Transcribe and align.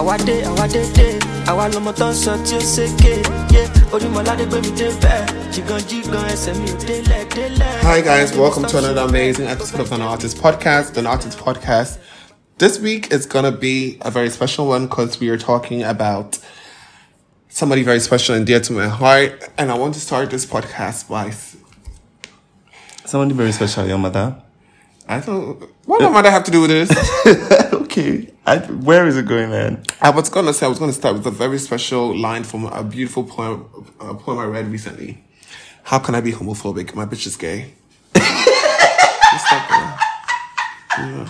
àwa 0.00 0.16
dé 0.26 0.36
àwa 0.50 0.66
dé 0.72 0.82
dé 0.96 1.08
àwa 1.50 1.64
lọmọ 1.72 1.92
tó 1.98 2.06
ń 2.10 2.14
sọ 2.22 2.32
tí 2.46 2.54
ó 2.56 2.60
ṣèké 2.74 3.12
yé 3.54 3.62
orímọládé 3.92 4.44
gbé 4.48 4.58
mi 4.64 4.70
dé 4.78 4.88
bẹ́ẹ̀ 5.02 5.22
jìgàn 5.52 5.80
jìgàn 5.88 6.24
ẹsẹ̀ 6.34 6.54
mi 6.60 6.66
ò 6.72 6.76
délẹ̀ 6.88 7.24
délẹ̀. 7.34 7.74
Hi, 7.82 8.00
guys. 8.00 8.32
Welcome 8.36 8.66
to 8.68 8.78
another 8.78 9.02
amazing 9.02 9.46
episode 9.48 9.80
of 9.80 9.92
An 9.92 10.02
Artist 10.02 10.36
Podcast. 10.38 10.96
An 10.96 11.06
Artist 11.06 11.38
Podcast. 11.38 11.98
This 12.58 12.78
week 12.80 13.12
is 13.12 13.26
going 13.26 13.44
to 13.44 13.52
be 13.52 13.98
a 14.02 14.10
very 14.10 14.30
special 14.30 14.66
one 14.68 14.86
because 14.86 15.18
we 15.20 15.28
are 15.30 15.38
talking 15.38 15.82
about 15.82 16.38
somebody 17.48 17.82
very 17.82 18.00
special 18.00 18.34
and 18.36 18.46
dear 18.46 18.60
to 18.60 18.72
my 18.72 18.86
heart. 18.88 19.32
And 19.58 19.70
I 19.70 19.74
want 19.74 19.94
to 19.94 20.00
start 20.00 20.30
this 20.30 20.46
podcast 20.46 21.08
by. 21.08 21.28
s- 21.28 21.56
Somebody 23.06 23.34
very 23.34 23.52
special, 23.52 23.86
your 23.88 23.98
mother. 23.98 24.36
I 25.10 25.18
don't. 25.18 25.60
What 25.86 26.02
my 26.02 26.08
mother 26.08 26.30
have 26.30 26.44
to 26.44 26.52
do 26.52 26.60
with 26.60 26.70
this? 26.70 26.88
okay. 27.72 28.32
I, 28.46 28.58
where 28.58 29.08
is 29.08 29.16
it 29.16 29.26
going 29.26 29.50
then? 29.50 29.82
I 30.00 30.10
was 30.10 30.28
going 30.28 30.46
to 30.46 30.54
say, 30.54 30.66
I 30.66 30.68
was 30.68 30.78
going 30.78 30.92
to 30.92 30.96
start 30.96 31.16
with 31.16 31.26
a 31.26 31.32
very 31.32 31.58
special 31.58 32.16
line 32.16 32.44
from 32.44 32.66
a 32.66 32.84
beautiful 32.84 33.24
poem, 33.24 33.68
a 33.98 34.14
poem 34.14 34.38
I 34.38 34.44
read 34.44 34.68
recently. 34.68 35.24
How 35.82 35.98
can 35.98 36.14
I 36.14 36.20
be 36.20 36.30
homophobic? 36.30 36.94
My 36.94 37.06
bitch 37.06 37.26
is 37.26 37.36
gay. 37.36 37.74
Just 38.14 39.46
like 39.50 39.68
that. 39.68 40.00
Yeah. 40.98 41.28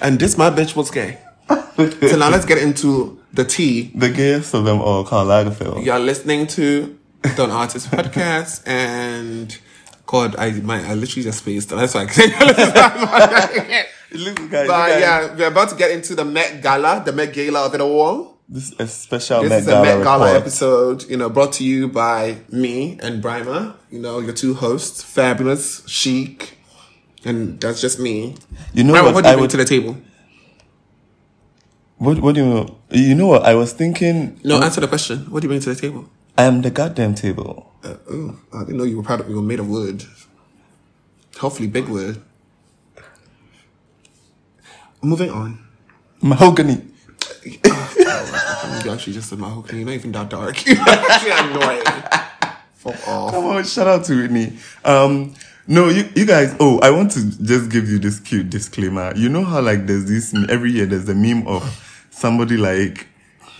And 0.00 0.20
this, 0.20 0.38
my 0.38 0.50
bitch 0.50 0.76
was 0.76 0.88
gay. 0.92 1.18
so 1.48 2.16
now 2.16 2.30
let's 2.30 2.44
get 2.44 2.58
into 2.58 3.20
the 3.32 3.44
tea. 3.44 3.90
The 3.96 4.10
gayest 4.10 4.54
of 4.54 4.64
them 4.64 4.80
all, 4.80 5.02
Karl 5.02 5.26
Lagerfeld. 5.26 5.84
You're 5.84 5.98
listening 5.98 6.46
to 6.48 6.96
the 7.22 7.50
Artist 7.50 7.90
Podcast, 7.90 8.62
and 8.64 9.58
God, 10.08 10.36
I 10.36 10.52
my 10.64 10.80
I 10.88 10.94
literally 10.94 11.22
just 11.22 11.40
spaced. 11.44 11.68
That's 11.68 11.92
why 11.94 12.04
I 12.04 12.06
can't. 12.06 12.32
Look, 14.12 14.36
guys, 14.50 14.66
but 14.66 15.00
yeah, 15.00 15.34
we're 15.36 15.48
about 15.48 15.68
to 15.68 15.76
get 15.76 15.90
into 15.90 16.14
the 16.14 16.24
Met 16.24 16.62
Gala, 16.62 17.02
the 17.04 17.12
Met 17.12 17.34
Gala 17.34 17.66
of 17.66 17.74
it 17.74 17.82
all. 17.82 18.38
This 18.48 18.72
is 18.72 18.80
a 18.80 18.86
special 18.88 19.42
This 19.42 19.50
Met 19.50 19.58
is 19.60 19.68
a 19.68 19.70
Gala, 19.72 19.84
Met 19.84 20.02
Gala 20.04 20.24
report. 20.24 20.40
episode, 20.40 21.10
you 21.10 21.18
know, 21.18 21.28
brought 21.28 21.52
to 21.60 21.64
you 21.64 21.88
by 21.88 22.38
me 22.50 22.98
and 23.02 23.22
Brimah, 23.22 23.74
you 23.90 23.98
know, 24.00 24.18
your 24.20 24.32
two 24.32 24.54
hosts, 24.54 25.02
fabulous, 25.02 25.86
chic, 25.86 26.56
and 27.26 27.60
that's 27.60 27.82
just 27.82 28.00
me. 28.00 28.34
You 28.72 28.84
know 28.84 28.94
Brimah, 28.94 29.12
what? 29.12 29.14
what 29.16 29.24
do 29.24 29.28
you 29.28 29.32
I 29.32 29.36
bring 29.36 29.42
would. 29.42 29.50
to 29.50 29.56
the 29.58 29.64
table? 29.66 29.98
What, 31.98 32.20
what 32.20 32.34
do 32.34 32.40
you? 32.46 32.76
You 33.08 33.14
know 33.14 33.26
what? 33.26 33.42
I 33.44 33.54
was 33.54 33.74
thinking. 33.74 34.40
No, 34.42 34.62
answer 34.62 34.80
the 34.80 34.88
question. 34.88 35.26
What 35.30 35.40
do 35.42 35.44
you 35.44 35.50
bring 35.50 35.60
to 35.60 35.74
the 35.74 35.78
table? 35.78 36.08
I 36.38 36.44
am 36.44 36.62
the 36.62 36.70
goddamn 36.70 37.14
table. 37.14 37.67
Uh, 37.82 37.94
oh, 38.10 38.36
I 38.52 38.60
didn't 38.60 38.76
know 38.78 38.84
you 38.84 38.96
were 38.96 39.02
proud 39.02 39.20
of 39.20 39.28
you 39.28 39.36
were 39.36 39.42
made 39.42 39.60
of 39.60 39.68
wood. 39.68 40.04
Hopefully, 41.38 41.68
big 41.68 41.86
wood. 41.88 42.20
Moving 45.02 45.30
on. 45.30 45.58
Mahogany. 46.22 46.82
You 48.84 48.92
actually 48.92 49.14
just 49.14 49.28
said 49.28 49.38
mahogany. 49.38 49.78
You're 49.78 49.86
not 49.86 49.94
even 49.94 50.12
that 50.12 50.28
dark. 50.28 50.64
You're 50.66 50.78
actually 50.78 51.30
annoying. 51.32 51.84
Fuck 52.74 53.08
off. 53.08 53.32
Come 53.32 53.46
on, 53.46 53.64
shout 53.64 53.88
out 53.88 54.04
to 54.04 54.14
Whitney. 54.16 54.56
Um, 54.84 55.34
no, 55.66 55.88
you, 55.88 56.08
you 56.14 56.24
guys. 56.24 56.54
Oh, 56.60 56.78
I 56.78 56.90
want 56.90 57.10
to 57.12 57.24
just 57.42 57.70
give 57.70 57.88
you 57.88 57.98
this 57.98 58.20
cute 58.20 58.48
disclaimer. 58.48 59.12
You 59.16 59.28
know 59.28 59.44
how 59.44 59.60
like 59.60 59.86
there's 59.86 60.06
this 60.06 60.34
every 60.48 60.70
year 60.70 60.86
there's 60.86 61.08
a 61.08 61.14
meme 61.14 61.46
of 61.48 62.06
somebody 62.10 62.56
like 62.56 63.06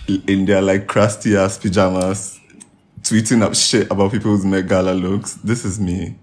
in 0.07 0.45
their 0.45 0.61
like 0.61 0.87
crusty 0.87 1.35
ass 1.35 1.57
pajamas 1.57 2.39
tweeting 3.09 3.41
up 3.41 3.55
shit 3.55 3.89
about 3.89 4.11
people's 4.11 4.45
Met 4.45 4.67
Gala 4.67 4.91
looks. 4.91 5.33
This 5.43 5.65
is 5.65 5.79
me. 5.79 6.15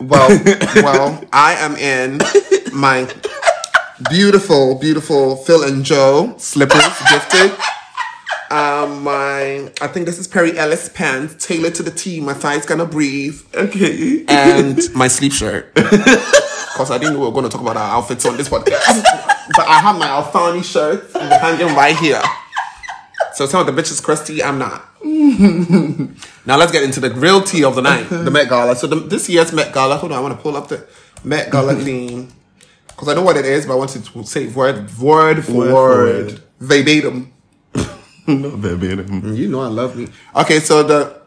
Well, 0.00 0.28
well, 0.76 1.24
I 1.32 1.54
am 1.54 1.76
in 1.76 2.18
my 2.72 3.08
beautiful, 4.10 4.74
beautiful 4.80 5.36
Phil 5.36 5.62
and 5.62 5.84
Joe 5.84 6.34
slippers, 6.38 6.82
gifted. 7.10 7.52
Um, 8.50 9.04
my, 9.04 9.70
I 9.80 9.86
think 9.86 10.06
this 10.06 10.18
is 10.18 10.26
Perry 10.26 10.58
Ellis 10.58 10.88
pants, 10.88 11.46
tailored 11.46 11.76
to 11.76 11.84
the 11.84 11.90
T. 11.92 12.20
My 12.20 12.34
thighs 12.34 12.66
gonna 12.66 12.86
breathe, 12.86 13.40
Okay. 13.54 14.24
and 14.26 14.80
my 14.94 15.06
sleep 15.06 15.32
shirt. 15.32 15.72
Because 15.74 16.90
I 16.90 16.98
didn't 16.98 17.14
know 17.14 17.20
we 17.20 17.26
were 17.26 17.32
going 17.32 17.44
to 17.44 17.50
talk 17.50 17.60
about 17.60 17.76
our 17.76 17.96
outfits 17.98 18.24
on 18.24 18.36
this 18.36 18.48
podcast, 18.48 19.02
but 19.56 19.66
I 19.68 19.80
have 19.80 19.98
my 19.98 20.06
Alfani 20.06 20.62
shirt 20.64 21.10
hanging 21.12 21.74
right 21.76 21.96
here. 21.96 22.22
So 23.38 23.46
some 23.46 23.60
of 23.66 23.72
the 23.72 23.80
bitches 23.80 24.02
crusty, 24.02 24.42
I'm 24.42 24.58
not. 24.58 24.84
now 26.44 26.56
let's 26.56 26.72
get 26.72 26.82
into 26.82 26.98
the 26.98 27.10
real 27.14 27.40
tea 27.40 27.62
of 27.62 27.76
the 27.76 27.82
night, 27.82 28.08
the 28.10 28.32
Met 28.32 28.48
Gala. 28.48 28.74
So 28.74 28.88
the, 28.88 28.96
this 28.96 29.28
year's 29.28 29.52
Met 29.52 29.72
Gala, 29.72 29.96
hold 29.96 30.10
on, 30.10 30.18
I 30.18 30.20
want 30.20 30.36
to 30.36 30.42
pull 30.42 30.56
up 30.56 30.66
the 30.66 30.84
Met 31.22 31.52
Gala 31.52 31.76
theme 31.84 32.32
because 32.88 33.06
I 33.06 33.14
know 33.14 33.22
what 33.22 33.36
it 33.36 33.44
is, 33.44 33.64
but 33.64 33.74
I 33.74 33.76
want 33.76 33.90
to 33.90 34.24
say 34.24 34.48
word 34.48 34.90
word 34.98 35.44
for 35.44 35.52
Word 35.52 35.72
word, 35.72 36.26
word. 36.32 36.42
verbatim. 36.58 37.32
no 38.26 38.50
verbatim. 38.56 39.36
You 39.36 39.48
know 39.48 39.60
I 39.60 39.68
love 39.68 39.94
me. 39.96 40.08
Okay, 40.34 40.58
so 40.58 40.82
the 40.82 41.20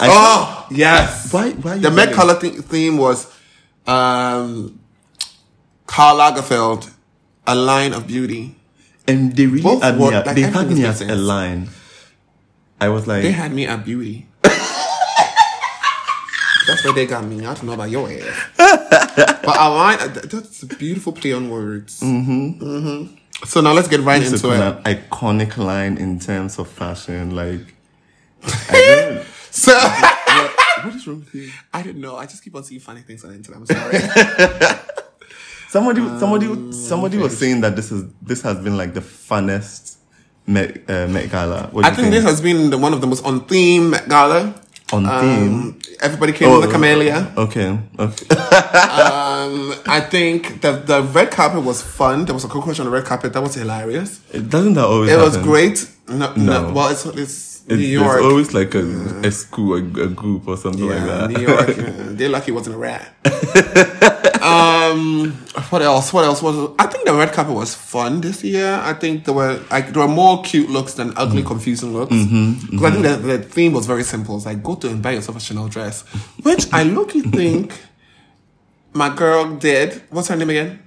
I- 0.00 0.08
oh 0.10 0.66
yes, 0.70 1.30
Why- 1.34 1.50
why 1.50 1.76
the 1.76 1.90
Met 1.90 2.14
Gala 2.16 2.40
th- 2.40 2.60
theme 2.62 2.96
was 2.96 3.26
um, 3.86 4.80
Karl 5.86 6.16
Lagerfeld, 6.16 6.90
a 7.46 7.54
line 7.54 7.92
of 7.92 8.06
beauty. 8.06 8.54
And 9.08 9.34
they 9.34 9.46
really 9.46 9.62
Both 9.62 9.82
had 9.82 9.98
me. 9.98 10.12
At, 10.14 10.26
like, 10.26 10.36
they 10.36 10.42
had 10.42 10.70
me 10.70 10.84
as 10.84 11.00
a 11.00 11.14
line. 11.16 11.68
I 12.80 12.88
was 12.90 13.06
like, 13.06 13.22
They 13.22 13.32
had 13.32 13.52
me 13.52 13.66
at 13.66 13.84
beauty. 13.84 14.26
That's 16.66 16.84
where 16.84 16.92
they 16.92 17.06
got 17.06 17.24
me. 17.24 17.40
I 17.46 17.54
don't 17.54 17.64
know 17.64 17.72
about 17.72 17.88
your 17.90 18.10
ass. 18.12 18.50
but 18.56 19.48
I 19.56 19.68
line, 19.68 19.98
th- 20.12 20.26
that's 20.26 20.62
a 20.62 20.66
beautiful 20.66 21.12
play 21.14 21.32
on 21.32 21.48
words. 21.48 22.00
Mm-hmm. 22.00 22.62
Mm-hmm. 22.62 23.14
So 23.46 23.62
now 23.62 23.72
let's 23.72 23.88
get 23.88 24.00
right 24.00 24.20
It's 24.22 24.32
into 24.32 24.50
an 24.50 24.60
it. 24.60 24.84
iconic 24.84 25.56
line 25.56 25.96
in 25.96 26.18
terms 26.20 26.58
of 26.58 26.68
fashion. 26.68 27.34
Like, 27.34 27.74
don't, 28.70 29.24
So 29.50 29.72
what 30.84 30.94
is 30.94 31.06
wrong 31.06 31.20
with 31.20 31.34
you? 31.34 31.50
I 31.72 31.82
didn't 31.82 32.02
know. 32.02 32.16
I 32.16 32.26
just 32.26 32.44
keep 32.44 32.54
on 32.54 32.64
seeing 32.64 32.80
funny 32.80 33.00
things 33.00 33.24
on 33.24 33.30
the 33.30 33.36
internet. 33.36 33.60
I'm 33.60 33.66
sorry. 33.66 34.78
Somebody, 35.70 36.00
Um, 36.00 36.18
somebody, 36.18 36.72
somebody 36.72 37.16
was 37.18 37.36
saying 37.36 37.60
that 37.60 37.76
this 37.76 37.92
is 37.92 38.04
this 38.22 38.40
has 38.42 38.56
been 38.58 38.76
like 38.76 38.94
the 38.94 39.00
funnest 39.02 39.96
Met, 40.46 40.78
uh, 40.88 41.06
Met 41.08 41.30
Gala. 41.30 41.70
I 41.84 41.90
you 41.90 41.94
think 41.96 42.10
this 42.10 42.24
has 42.24 42.40
been 42.40 42.70
the, 42.70 42.78
one 42.78 42.94
of 42.94 43.00
the 43.02 43.06
most 43.06 43.22
on 43.26 43.44
theme 43.46 43.90
Met 43.90 44.08
Gala. 44.08 44.54
on 44.92 45.04
Um, 45.04 45.20
theme. 45.20 45.78
everybody 46.00 46.32
came 46.32 46.48
Oh, 46.48 46.54
in 46.56 46.60
the 46.66 46.72
camellia. 46.72 47.30
Okay, 47.36 47.78
okay. 47.98 48.26
Um, 48.98 49.74
I 49.86 50.00
think 50.00 50.62
the 50.62 50.72
the 50.90 51.02
red 51.02 51.30
carpet 51.30 51.62
was 51.62 51.82
fun. 51.82 52.24
There 52.24 52.34
was 52.34 52.44
a 52.44 52.48
cockroach 52.48 52.80
on 52.80 52.86
the 52.86 52.92
red 52.92 53.04
carpet. 53.04 53.32
That 53.34 53.42
was 53.42 53.54
hilarious. 53.54 54.20
It 54.32 54.48
Doesn't 54.48 54.74
that 54.74 54.86
always? 54.86 55.10
It 55.12 55.18
was 55.18 55.36
great. 55.36 55.86
No, 56.08 56.32
no. 56.34 56.34
No. 56.36 56.72
well, 56.72 56.88
it's 56.88 57.04
it's 57.04 57.62
New 57.68 57.76
It's, 57.76 57.88
York. 58.00 58.12
There's 58.20 58.24
always 58.32 58.54
like 58.54 58.74
a, 58.74 58.84
a 59.28 59.30
school, 59.30 59.74
a, 59.74 59.82
a 60.06 60.08
group 60.08 60.48
or 60.48 60.56
something 60.56 60.84
yeah, 60.88 60.94
like 60.94 61.06
that. 61.12 61.30
New 61.30 61.42
York. 61.46 61.68
yeah. 61.76 61.92
They're 62.16 62.30
lucky 62.36 62.52
it 62.52 62.54
wasn't 62.54 62.76
a 62.76 62.78
rat. 62.78 63.04
um, 64.48 65.32
what 65.70 65.82
else? 65.82 66.12
What 66.12 66.24
else 66.24 66.42
was? 66.42 66.74
I 66.78 66.86
think 66.86 67.06
the 67.06 67.14
red 67.14 67.32
carpet 67.32 67.54
was 67.54 67.74
fun 67.74 68.20
this 68.20 68.42
year. 68.44 68.80
I 68.82 68.94
think 68.94 69.24
there 69.24 69.34
were 69.34 69.62
like 69.70 69.92
there 69.92 70.02
were 70.06 70.12
more 70.12 70.42
cute 70.42 70.70
looks 70.70 70.94
than 70.94 71.12
ugly, 71.16 71.40
mm-hmm. 71.40 71.48
confusing 71.48 71.92
looks. 71.92 72.12
Mm-hmm, 72.12 72.70
because 72.70 72.84
I 72.84 72.90
think 72.90 73.06
mm-hmm. 73.06 73.26
the, 73.26 73.38
the 73.38 73.44
theme 73.44 73.72
was 73.72 73.86
very 73.86 74.02
simple. 74.02 74.36
It's 74.36 74.46
like 74.46 74.62
go 74.62 74.74
to 74.76 74.88
and 74.88 75.02
buy 75.02 75.12
yourself 75.12 75.36
a 75.36 75.40
Chanel 75.40 75.68
dress, 75.68 76.02
which 76.42 76.72
I 76.72 76.82
look 76.82 77.10
think 77.38 77.72
my 78.92 79.14
girl 79.14 79.56
did. 79.56 80.02
What's 80.10 80.28
her 80.28 80.36
name 80.36 80.50
again? 80.50 80.82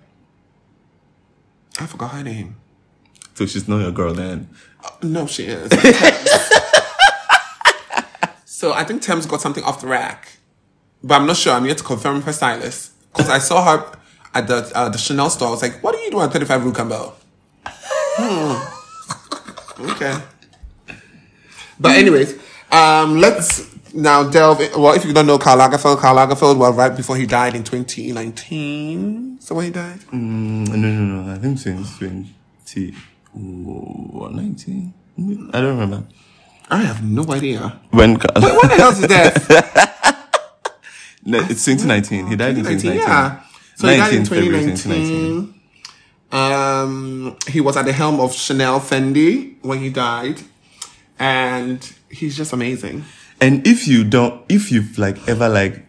I 1.80 1.86
forgot 1.88 2.12
her 2.12 2.24
name. 2.24 2.58
so 3.34 3.46
she's 3.46 3.68
not 3.68 3.80
your 3.80 3.92
girl 3.92 4.14
then. 4.14 4.50
Uh, 4.84 4.90
no, 5.04 5.26
she 5.26 5.44
is. 5.46 5.72
so 8.46 8.74
I 8.74 8.84
think 8.84 9.02
Thames 9.02 9.26
got 9.26 9.42
something 9.42 9.64
off 9.64 9.82
the 9.82 9.88
rack, 9.88 10.38
but 11.04 11.16
I'm 11.16 11.26
not 11.26 11.38
sure. 11.38 11.54
I'm 11.54 11.66
yet 11.66 11.78
to 11.80 11.84
confirm 11.84 12.16
with 12.18 12.26
her 12.26 12.34
stylist 12.34 12.91
because 13.14 13.30
I 13.30 13.40
saw 13.40 13.64
her 13.66 13.98
at 14.34 14.48
the 14.48 14.72
uh, 14.76 14.90
the 14.90 14.98
Chanel 14.98 15.30
store. 15.30 15.50
I 15.50 15.52
was 15.52 15.62
like, 15.62 15.82
"What 15.84 15.96
are 15.96 16.00
you 16.04 16.12
doing 16.12 16.24
at 16.24 16.32
35 16.34 16.64
Rue 16.66 16.74
Cambon?" 16.74 17.14
Hmm. 18.18 18.56
Okay. 19.92 20.16
But 21.80 21.96
anyways, 21.98 22.38
um, 22.72 23.18
let's 23.18 23.74
now 23.94 24.30
delve. 24.30 24.62
In, 24.62 24.80
well, 24.80 24.94
if 24.94 25.04
you 25.06 25.14
don't 25.14 25.26
know 25.26 25.38
Karl 25.40 25.58
Lagerfeld, 25.58 25.98
Karl 25.98 26.16
Lagerfeld, 26.16 26.58
well, 26.58 26.74
right 26.74 26.96
before 26.96 27.16
he 27.18 27.26
died 27.26 27.56
in 27.56 27.64
2019. 27.64 29.40
So 29.42 29.56
when 29.56 29.66
he 29.66 29.72
died, 29.72 30.00
Mm, 30.12 30.68
no, 30.70 30.76
no, 30.76 31.24
no. 31.24 31.34
I 31.34 31.38
think 31.40 31.58
since 31.58 31.98
20, 31.98 32.94
ooh, 33.38 34.30
19? 34.32 34.94
I 35.54 35.62
don't 35.62 35.78
remember. 35.80 36.04
I 36.70 36.84
have 36.84 37.04
no 37.04 37.26
idea. 37.34 37.80
When? 37.90 38.12
What 38.16 38.34
the 38.36 38.76
hell 38.78 38.92
is 38.92 39.02
that? 39.02 39.88
no, 41.26 41.40
it's 41.50 41.66
2019. 41.66 42.28
He 42.28 42.36
died 42.36 42.58
in 42.58 42.64
2019, 42.66 42.66
2019. 42.66 43.00
yeah. 43.00 43.42
So 43.76 43.88
he 43.88 43.98
died 43.98 44.14
in 44.14 44.24
19th 44.24 44.84
2019. 44.84 45.62
Um, 46.32 47.38
he 47.48 47.60
was 47.60 47.76
at 47.76 47.86
the 47.86 47.92
helm 47.94 48.20
of 48.20 48.34
Chanel 48.34 48.80
Fendi 48.80 49.56
when 49.64 49.80
he 49.80 49.90
died, 49.90 50.42
and 51.20 51.94
he's 52.10 52.38
just 52.38 52.54
amazing. 52.54 53.04
And 53.42 53.66
if 53.68 53.88
you 53.88 54.04
don't, 54.04 54.44
if 54.50 54.72
you've 54.72 54.98
like 54.98 55.18
ever 55.28 55.50
like, 55.50 55.84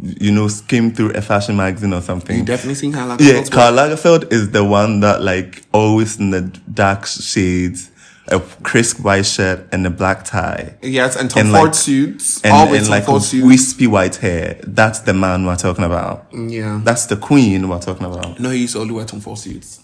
you 0.00 0.30
know, 0.32 0.48
skimmed 0.48 0.96
through 0.96 1.10
a 1.12 1.20
fashion 1.20 1.56
magazine 1.56 1.92
or 1.92 2.00
something, 2.00 2.38
You 2.38 2.44
definitely 2.44 2.76
seen 2.76 2.92
Karl 2.92 3.16
Lagerfeld's 3.16 3.48
Yeah. 3.48 3.54
Karl 3.54 3.72
Lagerfeld 3.74 4.32
is 4.32 4.50
the 4.50 4.64
one 4.64 5.00
that 5.00 5.20
like 5.22 5.62
always 5.72 6.18
in 6.18 6.30
the 6.30 6.42
dark 6.72 7.06
shades, 7.06 7.90
a 8.28 8.40
crisp 8.62 9.00
white 9.00 9.26
shirt 9.26 9.68
and 9.72 9.86
a 9.86 9.90
black 9.90 10.24
tie. 10.24 10.74
Yes, 10.82 11.16
and 11.16 11.30
Tom 11.30 11.40
And, 11.42 11.50
Ford 11.50 11.64
like- 11.66 11.74
suits. 11.74 12.40
And, 12.42 12.52
always 12.52 12.78
and 12.78 12.86
Tom 12.86 12.90
like 12.90 13.04
Ford 13.04 13.22
suits. 13.22 13.46
wispy 13.46 13.86
white 13.86 14.16
hair. 14.16 14.60
That's 14.66 15.00
the 15.00 15.14
man 15.14 15.46
we're 15.46 15.56
talking 15.56 15.84
about. 15.84 16.26
Yeah. 16.32 16.80
That's 16.84 17.06
the 17.06 17.16
queen 17.16 17.68
we're 17.68 17.78
talking 17.80 18.06
about. 18.06 18.40
no, 18.40 18.50
he 18.50 18.62
used 18.62 18.74
to 18.74 18.80
only 18.80 18.94
wear 18.94 19.04
Tom 19.04 19.20
Ford 19.20 19.38
suits. 19.38 19.80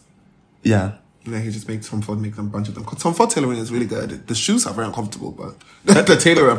Yeah. 0.62 0.92
Yeah, 1.24 1.38
he 1.38 1.50
just 1.52 1.68
makes 1.68 1.88
Tom 1.88 2.02
Ford 2.02 2.20
make 2.20 2.34
them 2.34 2.46
a 2.46 2.50
bunch 2.50 2.68
of 2.68 2.74
them. 2.74 2.84
Tom 2.84 3.14
Ford 3.14 3.30
tailoring 3.30 3.58
is 3.60 3.70
really 3.70 3.86
good. 3.86 4.26
The 4.26 4.34
shoes 4.34 4.66
are 4.66 4.74
very 4.74 4.88
uncomfortable, 4.88 5.30
but 5.30 5.54
the 6.06 6.16
tailor 6.16 6.52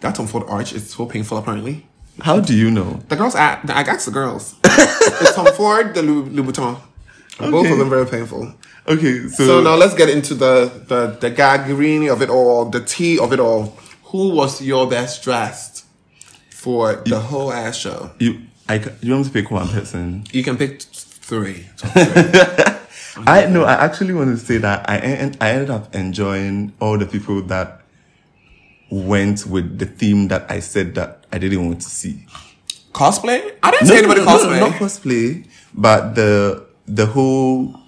that 0.00 0.14
Tom 0.14 0.26
Ford 0.26 0.44
arch 0.48 0.72
is 0.72 0.88
so 0.90 1.04
painful. 1.04 1.36
Apparently, 1.36 1.86
How 2.20 2.40
do 2.40 2.54
you 2.56 2.70
know? 2.70 3.00
the 3.08 3.16
girls. 3.16 3.34
I, 3.34 3.58
I 3.68 3.82
asked 3.82 4.06
the 4.06 4.12
girls. 4.12 4.54
it's 4.64 5.34
Tom 5.34 5.46
Ford, 5.54 5.94
the 5.94 6.02
Louis, 6.02 6.30
Louboutin. 6.30 6.80
Both 7.38 7.70
of 7.70 7.78
them 7.78 7.90
very 7.90 8.06
painful. 8.06 8.54
Okay, 8.90 9.28
so, 9.28 9.46
So 9.46 9.60
now 9.62 9.76
let's 9.76 9.94
get 9.94 10.08
into 10.08 10.34
the 10.34 10.68
the 10.88 11.16
the 11.20 11.30
gaggerini 11.30 12.12
of 12.12 12.22
it 12.22 12.28
all, 12.30 12.64
the 12.70 12.80
tea 12.80 13.18
of 13.20 13.32
it 13.32 13.38
all. 13.38 13.78
Who 14.10 14.30
was 14.34 14.60
your 14.60 14.88
best 14.90 15.22
dressed 15.22 15.84
for 16.50 16.96
the 17.06 17.20
whole 17.20 17.52
ass 17.52 17.76
show? 17.76 18.10
you, 18.18 18.40
I, 18.68 18.82
you 19.00 19.12
want 19.14 19.26
to 19.26 19.32
pick 19.32 19.50
one 19.50 19.68
person? 19.68 20.24
You 20.32 20.42
can 20.42 20.56
pick 20.56 20.82
three. 20.82 21.66
Three. 23.10 23.24
I 23.26 23.46
no, 23.46 23.64
I 23.64 23.72
actually 23.74 24.14
want 24.14 24.30
to 24.38 24.44
say 24.44 24.58
that 24.58 24.88
I 24.88 24.98
en- 24.98 25.36
I 25.40 25.50
ended 25.50 25.70
up 25.70 25.94
enjoying 25.94 26.72
all 26.80 26.96
the 26.96 27.06
people 27.06 27.42
that 27.42 27.82
went 28.90 29.46
with 29.46 29.78
the 29.78 29.86
theme 29.86 30.28
that 30.28 30.50
I 30.50 30.60
said 30.60 30.94
that 30.94 31.26
I 31.32 31.38
didn't 31.38 31.64
want 31.66 31.80
to 31.82 31.90
see. 31.90 32.26
cosplay? 32.92 33.54
I 33.62 33.70
didn't 33.72 33.88
see 33.88 33.98
anybody 33.98 34.20
cosplay. 34.22 34.60
not 34.60 34.72
cosplay, 34.72 35.46
but 35.74 36.14
the 36.14 36.66
the 36.86 37.06
whole 37.06 37.79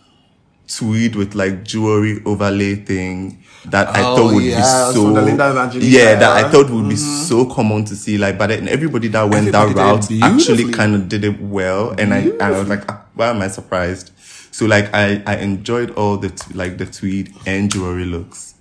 tweed 0.78 1.16
with 1.16 1.34
like 1.34 1.64
jewelry 1.64 2.22
overlay 2.24 2.74
thing 2.76 3.42
that 3.66 3.88
I 3.88 4.02
Oh, 4.02 4.16
thought 4.16 4.34
would 4.34 4.44
yeah, 4.44 4.56
be 4.56 4.94
so 4.94 5.02
Linda 5.04 5.70
yeah 5.80 6.14
that 6.16 6.44
I 6.44 6.50
thought 6.50 6.70
would 6.70 6.88
be 6.88 6.96
so 6.96 7.44
common 7.46 7.84
to 7.86 7.94
see 7.96 8.18
like 8.18 8.38
but 8.38 8.48
then 8.48 8.68
everybody 8.68 9.08
that 9.08 9.22
went 9.28 9.48
Everybody 9.48 9.74
that 9.74 9.82
route 10.10 10.22
actually 10.22 10.70
kind 10.72 10.94
of 10.94 11.08
did 11.08 11.24
it 11.24 11.40
well 11.40 11.90
and 11.98 12.12
I, 12.14 12.30
I 12.40 12.50
was 12.50 12.68
like 12.68 12.84
ah, 12.90 13.04
why 13.14 13.28
am 13.30 13.42
I 13.42 13.48
surprised? 13.48 14.10
So 14.50 14.66
like 14.66 14.92
I 14.94 15.22
I 15.26 15.36
enjoyed 15.36 15.90
all 15.92 16.16
the 16.16 16.30
t- 16.30 16.54
like 16.54 16.78
the 16.78 16.86
tweed 16.86 17.32
and 17.46 17.70
jewelry 17.70 18.04
looks. 18.04 18.54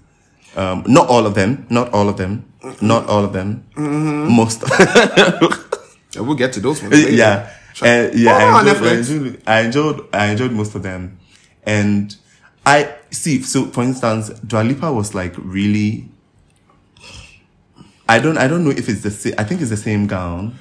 Um 0.56 0.84
not 0.88 1.08
all 1.08 1.26
of 1.26 1.34
them 1.36 1.66
not 1.70 1.94
all 1.94 2.10
of 2.10 2.18
them 2.18 2.46
not 2.82 3.08
all 3.08 3.24
of 3.24 3.34
them. 3.34 3.64
Mm-hmm. 3.76 4.32
most 4.36 4.64
Yeah, 6.14 6.22
we'll 6.22 6.36
get 6.36 6.54
to 6.54 6.60
those 6.60 6.82
ones. 6.82 6.94
later. 7.06 7.12
yeah, 7.16 7.50
and 7.82 8.14
yeah, 8.14 8.38
Oh, 8.38 8.58
I, 8.58 8.62
enjoyed, 8.62 8.84
I, 8.84 8.94
enjoyed, 8.98 9.42
I 9.48 9.60
enjoyed, 9.62 10.02
I 10.14 10.26
enjoyed 10.32 10.52
most 10.52 10.76
of 10.76 10.84
them, 10.84 11.18
and 11.66 12.16
I 12.66 12.96
see. 13.12 13.42
So, 13.42 13.66
for 13.68 13.84
instance, 13.84 14.30
Dua 14.42 14.64
Lipa 14.64 14.92
was 14.92 15.14
like 15.16 15.34
really. 15.38 16.08
I 18.10 18.20
don't, 18.20 18.38
I 18.38 18.48
don't 18.48 18.66
know 18.66 18.72
if 18.72 18.90
it's 18.90 19.02
the 19.04 19.12
same. 19.12 19.34
I 19.38 19.44
think 19.46 19.62
it's 19.62 19.70
the 19.70 19.78
same 19.78 20.06
gown 20.06 20.60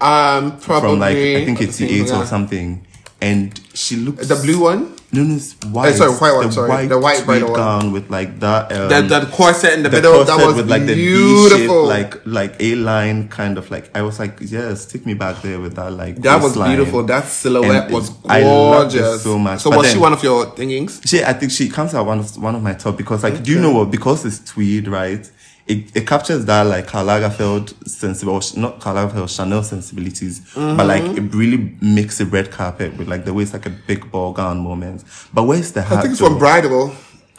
Um, 0.00 0.58
probably 0.58 0.90
from 0.90 0.98
like 1.00 1.16
I 1.16 1.44
think 1.44 1.60
it's 1.60 1.80
eight 1.80 2.10
or 2.10 2.24
something, 2.24 2.86
and 3.20 3.58
she 3.74 3.96
looks 3.96 4.28
The 4.28 4.36
blue 4.36 4.60
one, 4.60 4.95
No, 5.12 5.22
no, 5.22 5.36
it's 5.36 5.54
white. 5.66 5.94
sorry, 5.94 6.10
white 6.12 6.34
one, 6.36 6.46
The 6.48 6.52
sorry. 6.52 6.68
white, 6.68 6.88
The 6.88 6.98
white 6.98 7.24
bridal 7.24 7.54
gown 7.54 7.92
with 7.92 8.10
like 8.10 8.40
that. 8.40 8.72
Um, 8.72 8.88
the, 9.08 9.20
the 9.20 9.26
corset 9.32 9.74
in 9.74 9.82
the, 9.84 9.88
the 9.88 9.96
middle. 9.98 10.24
That 10.24 10.32
corset 10.32 10.46
was 10.48 10.56
with 10.56 10.68
like 10.70 10.84
the 10.86 10.94
beautiful. 10.94 11.86
V-shaped, 11.88 12.26
like 12.26 12.26
like 12.26 12.56
a 12.60 12.74
line 12.74 13.28
kind 13.28 13.56
of 13.56 13.70
like 13.70 13.88
I 13.96 14.02
was 14.02 14.18
like 14.18 14.38
yes 14.40 14.84
take 14.84 15.06
me 15.06 15.14
back 15.14 15.40
there 15.42 15.60
with 15.60 15.76
that 15.76 15.92
like 15.92 16.16
that 16.22 16.36
was 16.42 16.52
waistline. 16.52 16.76
beautiful. 16.76 17.02
That 17.04 17.24
silhouette 17.28 17.84
And 17.84 17.94
was 17.94 18.10
it- 18.10 18.16
I 18.28 18.42
loved 18.42 18.94
it 18.94 18.98
gorgeous. 18.98 19.22
so 19.22 19.38
much. 19.38 19.60
So 19.60 19.70
But 19.70 19.78
was 19.78 19.92
she 19.92 19.98
one 19.98 20.12
of 20.12 20.22
your 20.24 20.46
thingings? 20.46 21.06
She, 21.06 21.22
I 21.22 21.32
think 21.34 21.52
she 21.52 21.68
comes 21.68 21.94
out 21.94 22.04
one 22.04 22.18
of 22.18 22.36
one 22.42 22.54
of 22.56 22.62
my 22.62 22.74
top 22.74 22.96
because 22.96 23.22
like 23.22 23.42
do 23.42 23.52
you 23.52 23.60
know 23.60 23.72
what 23.72 23.90
because 23.92 24.24
it's 24.24 24.40
tweed 24.40 24.88
right 24.88 25.30
it, 25.66 25.96
it 25.96 26.06
captures 26.06 26.44
that 26.44 26.62
like 26.62 26.86
Karl 26.86 27.06
Lagerfeld 27.06 27.88
sensibility 27.88 28.60
not 28.60 28.80
Karl 28.80 28.96
Lagerfeld 28.96 29.34
Chanel 29.36 29.62
sensibilities 29.62 30.40
but 30.54 30.86
like 30.86 31.02
Mm-hmm. 31.02 31.26
it 31.26 31.34
really 31.34 31.76
makes 31.80 32.20
a 32.20 32.26
red 32.26 32.50
carpet 32.50 32.96
with 32.96 33.08
like 33.08 33.24
the 33.24 33.34
way 33.34 33.42
it's 33.42 33.52
like 33.52 33.66
a 33.66 33.70
big 33.86 34.10
ball 34.10 34.32
gown 34.32 34.58
moment 34.60 35.02
but 35.34 35.44
where's 35.44 35.72
the 35.72 35.82
hat 35.82 35.98
I 35.98 36.02
think 36.02 36.12
it's 36.12 36.20
from 36.20 36.38
Bridal. 36.38 36.94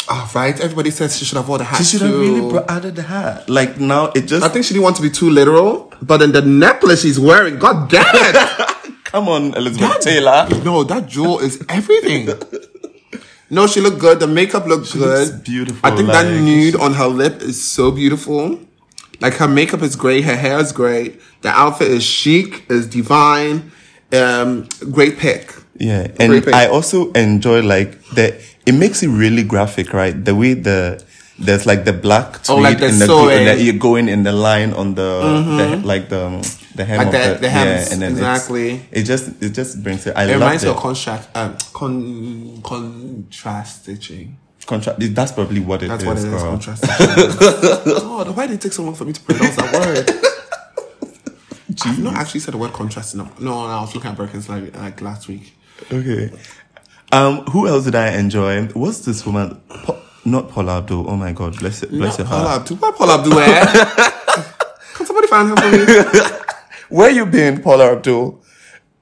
Oh, 0.10 0.32
right. 0.34 0.58
Everybody 0.62 0.90
says 0.92 1.18
she 1.18 1.26
should 1.26 1.36
have 1.38 1.50
worn 1.50 1.58
the 1.60 1.66
hat 1.66 1.78
she 1.80 1.84
should 1.84 2.02
have 2.02 2.12
really 2.18 2.50
br- 2.50 2.66
added 2.70 2.96
the 2.96 3.02
hat 3.04 3.50
like 3.50 3.78
now 3.80 4.12
it 4.16 4.22
just 4.22 4.44
I 4.46 4.50
think 4.50 4.64
she 4.66 4.74
didn't 4.74 4.84
want 4.84 4.96
to 4.98 5.02
be 5.02 5.10
too 5.10 5.30
literal, 5.30 5.92
but 6.02 6.18
then 6.18 6.32
the 6.32 6.42
necklace 6.42 7.02
she's 7.02 7.20
wearing, 7.20 7.60
god 7.60 7.90
damn 7.90 8.06
it! 8.14 8.94
come 9.04 9.28
on 9.30 9.54
Elizabeth 9.56 10.00
Taylor 10.02 10.48
no, 10.64 10.84
that 10.86 11.08
jewel 11.08 11.40
is 11.40 11.64
everything. 11.70 12.28
No, 13.50 13.68
she 13.68 13.80
looked 13.82 14.00
good. 14.00 14.20
The 14.20 14.28
makeup 14.28 14.66
looked 14.66 14.94
looks 14.96 15.30
good. 15.30 15.44
beautiful, 15.44 15.80
I 15.84 15.96
think 15.96 16.10
that 16.10 16.26
nude 16.42 16.76
on 16.76 16.94
her 16.94 17.08
lip 17.08 17.42
is 17.42 17.64
so 17.64 17.92
beautiful. 17.92 18.60
Like 19.20 19.36
her 19.36 19.48
makeup 19.48 19.82
is 19.82 19.96
great, 19.96 20.26
her 20.26 20.36
hair 20.36 20.60
is 20.60 20.72
great, 20.72 21.20
the 21.42 21.50
outfit 21.50 21.90
is 21.90 22.04
chic, 22.04 22.70
is 22.70 22.88
divine. 22.88 23.72
Um, 24.14 24.68
great 24.92 25.18
pick. 25.18 25.54
Yeah, 25.80 26.08
and 26.20 26.44
pick. 26.44 26.54
I 26.54 26.68
also 26.68 27.12
enjoy 27.14 27.62
like 27.62 28.02
the. 28.10 28.40
It 28.66 28.74
makes 28.74 29.02
it 29.02 29.08
really 29.08 29.44
graphic, 29.44 29.94
right? 29.94 30.14
The 30.14 30.36
way 30.36 30.54
the 30.54 31.04
there's 31.40 31.66
like 31.66 31.86
the 31.86 31.94
black 31.94 32.44
tweed 32.44 32.50
Oh, 32.50 32.62
like 32.62 32.80
the 32.80 32.88
in 32.90 33.00
the, 33.00 33.06
the 33.06 33.64
you're 33.64 33.78
going 33.78 34.10
in 34.10 34.24
the 34.24 34.32
line 34.32 34.74
on 34.74 34.96
the, 34.96 35.22
the 35.58 35.82
like 35.86 36.10
the 36.10 36.26
um, 36.26 36.42
the 36.76 36.84
hem 36.86 36.98
Like 36.98 37.08
of 37.08 37.12
the- 37.14 37.18
the, 37.34 37.40
the 37.42 37.48
yeah, 37.48 37.88
and 37.92 38.02
then 38.02 38.12
exactly. 38.12 38.82
It 38.92 39.04
just 39.04 39.42
it 39.42 39.50
just 39.52 39.84
brings 39.84 40.06
it. 40.08 40.16
I 40.18 40.26
It 40.26 40.34
reminds 40.34 40.64
me 40.64 40.70
of 40.72 40.78
contrast, 40.78 41.30
um, 41.36 41.56
con, 41.74 42.62
contrast 42.64 43.84
stitching. 43.84 44.38
Contract. 44.66 45.00
That's 45.16 45.32
probably 45.32 45.62
what 45.62 45.82
it 45.84 45.88
That's 45.88 46.04
is, 46.04 46.08
what 46.08 46.18
it 46.18 46.26
is. 46.26 46.42
Contrast. 46.42 46.84
God, 47.86 48.36
why 48.36 48.48
did 48.48 48.56
it 48.56 48.62
take 48.62 48.74
so 48.74 48.84
long 48.84 48.96
for 48.96 49.06
me 49.06 49.14
to 49.14 49.22
pronounce 49.22 49.56
that 49.56 49.74
word? 49.74 50.10
I've 51.86 52.00
not 52.00 52.16
actually 52.16 52.40
said 52.42 52.54
the 52.54 52.58
word 52.58 52.74
contrast 52.74 53.14
enough. 53.14 53.40
No, 53.40 53.68
no, 53.68 53.74
I 53.74 53.82
was 53.82 53.94
looking 53.94 54.10
at 54.12 54.18
Birkins 54.18 54.50
like, 54.50 54.76
like 54.76 55.00
last 55.02 55.28
week. 55.28 55.54
Okay. 55.92 56.32
Um, 57.12 57.42
who 57.46 57.68
else 57.68 57.86
did 57.86 57.96
I 57.96 58.18
enjoy? 58.18 58.66
What's 58.68 59.00
this 59.06 59.26
woman? 59.26 59.62
Pa- 59.70 59.96
not 60.32 60.50
Paula 60.50 60.78
Abdul. 60.80 61.10
Oh 61.10 61.16
my 61.16 61.32
God, 61.32 61.58
bless 61.60 61.84
it, 61.84 61.90
bless 61.92 62.18
Not 62.18 62.20
your 62.20 62.28
Paula 62.28 62.48
heart. 62.50 62.62
Abdul. 62.62 62.78
Why 62.78 62.92
Paula 62.92 63.18
Abdul? 63.20 63.40
eh? 63.40 63.66
Can 64.96 65.06
somebody 65.06 65.28
find 65.28 65.50
her 65.50 65.56
for 65.56 65.70
me? 65.72 66.38
Where 66.98 67.10
you 67.10 67.26
been, 67.26 67.62
Paula 67.62 67.94
Abdul? 67.94 68.42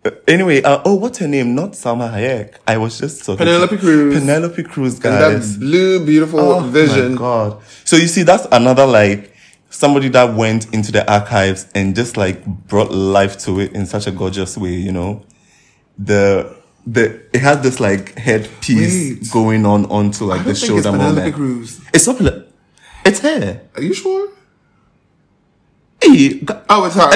Uh, 0.03 0.11
Anyway, 0.27 0.61
uh, 0.61 0.81
oh, 0.85 0.95
what's 0.95 1.17
her 1.19 1.27
name? 1.27 1.55
Not 1.55 1.71
Salma 1.71 2.11
Hayek. 2.11 2.55
I 2.67 2.77
was 2.77 2.97
just 2.99 3.25
talking. 3.25 3.39
Penelope 3.45 3.77
Cruz. 3.77 4.19
Penelope 4.19 4.63
Cruz, 4.63 4.93
And 4.95 5.01
guys. 5.03 5.53
that 5.53 5.59
blue, 5.59 6.05
beautiful 6.05 6.39
vision. 6.61 6.63
Oh 6.63 6.69
vision. 6.69 7.11
my 7.15 7.17
god! 7.19 7.61
So 7.85 7.95
you 7.95 8.07
see, 8.07 8.23
that's 8.23 8.47
another 8.51 8.85
like 8.85 9.33
somebody 9.69 10.09
that 10.09 10.35
went 10.35 10.71
into 10.73 10.91
the 10.91 11.11
archives 11.11 11.67
and 11.75 11.95
just 11.95 12.17
like 12.17 12.45
brought 12.45 12.91
life 12.91 13.37
to 13.39 13.59
it 13.59 13.73
in 13.73 13.85
such 13.87 14.05
a 14.07 14.11
gorgeous 14.11 14.57
way. 14.57 14.73
You 14.75 14.91
know, 14.91 15.25
the 15.97 16.55
the 16.85 17.21
it 17.33 17.41
had 17.41 17.63
this 17.63 17.79
like 17.79 18.17
headpiece 18.17 19.19
Wait. 19.21 19.31
going 19.31 19.65
on 19.65 19.85
onto 19.87 20.25
like 20.25 20.41
I 20.41 20.43
the 20.43 20.49
it's 20.51 20.59
shoulder 20.65 20.91
Penelope 20.91 21.15
moment. 21.15 21.35
Cruz. 21.35 21.81
It's 21.93 22.07
not. 22.07 22.21
It's 23.05 23.19
her. 23.19 23.61
Are 23.75 23.81
you 23.81 23.93
sure? 23.93 24.29
Hey, 26.01 26.43
Oh, 26.69 26.85
it's 26.85 26.95
her. 26.95 27.01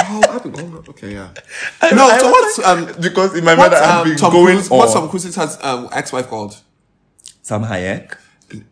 oh, 0.00 0.22
I've 0.30 0.42
been 0.42 0.52
going. 0.52 0.74
Okay, 0.88 1.12
yeah. 1.12 1.28
I- 1.80 1.90
No, 1.94 2.06
I 2.08 2.18
so 2.18 2.30
what's 2.30 2.58
like- 2.58 2.66
um 2.66 3.00
because 3.00 3.34
in 3.36 3.44
my 3.44 3.54
mind 3.54 3.74
I 3.74 3.86
have 3.86 4.00
um, 4.02 4.08
been 4.08 4.16
Tom 4.16 4.32
going 4.32 4.56
Cruise, 4.56 4.70
on. 4.70 4.78
What's 4.78 4.92
Tom 4.92 5.08
Cruise's 5.08 5.36
has, 5.36 5.58
um, 5.62 5.88
ex-wife 5.92 6.28
called? 6.28 6.56
Sam 7.42 7.62
Hayek. 7.64 8.16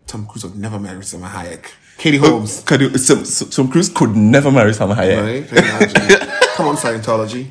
Tom 0.06 0.26
Cruise 0.26 0.44
would 0.44 0.56
never 0.56 0.78
marry 0.78 1.04
Sam 1.04 1.20
Hayek. 1.22 1.66
Katie 1.98 2.16
Holmes. 2.18 2.62
Could 2.64 2.80
you, 2.80 2.98
some, 2.98 3.24
some, 3.24 3.50
Tom 3.50 3.68
Cruise 3.70 3.88
could 3.88 4.16
never 4.16 4.50
marry 4.50 4.72
Sam 4.74 4.88
Hayek. 4.90 5.22
Right? 5.22 5.48
Can 5.48 5.64
you 5.64 5.70
imagine? 5.70 6.28
Come 6.56 6.66
on, 6.68 6.76
Scientology. 6.76 7.48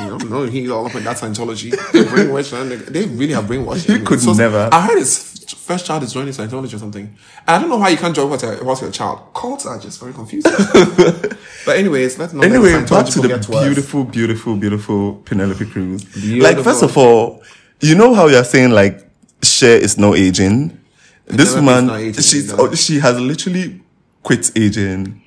You 0.00 0.06
know, 0.06 0.16
no, 0.16 0.42
he's 0.44 0.70
all 0.70 0.86
up 0.86 0.94
in 0.94 1.04
that 1.04 1.16
Scientology. 1.16 1.70
They 1.92 2.04
brainwash 2.04 2.50
that 2.50 2.66
nigga. 2.66 2.86
They 2.86 3.04
really 3.06 3.32
have 3.34 3.44
brainwashed. 3.44 3.86
He 3.86 4.04
could 4.04 4.20
So- 4.20 4.32
never. 4.32 4.68
I 4.72 4.86
heard 4.86 4.98
his 4.98 5.18
first 5.56 5.86
child 5.86 6.02
is 6.02 6.12
joining 6.12 6.32
Scientology 6.32 6.74
or 6.74 6.78
something. 6.78 7.14
I 7.46 7.58
don't 7.58 7.68
know 7.68 7.76
why 7.76 7.90
you 7.90 7.96
can't 7.96 8.14
join 8.14 8.30
what's, 8.30 8.42
a, 8.42 8.56
what's 8.64 8.80
your 8.80 8.90
child. 8.90 9.20
Cults 9.34 9.66
are 9.66 9.78
just 9.78 10.00
very 10.00 10.12
confusing. 10.12 10.50
but 11.66 11.76
anyways, 11.76 12.18
let's 12.18 12.32
not 12.32 12.44
Anyway, 12.44 12.72
back 12.86 13.06
to 13.06 13.20
the 13.20 13.38
to 13.38 13.50
beautiful, 13.62 14.04
beautiful, 14.04 14.56
beautiful 14.56 15.14
Penelope 15.24 15.64
Cruz. 15.66 16.04
Beautiful. 16.04 16.42
Like, 16.42 16.58
first 16.64 16.82
of 16.82 16.96
all, 16.96 17.42
you 17.80 17.94
know 17.94 18.14
how 18.14 18.28
you're 18.28 18.44
saying 18.44 18.70
like 18.70 19.06
Cher 19.42 19.76
is 19.76 19.98
no 19.98 20.14
aging. 20.14 20.78
This 21.26 21.54
woman, 21.54 21.90
aging 21.90 22.22
she's 22.22 22.52
oh, 22.52 22.74
she 22.74 22.98
has 23.00 23.18
literally 23.18 23.80
quit 24.22 24.50
aging. 24.56 25.22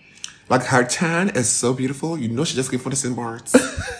Like 0.50 0.64
her 0.66 0.84
tan 0.84 1.30
is 1.30 1.50
so 1.50 1.74
beautiful. 1.74 2.18
You 2.18 2.30
know 2.30 2.44
she 2.44 2.56
just 2.56 2.70
came 2.72 2.80
for 2.80 2.90
the 2.90 2.96
same 2.96 3.16
bars. 3.16 3.54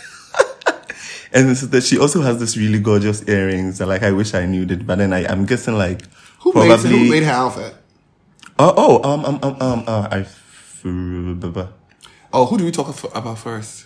and 1.36 1.50
it's 1.52 1.62
that 1.62 1.84
she 1.84 2.00
also 2.00 2.22
has 2.22 2.40
this 2.40 2.58
really 2.58 2.80
gorgeous 2.80 3.28
earrings. 3.28 3.78
That, 3.78 3.88
like 3.88 4.02
I 4.04 4.12
wish 4.12 4.34
I 4.34 4.46
knew 4.48 4.64
it, 4.64 4.88
but 4.88 4.98
then 4.98 5.14
I, 5.14 5.26
I'm 5.28 5.46
guessing 5.46 5.78
like 5.78 6.02
Who 6.40 6.54
made 6.54 6.80
who 6.80 7.10
made 7.12 7.24
her 7.24 7.32
outfit? 7.32 7.76
Oh, 8.58 8.74
oh, 8.78 9.04
um, 9.14 9.26
um, 9.26 9.40
um, 9.44 9.56
um, 9.62 9.84
uh, 9.88 10.08
I. 10.12 10.20
f- 10.22 10.42
Oh, 12.34 12.46
who 12.46 12.58
do 12.58 12.66
we 12.66 12.72
talk 12.72 12.88
about 13.16 13.38
first? 13.40 13.86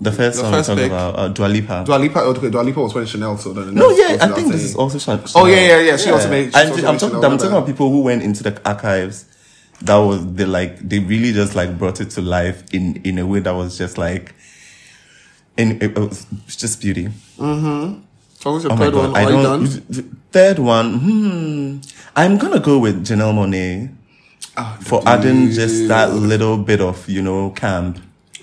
The 0.00 0.10
first 0.12 0.38
The 0.38 0.42
one 0.44 0.52
first 0.52 0.70
pick. 0.74 0.86
about, 0.86 1.18
uh, 1.18 1.28
Dua 1.28 1.46
Lipa. 1.46 1.84
Dua 1.86 1.96
Lipa. 1.98 2.18
Okay, 2.20 2.50
Dua 2.50 2.62
Lipa 2.62 2.80
was 2.82 2.94
wearing 2.94 3.08
Chanel, 3.08 3.36
so 3.38 3.52
then. 3.52 3.74
no, 3.74 3.90
yeah, 3.90 4.18
I 4.20 4.28
think 4.28 4.50
this 4.52 4.62
is 4.62 4.74
also 4.76 4.98
Chan- 4.98 5.22
Oh, 5.36 5.46
yeah, 5.46 5.54
yeah, 5.56 5.80
yeah, 5.80 5.96
she 5.96 6.10
also 6.10 6.28
made- 6.30 6.52
she 6.52 6.58
I'm, 6.58 6.70
also 6.72 6.86
I'm 6.88 6.98
talking, 6.98 7.14
Chanel, 7.16 7.30
I'm 7.32 7.38
talking 7.38 7.52
about 7.52 7.66
people 7.66 7.90
who 7.90 8.02
went 8.02 8.22
into 8.22 8.42
the 8.42 8.60
archives. 8.68 9.26
That 9.82 9.96
was 9.96 10.24
they 10.34 10.44
like 10.46 10.78
they 10.88 10.98
really 11.00 11.32
just 11.32 11.54
like 11.54 11.76
brought 11.78 12.00
it 12.00 12.10
to 12.10 12.20
life 12.22 12.62
in 12.72 12.96
in 13.04 13.18
a 13.18 13.26
way 13.26 13.40
that 13.40 13.52
was 13.54 13.76
just 13.78 13.98
like, 13.98 14.34
in 15.56 15.80
it 15.82 15.98
was 15.98 16.26
just 16.48 16.80
beauty. 16.80 17.08
What 17.36 18.52
was 18.52 18.64
your 18.64 18.72
Oh 18.72 18.76
third 18.76 18.94
one? 18.94 19.16
I 19.16 19.24
Are 19.24 19.30
you 19.30 19.42
don't. 19.42 19.64
done? 19.90 20.20
Third 20.32 20.58
one, 20.58 20.98
hmm. 20.98 21.78
I'm 22.16 22.38
gonna 22.38 22.60
go 22.60 22.78
with 22.78 23.04
Janelle 23.06 23.32
Monae 23.34 23.94
Oh, 24.56 24.78
for 24.82 25.02
adding 25.06 25.50
just 25.50 25.88
that 25.88 26.12
little 26.12 26.56
bit 26.58 26.80
of 26.80 27.08
you 27.08 27.22
know 27.22 27.50
camp. 27.50 27.98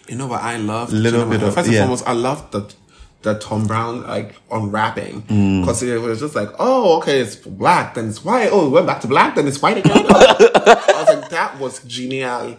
You 0.08 0.16
know 0.18 0.28
what 0.28 0.42
I 0.42 0.58
love? 0.58 0.92
Little 0.92 1.26
bit 1.26 1.42
of- 1.44 1.54
First 1.54 1.68
and 1.68 1.76
yeah. 1.76 1.82
foremost, 1.82 2.08
I 2.08 2.14
love 2.14 2.52
the 2.52 2.74
the 3.22 3.36
Thom 3.36 3.68
Browne 3.68 4.02
like 4.04 4.36
unwrapping 4.52 5.22
Mm. 5.24 5.62
because 5.62 5.84
it 5.84 6.02
was 6.02 6.20
just 6.20 6.34
like, 6.36 6.50
oh, 6.60 6.98
okay, 6.98 7.20
it's 7.22 7.36
black, 7.36 7.94
then 7.94 8.10
it's 8.10 8.26
white. 8.26 8.50
Oh, 8.52 8.66
it 8.66 8.70
went 8.72 8.88
back 8.88 9.00
to 9.02 9.08
black, 9.08 9.36
then 9.36 9.48
it's 9.48 9.62
white 9.62 9.78
again. 9.78 9.94
I 10.10 11.04
was 11.08 11.16
like, 11.22 11.30
that 11.30 11.60
was 11.60 11.84
genial. 11.84 12.58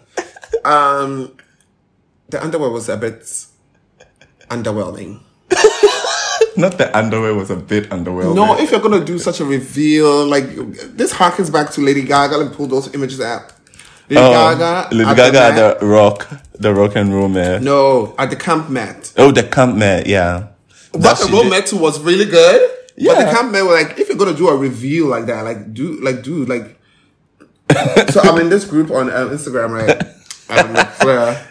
Um, 0.64 1.32
the 2.28 2.42
underwear 2.42 2.70
was 2.70 2.88
a 2.88 2.96
bit 2.96 3.26
underwhelming. 4.56 5.20
Not 6.56 6.76
the 6.78 6.90
underwear 6.96 7.34
was 7.34 7.50
a 7.50 7.56
bit 7.56 7.88
underwhelming. 7.90 8.34
No, 8.34 8.58
if 8.58 8.70
you're 8.70 8.80
gonna 8.80 9.04
do 9.04 9.18
such 9.18 9.40
a 9.40 9.44
reveal, 9.44 10.26
like 10.26 10.44
this 10.96 11.12
harkens 11.12 11.50
back 11.50 11.70
to 11.72 11.80
Lady 11.80 12.02
Gaga 12.02 12.40
and 12.40 12.52
pull 12.52 12.66
those 12.66 12.92
images 12.94 13.20
out. 13.20 13.52
Lady 14.10 14.20
Oh, 14.22 14.30
Gaga, 14.30 14.94
Lady 14.94 15.10
at 15.10 15.16
Gaga 15.16 15.32
the 15.32 15.42
at 15.44 15.80
the 15.80 15.86
rock, 15.86 16.28
the 16.52 16.74
rock 16.74 16.96
and 16.96 17.14
roll 17.14 17.28
man. 17.28 17.64
no, 17.64 18.14
at 18.18 18.28
the 18.30 18.36
Camp 18.36 18.68
Met. 18.68 19.12
Oh, 19.16 19.30
the 19.30 19.42
camp 19.44 19.76
man, 19.76 20.02
yeah. 20.06 20.48
That 20.92 21.04
Rock 21.04 21.22
and 21.22 21.32
Roll 21.32 21.44
Met 21.44 21.72
was 21.72 21.98
really 22.00 22.26
good. 22.26 22.70
Yeah. 22.96 23.14
But 23.14 23.24
the 23.24 23.30
Camp 23.30 23.52
Met 23.52 23.64
were 23.64 23.72
like, 23.72 23.98
if 23.98 24.08
you're 24.10 24.18
gonna 24.18 24.36
do 24.36 24.48
a 24.48 24.56
reveal 24.56 25.06
like 25.06 25.24
that, 25.26 25.42
like 25.42 25.72
do 25.72 25.98
like 26.02 26.22
do 26.22 26.44
like. 26.44 26.78
so 28.10 28.20
I'm 28.20 28.38
in 28.38 28.50
this 28.50 28.66
group 28.66 28.90
on 28.90 29.08
um, 29.10 29.30
Instagram, 29.30 29.70
right? 29.70 30.02
I'm 30.50 30.76
um, 30.76 30.86
Flair, 31.00 31.48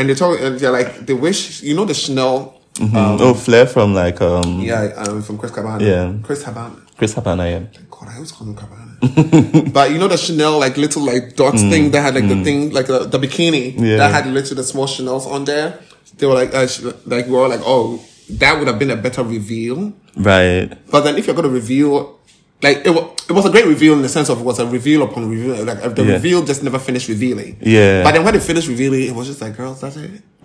and 0.00 0.08
they 0.08 0.14
talk 0.14 0.40
and 0.40 0.58
they're 0.58 0.72
like 0.72 1.06
they 1.06 1.14
wish 1.14 1.62
you 1.62 1.74
know 1.76 1.84
the 1.84 1.94
Chanel. 1.94 2.56
oh, 2.80 3.34
Flair 3.34 3.66
from 3.66 3.94
like 3.94 4.20
um 4.22 4.60
Yeah, 4.60 4.92
um, 4.96 5.22
from 5.22 5.36
Chris 5.38 5.52
Cabana. 5.52 5.84
Yeah. 5.84 6.14
Chris 6.22 6.42
Cabana. 6.42 6.76
Chris 6.96 7.12
Havana, 7.14 7.44
yeah. 7.48 7.62
God, 7.90 8.08
I 8.08 8.14
always 8.14 8.32
call 8.32 8.46
him 8.48 8.54
Cabana. 8.56 8.86
but 9.72 9.90
you 9.90 9.98
know 9.98 10.08
the 10.08 10.16
Chanel 10.16 10.58
like 10.58 10.76
little 10.76 11.02
like 11.02 11.36
dots 11.36 11.62
thing 11.62 11.90
that 11.92 12.00
had 12.02 12.14
like 12.14 12.28
the 12.28 12.42
thing 12.44 12.70
like 12.72 12.88
uh, 12.90 13.04
the 13.04 13.18
bikini 13.18 13.74
Yeah. 13.76 13.96
that 13.98 14.10
had 14.12 14.26
literally 14.26 14.56
the 14.56 14.64
small 14.64 14.86
Chanel's 14.86 15.26
on 15.26 15.44
there. 15.44 15.78
They 16.18 16.26
were 16.26 16.34
like, 16.34 16.52
uh, 16.54 16.66
like 17.06 17.26
we 17.26 17.32
were 17.32 17.42
all 17.44 17.48
like, 17.48 17.62
oh, 17.64 17.98
that 18.40 18.58
would 18.58 18.68
have 18.68 18.78
been 18.78 18.90
a 18.90 18.96
better 18.96 19.22
reveal. 19.22 19.92
Right. 20.16 20.68
But 20.90 21.00
then 21.04 21.16
if 21.16 21.26
you're 21.26 21.34
going 21.36 21.48
to 21.48 21.54
reveal, 21.54 22.18
like 22.62 22.84
it, 22.86 22.90
wa- 22.90 23.10
it 23.28 23.32
was 23.32 23.46
a 23.46 23.50
great 23.50 23.66
reveal 23.66 23.94
in 23.94 24.02
the 24.02 24.08
sense 24.08 24.28
of 24.28 24.40
it 24.40 24.44
was 24.44 24.58
a 24.58 24.66
reveal 24.66 25.02
upon 25.02 25.28
reveal. 25.30 25.64
Like 25.64 25.94
the 25.94 26.04
Yeah. 26.04 26.12
reveal 26.14 26.42
just 26.44 26.62
never 26.62 26.78
finished 26.78 27.08
revealing. 27.08 27.56
Yeah. 27.60 28.02
But 28.02 28.12
then 28.12 28.24
when 28.24 28.34
they 28.34 28.40
finished 28.40 28.68
revealing, 28.68 29.02
it 29.02 29.14
was 29.14 29.28
just 29.28 29.40
like, 29.40 29.56
girls, 29.56 29.80
that's 29.80 29.96
it. 29.96 30.22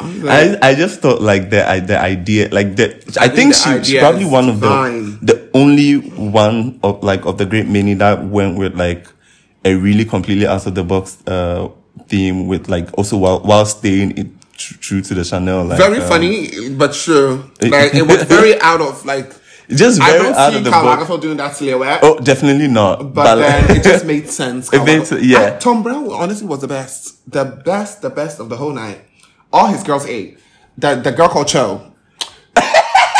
I 0.00 0.06
like, 0.22 0.62
I, 0.62 0.70
I 0.70 0.74
just 0.74 1.00
thought 1.00 1.20
like 1.20 1.50
the 1.50 1.58
the 1.86 1.98
idea 1.98 2.48
like 2.50 2.76
the 2.76 2.86
I, 3.20 3.28
think 3.28 3.54
think 3.54 3.84
she, 3.84 3.92
she's 3.92 4.00
probably 4.00 4.24
one 4.24 4.48
of 4.48 4.60
the 4.60 5.18
the 5.22 5.50
only 5.54 5.96
one 5.96 6.78
of 6.82 7.02
like 7.02 7.24
of 7.26 7.38
the 7.38 7.46
great 7.46 7.66
many 7.66 7.94
that 7.94 8.24
went 8.24 8.58
with 8.58 8.74
like 8.76 9.06
a 9.64 9.74
really 9.74 10.04
completely 10.04 10.46
out 10.46 10.66
of 10.66 10.74
the 10.76 10.84
box 10.84 11.18
uh 11.26 11.68
theme 12.06 12.46
with 12.46 12.68
like 12.68 12.88
also 12.96 13.16
while 13.16 13.40
while 13.40 13.66
staying 13.66 14.16
it 14.16 14.28
tr- 14.56 14.78
true 14.78 15.00
to 15.02 15.14
the 15.14 15.24
Chanel 15.24 15.64
like 15.64 15.78
very 15.78 15.98
um, 15.98 16.08
funny, 16.08 16.70
but 16.70 16.92
true. 16.94 17.50
Like 17.62 17.94
it 17.94 18.06
was 18.06 18.22
very 18.22 18.60
out 18.60 18.80
of 18.80 19.04
like. 19.04 19.32
Just 19.68 20.00
I 20.00 20.12
very 20.12 20.22
don't 20.24 20.34
out 20.34 20.52
see 20.52 20.58
of 20.58 20.64
the 20.64 20.70
Karl 20.70 20.84
box. 20.84 21.04
Lagerfeld 21.04 21.20
doing 21.20 21.36
that 21.36 21.54
silhouette. 21.54 22.00
Oh, 22.02 22.18
definitely 22.18 22.68
not. 22.68 23.12
But, 23.12 23.36
then 23.36 23.76
it 23.76 23.82
just 23.82 24.06
made 24.12 24.30
sense. 24.30 24.72
It 24.72 24.82
made 24.84 25.06
yeah. 25.22 25.52
And 25.52 25.60
Thom 25.60 25.82
Browne 25.82 26.10
honestly 26.10 26.46
was 26.46 26.60
the 26.60 26.68
best, 26.68 27.30
the 27.30 27.44
best, 27.44 28.00
the 28.00 28.08
best 28.08 28.40
of 28.40 28.48
the 28.48 28.56
whole 28.56 28.72
night. 28.72 29.04
All 29.52 29.66
his 29.66 29.82
girls 29.82 30.06
ate. 30.06 30.38
The 30.78 30.94
the 30.94 31.12
girl 31.12 31.28
called 31.28 31.48
Cho. 31.48 31.92
I 32.56 33.10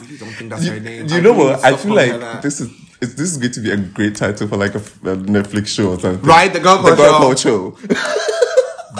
really 0.00 0.18
don't 0.18 0.32
think 0.32 0.50
that's 0.50 0.66
her 0.66 0.80
name. 0.80 1.06
you 1.06 1.16
I 1.16 1.20
know 1.20 1.32
really 1.32 1.52
what? 1.52 1.64
I 1.64 1.76
feel 1.76 1.94
like 1.94 2.42
this 2.42 2.60
is 2.60 2.70
it's, 3.00 3.14
this 3.14 3.30
is 3.32 3.38
going 3.38 3.52
to 3.52 3.60
be 3.60 3.70
a 3.70 3.76
great 3.76 4.16
title 4.16 4.48
for 4.48 4.56
like 4.56 4.74
a 4.74 4.80
Netflix 4.80 5.68
show 5.68 5.92
or 5.92 6.00
something. 6.00 6.20
Right, 6.22 6.52
the 6.52 6.60
girl 6.60 6.82
the 6.82 6.94
girl 6.94 7.12
Cho. 7.12 7.18
called 7.18 7.38
Cho. 7.38 7.78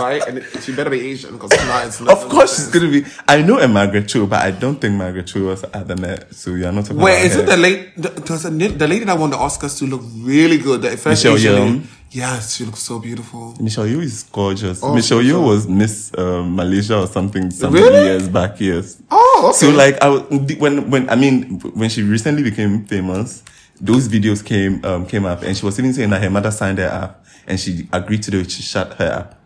right, 0.01 0.27
and 0.27 0.39
it, 0.39 0.45
she 0.63 0.75
better 0.75 0.91
be 0.91 1.01
Asian 1.11 1.33
because 1.35 1.53
it's 1.53 1.65
not. 1.67 1.87
It's 1.87 2.01
not 2.01 2.11
Of 2.17 2.29
course, 2.29 2.57
she's 2.57 2.69
gonna 2.69 2.91
be. 2.91 3.05
I 3.27 3.43
know 3.43 3.59
a 3.59 3.69
Margaret 3.69 4.09
Cho, 4.09 4.27
but 4.27 4.41
I 4.45 4.51
don't 4.51 4.81
think 4.81 4.95
Margaret 4.95 5.27
Cho 5.27 5.47
was 5.47 5.65
at 5.65 5.87
the 5.89 5.97
Met. 5.97 6.35
So 6.35 6.55
you're 6.55 6.73
not 6.73 6.85
talking 6.87 6.99
Wait, 7.03 7.17
about 7.19 7.27
is 7.27 7.37
it 7.37 7.47
the 7.47 7.57
late? 7.57 7.97
The, 7.97 8.75
the 8.77 8.87
lady 8.89 9.05
that 9.05 9.19
won 9.19 9.31
the 9.31 9.37
Oscars 9.37 9.79
to 9.79 9.87
look 9.87 10.03
really 10.17 10.59
good. 10.59 10.83
The 10.83 10.97
first 10.97 11.25
Michelle 11.25 11.37
Yeoh? 11.37 11.85
Yes, 12.11 12.57
she 12.57 12.65
looks 12.65 12.81
so 12.81 12.99
beautiful. 12.99 13.55
Michelle 13.61 13.85
Yeoh 13.85 14.03
is 14.03 14.23
gorgeous. 14.23 14.83
Oh, 14.83 14.95
Michelle 14.95 15.19
Michelle. 15.19 15.41
Yeoh 15.41 15.47
was 15.47 15.69
Miss 15.69 16.11
uh, 16.17 16.43
Malaysia 16.43 17.01
or 17.01 17.07
something 17.07 17.51
some 17.51 17.73
Really? 17.75 18.05
years 18.07 18.29
back. 18.29 18.59
Yes. 18.61 19.01
Oh, 19.11 19.51
okay. 19.51 19.59
So 19.59 19.71
like 19.77 19.99
I 20.03 20.09
when 20.57 20.91
when 20.91 21.11
I 21.11 21.17
mean 21.17 21.61
when 21.75 21.91
she 21.91 22.03
recently 22.03 22.43
became 22.43 22.87
famous, 22.87 23.43
those 23.81 24.09
videos 24.09 24.43
came 24.45 24.83
um, 24.85 25.05
came 25.07 25.27
up, 25.27 25.43
and 25.43 25.55
she 25.57 25.65
was 25.67 25.79
even 25.79 25.93
saying 25.93 26.11
that 26.11 26.23
her 26.23 26.31
mother 26.31 26.51
signed 26.51 26.79
her 26.79 26.89
up, 26.89 27.25
and 27.47 27.61
she 27.61 27.87
agreed 27.93 28.23
to 28.23 28.31
do 28.31 28.41
it. 28.41 28.51
She 28.51 28.63
shut 28.63 28.95
her 28.95 29.13
up. 29.13 29.38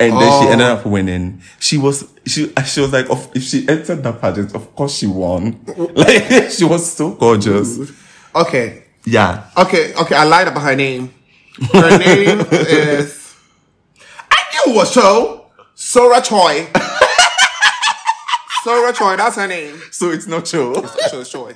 And 0.00 0.12
then 0.12 0.30
she 0.40 0.46
Oh. 0.46 0.52
ended 0.52 0.66
up 0.66 0.86
winning. 0.86 1.42
She 1.58 1.76
was 1.78 2.04
she 2.26 2.52
she 2.66 2.80
was 2.80 2.92
like, 2.92 3.10
of, 3.10 3.28
if 3.34 3.42
she 3.42 3.66
entered 3.68 4.02
that 4.04 4.20
pageant, 4.20 4.54
of 4.54 4.74
course 4.76 4.94
she 4.96 5.06
won. 5.06 5.58
Like 5.94 6.50
she 6.50 6.64
was 6.64 6.92
so 6.92 7.10
gorgeous. 7.12 7.78
okay, 8.34 8.84
Yeah, 9.04 9.44
Okay, 9.56 9.94
okay, 9.94 10.14
I 10.14 10.24
lied 10.24 10.48
about 10.48 10.62
her 10.62 10.76
name. 10.76 11.12
Her 11.72 11.98
name 12.06 12.40
is. 12.52 13.34
I 14.30 14.36
knew 14.66 14.72
it 14.72 14.76
was 14.76 14.94
Cho. 14.94 15.46
Sora 15.74 16.20
Choi. 16.22 16.68
Sora 18.64 18.92
Choi, 18.92 19.16
that's 19.16 19.36
her 19.36 19.46
name. 19.46 19.80
so 19.90 20.10
it's 20.10 20.26
not 20.26 20.44
true. 20.44 20.74
Cho 21.10 21.24
Choi. 21.24 21.54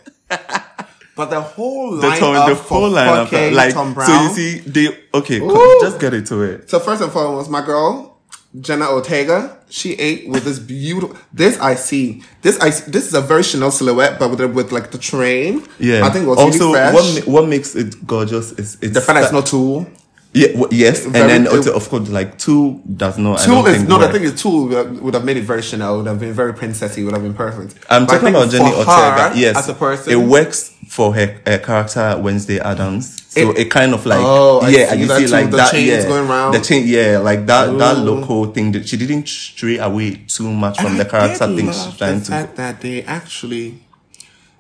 But 1.15 1.27
the 1.27 1.41
whole 1.43 1.97
the, 1.97 2.09
Tom, 2.11 2.49
the 2.49 2.57
for 2.57 2.89
whole 2.89 2.95
fucking 2.95 3.53
like 3.55 3.75
Thom 3.75 3.93
Browne. 3.93 4.07
so 4.07 4.23
you 4.23 4.29
see 4.31 4.59
they 4.61 4.99
okay, 5.13 5.41
just 5.81 6.01
get 6.01 6.15
into 6.15 6.41
it. 6.43 6.71
So 6.71 6.81
first 6.81 7.03
and 7.03 7.13
foremost, 7.13 7.51
my 7.51 7.65
girl 7.65 8.12
Jenna 8.61 8.91
Ortega, 8.91 9.57
she 9.71 9.95
ate 9.95 10.29
with 10.29 10.45
this 10.45 10.59
beautiful. 10.59 11.17
This 11.33 11.59
I 11.59 11.75
see. 11.75 12.23
This 12.43 12.59
I 12.61 12.69
see- 12.71 12.91
this 12.91 13.07
is 13.07 13.15
a 13.15 13.21
very 13.23 13.43
Chanel 13.43 13.71
silhouette, 13.71 14.19
but 14.19 14.29
with 14.31 14.41
with 14.55 14.73
like 14.73 14.91
the 14.91 14.99
train. 14.99 15.63
Yeah, 15.79 16.05
I 16.07 16.11
think 16.11 16.27
it 16.27 16.29
was 16.29 16.39
also 16.39 16.73
really 16.73 16.91
fresh. 16.91 17.27
what 17.27 17.27
what 17.27 17.49
makes 17.49 17.75
it 17.75 18.07
gorgeous 18.07 18.53
is 18.53 18.77
it's 18.83 18.93
the 18.93 19.01
fact 19.01 19.17
that 19.19 19.25
it's 19.25 19.33
not 19.33 19.47
Tulle. 19.47 19.87
yeah 20.35 20.49
w- 20.49 20.69
yes, 20.71 21.05
and 21.07 21.15
then 21.15 21.47
it- 21.47 21.67
of 21.67 21.89
course 21.89 22.09
like 22.11 22.37
two 22.39 22.81
does 22.97 23.17
not 23.17 23.41
I 23.41 23.47
don't 23.47 23.67
is 23.69 23.77
think 23.77 23.89
no. 23.89 23.99
The 23.99 24.07
work. 24.09 24.21
is, 24.23 24.43
Tulle 24.43 24.69
would 24.69 24.73
have, 24.77 25.01
would 25.01 25.15
have 25.15 25.25
made 25.25 25.39
it 25.39 25.45
very 25.45 25.63
Chanel. 25.63 25.97
Would 25.99 26.07
have 26.07 26.21
been 26.21 26.35
very 26.35 26.53
princessy. 26.53 27.05
Would 27.05 27.15
have 27.15 27.23
been 27.23 27.35
perfect. 27.35 27.77
I'm 27.89 28.05
But 28.07 28.15
talking 28.21 28.35
about 28.37 28.51
Jenny 28.51 28.69
Ortega. 28.75 29.33
Yes, 29.35 29.57
as 29.57 29.69
a 29.71 29.75
person, 29.75 30.13
it 30.13 30.17
works 30.17 30.72
for 30.95 31.15
her, 31.15 31.41
her 31.47 31.59
character 31.59 32.19
Wednesday 32.21 32.59
Addams. 32.61 33.23
So 33.33 33.41
it, 33.53 33.59
It- 33.61 33.71
kind 33.71 33.95
of 33.95 34.05
like 34.05 34.21
Oh, 34.21 34.61
I 34.61 34.69
yeah, 34.69 34.77
see 34.77 34.93
and 34.93 35.01
you 35.01 35.09
see 35.09 35.25
too, 35.27 35.33
like 35.33 35.51
the 35.51 35.57
that 35.57 35.73
yeah, 35.73 36.07
going 36.07 36.29
round. 36.29 36.55
the 36.55 36.61
chain 36.61 36.83
yeah, 36.87 37.17
like 37.19 37.47
that 37.47 37.79
that 37.79 37.97
oh. 37.97 38.03
local 38.03 38.53
thing 38.53 38.73
that 38.73 38.87
she 38.89 38.97
didn't 38.99 39.27
stray 39.27 39.79
away 39.79 40.21
too 40.29 40.51
much 40.53 40.77
from 40.77 40.89
And 40.93 41.01
the 41.01 41.07
I 41.07 41.11
character 41.11 41.47
thing 41.57 41.73
she's 41.73 41.97
trying 41.97 42.19
the 42.19 42.25
to. 42.27 42.31
fact 42.31 42.57
that 42.57 42.81
they 42.83 43.03
actually, 43.05 43.82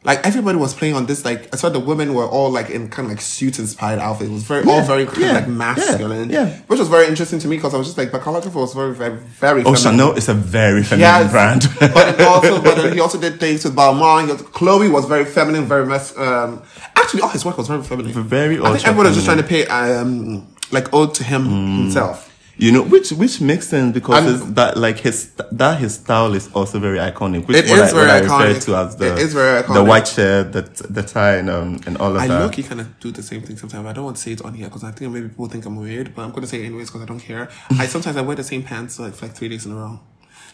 like 0.04 0.26
everybody 0.26 0.58
was 0.58 0.74
playing 0.74 0.94
on 0.94 1.06
this. 1.06 1.24
Like 1.24 1.52
I 1.54 1.56
saw 1.56 1.68
the 1.68 1.78
women 1.78 2.14
were 2.14 2.26
all 2.26 2.50
like 2.50 2.70
in 2.70 2.88
kind 2.88 3.06
of 3.06 3.12
like 3.12 3.20
suit 3.20 3.58
inspired 3.58 4.00
outfits. 4.00 4.30
It 4.30 4.32
was 4.34 4.42
very 4.42 4.64
all 4.64 4.82
very 4.82 5.06
kind 5.06 5.18
yeah, 5.20 5.28
of 5.30 5.34
like 5.36 5.48
masculine. 5.48 6.30
yeah, 6.30 6.46
yeah. 6.48 6.58
which 6.66 6.78
was 6.78 6.88
very 6.88 7.06
interesting 7.06 7.38
to 7.40 7.48
me 7.48 7.56
because 7.56 7.74
I 7.74 7.78
was 7.78 7.86
just 7.86 7.98
like, 7.98 8.10
but 8.10 8.20
Karl 8.22 8.40
Lagerfeld 8.40 8.54
was 8.54 8.74
very 8.74 8.94
very 8.94 9.16
very. 9.16 9.60
Oh, 9.60 9.74
feminine. 9.74 9.82
Chanel 9.98 10.12
is 10.16 10.28
a 10.28 10.34
very 10.34 10.82
feminine 10.82 11.08
Yes, 11.08 11.30
brand. 11.30 11.62
but 11.94 12.20
also, 12.20 12.60
but 12.62 12.92
he 12.92 13.00
also 13.00 13.20
did 13.20 13.38
things 13.38 13.64
with 13.64 13.76
Balmain. 13.76 14.28
Also- 14.30 14.44
Chloe 14.44 14.88
was 14.88 15.04
very 15.06 15.24
feminine, 15.24 15.66
very 15.66 15.86
mas- 15.86 16.16
um 16.16 16.62
Actually, 16.96 17.22
all 17.22 17.28
his 17.30 17.44
work 17.44 17.58
was 17.58 17.68
very 17.68 17.82
feminine. 17.82 18.12
Very 18.12 18.60
I 18.60 18.72
think 18.72 18.86
everyone 18.86 19.06
was 19.06 19.14
just 19.16 19.26
trying 19.26 19.38
to 19.38 19.44
pay 19.44 19.66
um 19.66 20.46
like 20.72 20.92
ode 20.94 21.14
to 21.16 21.24
him 21.24 21.44
himself. 21.82 22.28
You 22.58 22.70
know, 22.70 22.82
which 22.82 23.10
which 23.12 23.40
makes 23.40 23.66
sense 23.66 23.92
because 23.94 24.52
that 24.54 24.76
like 24.76 24.98
his 24.98 25.30
that 25.52 25.78
his 25.80 25.94
style 25.94 26.32
is 26.34 26.50
also 26.52 26.78
very 26.78 26.98
iconic. 26.98 27.48
Which 27.48 27.56
It 27.56 27.64
is 27.64 27.72
I, 27.72 27.80
what 27.82 27.92
very 27.94 28.10
I 28.10 28.18
refer 28.20 28.34
iconic. 28.34 28.64
to 28.66 28.76
as 28.76 28.96
the 28.96 29.12
It 29.14 29.18
is 29.18 29.32
very 29.32 29.62
iconic. 29.62 29.74
the 29.74 29.84
white 29.84 30.06
shirt, 30.06 30.52
the 30.52 30.62
the 30.90 31.02
tie, 31.02 31.36
and 31.36 31.48
um, 31.50 31.80
and 31.86 31.96
all 31.96 32.14
of 32.14 32.20
I 32.22 32.26
that. 32.28 32.40
I 32.40 32.44
look, 32.44 32.58
you 32.58 32.64
kind 32.64 32.80
of 32.82 33.00
do 33.00 33.10
the 33.10 33.22
same 33.22 33.40
thing 33.42 33.56
sometimes. 33.56 33.86
I 33.86 33.92
don't 33.94 34.04
want 34.04 34.16
to 34.18 34.22
say 34.22 34.32
it 34.32 34.42
on 34.42 34.52
here 34.54 34.66
because 34.68 34.84
I 34.84 34.92
think 34.92 35.10
maybe 35.12 35.28
people 35.28 35.48
think 35.48 35.64
I'm 35.64 35.76
weird, 35.76 36.14
but 36.14 36.22
I'm 36.22 36.30
going 36.30 36.42
to 36.42 36.46
say 36.46 36.62
it 36.62 36.66
anyways 36.66 36.88
because 36.88 37.02
I 37.02 37.06
don't 37.06 37.20
care. 37.20 37.48
I 37.82 37.86
sometimes 37.86 38.16
I 38.16 38.20
wear 38.20 38.36
the 38.36 38.44
same 38.44 38.62
pants 38.62 38.98
like 38.98 39.14
for 39.14 39.26
like 39.26 39.34
three 39.34 39.48
days 39.48 39.64
in 39.66 39.72
a 39.72 39.76
row. 39.76 40.00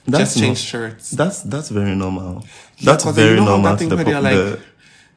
just 0.09 0.37
not- 0.37 0.43
change 0.43 0.59
shirts. 0.59 1.11
That's 1.11 1.43
that's 1.43 1.69
very 1.71 1.95
normal. 1.97 2.45
That's 2.83 3.05
very 3.05 3.31
you 3.31 3.37
know 3.37 3.57
normal 3.59 3.71
that 3.73 3.79
thing 3.81 3.89
the, 3.89 3.97
where 3.97 4.05
they're 4.05 4.21
like- 4.23 4.35
the, 4.35 4.61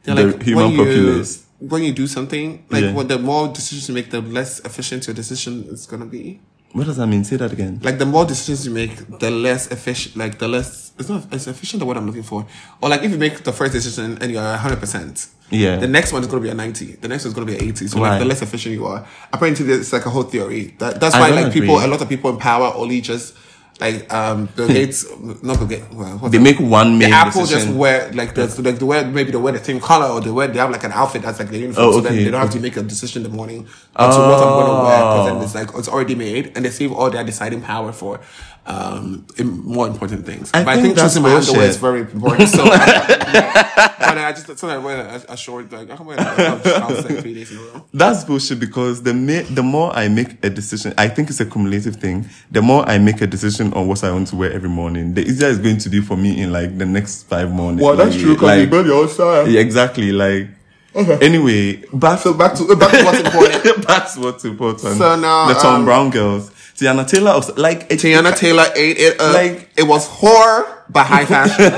They're 0.03 0.15
the 0.15 0.23
like 0.33 0.41
human 0.43 0.63
when 0.65 0.71
you, 0.73 0.77
populace. 0.83 1.45
When 1.59 1.83
you 1.83 1.93
do 1.93 2.07
something, 2.07 2.65
like 2.71 2.83
Yeah. 2.85 2.93
what 2.97 3.07
the 3.07 3.19
more 3.19 3.47
decisions 3.49 3.87
you 3.87 3.93
make, 3.93 4.09
the 4.09 4.19
less 4.21 4.59
efficient 4.65 5.05
your 5.05 5.13
decision 5.13 5.53
is 5.69 5.85
gonna 5.85 6.07
be. 6.07 6.41
What 6.73 6.85
does 6.85 6.97
that 6.97 7.07
mean? 7.07 7.23
Say 7.23 7.35
that 7.35 7.51
again. 7.51 7.79
Like 7.83 7.97
the 7.99 8.05
more 8.05 8.25
decisions 8.25 8.65
you 8.65 8.73
make, 8.73 9.19
the 9.19 9.29
less 9.29 9.67
efficient. 9.71 10.15
Like 10.15 10.39
the 10.39 10.47
less 10.47 10.91
it's 10.97 11.09
not 11.09 11.25
it's 11.31 11.47
efficient. 11.47 11.79
The 11.81 11.85
word 11.85 11.97
I'm 11.97 12.05
looking 12.05 12.23
for, 12.23 12.45
or 12.81 12.89
like 12.89 13.03
if 13.03 13.11
you 13.11 13.17
make 13.17 13.43
the 13.43 13.51
first 13.51 13.73
decision 13.73 14.17
and 14.21 14.31
you're 14.31 14.55
hundred 14.57 14.79
percent, 14.79 15.27
Yeah. 15.49 15.77
the 15.77 15.87
next 15.87 16.13
one 16.13 16.21
is 16.21 16.27
gonna 16.27 16.41
be 16.41 16.49
a 16.49 16.53
ninety. 16.53 16.93
The 16.93 17.07
next 17.09 17.25
one's 17.25 17.33
gonna 17.33 17.47
be 17.47 17.55
an 17.57 17.63
eighty. 17.63 17.87
So 17.87 17.99
Why? 17.99 18.11
like 18.11 18.19
the 18.19 18.25
less 18.25 18.41
efficient 18.41 18.73
you 18.75 18.85
are, 18.85 19.05
apparently 19.33 19.65
there's 19.65 19.91
like 19.91 20.05
a 20.05 20.09
whole 20.09 20.23
theory. 20.23 20.73
That 20.79 20.99
that's 21.01 21.15
why 21.15 21.29
like 21.31 21.51
people, 21.51 21.75
a 21.77 21.87
lot 21.87 22.01
of 22.01 22.07
people 22.07 22.29
in 22.29 22.37
power 22.37 22.71
only 22.75 23.01
just 23.01 23.35
like 23.81 24.13
um 24.13 24.45
Bill 24.55 24.67
Gates, 24.67 25.05
not 25.41 25.57
Bill 25.57 25.67
Gates. 25.67 25.85
Well, 25.91 26.17
They 26.29 26.37
make 26.37 26.59
one 26.59 26.93
The 26.93 27.05
main 27.05 27.13
Apple 27.13 27.41
decision. 27.41 27.67
just 27.67 27.77
wear 27.77 28.11
like 28.13 28.35
the 28.35 28.45
like 28.61 28.77
the 28.79 28.85
wear 28.85 29.05
maybe 29.05 29.31
they 29.31 29.37
wear 29.37 29.53
the 29.53 29.63
same 29.63 29.79
color 29.79 30.05
or 30.07 30.21
they 30.21 30.29
wear 30.29 30.47
they 30.47 30.59
have 30.59 30.69
like 30.71 30.83
an 30.83 30.91
outfit 30.91 31.23
that's 31.23 31.39
like 31.39 31.49
the 31.49 31.57
uniform. 31.57 31.87
Oh, 31.87 31.91
So 31.93 32.01
then 32.01 32.15
they 32.15 32.29
don't 32.31 32.39
have 32.39 32.51
to 32.51 32.59
make 32.59 32.77
a 32.77 32.83
decision 32.83 33.25
in 33.25 33.31
the 33.31 33.35
morning 33.35 33.65
as 33.95 34.15
to 34.15 34.21
what 34.21 34.37
I'm 34.37 34.53
gonna 34.59 34.83
wear 34.83 34.99
because 34.99 35.25
then 35.27 35.37
Oh. 35.37 35.41
it's 35.43 35.55
like 35.55 35.69
it's 35.79 35.87
already 35.89 36.15
made 36.15 36.51
and 36.55 36.63
they 36.63 36.69
save 36.69 36.91
all 36.93 37.09
their 37.09 37.23
deciding 37.23 37.61
power 37.61 37.91
for 37.91 38.19
um 38.67 39.25
more 39.43 39.87
important 39.87 40.25
things. 40.25 40.51
I 40.53 40.63
but 40.63 40.69
I 40.69 40.73
think 40.75 40.83
think 40.85 40.95
that's 40.97 41.13
choosing 41.15 41.23
my 41.23 41.33
underwear 41.35 41.53
bullshit. 41.55 41.69
is 41.71 41.77
very 41.77 42.01
important. 42.01 42.49
So 42.49 42.63
I, 42.63 43.95
but 43.99 44.17
I 44.17 44.31
just 44.33 44.57
so 44.59 44.69
I 44.69 44.77
wear 44.77 44.99
a, 45.27 45.33
a 45.33 45.37
short 45.37 45.71
like 45.71 45.89
I 45.89 45.95
can 45.95 46.05
wear 46.05 46.17
a 46.19 46.59
trousers 46.61 47.09
like 47.09 47.19
three 47.21 47.33
days 47.33 47.51
in 47.51 47.57
a 47.57 47.61
row. 47.61 47.85
That's 47.93 48.23
bullshit 48.23 48.59
because 48.59 49.01
the 49.01 49.13
ma- 49.15 49.47
the 49.49 49.63
more 49.63 49.91
I 49.95 50.07
make 50.09 50.43
a 50.45 50.49
decision, 50.49 50.93
I 50.97 51.07
think 51.07 51.29
it's 51.31 51.39
a 51.39 51.45
cumulative 51.45 51.95
thing. 51.95 52.29
The 52.51 52.61
more 52.61 52.87
I 52.87 52.99
make 52.99 53.21
a 53.21 53.27
decision 53.27 53.73
on 53.73 53.87
what 53.87 54.03
I 54.03 54.11
want 54.11 54.27
to 54.27 54.35
wear 54.35 54.51
every 54.53 54.69
morning, 54.69 55.15
the 55.15 55.21
easier 55.23 55.49
it's 55.49 55.57
going 55.57 55.79
to 55.79 55.89
be 55.89 55.99
for 55.99 56.15
me 56.15 56.39
in 56.41 56.51
like 56.51 56.77
the 56.77 56.85
next 56.85 57.23
five 57.23 57.51
mornings. 57.51 57.81
Well, 57.81 57.95
that's 57.95 58.11
like- 58.15 58.21
true 58.23 58.33
because 58.33 58.47
like- 58.47 58.59
you 58.61 58.67
build 58.67 58.85
your 58.85 59.01
own 59.01 59.09
style. 59.09 59.47
Yeah, 59.47 59.59
exactly. 59.61 60.11
Like 60.11 60.49
Okay. 60.95 61.17
anyway, 61.25 61.77
back 61.93 62.19
So 62.19 62.33
back 62.33 62.53
to 62.55 62.75
back 62.75 62.91
to 62.91 63.03
what's 63.05 63.19
important. 63.21 63.87
That's 63.87 64.17
what's 64.17 64.43
important. 64.43 64.97
So 64.97 65.15
now, 65.15 65.47
the 65.47 65.53
Tom 65.53 65.75
um, 65.75 65.85
Brown 65.85 66.09
girls, 66.09 66.51
Teyana 66.81 67.07
Taylor, 67.07 67.31
also, 67.31 67.53
like 67.55 67.83
it- 67.91 67.99
Teyana 67.99 68.35
Taylor 68.35 68.65
ate 68.75 68.97
it 68.97 69.21
up. 69.21 69.33
Like- 69.33 69.69
it 69.77 69.83
was 69.83 70.07
horror 70.07 70.83
but 70.89 71.05
high 71.05 71.25
fashion. 71.33 71.71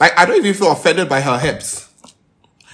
like 0.00 0.18
I 0.18 0.26
don't 0.26 0.36
even 0.36 0.54
feel 0.54 0.72
offended 0.72 1.08
by 1.08 1.20
her 1.20 1.38
hips. 1.38 1.88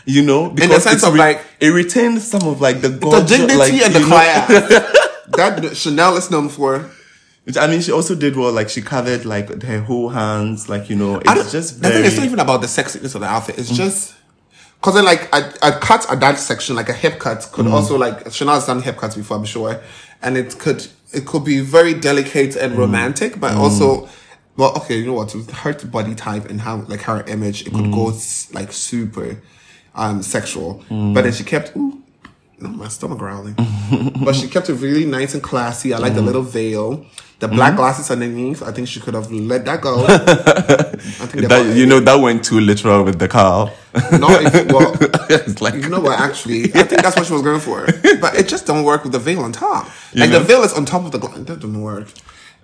you 0.07 0.23
know, 0.23 0.49
because 0.51 0.83
sense 0.85 0.97
it's 0.97 1.05
of, 1.05 1.15
like- 1.15 1.45
it 1.61 1.69
retains 1.69 2.27
some 2.27 2.43
of 2.43 2.61
like 2.61 2.81
the 2.81 2.89
The 2.89 3.25
dignity 3.29 3.57
like, 3.57 3.73
and 3.73 3.95
the 3.95 4.01
class. 4.01 4.49
that 5.33 5.77
Chanel 5.77 6.17
is 6.17 6.31
known 6.31 6.49
for. 6.49 6.91
I 7.59 7.67
mean, 7.67 7.81
she 7.81 7.91
also 7.91 8.15
did 8.15 8.37
well. 8.37 8.53
Like 8.53 8.69
she 8.69 8.81
covered 8.81 9.25
like 9.25 9.63
her 9.63 9.81
whole 9.81 10.09
hands, 10.09 10.69
like 10.69 10.89
you 10.89 10.97
know, 10.97 11.21
it's 11.25 11.53
just 11.53 11.83
the 11.83 11.89
thing 11.89 11.99
very. 11.99 12.07
is 12.07 12.17
not 12.17 12.27
even 12.27 12.39
about 12.39 12.61
the 12.61 12.67
sexiness 12.67 13.15
of 13.15 13.23
the 13.23 13.27
outfit. 13.27 13.59
It's 13.59 13.71
mm. 13.71 13.77
just 13.77 14.15
because 14.81 14.95
then 14.95 15.05
like 15.05 15.29
a, 15.35 15.53
a 15.63 15.73
cut 15.79 16.11
at 16.11 16.21
that 16.21 16.39
section, 16.39 16.77
like 16.77 16.89
a 16.89 16.95
hip 16.95 17.19
cut, 17.19 17.49
could 17.53 17.67
mm. 17.67 17.73
also 17.73 17.99
like 17.99 18.33
Chanel's 18.33 18.67
done 18.67 18.83
hip 18.83 18.97
cuts 18.97 19.17
before, 19.17 19.37
I'm 19.37 19.45
sure, 19.45 19.81
and 20.23 20.37
it 20.37 20.59
could 20.59 20.87
it 21.13 21.27
could 21.27 21.45
be 21.45 21.61
very 21.61 21.95
delicate 21.95 22.57
and 22.57 22.75
mm. 22.75 22.79
romantic, 22.79 23.41
but 23.41 23.53
mm. 23.53 23.59
also. 23.59 24.09
Well, 24.57 24.77
okay, 24.77 24.99
you 24.99 25.07
know 25.07 25.15
what? 25.15 25.35
With 25.35 25.51
her 25.51 25.73
body 25.87 26.15
type 26.15 26.51
and 26.51 26.61
how, 26.61 26.83
like, 26.83 27.03
her 27.03 27.23
image, 27.27 27.63
it 27.67 27.73
could 27.73 27.91
go 27.93 28.11
mm. 28.11 28.55
like 28.55 28.73
super, 28.73 29.41
um, 29.95 30.23
sexual. 30.23 30.85
But 31.15 31.23
then 31.23 31.33
she 31.33 31.45
kept, 31.45 31.75
ooh, 31.77 32.00
my 32.61 32.89
stomach 32.89 33.19
growling. 33.19 33.55
but 34.25 34.35
she 34.35 34.49
kept 34.49 34.69
it 34.69 34.75
really 34.75 35.05
nice 35.05 35.35
and 35.35 35.43
classy. 35.43 35.95
I 35.95 35.99
like 35.99 36.15
the 36.15 36.23
little 36.23 36.43
veil, 36.43 37.07
the 37.39 37.49
black 37.49 37.77
glasses 37.77 38.11
underneath. 38.11 38.63
I 38.63 38.73
think 38.73 38.89
she 38.89 39.01
could 39.01 39.15
have 39.15 39.31
let 39.31 39.65
that 39.65 39.81
go. 39.81 40.05
I 40.09 41.27
think 41.27 41.49
that, 41.49 41.77
you 41.77 41.87
know, 41.87 42.01
that 42.01 42.17
went 42.17 42.45
too 42.45 42.61
literal 42.61 43.05
with 43.05 43.19
the 43.19 43.29
car. 43.29 43.73
not 44.13 44.43
if, 44.43 44.73
well, 44.73 44.97
it's 45.31 45.61
like 45.61 45.75
you 45.75 45.89
know 45.89 46.01
what? 46.01 46.19
Actually, 46.21 46.65
I 46.75 46.85
think 46.85 47.03
that's 47.03 47.17
what 47.17 47.27
she 47.27 47.33
was 47.33 47.43
going 47.43 47.61
for, 47.61 47.87
but 48.21 48.35
it 48.37 48.47
just 48.49 48.67
don't 48.67 48.85
work 48.85 49.03
with 49.03 49.13
the 49.13 49.19
veil 49.19 49.41
on 49.41 49.53
top. 49.53 49.89
Like 50.15 50.31
know? 50.31 50.39
the 50.39 50.45
veil 50.45 50.63
is 50.63 50.73
on 50.73 50.85
top 50.85 51.05
of 51.05 51.13
the 51.13 51.19
glass. 51.19 51.39
That 51.39 51.61
doesn't 51.61 51.81
work. 51.81 52.09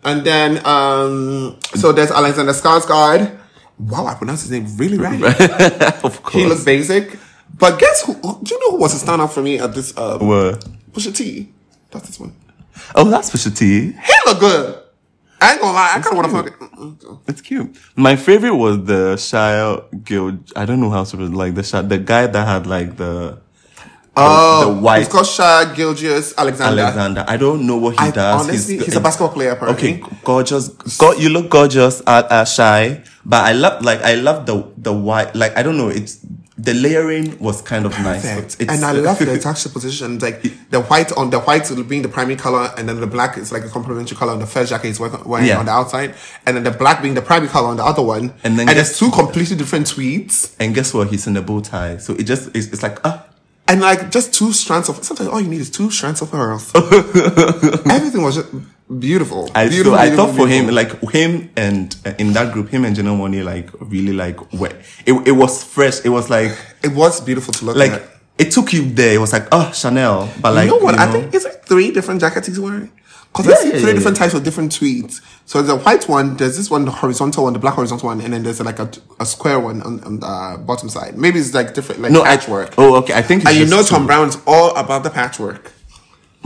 And 0.05 0.25
then, 0.25 0.65
um, 0.65 1.57
so 1.75 1.91
there's 1.91 2.13
Alexander 2.13 2.53
Skarsgård. 2.53 3.39
Wow, 3.79 4.07
I 4.07 4.15
pronounced 4.15 4.49
his 4.49 4.53
name 4.53 4.67
really 4.77 4.99
right. 4.99 5.21
of 6.05 6.23
course. 6.23 6.35
he 6.35 6.47
looks 6.47 6.65
basic, 6.65 7.19
but 7.59 7.79
guess 7.79 8.03
who? 8.05 8.15
Do 8.15 8.55
you 8.55 8.61
know 8.61 8.71
who 8.77 8.81
was 8.81 9.01
a 9.01 9.05
standout 9.07 9.33
for 9.33 9.43
me 9.43 9.59
at 9.59 9.75
this? 9.75 9.97
Uh, 9.97 10.19
What? 10.19 10.65
Pusha 10.93 11.15
T. 11.15 11.49
That's 11.91 12.07
this 12.07 12.21
one. 12.21 12.33
Oh, 12.95 13.05
that's 13.09 13.31
Pusha 13.31 13.57
T. 13.57 13.93
He 13.93 14.15
look 14.27 14.41
good. 14.41 14.83
I 15.41 15.53
ain't 15.53 15.61
gonna 15.61 15.73
lie. 15.75 15.91
I 15.95 16.01
kind 16.01 16.19
of 16.19 16.33
want 16.35 16.47
to 16.49 16.53
fuck 16.59 17.13
it. 17.13 17.19
It's 17.29 17.41
cute. 17.43 17.77
My 17.95 18.17
favorite 18.17 18.55
was 18.57 18.85
the 18.85 19.17
Shia 19.17 20.03
Gil. 20.05 20.39
I 20.57 20.65
don't 20.65 20.81
know 20.81 20.91
how 20.91 21.05
to 21.05 21.17
like 21.17 21.55
the 21.55 21.61
Shia, 21.63 21.87
the 21.89 21.99
guy 21.99 22.27
that 22.27 22.47
had 22.47 22.67
like 22.67 22.97
the 22.97 23.39
Oh, 24.19 24.75
the 24.75 24.81
white 24.81 25.03
It's 25.03 25.13
called 25.13 25.27
Shai 25.27 25.75
Gilgeous 25.75 26.33
Alexander. 26.39 26.81
Alexander. 26.81 27.25
I 27.29 27.37
don't 27.37 27.67
know 27.67 27.77
what 27.77 28.01
he 28.01 28.07
I, 28.07 28.11
does. 28.11 28.45
honestly, 28.49 28.79
he's, 28.79 28.97
a 28.97 29.01
basketball 29.01 29.29
player. 29.35 29.51
Apparently. 29.51 30.01
Okay, 30.03 30.17
gorgeous. 30.25 30.69
Go, 30.97 31.13
you 31.13 31.29
look 31.29 31.51
gorgeous, 31.51 32.01
uh, 32.07 32.23
uh, 32.31 32.45
shy. 32.47 33.03
But 33.27 33.45
I 33.45 33.53
love, 33.53 33.85
like, 33.85 34.01
I 34.01 34.15
love 34.15 34.47
the 34.47 34.65
the 34.79 34.93
white. 34.95 35.35
Like, 35.37 35.55
I 35.59 35.63
don't 35.63 35.77
know. 35.77 35.89
It's 35.91 36.25
the 36.59 36.73
layering 36.73 37.39
was 37.39 37.61
kind 37.61 37.85
of 37.85 37.93
nice. 38.01 38.23
Perfect. 38.23 38.57
It's, 38.61 38.73
and 38.73 38.85
I 38.85 38.93
love 38.93 39.19
the 39.19 39.39
juxtaposition, 39.43 40.19
like 40.21 40.41
the 40.71 40.81
white 40.81 41.13
on 41.13 41.29
the 41.31 41.39
white 41.41 41.71
being 41.87 42.01
the 42.03 42.09
primary 42.09 42.37
color, 42.37 42.73
and 42.79 42.89
then 42.89 42.99
the 42.99 43.07
black 43.07 43.37
is 43.37 43.53
like 43.53 43.65
a 43.65 43.69
complementary 43.69 44.17
color 44.17 44.33
on 44.33 44.39
the 44.39 44.47
first 44.47 44.71
jacket 44.71 44.87
he's 44.89 44.99
wearing 44.99 45.47
Yeah. 45.47 45.59
on 45.59 45.67
the 45.67 45.73
outside, 45.73 46.15
and 46.47 46.57
then 46.57 46.65
the 46.65 46.71
black 46.71 47.03
being 47.03 47.15
the 47.15 47.21
primary 47.23 47.49
color 47.51 47.69
on 47.69 47.77
the 47.77 47.85
other 47.85 48.03
one. 48.03 48.33
And 48.43 48.59
then 48.59 48.69
and 48.69 48.77
guess- 48.77 48.91
it's 48.91 48.99
two 48.99 49.11
completely 49.11 49.57
different 49.57 49.87
tweeds, 49.87 50.57
and 50.59 50.75
guess 50.75 50.95
what? 50.95 51.09
He's 51.09 51.27
in 51.27 51.37
a 51.37 51.43
bow 51.43 51.61
tie, 51.61 51.99
so 51.99 52.15
it 52.15 52.23
just 52.25 52.55
it's, 52.57 52.69
it's 52.69 52.83
like 52.83 53.01
ah. 53.05 53.27
and 53.69 53.83
like 53.83 54.11
just 54.11 54.33
two 54.33 54.53
strands 54.55 54.89
of. 54.89 55.05
Sometimes 55.05 55.29
all 55.29 55.41
you 55.41 55.49
need 55.49 55.61
is 55.61 55.71
two 55.71 55.91
strands 55.91 56.23
of 56.23 56.31
pearls. 56.31 56.73
Everything 56.75 58.23
was 58.23 58.37
just 58.37 58.49
beautiful. 58.99 59.51
I, 59.55 59.69
beautiful, 59.69 59.93
so 59.93 59.99
I 59.99 60.09
beautiful, 60.09 60.27
thought 60.27 60.37
for 60.37 60.49
him, 60.49 60.69
like 60.75 61.01
him 61.11 61.51
and 61.57 61.95
uh, 62.05 62.15
in 62.19 62.33
that 62.35 62.53
group, 62.53 62.69
him 62.69 62.85
and 62.85 62.97
Janelle 62.97 63.19
Monae, 63.19 63.45
like 63.45 63.71
really 63.81 64.13
like 64.13 64.53
wet. 64.53 64.77
It 65.05 65.13
it 65.27 65.33
was 65.33 65.63
fresh. 65.65 66.05
It 66.05 66.11
was 66.11 66.31
like 66.31 66.53
it 66.83 66.93
was 66.93 67.21
beautiful 67.21 67.53
to 67.55 67.65
look 67.67 67.77
like 67.77 67.93
at. 67.93 68.03
it 68.39 68.51
took 68.53 68.73
you 68.73 68.89
there. 68.91 69.15
It 69.15 69.19
was 69.19 69.33
like 69.33 69.49
oh 69.53 69.73
Chanel, 69.73 70.29
but 70.41 70.55
like 70.55 70.65
you 70.71 70.71
know 70.79 70.85
what? 70.85 70.95
you 70.95 71.01
I 71.01 71.07
think 71.07 71.35
it's 71.35 71.45
like 71.45 71.65
three 71.65 71.91
different 71.91 72.21
jackets 72.21 72.47
he's 72.47 72.61
wearing. 72.61 72.93
Because 73.33 73.47
Yeah, 73.49 73.53
I 73.53 73.57
see 73.57 73.69
yeah, 73.69 73.79
three 73.81 73.89
yeah, 73.89 73.93
different 73.95 74.17
types 74.17 74.33
of 74.33 74.45
different 74.45 74.73
tweeds. 74.75 75.21
So 75.45 75.61
there's 75.61 75.79
a 75.79 75.83
white 75.85 76.09
one, 76.09 76.39
there's 76.39 76.57
this 76.57 76.71
one, 76.71 76.87
the 76.87 76.91
horizontal 76.91 77.45
one, 77.45 77.53
the 77.53 77.59
black 77.59 77.75
horizontal 77.75 78.07
one, 78.07 78.23
and 78.23 78.33
then 78.33 78.43
there's 78.43 78.61
like 78.63 78.79
a, 78.79 78.91
a 79.21 79.27
square 79.27 79.61
one 79.61 79.83
on, 79.83 80.03
on 80.05 80.21
the 80.21 80.59
bottom 80.65 80.89
side. 80.89 81.19
Maybe 81.19 81.39
it's 81.39 81.53
like 81.53 81.75
different, 81.75 82.01
like 82.01 82.13
no 82.13 82.23
I- 82.23 82.37
patchwork. 82.37 82.73
Oh, 82.79 82.97
okay. 82.97 83.13
I 83.13 83.21
think. 83.21 83.43
it's 83.43 83.51
and 83.51 83.59
you 83.59 83.67
know. 83.67 83.83
Thom 83.83 84.07
Browne's 84.07 84.39
all 84.47 84.75
about 84.75 85.03
the 85.03 85.11
patchwork. 85.11 85.71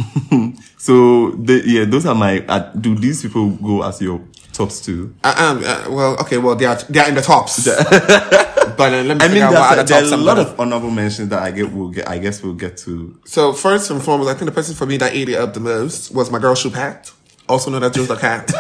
So 0.81 1.33
the, 1.33 1.63
yeah, 1.67 1.85
those 1.85 2.07
are 2.07 2.15
my. 2.15 2.43
Uh, 2.49 2.73
do 2.73 2.95
these 2.95 3.21
people 3.21 3.51
go 3.51 3.83
as 3.83 4.01
your 4.01 4.23
tops 4.51 4.81
too? 4.81 5.15
Uh, 5.23 5.35
um, 5.37 5.63
uh, 5.63 5.95
well, 5.95 6.17
okay, 6.23 6.39
well, 6.39 6.57
they 6.57 6.65
are, 6.65 6.77
they 6.89 7.01
are 7.01 7.09
in 7.11 7.15
the 7.17 7.21
tops. 7.21 7.67
but 7.67 8.81
uh, 8.81 9.03
let 9.03 9.05
me 9.05 9.11
I 9.13 9.15
mean, 9.15 9.19
figure 9.19 9.45
out 9.45 9.53
what 9.53 9.79
other 9.79 9.83
there's 9.83 10.07
a, 10.07 10.17
there 10.17 10.19
are 10.19 10.23
a 10.23 10.25
lot 10.25 10.39
of 10.39 10.59
honorable 10.59 10.91
mentions 10.91 11.29
that 11.29 11.43
I 11.43 11.51
get. 11.51 11.71
We'll 11.71 11.91
get. 11.91 12.09
I 12.09 12.17
guess 12.17 12.43
we'll 12.43 12.55
get 12.55 12.79
to. 12.79 13.15
So 13.27 13.53
first 13.53 13.91
and 13.91 14.03
foremost, 14.03 14.31
I 14.31 14.33
think 14.33 14.47
the 14.47 14.55
person 14.55 14.75
for 14.75 14.87
me 14.87 14.97
that 14.97 15.13
ate 15.13 15.29
it 15.29 15.35
up 15.35 15.53
the 15.53 15.61
most 15.61 16.15
was 16.15 16.31
my 16.31 16.39
girl 16.39 16.55
Choupette, 16.55 17.13
also 17.47 17.71
known 17.71 17.83
as 17.83 17.93
Jules 17.93 18.09
the 18.09 18.17
Cat. 18.17 18.51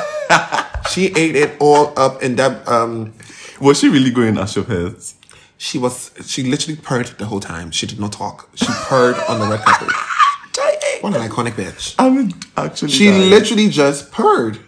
she 0.90 1.06
ate 1.16 1.36
it 1.36 1.56
all 1.58 1.98
up 1.98 2.22
in 2.22 2.36
that, 2.36 2.68
um, 2.68 3.14
Was 3.62 3.80
she 3.80 3.88
really 3.88 4.10
going 4.10 4.36
as 4.36 4.54
your? 4.56 4.66
She 5.56 5.78
was. 5.78 6.10
She 6.26 6.42
literally 6.42 6.78
purred 6.78 7.06
the 7.16 7.24
whole 7.24 7.40
time. 7.40 7.70
She 7.70 7.86
did 7.86 7.98
not 7.98 8.12
talk. 8.12 8.50
She 8.56 8.66
purred 8.88 9.16
on 9.26 9.40
the 9.40 9.46
red 9.46 9.60
carpet. 9.60 9.88
What 11.00 11.14
an 11.16 11.28
iconic 11.28 11.52
bitch. 11.52 11.94
I'm 11.98 12.32
actually. 12.56 12.90
She 12.90 13.06
dying. 13.06 13.30
literally 13.30 13.68
just 13.68 14.12
purred. 14.12 14.58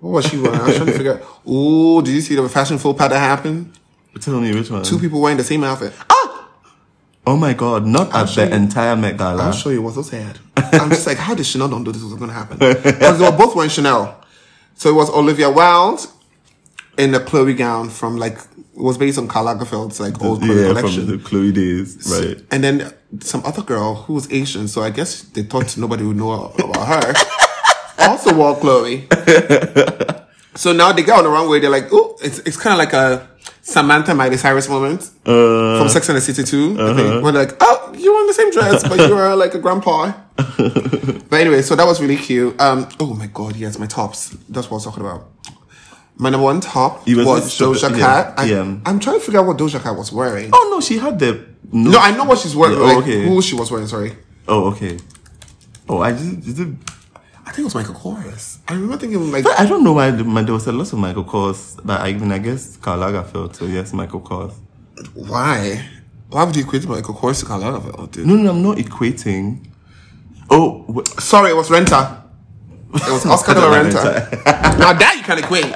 What 0.00 0.10
was 0.10 0.26
she 0.26 0.38
wearing? 0.38 0.60
I 0.60 0.66
was 0.66 0.76
trying 0.76 0.86
to 0.86 0.92
figure 0.92 1.14
out. 1.14 1.26
Ooh, 1.48 2.00
did 2.02 2.14
you 2.14 2.20
see 2.20 2.36
the 2.36 2.48
fashion 2.48 2.78
faux 2.78 2.96
pas 2.98 3.10
that 3.10 3.18
happened? 3.18 3.72
Tell 4.20 4.40
me 4.40 4.52
which 4.54 4.70
one. 4.70 4.82
Two 4.82 4.98
people 4.98 5.20
wearing 5.20 5.36
the 5.36 5.44
same 5.44 5.62
outfit. 5.64 5.92
Ah! 6.10 6.48
Oh 7.26 7.36
my 7.36 7.52
god! 7.52 7.86
Not 7.86 8.14
at 8.14 8.26
the 8.34 8.46
you. 8.46 8.52
entire 8.52 8.96
Met 8.96 9.16
Gala. 9.16 9.44
I'll 9.44 9.52
show 9.52 9.70
you. 9.70 9.78
It 9.78 9.82
was 9.82 9.94
so 9.94 10.02
sad. 10.02 10.38
I'm 10.56 10.90
just 10.90 11.06
like, 11.06 11.18
how 11.18 11.34
did 11.34 11.46
Chanel 11.46 11.68
don't 11.68 11.84
do 11.84 11.92
this? 11.92 12.02
Was 12.02 12.14
going 12.14 12.28
to 12.28 12.34
happen? 12.34 12.58
Because 12.58 13.18
they 13.18 13.24
were 13.24 13.36
both 13.36 13.54
wearing 13.54 13.70
Chanel. 13.70 14.20
So 14.74 14.90
it 14.90 14.94
was 14.94 15.10
Olivia 15.10 15.50
Wilde 15.50 16.06
in 16.96 17.14
a 17.14 17.20
Chloe 17.20 17.54
gown 17.54 17.90
from 17.90 18.16
like 18.16 18.38
was 18.78 18.96
based 18.96 19.18
on 19.18 19.28
Karl 19.28 19.46
Lagerfeld's 19.46 20.00
like 20.00 20.20
old 20.22 20.42
yeah, 20.42 20.68
collection. 20.68 21.06
from 21.06 21.18
the 21.18 21.22
Chloe 21.22 21.52
days, 21.52 22.08
right? 22.10 22.42
And 22.50 22.62
then 22.62 22.92
some 23.20 23.42
other 23.44 23.62
girl 23.62 23.94
who 23.94 24.14
was 24.14 24.30
Asian, 24.32 24.68
so 24.68 24.82
I 24.82 24.90
guess 24.90 25.22
they 25.22 25.42
thought 25.42 25.76
nobody 25.84 26.04
would 26.04 26.16
know 26.16 26.52
about 26.52 26.86
her. 26.86 27.14
also 28.08 28.34
wore 28.34 28.56
Chloe. 28.56 29.08
so 30.54 30.72
now 30.72 30.92
they 30.92 31.02
get 31.02 31.18
on 31.18 31.24
the 31.24 31.30
wrong 31.30 31.48
way. 31.48 31.58
They're 31.58 31.70
like, 31.70 31.88
oh, 31.92 32.16
it's 32.22 32.38
it's 32.40 32.56
kind 32.56 32.72
of 32.72 32.78
like 32.78 32.92
a 32.92 33.28
Samantha 33.62 34.14
Miley 34.14 34.36
Cyrus 34.36 34.68
moment 34.68 35.10
Uh, 35.26 35.78
from 35.78 35.88
Sex 35.88 36.08
and 36.08 36.16
the 36.16 36.20
City 36.20 36.44
2. 36.44 36.76
I 36.78 36.82
uh-huh. 36.82 36.94
think. 36.94 37.24
We're 37.24 37.32
like, 37.32 37.56
oh, 37.60 37.94
you 37.98 38.14
were 38.14 38.20
in 38.20 38.26
the 38.28 38.34
same 38.34 38.50
dress, 38.50 38.88
but 38.88 38.98
you 39.08 39.16
are 39.16 39.36
like 39.36 39.54
a 39.54 39.58
grandpa. 39.58 40.12
but 40.36 41.40
anyway, 41.40 41.62
so 41.62 41.74
that 41.74 41.86
was 41.86 42.00
really 42.00 42.16
cute. 42.16 42.58
Um, 42.60 42.88
oh 43.00 43.14
my 43.14 43.26
god, 43.26 43.56
yes, 43.56 43.78
my 43.78 43.86
tops. 43.86 44.30
That's 44.48 44.70
what 44.70 44.76
I 44.76 44.78
was 44.78 44.84
talking 44.84 45.02
about. 45.02 45.28
My 46.20 46.30
number 46.30 46.44
one 46.44 46.60
top 46.60 47.06
was 47.06 47.16
was, 47.26 47.58
Doja 47.58 47.90
yeah, 47.90 47.98
Cat. 47.98 48.34
I, 48.38 48.44
yeah. 48.46 48.76
I'm 48.84 48.98
trying 48.98 49.20
to 49.20 49.24
figure 49.24 49.40
out 49.40 49.46
what 49.46 49.56
Doja 49.56 49.80
Cat 49.80 49.96
was 49.96 50.12
wearing. 50.12 50.50
Oh 50.52 50.68
no, 50.72 50.80
she 50.80 50.98
had 50.98 51.18
the 51.18 51.46
no. 51.72 51.92
No, 51.92 51.98
I 51.98 52.10
know 52.16 52.24
what 52.24 52.38
she's 52.38 52.56
wearing. 52.56 52.76
Oh, 52.78 52.84
like, 52.84 52.96
okay. 52.98 53.24
Who 53.24 53.40
she 53.40 53.54
was 53.54 53.70
wearing, 53.70 53.86
sorry. 53.86 54.16
Oh 54.48 54.64
okay. 54.72 54.98
Oh, 55.88 56.00
I 56.00 56.12
just, 56.12 56.42
just 56.42 56.60
I 56.60 57.50
think 57.50 57.60
it 57.60 57.64
was 57.64 57.74
Michael 57.76 57.94
Kors. 57.94 58.58
I 58.68 58.74
remember 58.74 58.98
thinking, 58.98 59.30
like, 59.32 59.44
But 59.44 59.58
I 59.58 59.64
don't 59.64 59.82
know 59.82 59.94
why 59.94 60.10
there 60.10 60.52
was 60.52 60.66
a 60.66 60.72
lot 60.72 60.92
of 60.92 60.98
Michael 60.98 61.24
Kors, 61.24 61.80
but 61.84 62.00
I 62.00 62.12
mean 62.12 62.32
I 62.32 62.38
guess 62.38 62.76
Karl 62.76 62.98
Lagerfeld. 62.98 63.54
So 63.54 63.66
yes, 63.66 63.92
Michael 63.92 64.20
Kors. 64.20 64.54
why? 65.14 65.88
Why 66.30 66.44
would 66.44 66.56
you 66.56 66.64
equate 66.64 66.86
Michael 66.86 67.14
Kors 67.14 67.40
to 67.40 67.46
Karl 67.46 67.60
Lagerfeld? 67.62 68.10
dude? 68.10 68.26
No, 68.26 68.34
no, 68.34 68.50
I'm 68.50 68.62
not 68.62 68.76
equating. 68.76 69.64
Oh, 70.50 70.84
wh- 70.92 71.20
Sorry, 71.20 71.50
it 71.50 71.56
was 71.56 71.68
Renta. 71.68 72.17
It 72.94 73.12
was 73.12 73.26
Oscar 73.34 73.54
de 73.54 73.60
la 73.60 73.70
Renta. 73.70 74.44
now 74.78 74.92
that 74.92 75.14
you 75.16 75.22
can 75.22 75.38
equate. 75.38 75.64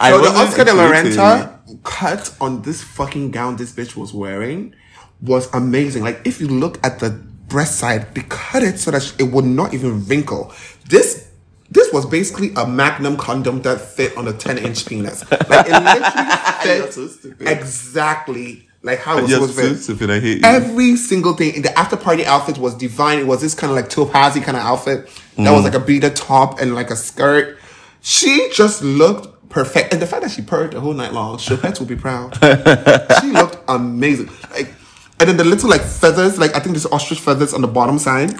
I 0.00 0.10
So 0.10 0.20
the 0.20 0.28
Oscar 0.30 0.64
de 0.64 0.74
la. 0.74 0.90
Renta 0.90 1.54
cut 1.82 2.34
on 2.40 2.62
this 2.62 2.82
fucking 2.82 3.30
gown 3.30 3.56
this 3.56 3.72
bitch 3.72 3.96
was 3.96 4.12
wearing 4.12 4.74
was 5.20 5.52
amazing. 5.54 6.02
Like 6.02 6.20
if 6.24 6.40
you 6.40 6.48
look 6.48 6.84
at 6.84 6.98
the 7.00 7.10
breast 7.10 7.78
side, 7.78 8.14
they 8.14 8.22
cut 8.22 8.62
it 8.62 8.78
so 8.78 8.90
that 8.90 9.14
it 9.18 9.24
would 9.24 9.44
not 9.44 9.74
even 9.74 10.04
wrinkle. 10.06 10.52
This 10.88 11.30
this 11.70 11.92
was 11.92 12.06
basically 12.06 12.52
a 12.56 12.66
magnum 12.66 13.16
condom 13.16 13.62
that 13.62 13.80
fit 13.80 14.16
on 14.16 14.28
a 14.28 14.32
10 14.32 14.58
inch 14.58 14.86
penis. 14.86 15.28
Like 15.30 15.66
it 15.66 15.82
literally 15.82 16.32
fit 16.62 16.92
so 16.92 17.08
exactly 17.40 18.68
like 18.84 18.98
how 18.98 19.18
it 19.18 19.22
was 19.22 19.54
supposed 19.54 19.86
to 19.86 19.96
fit. 19.96 20.10
I 20.10 20.20
hate 20.20 20.38
you. 20.38 20.44
Every 20.44 20.96
single 20.96 21.34
thing 21.34 21.54
in 21.54 21.62
the 21.62 21.76
after 21.76 21.96
party 21.96 22.24
outfit 22.26 22.58
was 22.58 22.74
divine. 22.74 23.18
It 23.18 23.26
was 23.26 23.40
this 23.40 23.54
kind 23.54 23.70
of 23.70 23.76
like 23.76 23.88
topazzy 23.88 24.42
kind 24.42 24.56
of 24.56 24.62
outfit 24.62 25.06
that 25.36 25.50
was 25.50 25.62
mm. 25.62 25.64
like 25.64 25.74
a 25.74 25.80
beaded 25.80 26.14
top 26.14 26.60
and 26.60 26.74
like 26.74 26.90
a 26.90 26.96
skirt. 26.96 27.58
She 28.02 28.50
just 28.52 28.82
looked 28.82 29.48
perfect, 29.48 29.92
and 29.92 30.02
the 30.02 30.06
fact 30.06 30.22
that 30.22 30.30
she 30.30 30.42
purred 30.42 30.72
the 30.72 30.80
whole 30.80 30.92
night 30.92 31.14
long, 31.14 31.38
Choupette 31.38 31.78
will 31.80 31.86
be 31.86 31.96
proud. 31.96 32.36
she 33.20 33.28
looked 33.32 33.58
amazing. 33.66 34.28
Like, 34.50 34.68
and 35.18 35.30
then 35.30 35.38
the 35.38 35.44
little 35.44 35.70
like 35.70 35.80
feathers, 35.80 36.38
like 36.38 36.54
I 36.54 36.60
think 36.60 36.74
there's 36.74 36.86
ostrich 36.86 37.20
feathers 37.20 37.54
on 37.54 37.62
the 37.62 37.68
bottom 37.68 37.98
side, 37.98 38.34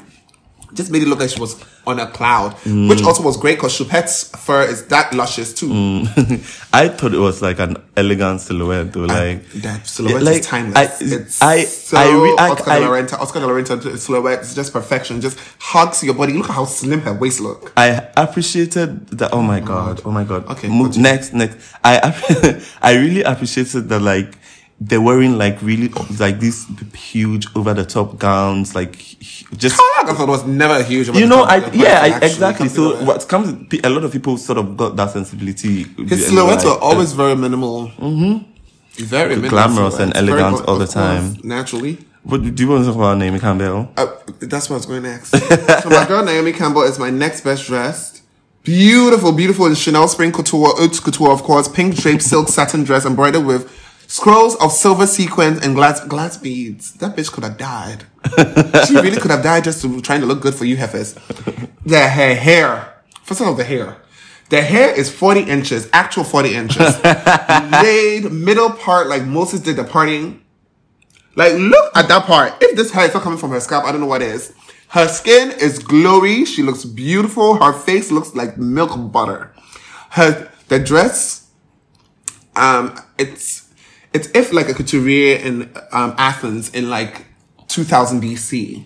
just 0.75 0.91
made 0.91 1.03
it 1.03 1.09
look 1.09 1.21
like 1.21 1.31
she 1.31 1.41
was 1.41 1.63
on 1.87 2.01
a 2.01 2.07
cloud, 2.07 2.55
which 2.55 3.01
mm. 3.01 3.05
also 3.05 3.23
was 3.23 3.37
great 3.37 3.57
because 3.57 3.79
Choupette's 3.79 4.31
fur 4.37 4.63
is 4.63 4.87
that 4.87 5.13
luscious 5.15 5.53
too. 5.53 5.69
Mm. 5.69 6.69
I 6.73 6.89
thought 6.89 7.15
it 7.15 7.19
was 7.19 7.43
like 7.43 7.59
an 7.59 7.77
elegant 7.97 8.41
silhouette, 8.41 8.93
though. 8.93 9.05
Like 9.05 9.47
That 9.53 9.87
silhouette 9.87 10.23
like, 10.23 10.41
is 10.41 10.47
timeless. 10.47 10.77
I, 10.77 11.05
it's 11.15 11.43
I, 11.43 11.65
so 11.65 11.97
I, 11.97 12.05
re- 12.05 12.37
I, 12.39 12.51
Oscar 12.51 12.71
I, 12.71 12.79
de 12.79 12.89
la 12.89 12.91
Renta. 12.93 13.21
Oscar 13.21 13.41
de 13.41 13.47
la 13.47 13.53
Renta 13.53 13.99
silhouette 13.99 14.43
is 14.43 14.55
just 14.55 14.73
perfection. 14.73 15.21
Just 15.21 15.39
hugs 15.59 16.03
your 16.03 16.15
body. 16.15 16.33
Look 16.33 16.49
at 16.49 16.55
how 16.55 16.65
slim 16.65 17.01
her 17.01 17.15
waist 17.15 17.41
look. 17.41 17.73
I 17.77 18.09
appreciated 18.17 19.07
that. 19.09 19.33
Oh 19.33 19.43
my 19.43 19.61
oh 19.61 19.65
god! 19.65 20.03
Oh 20.05 20.11
my 20.11 20.25
god! 20.25 20.47
Okay, 20.49 20.69
Move, 20.69 20.97
next, 20.97 21.33
next. 21.35 21.59
I 21.85 22.63
I 22.83 22.95
really 22.95 23.23
appreciated 23.23 23.89
that. 23.89 24.01
Like 24.01 24.39
they're 24.81 25.01
wearing 25.01 25.39
like 25.39 25.61
really 25.63 25.89
like 26.19 26.41
these 26.41 26.67
huge 26.95 27.47
over 27.55 27.75
the 27.75 27.85
top 27.85 28.19
gowns. 28.19 28.75
Like 28.75 28.97
just 29.57 29.81
Lagerfeld 29.99 30.29
was 30.29 30.45
never 30.45 30.75
a 30.75 30.83
huge. 30.83 31.09
you 31.09 31.27
know, 31.27 31.43
I 31.43 31.71
yeah, 31.73 32.19
I, 32.21 32.25
exactly. 32.25 32.69
So 32.69 33.03
what 33.05 33.27
comes? 33.29 33.49
A 33.85 33.89
lot 33.89 34.05
of 34.05 34.13
people 34.13 34.37
sort 34.37 34.59
of 34.59 34.77
got 34.77 34.97
that 34.97 35.11
sensibility. 35.11 35.85
his 36.09 36.27
silhouettes 36.27 36.65
like, 36.65 36.75
were 36.75 36.83
always 36.83 37.13
very 37.13 37.37
minimal. 37.37 37.89
Mm-hmm. 37.91 38.51
Very 39.05 39.37
minimal 39.37 39.51
glamorous 39.51 39.99
and. 39.99 40.13
Very 40.13 40.29
elegant 40.29 40.59
good, 40.59 40.67
all 40.67 40.79
the 40.79 40.85
of 40.85 40.93
course, 40.93 40.95
time. 40.95 41.37
Naturally. 41.43 41.99
What 42.25 42.43
do 42.43 42.63
you 42.63 42.71
want 42.71 42.85
to 42.85 42.87
talk 42.87 42.97
about 42.97 43.19
Naomi 43.19 43.39
Campbell? 43.39 43.93
Uh, 43.99 44.07
that's 44.41 44.71
where 44.71 44.77
I 44.77 44.79
was 44.79 44.87
going 44.87 45.03
next. 45.03 45.29
so 45.31 45.91
my 45.91 46.07
girl 46.07 46.25
Naomi 46.25 46.53
Campbell 46.53 46.83
is 46.85 46.99
my 46.99 47.11
next 47.11 47.43
best 47.43 47.67
dressed. 47.67 48.23
Beautiful, 48.63 49.33
beautiful 49.33 49.67
in 49.67 49.75
Chanel 49.75 50.09
Spring 50.09 50.33
Couture, 50.33 50.69
Haute 50.69 51.03
Couture, 51.03 51.31
of 51.31 51.43
course, 51.43 51.69
pink 51.69 51.97
draped 51.97 52.23
silk 52.23 52.49
satin 52.49 52.83
dress 52.83 53.05
embroidered 53.05 53.45
with 53.45 53.71
scrolls 54.07 54.57
of 54.57 54.73
silver 54.73 55.07
sequins 55.07 55.65
and 55.65 55.75
glass 55.75 56.05
glass 56.05 56.37
beads. 56.37 56.93
That 56.95 57.17
bitch 57.17 57.33
could 57.33 57.45
have 57.45 57.57
died. 57.57 58.05
she 58.87 58.95
really 58.95 59.21
could 59.21 59.31
have 59.31 59.43
died 59.43 59.65
just 59.65 59.83
to, 59.83 60.01
trying 60.01 60.21
to 60.21 60.27
look 60.27 60.41
good 60.41 60.55
for 60.55 60.65
you, 60.65 60.77
heifers. 60.77 61.15
The 61.85 62.01
her 62.01 62.35
hair. 62.35 62.95
First 63.23 63.41
of 63.41 63.47
all, 63.47 63.55
the 63.55 63.65
hair. 63.65 63.99
The 64.51 64.61
hair 64.61 64.95
is 64.95 65.11
40 65.11 65.43
inches, 65.43 65.89
actual 65.93 66.25
40 66.25 66.55
inches. 66.55 67.03
Laid 67.05 68.31
middle 68.31 68.71
part 68.71 69.09
like 69.09 69.25
Moses 69.25 69.61
did 69.61 69.77
the 69.77 69.85
parting. 69.85 70.43
Like, 71.35 71.55
look 71.55 71.97
at 71.97 72.09
that 72.09 72.27
part. 72.27 72.63
If 72.63 72.77
this 72.77 72.93
hair 72.93 73.07
is 73.07 73.15
not 73.15 73.23
coming 73.23 73.39
from 73.39 73.51
her 73.51 73.61
scalp, 73.61 73.85
I 73.85 73.93
don't 73.93 74.01
know 74.01 74.07
what 74.07 74.23
is. 74.23 74.55
Her 74.89 75.09
skin 75.09 75.51
is 75.51 75.81
glowy. 75.81 76.47
She 76.47 76.63
looks 76.63 76.85
beautiful. 76.85 77.57
Her 77.57 77.73
face 77.73 78.13
looks 78.13 78.35
like 78.35 78.57
milk 78.57 79.11
butter. 79.11 79.53
Her 80.11 80.51
the 80.69 80.79
dress, 80.79 81.51
um, 82.55 82.97
it's 83.19 83.64
it's 84.15 84.29
if 84.35 84.53
like 84.53 84.69
a 84.69 84.75
couturier 84.75 85.37
in 85.37 85.63
um, 85.93 86.15
Athens 86.17 86.71
in 86.71 86.89
like 86.89 87.27
2000 87.69 88.23
BC 88.23 88.85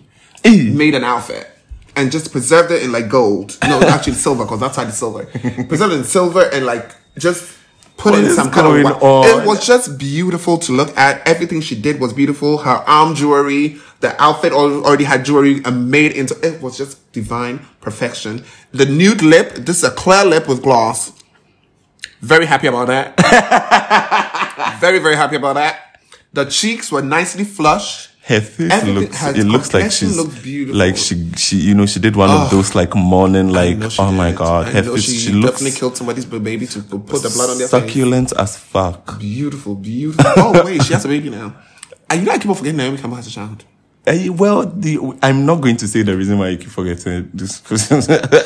made 0.73 0.95
an 0.95 1.03
outfit 1.03 1.47
and 1.95 2.11
just 2.11 2.31
preserved 2.31 2.71
it 2.71 2.81
in 2.83 2.91
like 2.91 3.07
gold. 3.09 3.57
No, 3.63 3.81
actually 3.87 4.13
silver 4.13 4.43
because 4.45 4.59
that's 4.59 4.75
how 4.77 4.83
it's 4.83 4.97
silver. 4.97 5.25
preserved 5.25 5.93
it 5.93 5.97
in 5.97 6.03
silver 6.03 6.49
and 6.51 6.65
like 6.65 6.95
just 7.17 7.57
put 7.97 8.13
What 8.13 8.23
in 8.23 8.29
some 8.31 8.49
kind 8.51 8.85
of. 8.85 9.03
on? 9.03 9.25
It 9.41 9.45
was 9.45 9.65
just 9.67 9.97
beautiful 9.99 10.57
to 10.59 10.71
look 10.71 10.97
at. 10.97 11.27
Everything 11.27 11.61
she 11.61 11.75
did 11.79 11.99
was 11.99 12.13
beautiful. 12.13 12.59
Her 12.59 12.77
arm 12.87 13.13
jewelry, 13.15 13.77
the 13.99 14.19
outfit 14.21 14.53
already 14.53 15.03
had 15.03 15.25
jewelry 15.25 15.61
and 15.65 15.91
made 15.91 16.13
into. 16.13 16.35
It 16.41 16.61
was 16.61 16.77
just 16.77 17.11
divine 17.11 17.59
perfection. 17.81 18.45
The 18.71 18.85
nude 18.85 19.21
lip. 19.21 19.53
This 19.55 19.79
is 19.79 19.83
a 19.83 19.91
clear 19.91 20.23
lip 20.25 20.47
with 20.47 20.63
gloss. 20.63 21.11
Very 22.21 22.45
happy 22.45 22.67
about 22.67 22.87
that. 22.87 23.15
very 24.79 24.99
very 24.99 25.15
happy 25.15 25.35
about 25.35 25.55
that. 25.55 25.99
The 26.33 26.45
cheeks 26.45 26.91
were 26.91 27.01
nicely 27.01 27.43
flushed. 27.43 28.07
Her 28.23 28.41
face 28.41 28.71
Everything- 28.71 28.95
looks. 28.95 29.23
It 29.39 29.43
looks 29.45 29.73
like 29.73 29.91
she's 29.91 30.15
looks 30.15 30.37
beautiful. 30.39 30.77
like 30.79 30.97
she 30.97 31.31
she 31.35 31.57
you 31.57 31.73
know 31.73 31.87
she 31.87 31.99
did 31.99 32.15
one 32.15 32.29
of 32.29 32.51
those 32.51 32.75
like 32.75 32.93
morning 32.95 33.49
like 33.49 33.77
oh 33.97 34.11
my 34.11 34.31
god 34.31 34.67
I 34.67 34.71
her 34.71 34.81
know 34.83 34.95
face 34.95 35.05
she, 35.05 35.17
she, 35.17 35.31
looks 35.33 35.53
definitely 35.59 35.79
killed 35.79 35.97
somebody's 35.97 36.25
baby 36.25 36.67
to 36.67 36.81
put 36.83 37.23
the 37.23 37.31
blood 37.35 37.49
on 37.49 37.57
their 37.57 37.67
face. 37.67 37.81
succulent 37.81 38.31
as 38.33 38.55
fuck. 38.57 39.17
Beautiful, 39.19 39.73
beautiful. 39.75 40.31
oh 40.37 40.63
wait, 40.63 40.83
she 40.83 40.93
has 40.93 41.05
a 41.05 41.07
baby 41.07 41.29
now. 41.31 41.55
And 42.09 42.19
you 42.21 42.25
know 42.27 42.33
I 42.33 42.37
keep 42.37 42.49
on 42.49 42.55
forgetting 42.55 42.77
Naomi 42.77 42.97
Campbell 42.97 43.15
has 43.17 43.27
a 43.27 43.31
child. 43.31 43.65
Eh, 44.05 44.29
well, 44.29 44.65
the 44.65 44.99
I'm 45.23 45.45
not 45.45 45.61
going 45.61 45.77
to 45.77 45.87
say 45.87 46.03
the 46.03 46.15
reason 46.15 46.37
why 46.37 46.49
you 46.49 46.57
keep 46.57 46.69
forgetting 46.69 47.31
this. 47.33 47.61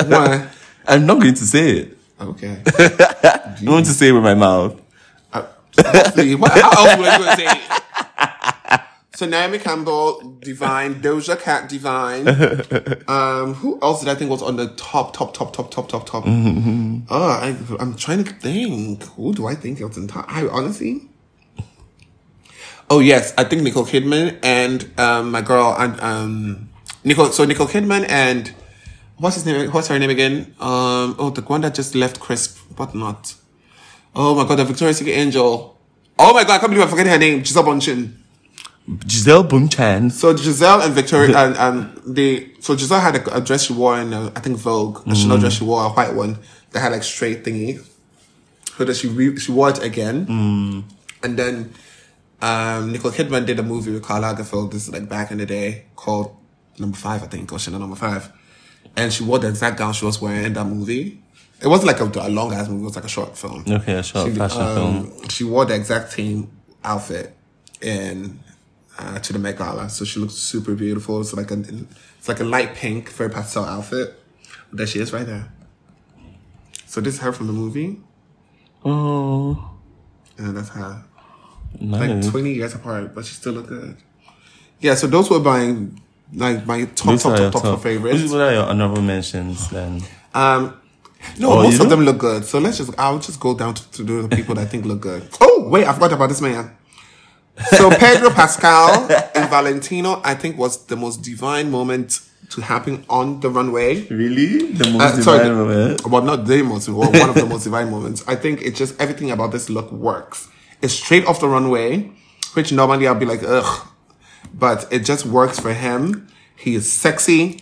Why? 0.07 0.47
I'm 0.87 1.05
not 1.05 1.19
going 1.21 1.33
to 1.35 1.45
say 1.45 1.69
it. 1.77 1.97
Okay. 2.19 2.61
I'm 3.59 3.65
going 3.65 3.83
to 3.83 3.91
say 3.91 4.09
it 4.09 4.11
with 4.13 4.23
my 4.23 4.33
mouth. 4.33 4.79
Hopefully, 5.77 6.36
what, 6.36 6.51
how 6.51 6.71
else 6.71 6.97
were 6.97 7.05
you 7.05 7.17
going 7.17 7.38
to 7.38 7.38
say? 7.38 8.79
So 9.15 9.27
Naomi 9.27 9.59
Campbell, 9.59 10.38
Divine, 10.39 10.95
Doja 10.95 11.39
Cat, 11.39 11.69
Divine. 11.69 12.27
Um, 13.07 13.53
who 13.53 13.77
else 13.81 13.99
did 13.99 14.09
I 14.09 14.15
think 14.15 14.31
was 14.31 14.41
on 14.41 14.55
the 14.55 14.69
top, 14.69 15.15
top, 15.15 15.36
top, 15.36 15.53
top, 15.53 15.69
top, 15.69 15.88
top, 15.88 16.05
top? 16.07 16.23
Oh, 16.25 17.07
I, 17.09 17.55
I'm 17.79 17.95
trying 17.95 18.23
to 18.23 18.33
think. 18.33 19.03
Who 19.03 19.33
do 19.33 19.45
I 19.45 19.53
think 19.53 19.79
was 19.79 19.97
in 19.97 20.07
top? 20.07 20.25
I 20.27 20.47
honestly. 20.47 21.09
Oh 22.89 22.99
yes, 22.99 23.33
I 23.38 23.43
think 23.43 23.62
Nicole 23.62 23.86
Kidman 23.86 24.39
and 24.43 24.99
um, 24.99 25.31
my 25.31 25.41
girl 25.41 25.75
and 25.77 25.99
um, 26.01 26.69
Nicole. 27.03 27.27
So 27.27 27.45
Nicole 27.45 27.67
Kidman 27.67 28.09
and 28.09 28.51
what's 29.17 29.36
his 29.36 29.45
name? 29.45 29.69
What's 29.71 29.89
her 29.89 29.99
name 29.99 30.09
again? 30.09 30.55
Um, 30.59 31.15
oh, 31.19 31.31
the 31.33 31.41
one 31.41 31.62
that 31.62 31.75
just 31.75 31.93
left 31.93 32.19
Crisp, 32.19 32.57
but 32.75 32.95
not. 32.95 33.36
Oh 34.15 34.36
my 34.36 34.47
god, 34.47 34.56
the 34.60 34.65
Victoria's 34.65 34.97
Secret 34.97 35.13
Angel. 35.13 35.78
Oh 36.19 36.34
my 36.34 36.43
god, 36.43 36.56
I 36.56 36.58
can't 36.60 36.69
believe 36.71 36.84
I'm 36.84 36.89
forgetting 36.89 37.12
her 37.12 37.17
name. 37.17 37.41
Gisele 37.41 37.63
Bündchen. 37.63 38.13
Gisele 39.08 39.43
Bündchen. 39.47 40.12
So 40.12 40.34
Gisele 40.34 40.82
and 40.84 40.93
Victoria 40.93 41.38
and 41.38 41.58
um 41.58 42.02
they 42.06 42.52
so 42.60 42.76
Gisele 42.76 42.99
had 42.99 43.15
a, 43.15 43.38
a 43.38 43.41
dress 43.41 43.63
she 43.63 43.73
wore 43.73 43.97
in 43.99 44.13
uh, 44.13 44.32
I 44.36 44.39
think 44.39 44.58
Vogue, 44.58 45.08
a 45.08 45.15
Chanel 45.15 45.38
dress 45.39 45.54
she 45.54 45.63
wore, 45.63 45.84
a 45.84 45.89
white 45.89 46.13
one 46.13 46.38
that 46.71 46.80
had 46.82 46.91
like 46.91 47.04
straight 47.04 47.43
thingy. 47.43 47.84
So 48.78 48.86
that 48.86 48.95
she 48.95 49.08
re- 49.08 49.38
she 49.38 49.52
wore 49.52 49.69
it 49.69 49.84
again, 49.84 50.26
and 51.23 51.38
then 51.38 51.73
um 52.41 52.91
Nicole 52.91 53.12
Kidman 53.12 53.45
did 53.45 53.60
a 53.60 53.63
movie 53.63 53.91
with 53.91 54.04
Karl 54.04 54.21
Lagerfeld. 54.23 54.71
This 54.71 54.88
is 54.88 54.93
like 54.93 55.08
back 55.08 55.32
in 55.32 55.38
the 55.38 55.45
day 55.45 55.86
called 55.95 56.36
Number 56.80 56.97
Five, 56.97 57.23
I 57.23 57.28
think, 57.28 57.52
or 57.54 57.60
Chanel 57.60 57.80
Number 57.80 57.95
Five, 57.95 58.32
and 58.95 59.13
she 59.13 59.23
wore 59.23 59.39
the 59.39 59.47
exact 59.49 59.78
gown 59.78 59.93
she 59.93 60.06
was 60.06 60.19
wearing 60.21 60.43
in 60.45 60.54
that 60.54 60.65
movie. 60.65 61.22
It 61.61 61.67
wasn't 61.67 61.87
like 61.87 61.99
a, 62.01 62.27
a 62.27 62.29
long 62.29 62.53
ass 62.53 62.67
movie; 62.67 62.81
it 62.81 62.85
was 62.85 62.95
like 62.95 63.05
a 63.05 63.09
short 63.09 63.37
film. 63.37 63.63
Okay, 63.67 63.93
a 63.93 64.03
short 64.03 64.29
She, 64.31 64.35
fashion 64.37 64.61
um, 64.61 64.75
film. 64.75 65.29
She 65.29 65.43
wore 65.43 65.65
the 65.65 65.75
exact 65.75 66.11
same 66.11 66.51
outfit 66.83 67.35
in 67.81 68.39
uh, 68.99 69.19
to 69.19 69.33
the 69.33 69.39
Met 69.39 69.57
Gala, 69.57 69.89
so 69.89 70.03
she 70.05 70.19
looks 70.19 70.33
super 70.33 70.75
beautiful. 70.75 71.21
It's 71.21 71.33
like 71.33 71.51
a 71.51 71.59
it's 72.17 72.27
like 72.27 72.39
a 72.41 72.43
light 72.43 72.75
pink, 72.75 73.09
very 73.11 73.29
pastel 73.29 73.63
outfit. 73.65 74.19
There 74.73 74.87
she 74.87 74.99
is, 74.99 75.13
right 75.13 75.25
there. 75.25 75.51
So 76.85 76.99
this 77.01 77.15
is 77.15 77.19
her 77.21 77.31
from 77.31 77.47
the 77.47 77.53
movie, 77.53 77.99
Oh, 78.85 79.71
and 80.37 80.57
that's 80.57 80.69
her. 80.69 81.03
nice. 81.79 82.23
Like 82.23 82.31
twenty 82.31 82.53
years 82.53 82.75
apart, 82.75 83.15
but 83.15 83.25
she 83.25 83.33
still 83.35 83.53
look 83.53 83.67
good. 83.67 83.95
Yeah, 84.79 84.95
so 84.95 85.07
those 85.07 85.29
were 85.29 85.39
my 85.39 85.87
like 86.33 86.65
my 86.67 86.85
top 86.85 87.19
top 87.19 87.21
top 87.21 87.37
top, 87.37 87.51
top 87.53 87.61
top- 87.63 87.81
favorites. 87.83 88.29
What 88.31 88.41
are 88.41 88.53
your 88.53 88.65
honorable 88.65 89.01
mentions 89.01 89.69
then? 89.69 90.01
Um, 90.33 90.79
No, 91.39 91.53
Or, 91.53 91.63
most 91.63 91.79
of 91.81 91.89
them 91.89 92.01
look 92.01 92.17
good. 92.17 92.45
So 92.45 92.59
let's 92.59 92.77
just, 92.77 92.91
I'll 92.97 93.19
just 93.19 93.39
go 93.39 93.55
down 93.55 93.73
to, 93.75 93.91
to 93.91 94.03
the 94.27 94.36
people 94.36 94.55
that 94.55 94.62
I 94.62 94.65
think 94.65 94.86
look 94.86 95.01
good. 95.01 95.27
Oh, 95.41 95.67
wait, 95.69 95.88
I 95.88 95.93
forgot 95.93 96.13
about 96.13 96.27
this 96.29 96.41
man. 96.41 96.75
So 97.77 97.89
Pedro 97.91 98.29
Pascal 98.31 99.09
and 99.36 99.49
Valentino, 99.49 100.19
I 100.23 100.33
think 100.36 100.57
was 100.57 100.86
the 100.88 100.95
most 100.95 101.21
divine 101.21 101.69
moment 101.71 102.19
to 102.49 102.62
happen 102.62 103.05
on 103.09 103.39
the 103.39 103.49
runway. 103.49 104.05
Really? 104.07 104.71
The 104.73 104.89
most 104.91 105.01
Uh, 105.01 105.09
divine 105.15 105.23
sorry, 105.23 105.49
moment. 105.49 106.05
well, 106.07 106.21
not 106.23 106.45
the 106.45 106.62
most, 106.63 106.89
well, 106.89 107.12
one 107.12 107.29
of 107.29 107.36
the 107.36 107.45
most 107.45 107.63
divine 107.63 107.89
moments. 107.89 108.23
I 108.27 108.36
think 108.36 108.62
it's 108.62 108.77
just 108.77 108.99
everything 108.99 109.31
about 109.31 109.51
this 109.51 109.69
look 109.69 109.91
works. 109.91 110.47
It's 110.81 110.93
straight 110.93 111.25
off 111.25 111.39
the 111.39 111.47
runway, 111.47 112.12
which 112.55 112.71
normally 112.71 113.07
I'll 113.07 113.15
be 113.15 113.25
like, 113.25 113.41
ugh, 113.43 113.88
but 114.53 114.88
it 114.91 114.99
just 114.99 115.25
works 115.25 115.59
for 115.59 115.73
him. 115.73 116.27
He 116.55 116.75
is 116.75 116.91
sexy. 116.91 117.59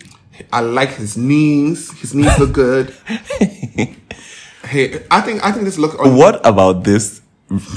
I 0.52 0.60
like 0.60 0.90
his 0.90 1.16
knees. 1.16 1.92
His 2.00 2.14
knees 2.14 2.38
look 2.38 2.52
good. 2.52 2.94
hey, 4.64 5.04
I 5.10 5.20
think 5.20 5.44
I 5.44 5.52
think 5.52 5.64
this 5.64 5.78
look. 5.78 5.98
What 5.98 6.44
about 6.46 6.84
this 6.84 7.20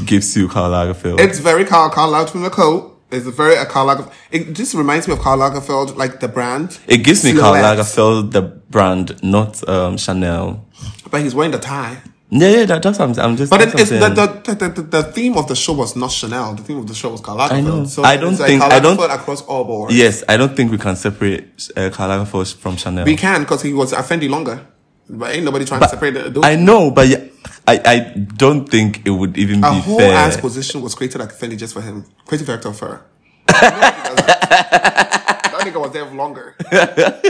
gives 0.05 0.35
you 0.35 0.47
Karl 0.47 0.71
Lagerfeld? 0.71 1.19
It's 1.19 1.39
very 1.39 1.65
Karl 1.65 1.89
Karl 1.89 2.11
Lagerfeld 2.11 2.51
coat. 2.51 2.91
It's 3.11 3.27
a 3.27 3.31
very 3.31 3.55
a 3.55 3.65
Karl 3.65 3.87
Lagerfeld. 3.87 4.13
It 4.31 4.53
just 4.53 4.73
reminds 4.73 5.07
me 5.07 5.13
of 5.13 5.19
Karl 5.19 5.39
Lagerfeld, 5.39 5.95
like 5.95 6.19
the 6.19 6.27
brand. 6.27 6.79
it 6.87 6.97
gives 6.97 7.23
me 7.23 7.33
Karl 7.33 7.55
Lagerfeld, 7.55 8.31
the 8.31 8.41
brand, 8.41 9.21
not 9.23 9.67
um, 9.69 9.97
Chanel. 9.97 10.65
But 11.11 11.21
he's 11.21 11.35
wearing 11.35 11.51
the 11.51 11.59
tie. 11.59 12.01
Yeah, 12.31 12.49
yeah, 12.49 12.65
that, 12.65 12.81
that's 12.81 12.97
what 12.97 13.19
I'm, 13.19 13.31
I'm 13.31 13.37
just. 13.37 13.51
But 13.51 13.61
it, 13.61 13.79
it's 13.79 13.91
the, 13.91 13.99
the, 14.09 14.55
the, 14.55 14.69
the, 14.69 14.81
the 14.81 15.03
theme 15.03 15.37
of 15.37 15.47
the 15.47 15.55
show 15.55 15.73
was 15.73 15.95
not 15.95 16.11
Chanel. 16.11 16.55
The 16.55 16.63
theme 16.63 16.79
of 16.79 16.87
the 16.87 16.95
show 16.95 17.11
was 17.11 17.21
Karl 17.21 17.37
Lagerfeld. 17.37 17.51
I 17.51 17.61
know. 17.61 17.85
So 17.85 18.03
I 18.03 18.17
don't 18.17 18.37
like 18.39 18.47
think- 18.47 18.61
Karl 18.61 18.73
I 18.73 18.79
don't- 18.79 19.11
across 19.11 19.41
all 19.43 19.63
boards. 19.63 19.95
Yes, 19.95 20.23
I 20.27 20.35
don't 20.35 20.55
think 20.55 20.71
we 20.71 20.79
can 20.79 20.95
separate 20.95 21.69
uh, 21.77 21.91
Karl 21.91 22.09
Lagerfeld 22.25 22.55
from 22.55 22.77
Chanel. 22.77 23.05
We 23.05 23.15
can 23.15 23.41
because 23.41 23.61
he 23.61 23.73
was 23.73 23.93
a 23.93 23.97
Fendi 23.97 24.27
longer. 24.29 24.65
But 25.07 25.35
ain't 25.35 25.45
nobody 25.45 25.65
trying 25.65 25.81
to 25.81 25.87
separate 25.87 26.15
the, 26.15 26.29
those. 26.31 26.43
I 26.43 26.55
know, 26.55 26.89
but 26.89 27.07
yeah, 27.07 27.23
I, 27.67 27.79
I 27.85 27.99
don't 28.17 28.67
think 28.67 29.05
it 29.05 29.11
would 29.11 29.37
even 29.37 29.63
a 29.63 29.69
be 29.69 29.79
whole 29.81 29.99
fair. 29.99 30.15
ass 30.15 30.35
position 30.37 30.81
was 30.81 30.95
created 30.95 31.21
at 31.21 31.29
Fendi 31.29 31.55
just 31.55 31.75
for 31.75 31.81
him. 31.81 32.05
Creative 32.25 32.47
director 32.47 32.69
of 32.69 32.79
her. 32.79 33.05
that 33.47 35.61
nigga 35.63 35.79
was 35.79 35.91
there 35.91 36.05
longer. 36.05 36.55
but 36.59 37.23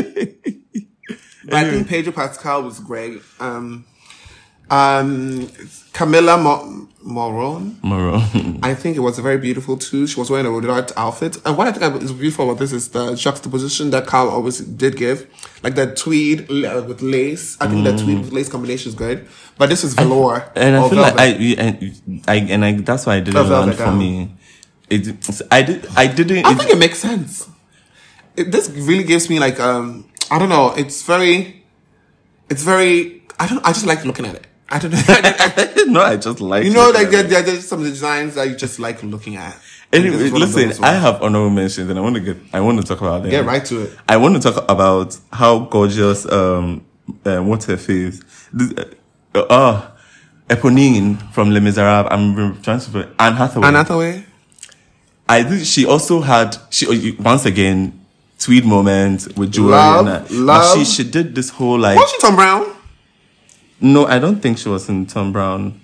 I 1.54 1.70
think 1.70 1.90
Pedro 1.90 2.14
Pascal 2.14 2.64
was 2.64 2.80
great. 2.80 3.22
Um, 3.42 3.84
um, 4.69 5.49
Camilla 5.93 6.38
Mo- 6.38 6.88
Moron. 7.04 7.78
Maroon. 7.84 8.60
I 8.63 8.73
think 8.73 8.97
it 8.97 8.99
was 9.01 9.19
very 9.19 9.38
beautiful 9.38 9.78
too. 9.78 10.08
She 10.08 10.19
was 10.19 10.30
wearing 10.32 10.47
a 10.47 10.49
Rodarte 10.49 10.91
outfit. 10.97 11.38
And 11.45 11.56
what 11.56 11.67
I 11.67 11.71
think 11.71 12.01
is 12.01 12.12
beautiful 12.12 12.49
about 12.49 12.60
this 12.60 12.73
is 12.73 12.89
the 12.89 13.15
juxtaposition 13.15 13.91
that 13.91 14.08
Karl 14.08 14.30
always 14.30 14.60
did 14.60 14.97
give. 14.97 15.28
Like 15.62 15.75
the 15.75 15.93
tweed 15.93 16.49
uh, 16.65 16.84
with 16.88 17.01
lace. 17.04 17.58
I 17.62 17.67
think 17.67 17.84
the 17.84 17.95
tweed 17.95 18.19
with 18.19 18.32
lace 18.34 18.49
combination 18.49 18.89
is 18.89 18.95
good. 18.95 19.28
But 19.58 19.69
this 19.69 19.84
is 19.84 19.93
velour. 19.93 20.39
Mm. 20.39 20.51
and 20.56 20.75
I 20.78 20.89
feel 20.89 20.99
like 20.99 21.15
velvet. 21.15 21.60
I, 21.60 21.62
and 21.62 22.23
I, 22.28 22.36
and 22.54 22.65
I, 22.65 22.71
that's 22.82 23.06
why 23.06 23.15
I 23.17 23.19
didn't 23.19 23.38
Oh, 23.38 23.43
land 23.43 23.75
for 23.75 23.91
me. 23.91 24.34
It, 24.89 25.08
I 25.51 25.62
did, 25.62 25.88
I 25.95 26.08
didn't. 26.08 26.45
I 26.45 26.51
it- 26.51 26.58
think 26.58 26.69
it 26.71 26.78
makes 26.80 26.99
sense. 26.99 27.47
It, 28.36 28.51
this 28.51 28.69
really 28.69 29.04
gives 29.04 29.30
me 29.30 29.39
like 29.39 29.60
um 29.60 30.10
I 30.32 30.39
don't 30.39 30.49
know. 30.49 30.73
It's 30.75 31.04
very, 31.04 31.63
it's 32.49 32.63
very. 32.63 33.23
I 33.39 33.47
don't. 33.47 33.63
I 33.65 33.69
just 33.73 33.86
like 33.86 34.04
looking 34.06 34.25
at 34.25 34.36
it. 34.36 34.47
I 34.69 34.80
don't 34.80 34.91
know. 34.91 35.84
no, 35.93 36.01
I 36.01 36.17
just 36.17 36.41
like 36.41 36.65
you 36.65 36.71
know, 36.71 36.89
like 36.89 37.10
there, 37.10 37.23
there, 37.23 37.41
there's 37.43 37.67
some 37.67 37.84
designs 37.84 38.36
that 38.36 38.47
you 38.47 38.56
just 38.56 38.80
like 38.80 39.04
looking 39.04 39.36
at. 39.36 39.58
Anyway, 39.93 40.17
This 40.17 40.21
is 40.23 40.32
one 40.34 40.41
of 40.41 40.56
listen, 40.56 40.84
I 40.84 40.93
have 40.93 41.21
honorable 41.21 41.51
mentions, 41.51 41.89
and 41.89 41.97
I 41.97 42.01
want 42.01 42.15
to 42.15 42.21
get, 42.21 42.38
I 42.51 42.60
want 42.60 42.82
to 42.82 42.86
talk 42.86 43.01
about 43.01 43.21
them. 43.21 43.32
Get 43.32 43.45
right 43.45 43.63
to 43.65 43.84
it. 43.84 43.97
I 44.10 44.17
want 44.17 44.41
to 44.41 44.51
talk 44.51 44.69
about 44.69 45.17
how 45.32 45.60
gorgeous, 45.60 46.25
um, 46.32 46.84
uh, 47.23 47.39
what's 47.39 47.65
her 47.65 47.78
face? 47.78 48.21
This, 48.51 48.73
uh, 49.36 49.39
uh, 49.39 49.91
Eponine 50.49 51.32
from 51.32 51.51
Les 51.51 51.60
Miserables. 51.60 52.12
I'm 52.12 52.62
trying 52.62 52.80
to 52.80 53.10
Anne 53.19 53.34
Hathaway. 53.34 53.67
Anne 53.67 53.73
Hathaway. 53.75 54.25
I 55.28 55.43
think 55.43 55.65
she 55.65 55.86
also 55.86 56.21
had 56.21 56.58
she 56.69 57.15
once 57.19 57.45
again 57.45 58.06
tweed 58.38 58.65
moment 58.65 59.36
with 59.38 59.51
jewelry. 59.51 59.71
Love, 59.71 60.32
love. 60.32 60.62
But 60.63 60.73
she 60.75 60.86
she 60.86 61.04
did 61.04 61.34
this 61.34 61.49
whole 61.49 61.80
like 61.80 61.97
Was 61.97 62.12
she 62.12 62.17
Thom 62.19 62.36
Browne? 62.36 62.75
No, 63.82 64.06
I 64.06 64.20
don't 64.20 64.40
think 64.42 64.58
she 64.58 64.70
was 64.70 64.88
in 64.90 65.06
Thom 65.06 65.32
Browne. 65.34 65.82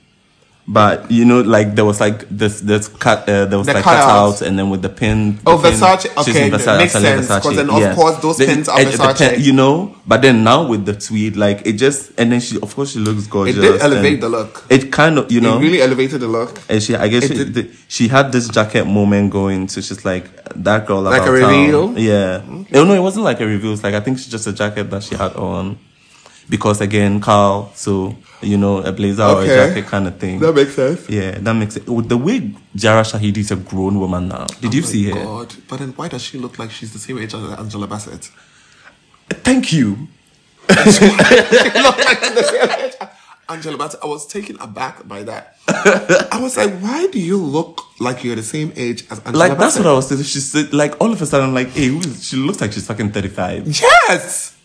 But 0.68 1.10
you 1.10 1.26
know, 1.26 1.42
like 1.42 1.74
there 1.76 1.84
was 1.84 2.00
like 2.00 2.30
this 2.30 2.62
this 2.62 2.88
cut 2.88 3.28
uh, 3.28 3.46
there 3.46 3.58
was 3.58 3.66
The 3.68 3.74
like 3.74 3.84
cutouts. 3.84 4.38
cutouts 4.38 4.42
and 4.46 4.58
then 4.60 4.70
with 4.70 4.84
the 4.84 4.90
pin. 4.90 5.40
Oh, 5.46 5.58
the 5.58 5.72
pin, 5.72 5.80
Versace. 5.80 6.02
she's 6.24 6.36
Okay, 6.36 6.50
that 6.52 6.78
makes 6.78 6.94
sense. 6.94 7.28
Because 7.28 7.56
then, 7.56 7.70
of 7.70 7.96
course, 7.96 8.18
those 8.22 8.38
The- 8.38 8.46
pins 8.46 8.70
are 8.70 8.78
Versace. 8.80 9.40
you 9.42 9.54
know. 9.54 9.96
But 10.08 10.22
then 10.22 10.44
now 10.44 10.66
with 10.68 10.86
the 10.86 10.94
tweed, 10.94 11.36
like 11.36 11.66
it 11.66 11.74
just 11.74 12.12
and 12.18 12.32
then 12.32 12.40
she 12.40 12.58
of 12.62 12.74
course 12.76 12.92
she 12.94 13.00
looks 13.00 13.26
gorgeous. 13.26 13.56
did 13.56 13.82
elevate 13.82 14.22
the 14.22 14.30
look. 14.30 14.64
It 14.70 14.92
kind 14.92 15.18
of 15.18 15.32
you 15.32 15.42
know 15.42 15.58
It 15.58 15.62
really 15.62 15.82
elevated 15.82 16.22
the 16.22 16.28
look. 16.28 16.62
and 16.70 16.82
she, 16.82 16.96
I 16.96 17.08
guess, 17.08 17.28
she, 17.28 17.44
the, 17.44 17.70
she 17.88 18.08
had 18.08 18.32
this 18.32 18.48
jacket 18.48 18.86
moment 18.86 19.32
going. 19.32 19.68
So 19.68 19.82
she's 19.82 20.06
like 20.06 20.26
that 20.56 20.86
girl. 20.86 21.02
Like 21.02 21.24
a 21.24 21.26
town. 21.26 21.34
reveal? 21.34 22.00
Yeah. 22.00 22.42
Oh 22.76 22.86
no, 22.86 22.94
it 22.94 23.02
wasn't 23.02 23.26
like 23.26 23.42
a 23.42 23.48
reveal. 23.48 23.74
It's 23.74 23.84
like 23.84 23.96
I 23.96 24.00
think 24.00 24.18
it's 24.20 24.28
just 24.28 24.46
a 24.48 24.54
jacket 24.54 24.92
that 24.92 25.02
she 25.04 25.16
had 25.16 25.34
on, 25.36 25.80
because 26.52 26.82
again, 26.82 27.20
Karl. 27.20 27.72
So 27.76 28.16
you 28.44 28.58
know, 28.58 28.80
a 28.84 28.92
blazer 28.92 29.24
or 29.24 29.42
a 29.44 29.46
jacket 29.48 29.86
kind 29.88 30.08
of 30.08 30.18
thing. 30.20 30.40
That 30.40 30.54
makes 30.54 30.76
sense. 30.76 31.10
yeah, 31.10 31.32
that 31.40 31.54
makes 31.54 31.78
it. 31.78 31.88
With 31.90 32.10
the 32.10 32.18
way 32.18 32.54
Yara 32.76 33.02
Shahidi 33.04 33.38
is 33.38 33.52
a 33.52 33.56
grown 33.56 34.00
woman 34.00 34.28
now. 34.28 34.46
Did 34.62 34.74
you 34.74 34.82
Oh 34.84 34.86
see 34.86 35.12
my 35.12 35.18
her? 35.20 35.26
God. 35.26 35.56
But 35.68 35.80
then 35.80 35.90
why 35.94 36.08
does 36.10 36.22
she 36.22 36.38
look 36.38 36.60
like 36.60 36.72
she's 36.72 36.92
the 36.94 37.00
same 37.00 37.18
age 37.18 37.34
as 37.34 37.44
Angela 37.60 37.88
Bassett? 37.88 38.30
Thank 39.30 39.72
you. 39.74 40.08
she 40.70 40.76
looked 41.08 42.06
like 42.06 42.20
she's 42.20 42.36
the 42.36 42.44
same 42.52 42.86
age. 42.86 42.94
Angela 43.50 43.78
Bassett. 43.78 44.00
I 44.04 44.08
was 44.08 44.26
taken 44.28 44.58
aback 44.60 45.08
by 45.08 45.24
that. 45.24 45.58
I 46.32 46.40
was 46.42 46.56
like, 46.58 46.74
why 46.80 47.08
do 47.08 47.20
you 47.20 47.38
look 47.38 47.82
like 48.00 48.24
you're 48.24 48.36
the 48.36 48.44
same 48.44 48.72
age 48.76 49.04
as 49.12 49.20
Angela 49.20 49.32
Bassett? 49.34 49.50
Like 49.50 49.58
that's 49.60 49.78
what 49.78 49.88
I 49.88 49.94
was 49.94 50.08
saying. 50.08 50.24
She 50.24 50.40
said, 50.40 50.74
like 50.74 51.00
all 51.02 51.12
of 51.12 51.22
a 51.22 51.26
sudden, 51.26 51.48
I'm 51.50 51.54
like, 51.54 51.70
hey, 51.70 51.88
who 51.88 52.00
is, 52.00 52.28
she 52.28 52.38
looks 52.38 52.60
like 52.62 52.72
she's 52.72 52.88
fucking 52.88 53.12
35. 53.12 53.68
Yes. 53.68 54.58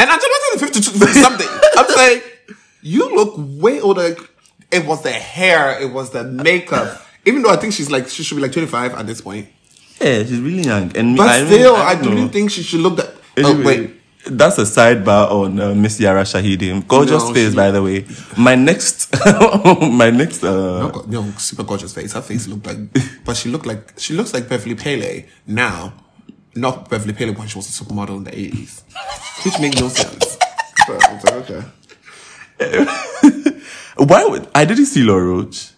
And 0.00 0.08
Angela 0.08 0.32
Bassett 0.52 0.76
is 0.76 0.82
52 0.82 0.98
50 0.98 1.20
something. 1.26 1.48
I'm 1.76 1.94
like, 1.94 2.56
you 2.82 3.14
look 3.14 3.34
way 3.62 3.80
older. 3.80 4.16
It 4.70 4.86
was 4.86 5.02
the 5.02 5.10
hair. 5.12 5.78
It 5.80 5.92
was 5.92 6.10
the 6.10 6.24
makeup. 6.24 7.02
Even 7.26 7.42
though 7.42 7.50
I 7.50 7.56
think 7.56 7.74
she's 7.74 7.90
like, 7.90 8.08
she 8.08 8.22
should 8.22 8.36
be 8.36 8.42
like 8.42 8.52
25 8.52 8.94
at 8.94 9.06
this 9.06 9.20
point. 9.20 9.48
Yeah, 10.00 10.20
she's 10.24 10.40
really 10.40 10.62
young. 10.62 10.96
And 10.96 11.16
But 11.16 11.28
I 11.28 11.44
still, 11.44 11.76
I, 11.76 11.94
don't 11.94 12.04
do 12.04 12.22
not 12.22 12.32
think 12.32 12.50
she 12.50 12.62
should 12.62 12.80
look 12.80 12.96
that. 12.96 13.10
Anyway, 13.36 13.60
oh, 13.62 13.66
wait. 13.66 13.96
That's 14.26 14.58
a 14.58 14.62
sidebar 14.62 15.30
on 15.30 15.60
uh, 15.60 15.74
Miss 15.74 15.98
Yara 16.00 16.22
Shahidi. 16.22 16.86
Gorgeous 16.88 17.22
No, 17.24 17.34
face, 17.34 17.50
she- 17.50 17.56
by 17.56 17.70
the 17.70 17.82
way. 17.82 18.06
My 18.38 18.54
next, 18.54 19.12
my 19.80 20.10
next, 20.10 20.42
uh, 20.42 20.88
No, 20.88 21.04
no, 21.08 21.30
super 21.38 21.64
gorgeous 21.64 21.92
face. 21.94 22.12
Her 22.14 22.22
face 22.22 22.46
looked 22.46 22.66
like, 22.66 22.78
but 23.24 23.36
she 23.36 23.50
looked 23.50 23.66
like 23.66 23.94
she 23.98 24.14
looks 24.14 24.32
like 24.32 24.48
Beverly 24.48 24.74
Peele 24.74 25.24
now, 25.46 25.92
not 26.54 26.88
Beverly 26.90 27.12
Peele 27.12 27.34
when 27.34 27.48
she 27.48 27.58
was 27.58 27.68
a 27.68 27.84
supermodel 27.84 28.18
in 28.18 28.24
the 28.24 28.38
eighties, 28.38 28.84
which 29.44 29.58
makes 29.60 29.80
no 29.80 29.88
sense. 29.88 30.38
But 30.86 31.04
I 31.04 31.14
was 31.14 31.24
like, 31.24 31.50
okay. 31.50 31.62
why 33.96 34.24
would, 34.24 34.48
I 34.54 34.64
didn't 34.64 34.86
see 34.86 35.02
Law 35.02 35.16
Roach. 35.16 35.70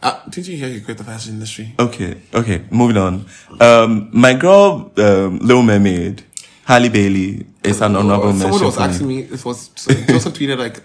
Uh, 0.00 0.20
did 0.28 0.46
you 0.46 0.56
hear 0.56 0.68
you 0.68 0.80
quit 0.80 0.96
the 0.96 1.04
fashion 1.04 1.34
industry? 1.34 1.74
Okay, 1.78 2.20
okay, 2.32 2.64
moving 2.70 2.96
on. 2.96 3.26
Um, 3.60 4.10
my 4.12 4.34
girl, 4.34 4.92
um, 4.96 5.38
Little 5.40 5.64
Mermaid, 5.64 6.22
Halle 6.64 6.88
Bailey 6.88 7.46
is 7.64 7.80
an 7.80 7.96
honorable 7.96 8.32
mention. 8.32 8.52
Someone 8.52 8.64
was 8.64 8.78
asking 8.78 9.08
me. 9.08 9.18
It 9.22 9.44
was 9.44 9.70
so 9.74 9.92
Joseph 9.92 10.34
tweeted 10.34 10.58
like, 10.58 10.82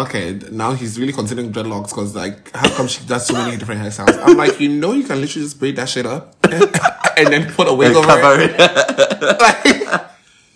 okay, 0.00 0.38
now 0.50 0.72
he's 0.72 0.98
really 0.98 1.12
considering 1.12 1.52
dreadlocks 1.52 1.88
because 1.90 2.14
like, 2.14 2.54
how 2.54 2.68
come 2.76 2.86
she 2.88 3.04
does 3.06 3.26
so 3.26 3.34
many 3.34 3.56
different 3.56 3.80
hairstyles? 3.80 4.18
I'm 4.24 4.36
like, 4.36 4.58
you 4.60 4.68
know, 4.68 4.92
you 4.92 5.04
can 5.04 5.20
literally 5.20 5.44
just 5.46 5.58
braid 5.58 5.76
that 5.76 5.88
shit 5.88 6.06
up 6.06 6.36
and 6.50 7.28
then 7.32 7.52
put 7.52 7.68
a 7.68 7.72
wig 7.74 7.94
Uh, 7.94 7.98
over 7.98 8.40
it. 8.40 8.58
like, 9.40 10.10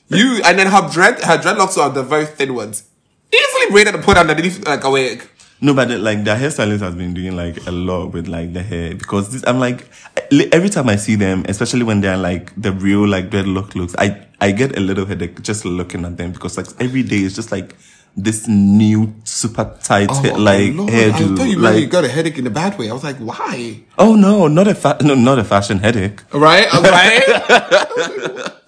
you 0.09 0.41
and 0.45 0.59
then 0.59 0.67
her 0.69 0.89
dread 0.91 1.21
her 1.23 1.37
dreadlocks 1.39 1.77
are 1.79 1.91
the 1.91 2.03
very 2.03 2.27
thin 2.27 2.55
ones. 2.55 2.85
Easily 3.33 3.71
braided 3.71 3.95
and 3.95 4.05
put 4.05 4.17
underneath 4.17 4.67
like 4.67 4.85
a 4.85 4.91
wig. 4.91 5.29
No, 5.61 5.73
but 5.75 5.89
the, 5.89 5.99
like 5.99 6.23
the 6.25 6.33
hairstylist 6.35 6.81
has 6.81 6.95
been 6.95 7.15
doing 7.15 7.35
like 7.35 7.67
a 7.67 7.71
lot 7.73 8.13
with 8.13 8.29
like 8.29 8.53
the 8.53 8.63
hair 8.63 8.95
because 8.95 9.33
this 9.33 9.43
I'm 9.47 9.59
like 9.59 9.89
li- 10.31 10.49
every 10.53 10.69
time 10.69 10.89
I 10.89 10.97
see 10.97 11.17
them, 11.17 11.45
especially 11.49 11.83
when 11.83 12.01
they're 12.03 12.17
like 12.19 12.53
the 12.61 12.73
real 12.73 13.07
like 13.09 13.31
dreadlock 13.31 13.75
looks, 13.75 13.95
I 13.99 14.27
I 14.41 14.53
get 14.53 14.77
a 14.77 14.81
little 14.81 15.07
headache 15.07 15.43
just 15.43 15.65
looking 15.65 16.05
at 16.05 16.17
them 16.19 16.33
because 16.33 16.57
like 16.57 16.67
every 16.79 17.03
day 17.03 17.17
it's 17.19 17.35
just 17.35 17.51
like 17.51 17.75
this 18.17 18.49
new 18.49 19.15
super 19.25 19.77
tight 19.83 20.11
hair, 20.11 20.39
like 20.39 20.73
Lord, 20.75 20.91
I 20.91 21.11
thought 21.13 21.21
you 21.21 21.37
really 21.37 21.83
like 21.83 21.91
got 21.91 22.05
a 22.05 22.09
headache 22.09 22.39
in 22.39 22.47
a 22.47 22.51
bad 22.51 22.79
way. 22.79 22.89
I 22.89 22.93
was 22.95 23.05
like, 23.05 23.19
why? 23.19 23.83
oh 23.99 24.15
no, 24.17 24.49
not 24.49 24.67
a 24.69 24.75
fa- 24.75 24.97
no, 25.03 25.15
not 25.15 25.39
a 25.39 25.45
fashion 25.45 25.79
headache. 25.79 26.23
Right? 26.33 26.67
I'm 26.73 26.83
right? 26.99 28.53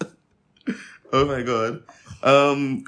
Oh 1.11 1.25
my 1.25 1.41
god. 1.43 1.83
Um, 2.23 2.85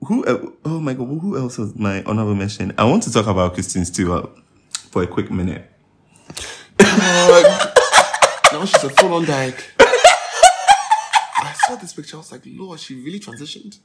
who? 0.00 0.24
Oh 0.64 0.80
my 0.80 0.94
god. 0.94 1.04
Who 1.20 1.36
else 1.36 1.58
was 1.58 1.74
my 1.76 2.02
honorable 2.04 2.34
mention? 2.34 2.72
I 2.78 2.84
want 2.84 3.02
to 3.02 3.12
talk 3.12 3.26
about 3.26 3.52
Kristen 3.52 3.84
Stewart 3.84 4.30
for 4.70 5.02
a 5.02 5.06
quick 5.06 5.30
minute. 5.30 5.70
now 6.80 8.64
she's 8.64 8.84
a 8.84 8.88
full 8.88 9.12
on 9.12 9.26
dyke. 9.26 9.62
I 9.78 11.54
saw 11.66 11.76
this 11.76 11.92
picture. 11.92 12.16
I 12.16 12.20
was 12.20 12.32
like, 12.32 12.40
Lord, 12.46 12.80
she 12.80 12.94
really 12.94 13.20
transitioned. 13.20 13.78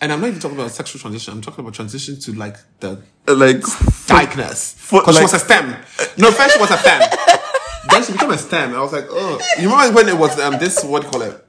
And 0.00 0.12
I'm 0.12 0.20
not 0.20 0.28
even 0.28 0.40
talking 0.40 0.58
about 0.58 0.70
sexual 0.72 1.00
transition. 1.00 1.32
I'm 1.34 1.42
talking 1.42 1.60
about 1.60 1.74
transition 1.74 2.18
to 2.20 2.32
like 2.32 2.56
the 2.80 3.00
like 3.26 3.58
dykeness. 4.06 4.74
Because 4.90 5.06
like- 5.06 5.16
she 5.16 5.22
was 5.22 5.34
a 5.34 5.38
STEM. 5.38 5.70
No, 6.18 6.30
first 6.32 6.54
she 6.54 6.60
was 6.60 6.70
a 6.70 6.76
STEM. 6.78 7.00
then 7.90 8.02
she 8.04 8.12
became 8.12 8.30
a 8.30 8.38
STEM. 8.38 8.74
I 8.74 8.80
was 8.80 8.92
like, 8.92 9.06
oh. 9.10 9.40
You 9.60 9.70
remember 9.70 9.94
when 9.94 10.08
it 10.08 10.18
was 10.18 10.38
um 10.40 10.58
this, 10.58 10.82
what 10.82 11.02
do 11.02 11.06
you 11.06 11.12
call 11.12 11.22
it? 11.22 11.46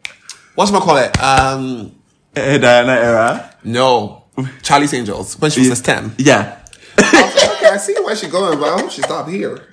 What's 0.56 0.72
my 0.72 0.80
call 0.80 0.98
it? 0.98 1.20
Um, 1.22 1.96
eh, 2.36 2.58
Diana 2.60 2.92
era. 2.94 3.56
no. 3.64 4.20
Charlie's 4.64 4.94
Angels. 4.94 5.40
When 5.40 5.52
she 5.52 5.60
was 5.62 5.70
a 5.70 5.76
STEM. 5.76 6.16
Yeah. 6.18 6.60
I 6.98 7.02
was 7.02 7.36
like, 7.36 7.58
okay, 7.58 7.68
I 7.68 7.78
see 7.78 7.96
where 8.04 8.16
she's 8.16 8.32
going, 8.32 8.60
but 8.60 8.70
I 8.74 8.82
hope 8.82 8.92
she 8.92 9.02
stopped 9.04 9.30
here. 9.30 9.68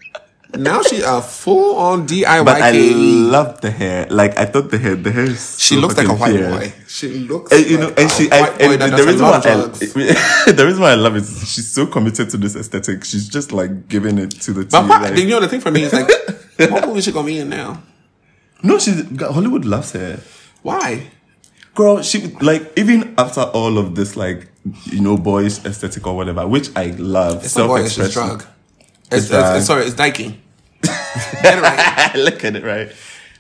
Now 0.56 0.82
she 0.82 1.00
a 1.00 1.20
full 1.22 1.76
on 1.76 2.06
DIY. 2.06 2.44
But 2.44 2.60
I 2.60 2.72
love 2.72 3.60
the 3.60 3.70
hair. 3.70 4.06
Like 4.10 4.36
I 4.36 4.44
thought 4.46 4.70
the 4.70 4.78
hair, 4.78 4.94
the 4.96 5.10
hair 5.12 5.24
is. 5.24 5.58
She 5.60 5.76
looks 5.76 5.96
like 5.96 6.08
a 6.08 6.14
white 6.14 6.32
fierce. 6.32 6.52
boy. 6.72 6.72
She 6.88 7.08
looks 7.20 7.52
And, 7.52 7.66
you 7.66 7.78
like 7.78 7.88
know, 7.88 7.94
and 8.02 8.10
a 8.10 8.14
she, 8.14 8.30
I, 8.32 8.48
and 8.58 8.82
the 8.98 9.04
reason 9.04 9.22
why 9.26 9.36
I, 9.38 9.40
the 10.52 10.64
reason 10.66 10.82
why 10.82 10.90
I 10.90 10.94
love 10.96 11.14
it 11.16 11.22
is 11.22 11.52
she's 11.52 11.68
so 11.70 11.86
committed 11.86 12.30
to 12.30 12.36
this 12.36 12.56
aesthetic. 12.56 13.04
She's 13.04 13.28
just 13.28 13.52
like 13.52 13.88
giving 13.88 14.18
it 14.18 14.30
to 14.42 14.52
the 14.52 14.64
But 14.64 14.80
team. 14.80 14.88
what, 14.88 15.02
like- 15.02 15.16
you 15.18 15.28
know, 15.28 15.40
the 15.40 15.48
thing 15.48 15.60
for 15.60 15.70
me 15.70 15.82
is 15.84 15.92
like, 15.92 16.08
what 16.70 16.86
movie 16.86 17.00
she 17.00 17.12
gonna 17.12 17.26
be 17.26 17.38
in 17.38 17.48
now? 17.48 17.82
no, 18.62 18.78
she's 18.78 19.02
Hollywood 19.20 19.64
loves 19.64 19.92
her. 19.92 20.20
Why? 20.62 21.06
Girl, 21.74 22.02
she 22.02 22.26
like 22.42 22.72
even 22.76 23.14
after 23.16 23.40
all 23.42 23.78
of 23.78 23.94
this, 23.94 24.16
like 24.16 24.48
you 24.84 25.00
know, 25.00 25.16
boyish 25.16 25.64
aesthetic 25.64 26.06
or 26.06 26.16
whatever, 26.16 26.46
which 26.46 26.68
I 26.76 26.86
love. 26.98 27.44
It's 27.44 27.56
not 27.56 27.68
boy, 27.68 27.82
it's 27.84 27.94
just 27.96 28.12
drug. 28.12 28.44
It's, 29.12 29.27
it's, 29.27 29.33
it's, 29.33 29.66
sorry, 29.66 29.85
it's 29.85 29.99
Nike. 29.99 30.40
Right. 31.42 32.12
Look 32.14 32.44
at 32.44 32.55
it, 32.57 32.62
right? 32.64 32.92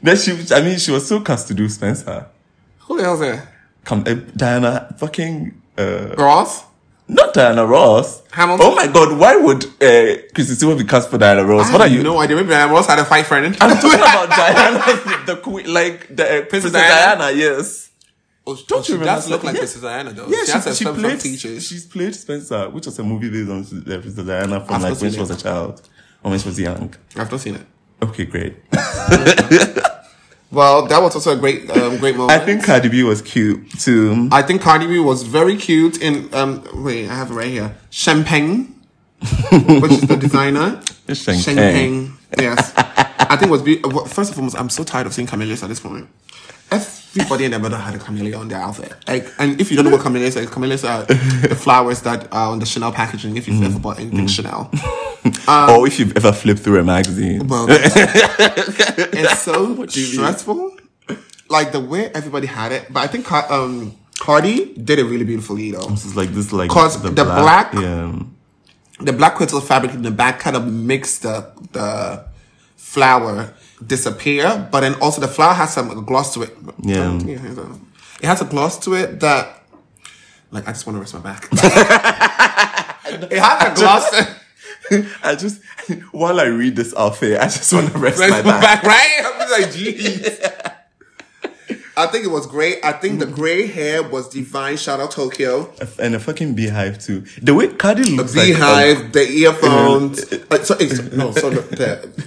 Then 0.02 0.16
she, 0.16 0.32
I 0.52 0.60
mean, 0.62 0.78
she 0.78 0.90
was 0.90 1.06
so 1.06 1.20
cast 1.20 1.48
to 1.48 1.54
do 1.54 1.68
Spencer. 1.68 2.26
Who 2.80 2.96
the 2.96 3.04
hell's 3.04 3.20
that? 3.20 3.46
Come, 3.84 4.04
uh, 4.06 4.14
Diana, 4.36 4.94
fucking, 4.98 5.60
uh, 5.78 6.14
Ross? 6.16 6.64
not 7.10 7.34
Diana 7.34 7.66
Ross. 7.66 8.22
Hamilton? 8.30 8.66
Oh 8.66 8.74
my 8.74 8.86
God, 8.86 9.18
why 9.18 9.36
would 9.36 9.64
uh, 9.64 10.22
Chrissy 10.34 10.54
Stewart 10.54 10.78
be 10.78 10.84
cast 10.84 11.10
for 11.10 11.18
Diana 11.18 11.44
Ross? 11.44 11.70
what 11.72 11.80
I 11.80 11.84
are 11.84 11.88
have 11.88 11.96
you? 11.96 12.02
No 12.04 12.18
idea. 12.18 12.36
Maybe 12.36 12.50
Diana 12.50 12.72
Ross 12.72 12.86
had 12.86 12.98
a 12.98 13.04
fight 13.04 13.26
friend. 13.26 13.56
I'm 13.60 13.76
talking 13.76 13.90
about 14.00 14.28
Diana, 14.28 15.26
the 15.26 15.36
queen, 15.42 15.72
like 15.72 16.14
the 16.14 16.42
uh, 16.42 16.44
Princess 16.46 16.72
Diana? 16.72 17.18
Diana. 17.18 17.36
Yes. 17.36 17.89
Oh, 18.58 18.64
Don't 18.66 18.84
she 18.84 18.92
you 18.92 18.98
does 18.98 19.24
remember? 19.26 19.28
look 19.30 19.44
like 19.44 19.54
Yeah. 19.54 19.60
Princess 19.60 19.82
Diana 19.82 20.12
though. 20.12 20.26
Yeah, 20.28 20.44
she, 20.44 20.60
she, 20.70 20.74
she 20.74 20.84
played. 20.84 21.62
She's 21.62 21.86
played 21.86 22.14
Spencer, 22.14 22.68
which 22.70 22.86
was 22.86 22.98
a 22.98 23.02
movie 23.04 23.30
based 23.30 23.50
on 23.50 23.82
Princess 23.82 24.14
Diana 24.26 24.64
from 24.64 24.74
I've 24.76 24.82
like 24.82 25.00
when 25.00 25.12
she 25.12 25.20
was 25.20 25.30
a 25.30 25.36
child 25.36 25.82
or 26.22 26.30
when 26.30 26.40
she 26.40 26.48
was 26.48 26.58
young. 26.58 26.94
I've 27.16 27.30
not 27.30 27.40
seen 27.40 27.56
it. 27.56 27.66
Okay, 28.02 28.24
great. 28.26 28.56
Well, 30.52 30.86
that 30.86 31.00
was 31.00 31.14
also 31.14 31.36
a 31.36 31.36
great, 31.36 31.70
um, 31.70 31.98
great 31.98 32.16
moment. 32.16 32.32
I 32.42 32.44
think 32.44 32.64
Cardi 32.64 32.88
B 32.88 33.04
was 33.04 33.22
cute 33.22 33.70
too. 33.78 34.28
I 34.32 34.42
think 34.42 34.60
Cardi 34.62 34.88
B 34.88 34.98
was 34.98 35.22
very 35.22 35.56
cute 35.56 36.02
in 36.02 36.28
um 36.34 36.64
wait, 36.74 37.08
I 37.08 37.14
have 37.14 37.30
it 37.30 37.34
right 37.34 37.46
here. 37.46 37.76
Chenpeng, 37.92 38.66
which 39.80 39.92
is 39.92 40.00
the 40.08 40.16
designer. 40.16 40.80
Chenpeng. 41.06 42.16
Yes. 42.36 42.72
I 42.76 43.36
think 43.36 43.42
it 43.48 43.52
was 43.52 43.62
be- 43.62 43.80
first 44.08 44.30
and 44.30 44.34
foremost, 44.34 44.58
I'm 44.58 44.70
so 44.70 44.82
tired 44.82 45.06
of 45.06 45.14
seeing 45.14 45.28
camellias 45.28 45.62
at 45.62 45.68
this 45.68 45.78
point. 45.78 46.08
Everybody 47.16 47.44
and 47.44 47.52
their 47.52 47.60
mother 47.60 47.76
had 47.76 47.94
a 47.94 47.98
camellia 47.98 48.36
on 48.38 48.46
their 48.48 48.60
outfit. 48.60 48.92
Like, 49.08 49.26
and 49.38 49.60
if 49.60 49.68
you 49.70 49.76
don't 49.76 49.84
know 49.86 49.90
what 49.92 50.00
camellias 50.02 50.36
are, 50.36 50.46
camellias 50.46 50.84
are 50.84 51.02
the 51.04 51.56
flowers 51.58 52.02
that 52.02 52.28
are 52.32 52.52
on 52.52 52.60
the 52.60 52.66
Chanel 52.66 52.92
packaging. 52.92 53.36
If 53.36 53.48
you've 53.48 53.62
ever 53.64 53.78
bought 53.80 53.98
anything 53.98 54.28
Chanel, 54.28 54.70
or 55.48 55.86
if 55.88 55.98
you've 55.98 56.16
ever 56.16 56.30
flipped 56.32 56.60
through 56.60 56.78
a 56.78 56.84
magazine. 56.84 57.48
well, 57.48 57.66
it's 57.70 59.40
so 59.40 59.86
stressful. 59.88 60.76
Like 61.48 61.72
the 61.72 61.80
way 61.80 62.10
everybody 62.14 62.46
had 62.46 62.70
it, 62.70 62.86
but 62.92 63.00
I 63.00 63.06
think 63.08 63.30
um, 63.32 63.96
Cardi 64.20 64.72
did 64.74 65.00
it 65.00 65.04
really 65.04 65.24
beautifully 65.24 65.72
though. 65.72 65.88
It's 65.92 66.14
like 66.14 66.30
this, 66.30 66.52
like 66.52 66.70
'Cause 66.70 67.02
the 67.02 67.10
black- 67.10 67.74
yeah, 67.74 68.14
the 69.00 69.12
black 69.12 69.34
crystal 69.34 69.60
fabric 69.60 69.92
in 69.94 70.02
the 70.02 70.12
back 70.12 70.38
kind 70.38 70.54
of 70.54 70.64
makes 70.72 71.18
the 71.18 71.50
the 71.72 72.24
flower 72.76 73.52
disappear, 73.84 74.68
but 74.70 74.80
then 74.80 74.94
also 74.94 75.20
the 75.20 75.28
flower 75.28 75.54
has 75.54 75.74
some 75.74 76.04
gloss 76.04 76.34
to 76.34 76.42
it. 76.42 76.56
Yeah. 76.80 77.08
Um, 77.08 77.28
it 77.28 78.26
has 78.26 78.42
a 78.42 78.44
gloss 78.44 78.78
to 78.80 78.94
it 78.94 79.20
that, 79.20 79.62
like, 80.50 80.68
I 80.68 80.72
just 80.72 80.86
want 80.86 80.96
to 80.96 81.00
rest 81.00 81.14
my 81.14 81.20
back. 81.20 81.48
it 83.30 83.38
has 83.38 83.72
a 83.72 83.80
gloss. 83.80 84.36
I 85.22 85.36
just 85.36 85.62
while 86.10 86.40
I 86.40 86.44
read 86.44 86.76
this 86.76 86.94
outfit, 86.96 87.38
I 87.38 87.44
just 87.44 87.72
want 87.72 87.92
to 87.92 87.98
rest, 87.98 88.18
rest 88.18 88.30
my 88.30 88.42
my 88.42 88.60
back. 88.60 88.82
back, 88.82 88.84
right? 88.84 89.22
I'm 89.24 89.48
just 89.48 89.60
like, 89.60 89.70
jeez. 89.72 90.74
I 92.02 92.06
think 92.10 92.24
it 92.24 92.32
was 92.38 92.46
great. 92.46 92.78
I 92.84 92.92
think 92.92 93.18
the 93.20 93.26
gray 93.26 93.66
hair 93.66 94.02
was 94.02 94.28
divine. 94.28 94.76
Shout 94.76 95.00
out 95.00 95.10
Tokyo. 95.10 95.72
and 95.98 96.14
a 96.14 96.20
fucking 96.20 96.54
beehive 96.54 96.98
too. 96.98 97.24
The 97.42 97.54
way 97.54 97.68
Cardi 97.68 98.16
looks 98.16 98.34
like 98.36 98.46
Beehive, 98.48 98.96
um, 99.06 99.12
the 99.12 99.28
earphones. 99.42 100.32
Like, 100.50 100.64
so, 100.64 100.74
it's- 100.74 101.00
no, 101.12 101.32
so 101.32 101.50
the, 101.50 101.60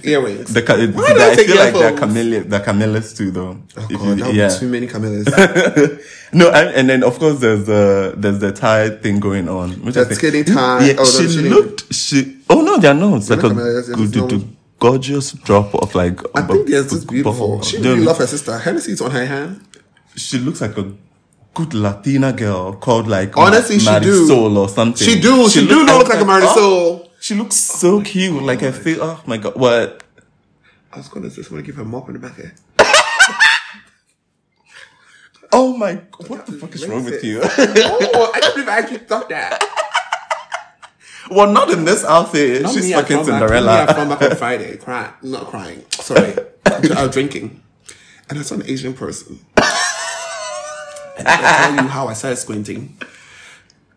earrings. 0.12 0.52
The, 0.54 0.62
ca- 0.62 0.76
Why 0.76 1.08
did 1.12 1.22
I, 1.22 1.30
I 1.32 1.36
feel 1.36 1.56
like 1.56 1.72
they're 1.74 1.82
earphones? 1.92 2.00
camellia, 2.00 2.44
they're 2.44 2.60
camellias 2.60 3.14
too, 3.16 3.30
though. 3.30 3.58
Oh, 3.76 3.88
God, 3.88 4.18
you- 4.18 4.32
yeah. 4.32 4.48
too 4.48 4.68
many 4.68 4.86
camellias. 4.86 5.26
No, 6.34 6.50
and, 6.50 6.68
and 6.74 6.88
then 6.90 7.04
of 7.04 7.16
course 7.20 7.38
there's 7.38 7.64
the 7.64 8.14
there's 8.16 8.40
the 8.40 8.50
tie 8.50 8.90
thing 8.90 9.20
going 9.20 9.48
on. 9.48 9.70
Which 9.84 9.94
The 9.94 10.00
I 10.00 10.04
think, 10.04 10.18
skinny 10.18 10.42
tie. 10.42 10.84
Yeah, 10.88 10.94
Oh, 10.98 11.04
no, 11.04 11.28
she 11.28 11.42
looked. 11.48 11.94
She 11.94 12.38
oh 12.50 12.60
no, 12.60 12.76
they're 12.78 12.92
not. 12.92 13.18
It's 13.18 13.30
like 13.30 13.38
not 13.42 13.52
a 13.52 13.54
camellias, 13.54 13.88
good, 13.88 14.16
normal. 14.16 14.48
Gorgeous 14.84 15.32
drop 15.32 15.74
of 15.74 15.94
like. 15.94 16.20
I 16.36 16.42
think 16.42 16.68
there's 16.68 16.90
this 16.90 17.04
beautiful. 17.04 17.62
She 17.62 17.78
really 17.78 18.00
love 18.04 18.18
her 18.18 18.26
sister. 18.26 18.58
Hennessy's 18.58 19.00
on 19.00 19.10
her 19.12 19.24
hand. 19.26 19.60
She 20.16 20.38
looks 20.38 20.60
like 20.60 20.76
a 20.76 20.92
good 21.54 21.72
Latina 21.74 22.32
girl 22.32 22.74
called 22.74 23.08
like 23.08 23.36
Honestly, 23.36 23.78
she 23.78 24.00
do. 24.00 24.26
Soul 24.26 24.58
or 24.58 24.68
something. 24.68 25.06
She 25.06 25.20
do. 25.20 25.48
She, 25.48 25.66
do 25.66 25.78
look- 25.78 25.86
not 25.86 25.98
look 25.98 26.08
was 26.08 26.16
like 26.16 26.26
a 26.26 26.30
Marisol. 26.30 26.56
oh, 26.58 27.10
she 27.20 27.34
looks 27.34 27.56
so 27.56 28.02
cute. 28.02 28.42
Like 28.42 28.62
I 28.62 28.72
feel. 28.72 28.98
Oh 29.02 29.22
my 29.26 29.38
god, 29.38 29.56
what? 29.56 30.02
I 30.92 30.98
was 30.98 31.08
gonna 31.08 31.30
just 31.30 31.50
want 31.50 31.64
to 31.64 31.66
give 31.66 31.76
her 31.76 31.82
a 31.82 31.86
mop 31.86 32.08
in 32.08 32.14
the 32.14 32.20
back 32.20 32.36
here. 32.36 32.54
Oh 35.56 35.76
my! 35.76 35.94
God. 35.94 36.28
What 36.28 36.46
the 36.46 36.52
fuck 36.54 36.74
is 36.74 36.84
wrong 36.84 37.04
with 37.04 37.22
you? 37.22 37.40
oh, 37.40 38.32
I 38.34 38.40
can't 38.40 38.54
believe 38.54 38.68
I 38.68 38.78
actually 38.78 38.98
thought 38.98 39.28
that. 39.28 39.62
Well, 41.30 41.50
not 41.50 41.70
in 41.70 41.84
this 41.84 42.04
outfit. 42.04 42.62
Not 42.62 42.74
She's 42.74 42.84
me, 42.84 42.94
I 42.94 43.00
fucking 43.02 43.16
found 43.24 43.28
back- 43.28 43.40
me, 43.40 43.44
I 43.56 43.60
Cinderella. 43.60 43.94
found 43.94 44.10
back 44.10 44.22
on 44.30 44.36
Friday, 44.36 44.76
crying, 44.76 45.12
not 45.22 45.46
crying. 45.46 45.84
Sorry, 45.90 46.34
I 46.66 47.02
was 47.06 47.10
drinking, 47.12 47.62
and 48.28 48.38
I 48.38 48.42
saw 48.42 48.54
an 48.56 48.64
Asian 48.66 48.94
person. 48.94 49.40
And 51.16 51.28
I 51.28 51.36
tell 51.76 51.84
you 51.84 51.88
how 51.88 52.08
I 52.08 52.12
started 52.14 52.36
squinting, 52.36 52.98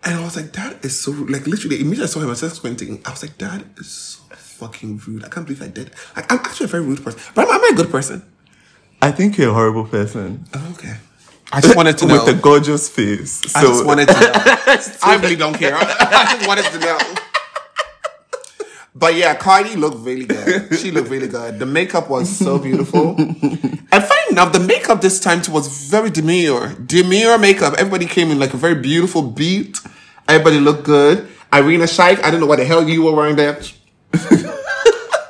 and 0.03 0.15
I 0.19 0.23
was 0.23 0.35
like, 0.35 0.53
"That 0.53 0.85
is 0.85 0.99
so 0.99 1.11
rude." 1.11 1.29
like 1.31 1.47
literally." 1.47 1.77
Immediately 1.81 2.03
I 2.03 2.07
saw 2.07 2.19
him, 2.19 2.29
I 2.29 2.35
started 2.35 2.55
squinting. 2.55 3.01
I 3.05 3.09
was 3.11 3.23
like, 3.23 3.37
"That 3.39 3.63
is 3.77 3.89
so 3.89 4.19
fucking 4.35 5.01
rude." 5.07 5.25
I 5.25 5.29
can't 5.29 5.45
believe 5.47 5.61
I 5.63 5.67
did. 5.67 5.91
Like, 6.15 6.31
I'm 6.31 6.39
actually 6.39 6.65
a 6.65 6.67
very 6.69 6.83
rude 6.83 7.03
person, 7.03 7.19
but 7.33 7.47
am 7.49 7.59
I 7.63 7.69
a 7.73 7.75
good 7.75 7.89
person? 7.89 8.21
I 9.01 9.11
think 9.11 9.37
you're 9.37 9.49
a 9.49 9.53
horrible 9.53 9.85
person. 9.85 10.45
Oh, 10.53 10.71
okay. 10.77 10.97
I 11.51 11.61
just 11.61 11.75
wanted 11.75 11.97
to 11.99 12.05
know. 12.07 12.23
with 12.25 12.35
a 12.37 12.39
gorgeous 12.39 12.89
face. 12.89 13.31
So 13.51 13.59
I 13.59 13.61
just 13.63 13.85
wanted 13.85 14.07
to 14.09 14.13
know. 14.13 15.01
I 15.03 15.17
really 15.21 15.35
don't 15.37 15.53
care. 15.57 15.75
I 15.75 16.35
just 16.37 16.47
wanted 16.47 16.65
to 16.65 16.79
know. 16.79 16.97
But 18.99 19.13
yeah, 19.15 19.35
Cardi 19.35 19.75
looked 19.75 19.99
really 20.05 20.25
good. 20.25 20.75
She 20.79 20.89
looked 20.91 21.09
really 21.09 21.27
good. 21.27 21.59
The 21.59 21.65
makeup 21.67 22.09
was 22.09 22.27
so 22.35 22.57
beautiful. 22.57 23.15
and 23.17 24.03
funny 24.03 24.31
enough, 24.31 24.53
the 24.53 24.59
makeup 24.59 25.01
this 25.01 25.19
time 25.19 25.41
too 25.41 25.51
was 25.51 25.67
very 25.89 26.09
demure. 26.09 26.69
Demure 26.85 27.37
makeup. 27.37 27.75
Everybody 27.77 28.07
came 28.07 28.31
in 28.31 28.39
like 28.39 28.53
a 28.53 28.57
very 28.57 28.75
beautiful 28.75 29.21
beat. 29.21 29.79
Everybody 30.27 30.59
looked 30.59 30.83
good. 30.83 31.27
Irina 31.53 31.85
Shayk, 31.85 32.23
I 32.23 32.31
don't 32.31 32.39
know 32.39 32.47
what 32.47 32.57
the 32.59 32.65
hell 32.65 32.87
you 32.89 33.03
were 33.03 33.13
wearing 33.13 33.35
there. 33.35 33.59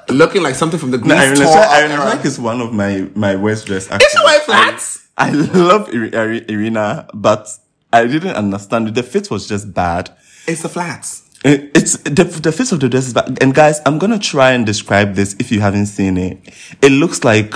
Looking 0.09 0.41
like 0.41 0.55
something 0.55 0.79
from 0.79 0.91
the 0.91 0.97
Greece 0.97 1.09
No, 1.13 1.21
Irina 1.23 1.35
tour 1.35 1.47
Shayk- 1.53 1.79
Irina. 1.89 1.97
Shayk 2.03 2.25
is 2.25 2.39
one 2.39 2.61
of 2.61 2.73
my 2.73 3.09
my 3.15 3.35
worst 3.35 3.65
dressed 3.65 3.91
actors. 3.91 4.09
she 4.11 4.23
wearing 4.23 4.41
flats? 4.45 5.07
I, 5.17 5.27
I 5.29 5.31
love 5.31 5.93
Iri- 5.93 6.13
Iri- 6.13 6.45
Irina, 6.47 7.07
but 7.13 7.49
I 7.91 8.07
didn't 8.07 8.35
understand 8.35 8.87
it. 8.87 8.95
The 8.95 9.03
fit 9.03 9.29
was 9.29 9.47
just 9.47 9.73
bad. 9.73 10.15
It's 10.47 10.61
the 10.61 10.69
flats. 10.69 11.23
It- 11.43 11.71
It's 11.75 11.97
the 11.97 12.23
the 12.23 12.51
fit 12.51 12.71
of 12.71 12.79
the 12.79 12.89
dress 12.89 13.07
is 13.07 13.13
bad. 13.13 13.37
And 13.41 13.53
guys, 13.53 13.79
I'm 13.85 13.97
gonna 13.99 14.19
try 14.19 14.51
and 14.51 14.65
describe 14.65 15.15
this 15.15 15.35
if 15.39 15.51
you 15.51 15.61
haven't 15.61 15.85
seen 15.87 16.17
it. 16.17 16.37
It 16.81 16.91
looks 16.91 17.23
like 17.23 17.53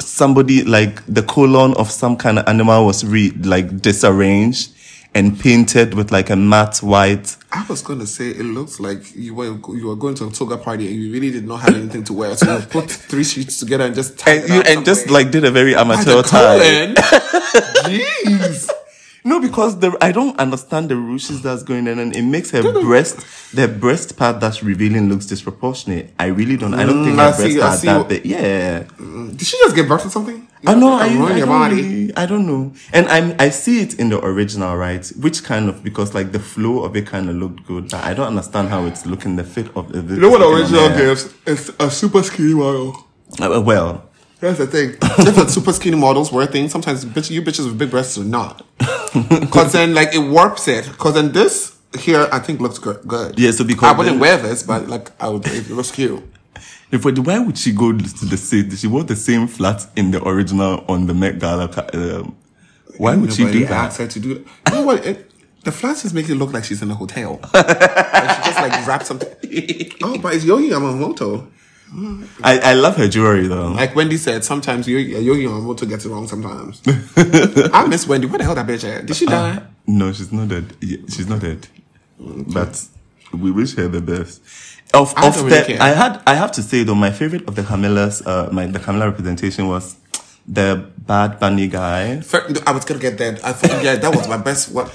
somebody 0.00 0.62
like 0.64 1.02
the 1.06 1.22
colon 1.22 1.74
of 1.74 1.90
some 1.90 2.16
kind 2.16 2.38
of 2.38 2.48
animal 2.48 2.86
was 2.86 3.04
re 3.04 3.30
like 3.42 3.80
disarranged 3.82 4.70
and 5.14 5.38
painted 5.40 5.94
with 5.94 6.10
like 6.12 6.30
a 6.30 6.36
matte 6.36 6.78
white. 6.82 7.36
I 7.52 7.64
was 7.68 7.82
gonna 7.82 8.06
say 8.06 8.28
it 8.28 8.44
looks 8.44 8.78
like 8.80 9.02
you 9.14 9.34
were 9.34 9.58
you 9.74 9.86
were 9.88 9.96
going 9.96 10.14
to 10.16 10.26
a 10.26 10.30
toga 10.30 10.56
party 10.56 10.86
and 10.86 10.96
you 10.96 11.12
really 11.12 11.30
did 11.30 11.46
not 11.46 11.60
have 11.60 11.74
anything 11.74 12.04
to 12.04 12.12
wear, 12.12 12.36
so 12.36 12.56
you 12.58 12.62
put 12.70 12.90
three 12.90 13.24
sheets 13.24 13.58
together 13.60 13.84
and 13.84 13.94
just 13.94 14.18
tied 14.18 14.42
And 14.42 14.50
it 14.50 14.54
you 14.54 14.60
and 14.76 14.84
just 14.86 15.10
like 15.10 15.30
did 15.30 15.44
a 15.44 15.50
very 15.50 15.74
amateur 15.74 16.22
tie. 16.22 16.94
Jeez. 17.84 18.68
No, 19.24 19.40
because 19.40 19.78
the 19.80 19.96
I 20.00 20.12
don't 20.12 20.38
understand 20.38 20.88
the 20.88 20.94
ruches 20.94 21.42
that's 21.42 21.62
going 21.62 21.88
on, 21.88 21.98
and 21.98 22.14
it 22.16 22.22
makes 22.22 22.50
her 22.52 22.62
breast, 22.62 23.18
the 23.54 23.66
breast 23.68 24.16
part 24.16 24.40
that's 24.40 24.62
revealing 24.62 25.08
looks 25.08 25.26
disproportionate. 25.26 26.12
I 26.18 26.26
really 26.26 26.56
don't. 26.56 26.72
I 26.74 26.84
don't 26.86 27.04
think 27.04 27.16
Mm, 27.16 27.20
I 27.20 27.30
her 27.30 27.36
breasts 27.36 27.54
see- 27.54 27.60
I 27.60 27.66
are 27.68 27.76
see 27.76 27.86
that 27.88 28.08
big. 28.08 28.24
Yeah, 28.24 28.84
Did 29.36 29.46
she 29.46 29.56
just 29.58 29.74
give 29.74 29.88
birth 29.88 30.06
or 30.06 30.10
something? 30.10 30.46
I 30.66 30.74
know. 30.74 30.94
I, 30.94 31.06
I, 31.06 31.36
your 31.36 31.46
don't 31.46 31.70
really- 31.76 32.16
I 32.16 32.26
don't 32.26 32.46
know, 32.46 32.72
and 32.92 33.06
I'm 33.08 33.34
I 33.38 33.50
see 33.50 33.80
it 33.80 33.94
in 33.98 34.08
the 34.10 34.24
original, 34.24 34.76
right? 34.76 35.06
Which 35.20 35.44
kind 35.44 35.68
of 35.68 35.82
because 35.84 36.14
like 36.14 36.32
the 36.32 36.40
flow 36.40 36.84
of 36.84 36.96
it 36.96 37.06
kind 37.06 37.28
of 37.28 37.36
looked 37.36 37.66
good, 37.66 37.90
but 37.90 38.02
I 38.04 38.14
don't 38.14 38.26
understand 38.28 38.68
how 38.68 38.86
it's 38.86 39.04
looking. 39.06 39.36
The 39.36 39.44
fit 39.44 39.68
of 39.76 39.92
the. 39.92 40.14
You 40.14 40.20
know 40.20 40.30
what 40.30 40.38
the 40.40 40.48
original 40.48 40.88
gives? 40.96 41.32
It's 41.46 41.70
a 41.80 41.90
super 41.90 42.22
skinny 42.22 42.54
model. 42.54 43.04
Uh, 43.40 43.60
well, 43.60 44.07
That's 44.40 44.58
the 44.58 44.66
thing. 44.66 44.90
if 45.00 45.34
the 45.34 45.48
super 45.48 45.72
skinny 45.72 45.96
models 45.96 46.30
were 46.32 46.42
a 46.42 46.46
thing, 46.46 46.68
sometimes 46.68 47.04
bitch, 47.04 47.30
you 47.30 47.42
bitches 47.42 47.64
with 47.66 47.78
big 47.78 47.90
breasts 47.90 48.18
are 48.18 48.24
not. 48.24 48.64
Because 49.40 49.72
then, 49.72 49.94
like, 49.94 50.14
it 50.14 50.18
warps 50.18 50.68
it. 50.68 50.84
Because 50.84 51.14
then 51.14 51.32
this 51.32 51.76
here, 51.98 52.28
I 52.30 52.38
think, 52.38 52.60
looks 52.60 52.78
good. 52.78 53.00
good. 53.06 53.38
Yeah, 53.38 53.50
so 53.52 53.64
because 53.64 53.88
I 53.88 53.96
wouldn't 53.96 54.14
then- 54.14 54.20
wear 54.20 54.36
this, 54.36 54.62
but, 54.62 54.86
like, 54.88 55.10
I 55.20 55.28
would, 55.28 55.46
it 55.46 55.70
looks 55.70 55.90
cute. 55.90 56.22
if 56.92 57.04
why 57.04 57.38
would 57.38 57.58
she 57.58 57.72
go 57.72 57.92
to 57.92 58.26
the 58.26 58.36
set? 58.36 58.70
She 58.72 58.86
wore 58.86 59.04
the 59.04 59.16
same 59.16 59.46
flats 59.48 59.86
in 59.96 60.10
the 60.10 60.22
original 60.26 60.84
on 60.88 61.06
the 61.06 61.14
Met 61.14 61.38
Gala. 61.38 61.68
Um, 61.94 62.36
why 62.98 63.16
would 63.16 63.32
she 63.32 63.50
do 63.50 63.60
that? 63.66 63.70
asked 63.70 63.98
her 63.98 64.06
to 64.06 64.20
do. 64.20 64.28
You 64.28 64.72
know 64.72 64.82
what? 64.82 65.04
It, 65.06 65.30
the 65.64 65.70
just 65.72 66.14
make 66.14 66.28
it 66.28 66.36
look 66.36 66.52
like 66.52 66.64
she's 66.64 66.82
in 66.82 66.90
a 66.90 66.94
hotel. 66.94 67.40
like 67.54 67.66
she 67.66 68.50
just, 68.50 68.60
like, 68.60 68.86
wrapped 68.86 69.06
something. 69.06 69.28
Oh, 70.02 70.18
but 70.18 70.34
it's 70.34 70.44
Yohji 70.44 70.70
Yamamoto. 70.70 71.50
I, 72.42 72.58
I 72.58 72.72
love 72.74 72.96
her 72.96 73.08
jewelry 73.08 73.46
though. 73.46 73.68
Like 73.72 73.94
Wendy 73.94 74.16
said, 74.16 74.44
sometimes 74.44 74.86
Yohji, 74.86 75.10
Yohji 75.12 75.44
Yamamoto 75.48 75.88
gets 75.88 76.04
it 76.04 76.10
wrong 76.10 76.28
sometimes. 76.28 76.82
I 77.72 77.86
miss 77.86 78.06
Wendy. 78.06 78.26
Where 78.26 78.38
the 78.38 78.44
hell 78.44 78.54
that 78.54 78.66
bitch 78.66 78.84
at? 78.84 79.06
Did 79.06 79.16
she 79.16 79.26
die? 79.26 79.62
No, 79.86 80.12
she's 80.12 80.30
not 80.32 80.48
dead. 80.48 80.74
Yeah, 80.80 80.98
She's 81.08 81.28
not 81.28 81.40
dead. 81.40 81.66
But 82.18 82.84
we 83.32 83.50
wish 83.50 83.74
her 83.76 83.88
the 83.88 84.00
best. 84.02 84.42
Of 84.94 85.14
I 85.16 85.28
of 85.28 85.34
don't 85.34 85.48
the, 85.48 85.54
really 85.54 85.66
care. 85.66 85.82
I 85.82 85.88
had 85.88 86.22
I 86.26 86.34
have 86.34 86.52
to 86.52 86.62
say 86.62 86.82
though, 86.82 86.94
my 86.94 87.10
favorite 87.10 87.46
of 87.48 87.54
the 87.56 87.62
camellias 87.62 88.26
uh 88.26 88.48
my 88.52 88.66
the 88.66 88.78
Camilla 88.78 89.08
representation 89.08 89.68
was 89.68 89.96
the 90.46 90.90
Bad 90.98 91.38
Bunny 91.38 91.68
guy. 91.68 92.22
I 92.66 92.72
was 92.72 92.84
gonna 92.84 93.00
get 93.00 93.18
that. 93.18 93.44
I 93.44 93.52
thought, 93.52 93.82
yeah, 93.84 93.96
that 93.96 94.14
was 94.14 94.28
my 94.28 94.38
best. 94.38 94.72
one. 94.72 94.88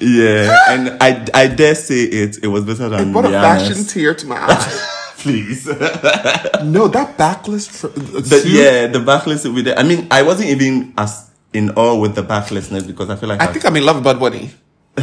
Yeah, 0.00 0.56
and 0.68 0.96
I 1.00 1.24
I 1.34 1.46
dare 1.46 1.74
say 1.74 2.02
it. 2.04 2.38
It 2.42 2.48
was 2.48 2.64
better 2.64 2.88
than 2.88 3.12
What 3.12 3.24
a 3.26 3.30
fashion 3.30 3.84
tear 3.84 4.14
to 4.14 4.26
my 4.26 4.36
eye. 4.36 4.90
Please. 5.24 5.64
no, 6.76 6.86
that 6.88 7.16
backless. 7.16 7.66
Fr- 7.66 7.86
uh, 7.86 8.20
The, 8.20 8.44
yeah, 8.46 8.86
the 8.88 9.00
backless 9.00 9.44
with 9.48 9.66
it. 9.66 9.78
I 9.78 9.82
mean, 9.82 10.06
I 10.10 10.20
wasn't 10.22 10.50
even 10.50 10.92
as 10.98 11.30
in 11.54 11.70
awe 11.70 11.96
with 11.98 12.14
the 12.14 12.22
backlessness 12.22 12.82
because 12.84 13.08
I 13.08 13.16
feel 13.16 13.30
like 13.30 13.40
I 13.40 13.46
think 13.48 13.64
I'm 13.64 13.74
in 13.76 13.84
love 13.86 13.96
with 13.96 14.04
Bad 14.04 14.20
Bunny. 14.20 14.50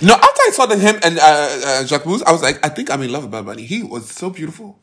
no, 0.00 0.14
after 0.14 0.42
I 0.48 0.50
saw 0.52 0.64
the 0.66 0.78
him 0.78 0.96
and 1.04 1.18
uh, 1.18 1.22
uh, 1.22 1.82
Jacquemus, 1.84 2.22
I 2.24 2.32
was 2.32 2.40
like, 2.42 2.64
I 2.64 2.70
think 2.70 2.90
I'm 2.90 3.02
in 3.02 3.12
love 3.12 3.24
with 3.24 3.32
Bad 3.32 3.44
Bunny. 3.44 3.64
He 3.64 3.82
was 3.82 4.08
so 4.10 4.30
beautiful, 4.30 4.78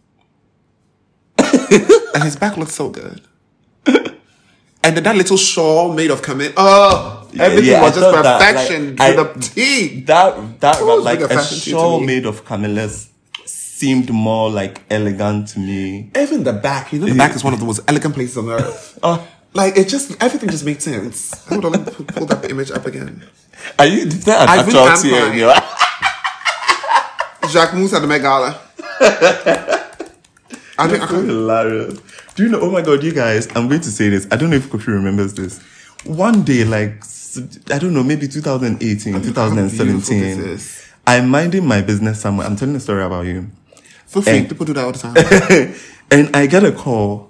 and 1.38 2.24
his 2.24 2.36
back 2.36 2.58
looked 2.58 2.72
so 2.72 2.90
good. 2.90 3.22
And 4.84 4.98
then 4.98 5.04
that 5.04 5.16
little 5.16 5.38
shawl 5.38 5.94
made 5.94 6.10
of 6.10 6.22
camel. 6.24 6.50
Oh, 6.58 7.28
everything 7.40 7.72
yeah, 7.72 7.82
I 7.82 7.84
was 7.84 7.94
just 7.96 8.02
thought 8.12 8.24
that, 8.24 8.40
perfection 8.42 8.96
like, 8.96 9.16
to 9.16 9.22
I- 9.22 9.24
the 9.24 9.40
T. 9.40 10.02
that 10.02 10.60
that 10.60 10.82
was 10.82 11.04
like 11.06 11.20
a 11.22 11.26
a 11.26 11.28
fashion 11.30 11.58
shoot 11.58 11.72
to 11.72 11.78
shawl 11.78 12.00
made 12.00 12.26
of 12.26 12.44
camellias 12.46 13.11
seemed 13.82 14.10
more 14.12 14.48
like 14.52 14.76
elegant 14.90 15.48
to 15.50 15.60
me. 15.60 16.12
Even 16.16 16.44
the 16.44 16.54
back, 16.54 16.94
you 16.94 17.00
know, 17.00 17.08
the 17.08 17.16
back 17.16 17.36
is 17.36 17.44
one 17.44 17.54
of 17.54 17.60
the 17.60 17.66
most 17.66 17.82
elegant 17.88 18.14
places 18.14 18.38
on 18.38 18.50
earth. 18.50 19.00
Oh, 19.02 19.18
Like 19.54 19.76
it 19.76 19.90
just 19.90 20.16
everything 20.24 20.50
just 20.50 20.64
made 20.64 20.82
sense. 20.82 21.46
Hold 21.50 21.66
on, 21.66 21.72
let 21.74 22.00
me 22.00 22.06
pull 22.06 22.26
that 22.28 22.50
image 22.50 22.72
up 22.72 22.86
again. 22.86 23.22
are 23.78 23.86
you? 23.86 24.08
Is 24.08 24.24
that 24.24 24.44
an 24.44 24.50
I 24.50 24.58
actual 24.62 24.80
am 24.80 25.02
tear 25.02 25.32
in 25.32 25.38
your 25.40 25.54
Jacquemus 27.52 27.92
at 27.94 28.00
the 28.00 28.08
Met 28.08 28.22
Gala. 28.22 28.58
I 30.80 30.88
think 30.88 31.04
I 31.04 31.08
can't. 31.08 31.26
Hilarious. 31.28 32.00
Do 32.36 32.44
you 32.44 32.50
know? 32.50 32.62
Oh 32.62 32.72
my 32.72 32.82
god, 32.82 33.04
you 33.04 33.12
guys! 33.12 33.50
I'm 33.54 33.68
going 33.68 33.82
to 33.82 33.92
say 33.92 34.08
this. 34.08 34.26
I 34.32 34.38
don't 34.38 34.52
know 34.52 34.56
if 34.56 34.70
Koffi 34.70 34.88
remembers 34.88 35.34
this. 35.34 35.60
One 36.06 36.44
day, 36.44 36.64
like 36.64 37.04
I 37.70 37.78
don't 37.78 37.94
know, 37.94 38.04
maybe 38.04 38.30
2018, 38.30 39.14
how 39.14 39.20
beautiful 39.20 39.50
this 39.50 39.78
2017. 39.78 40.60
I'm 41.08 41.28
minding 41.28 41.66
my 41.68 41.82
business 41.82 42.22
somewhere. 42.22 42.48
I'm 42.48 42.56
telling 42.56 42.76
a 42.78 42.80
story 42.80 43.04
about 43.04 43.26
you. 43.26 43.50
Feel 44.12 44.22
free, 44.24 44.38
And- 44.40 44.50
people 44.50 44.66
do 44.66 44.74
that 44.74 44.84
all 44.86 44.92
the 44.92 45.00
time. 45.00 45.74
and 46.12 46.36
I 46.36 46.46
get 46.48 46.64
a 46.66 46.72
call. 46.72 47.30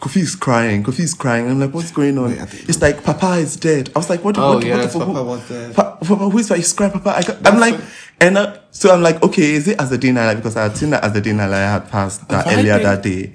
Koffi 0.00 0.16
is 0.22 0.34
crying. 0.34 0.82
Koffi 0.82 1.00
is 1.00 1.14
crying. 1.14 1.48
I'm 1.48 1.60
like, 1.60 1.72
what's 1.72 1.92
going 1.92 2.18
on? 2.18 2.30
Wait, 2.30 2.40
I 2.40 2.46
think- 2.46 2.68
It's 2.68 2.82
like 2.82 3.04
Papa 3.04 3.34
is 3.38 3.54
dead. 3.56 3.90
I 3.94 3.98
was 4.00 4.10
like, 4.10 4.24
what? 4.24 4.36
Oh, 4.36 4.54
what, 4.56 4.64
yes, 4.66 4.92
what, 4.96 5.06
Papa 5.06 5.22
was 5.22 5.48
dead. 5.48 5.74
Pa- 5.76 5.94
Papa, 5.96 6.28
who 6.28 6.38
is 6.38 6.48
that? 6.48 6.56
He's 6.56 6.72
crying, 6.72 6.90
Papa. 6.90 7.10
I 7.18 7.22
got, 7.22 7.46
I'm 7.46 7.60
like, 7.60 7.76
fine. 7.76 7.88
and 8.20 8.38
uh, 8.38 8.58
so 8.72 8.92
I'm 8.92 9.02
like, 9.02 9.22
okay, 9.22 9.52
is 9.54 9.68
it 9.68 9.78
Azzedine? 9.78 10.34
Because 10.34 10.56
I 10.56 10.64
had 10.64 10.76
seen 10.76 10.90
that 10.90 11.04
Azzedine 11.04 11.36
Alaïa 11.38 11.70
had 11.70 11.88
passed 11.88 12.26
that 12.28 12.46
Why 12.46 12.54
earlier 12.54 12.78
did- 12.78 12.86
that 12.86 13.02
day. 13.04 13.32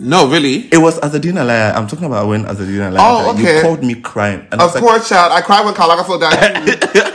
no, 0.00 0.28
really. 0.28 0.66
It 0.72 0.78
was 0.78 0.98
Azzedine 0.98 1.34
Alaïa. 1.38 1.76
I'm 1.76 1.86
talking 1.86 2.06
about 2.06 2.26
when 2.26 2.42
Azzedine 2.46 2.90
Alaïa. 2.90 2.98
Oh, 2.98 3.30
okay. 3.34 3.56
You 3.58 3.62
called 3.62 3.84
me 3.84 3.94
crying, 3.94 4.40
and 4.50 4.60
I 4.60 4.64
Of 4.64 4.74
was 4.74 4.82
like, 4.82 4.82
course, 4.90 5.08
child. 5.08 5.30
I 5.30 5.40
cried 5.42 5.64
when 5.64 5.74
Karl 5.74 5.90
Lagerfeld 5.90 6.20
died. 6.20 7.12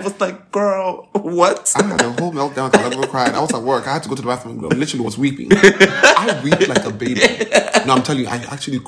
I 0.00 0.04
was 0.04 0.20
like, 0.20 0.50
girl, 0.50 1.08
what? 1.12 1.72
I 1.76 1.82
had 1.84 2.00
a 2.00 2.10
whole 2.12 2.32
meltdown. 2.32 2.72
Karl 2.72 2.90
Lagerfeld 2.90 3.08
cried. 3.10 3.34
I 3.34 3.40
was 3.40 3.52
at 3.52 3.62
work. 3.62 3.86
I 3.86 3.94
had 3.94 4.02
to 4.04 4.08
go 4.08 4.14
to 4.14 4.22
the 4.22 4.28
bathroom. 4.28 4.64
I 4.64 4.68
literally 4.74 5.04
was 5.04 5.18
weeping. 5.18 5.48
I 5.52 6.40
weep 6.42 6.68
like 6.68 6.84
a 6.84 6.90
baby. 6.90 7.20
No, 7.86 7.94
I'm 7.94 8.02
telling 8.02 8.22
you, 8.22 8.28
I 8.28 8.36
actually. 8.50 8.80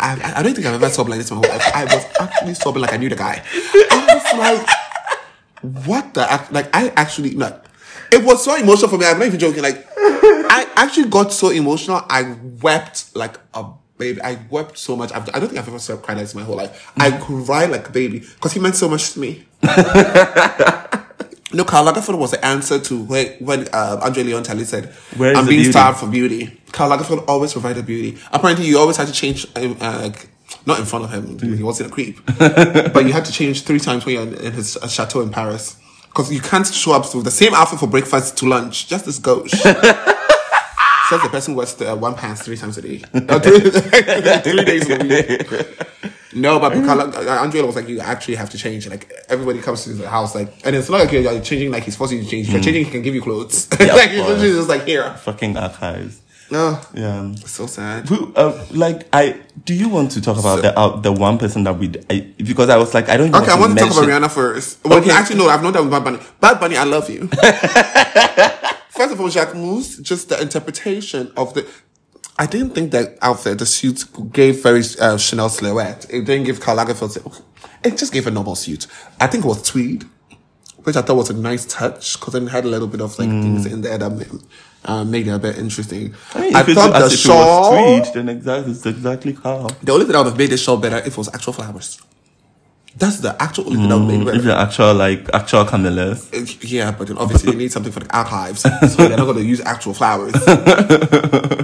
I, 0.00 0.14
I- 0.20 0.38
I 0.38 0.42
don't 0.42 0.54
think 0.54 0.66
I've 0.66 0.74
ever 0.74 0.88
sobbed 0.88 1.10
like 1.10 1.18
this 1.18 1.30
in 1.30 1.36
my 1.38 1.46
whole 1.46 1.56
life. 1.56 1.70
I 1.74 1.84
was 1.84 2.04
actually 2.20 2.54
sobbing 2.54 2.82
like 2.82 2.92
I 2.92 2.96
knew 2.96 3.08
the 3.08 3.16
guy. 3.16 3.42
I 3.90 4.06
was 4.14 4.38
like, 4.38 5.84
what 5.86 6.14
the? 6.14 6.20
Like, 6.50 6.74
I 6.74 6.88
actually. 6.96 7.30
Like, 7.32 7.64
it 8.12 8.24
was 8.24 8.44
so 8.44 8.54
emotional 8.56 8.88
for 8.88 8.98
me. 8.98 9.06
I'm 9.06 9.18
not 9.18 9.26
even 9.26 9.38
joking. 9.40 9.62
Like, 9.62 9.86
I 9.96 10.66
actually 10.76 11.08
got 11.08 11.32
so 11.32 11.50
emotional. 11.50 12.02
I 12.08 12.36
wept 12.62 13.14
like 13.16 13.36
a 13.54 13.64
baby. 13.98 14.20
I 14.22 14.38
wept 14.50 14.78
so 14.78 14.96
much. 14.96 15.12
I 15.12 15.18
don't 15.20 15.48
think 15.48 15.58
I've 15.58 15.68
ever 15.68 15.78
so 15.78 15.96
cried 15.96 16.18
like 16.18 16.30
in 16.30 16.40
my 16.40 16.44
whole 16.44 16.56
life. 16.56 16.92
I 16.96 17.10
cried 17.10 17.70
like 17.70 17.88
a 17.88 17.92
baby 17.92 18.20
because 18.20 18.52
he 18.52 18.60
meant 18.60 18.76
so 18.76 18.88
much 18.88 19.12
to 19.12 19.20
me. 19.20 19.44
No, 21.50 21.64
Karl 21.64 21.86
Lagerfeld 21.86 22.18
was 22.18 22.32
the 22.32 22.44
answer 22.44 22.78
to 22.78 23.02
when, 23.04 23.26
when 23.38 23.68
uh, 23.72 24.00
Andre 24.02 24.22
Leon 24.24 24.42
Talley 24.42 24.64
said, 24.64 24.86
Where 25.16 25.34
I'm 25.34 25.46
being 25.46 25.60
beauty?" 25.60 25.70
starved 25.70 25.98
for 26.00 26.06
beauty. 26.06 26.60
Karl 26.72 26.90
Lagerfeld 26.90 27.24
always 27.26 27.52
provided 27.54 27.86
beauty. 27.86 28.18
Apparently, 28.32 28.66
you 28.66 28.78
always 28.78 28.98
had 28.98 29.06
to 29.06 29.14
change, 29.14 29.46
uh, 29.56 29.74
uh, 29.80 30.00
like, 30.02 30.28
not 30.66 30.78
in 30.78 30.84
front 30.84 31.06
of 31.06 31.10
him, 31.10 31.56
he 31.56 31.62
wasn't 31.62 31.90
a 31.90 31.92
creep, 31.92 32.20
but 32.38 33.06
you 33.06 33.12
had 33.12 33.24
to 33.24 33.32
change 33.32 33.62
three 33.64 33.80
times 33.80 34.04
when 34.04 34.14
you're 34.14 34.24
in, 34.24 34.34
in 34.34 34.52
his 34.52 34.76
chateau 34.88 35.22
in 35.22 35.30
Paris. 35.30 35.78
Because 36.08 36.32
you 36.32 36.40
can't 36.40 36.66
show 36.66 36.92
up 36.92 37.14
with 37.14 37.24
the 37.24 37.30
same 37.30 37.54
outfit 37.54 37.78
for 37.78 37.86
breakfast 37.86 38.36
to 38.38 38.46
lunch, 38.46 38.88
just 38.88 39.06
this 39.06 39.18
gauche. 39.18 39.52
Says 41.08 41.22
the 41.22 41.28
person 41.30 41.54
wears 41.54 41.80
uh, 41.80 41.96
one 41.96 42.14
pants 42.14 42.42
three 42.42 42.56
times 42.56 42.76
a 42.78 42.82
day. 42.82 43.02
Uh, 43.14 43.38
three, 43.40 43.60
three 43.70 44.64
days 44.64 44.90
a 44.90 44.98
week. 44.98 45.48
No, 46.34 46.58
but 46.60 46.72
Carla, 46.84 47.04
uh, 47.08 47.42
Andrea 47.42 47.64
was 47.64 47.74
like, 47.76 47.88
you 47.88 48.00
actually 48.00 48.34
have 48.36 48.50
to 48.50 48.58
change. 48.58 48.86
Like 48.88 49.10
everybody 49.28 49.60
comes 49.60 49.84
to 49.84 49.94
the 49.94 50.08
house, 50.08 50.34
like, 50.34 50.52
and 50.66 50.76
it's 50.76 50.90
not 50.90 50.98
like 51.00 51.10
you're 51.12 51.22
you're 51.22 51.40
changing 51.40 51.70
like 51.70 51.84
he's 51.84 51.96
forcing 51.96 52.18
you 52.18 52.24
to 52.24 52.30
change. 52.30 52.46
If 52.48 52.52
you're 52.54 52.62
changing, 52.62 52.84
he 52.84 52.90
can 52.90 53.02
give 53.02 53.14
you 53.14 53.22
clothes. 53.22 53.68
Yeah, 53.80 53.94
like 53.94 54.10
he's 54.10 54.20
literally 54.20 54.52
just 54.52 54.68
like 54.68 54.84
here. 54.84 55.12
Fucking 55.14 55.56
archives. 55.56 56.20
No, 56.50 56.78
Yeah. 56.94 57.34
so 57.44 57.66
sad. 57.66 58.08
Who, 58.08 58.32
uh, 58.34 58.66
like 58.70 59.06
I 59.12 59.40
do 59.64 59.74
you 59.74 59.88
want 59.88 60.12
to 60.12 60.20
talk 60.20 60.38
about 60.38 60.56
So- 60.56 60.62
the 60.62 60.78
uh, 60.78 60.96
the 61.00 61.12
one 61.12 61.38
person 61.38 61.64
that 61.64 61.78
we 61.78 61.92
I, 62.10 62.20
because 62.36 62.68
I 62.68 62.76
was 62.76 62.92
like 62.94 63.08
I 63.08 63.16
don't 63.16 63.28
even 63.28 63.42
Okay, 63.42 63.50
I 63.52 63.58
want 63.58 63.76
to 63.78 63.84
talk 63.84 63.92
about 63.92 64.04
Rihanna 64.08 64.30
first. 64.30 64.84
Well, 64.84 64.98
Okay. 65.00 65.10
actually, 65.10 65.36
no, 65.38 65.48
I've 65.48 65.62
known 65.62 65.72
that 65.72 65.82
with 65.82 65.90
Bad 65.90 66.04
Bunny. 66.04 66.18
Bad 66.40 66.60
Bunny, 66.60 66.76
I 66.76 66.84
love 66.84 67.08
you. 67.10 67.28
First 68.98 69.12
of 69.12 69.20
all, 69.20 69.28
Jacquemus, 69.28 70.02
just 70.02 70.28
the 70.28 70.42
interpretation 70.42 71.30
of 71.36 71.54
the. 71.54 71.64
I 72.36 72.46
didn't 72.46 72.70
think 72.70 72.90
that 72.90 73.16
outfit, 73.22 73.60
the 73.60 73.64
suit, 73.64 74.04
gave 74.32 74.60
very 74.60 74.82
uh, 75.00 75.16
Chanel 75.16 75.50
silhouette. 75.50 76.06
It 76.10 76.24
didn't 76.24 76.46
give 76.46 76.58
Karl 76.58 76.78
Lagerfeld. 76.78 77.42
It 77.84 77.96
just 77.96 78.12
gave 78.12 78.26
a 78.26 78.32
normal 78.32 78.56
suit. 78.56 78.88
I 79.20 79.28
think 79.28 79.44
it 79.44 79.46
was 79.46 79.62
tweed, 79.62 80.04
which 80.78 80.96
I 80.96 81.02
thought 81.02 81.14
was 81.14 81.30
a 81.30 81.34
nice 81.34 81.64
touch 81.64 82.18
because 82.18 82.34
it 82.34 82.48
had 82.48 82.64
a 82.64 82.68
little 82.68 82.88
bit 82.88 83.00
of 83.00 83.16
like 83.20 83.28
things 83.28 83.66
in 83.66 83.82
there 83.82 83.98
that 83.98 84.10
made, 84.10 84.32
uh, 84.84 85.04
made 85.04 85.28
it 85.28 85.30
a 85.30 85.38
bit 85.38 85.58
interesting. 85.58 86.12
I, 86.34 86.40
mean, 86.40 86.56
I 86.56 86.62
thought 86.64 86.90
the 86.98 87.08
shawl. 87.10 87.72
it 87.76 88.00
was 88.00 88.10
tweed, 88.10 88.14
then 88.16 88.28
exactly 88.36 88.72
it's 88.72 88.84
exactly 88.84 89.32
how. 89.34 89.68
The 89.80 89.92
only 89.92 90.06
thing 90.06 90.12
that 90.14 90.18
would 90.18 90.30
have 90.30 90.38
made 90.38 90.50
this 90.50 90.64
shawl 90.64 90.76
better 90.76 90.96
if 90.96 91.06
it 91.06 91.18
was 91.18 91.28
actual 91.32 91.52
flowers. 91.52 92.02
That's 92.98 93.20
the 93.20 93.40
actual 93.40 93.66
only 93.66 93.76
thing 93.78 93.88
that 93.88 93.96
would 93.98 94.14
have 94.14 94.24
made 94.24 94.34
it 94.34 94.38
If 94.38 94.44
the 94.44 94.58
actual 94.58 94.94
like 94.94 95.28
actual 95.32 95.64
camellias. 95.64 96.32
Uh, 96.32 96.44
yeah, 96.62 96.90
but 96.90 97.06
then 97.06 97.16
obviously 97.18 97.52
they 97.52 97.58
need 97.58 97.70
something 97.70 97.92
for 97.92 98.00
the 98.00 98.16
archives, 98.16 98.62
so 98.62 99.08
they're 99.08 99.16
not 99.16 99.24
going 99.24 99.36
to 99.36 99.44
use 99.44 99.60
actual 99.60 99.94
flowers. 99.94 100.34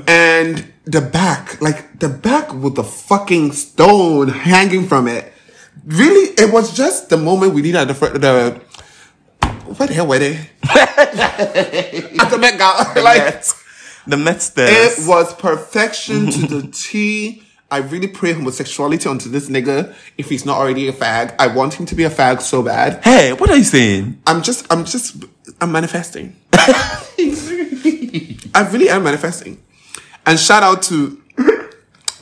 and 0.07 0.64
the 0.85 1.01
back, 1.01 1.61
like 1.61 1.99
the 1.99 2.09
back 2.09 2.55
with 2.55 2.76
the 2.76 2.85
fucking 2.85 3.51
stone 3.53 4.28
hanging 4.28 4.87
from 4.87 5.09
it. 5.09 5.32
Really, 5.85 6.32
it 6.39 6.53
was 6.53 6.76
just 6.76 7.09
the 7.09 7.16
moment 7.16 7.53
we 7.53 7.62
needed 7.62 7.89
the 7.89 7.95
the. 7.95 8.61
Where 9.76 9.89
the 9.89 9.95
hell 9.95 10.07
were 10.07 10.18
they? 10.18 10.37
At 10.62 12.28
the 12.30 12.39
Met 12.39 12.59
Gala, 12.59 12.93
like 13.03 13.43
The 14.07 14.16
Met 14.16 14.41
stairs. 14.43 14.99
it 14.99 15.09
was 15.09 15.35
perfection 15.35 16.30
to 16.30 16.47
the 16.47 16.68
T. 16.70 17.43
I 17.75 17.79
really 17.79 18.07
pray 18.07 18.33
homosexuality 18.33 19.09
onto 19.09 19.29
this 19.29 19.49
nigga 19.49 19.93
if 20.16 20.29
he's 20.29 20.47
not 20.47 20.59
already 20.59 20.87
a 20.87 20.93
fag. 20.93 21.35
I 21.41 21.49
want 21.49 21.75
him 21.75 21.87
to 21.87 21.97
be 21.97 22.05
a 22.05 22.09
fag 22.09 22.41
so 22.41 22.62
bad. 22.62 23.03
Hey, 23.03 23.33
what 23.33 23.51
are 23.51 23.57
you 23.57 23.64
saying? 23.64 24.22
I'm 24.29 24.45
just, 24.45 24.64
I'm 24.72 24.85
just, 24.85 25.25
I'm 25.61 25.72
manifesting. 25.72 26.37
I 26.53 27.09
really 28.70 28.89
am 28.89 29.03
manifesting. 29.03 29.61
And 30.25 30.39
shout 30.39 30.62
out 30.62 30.83
to 30.83 31.20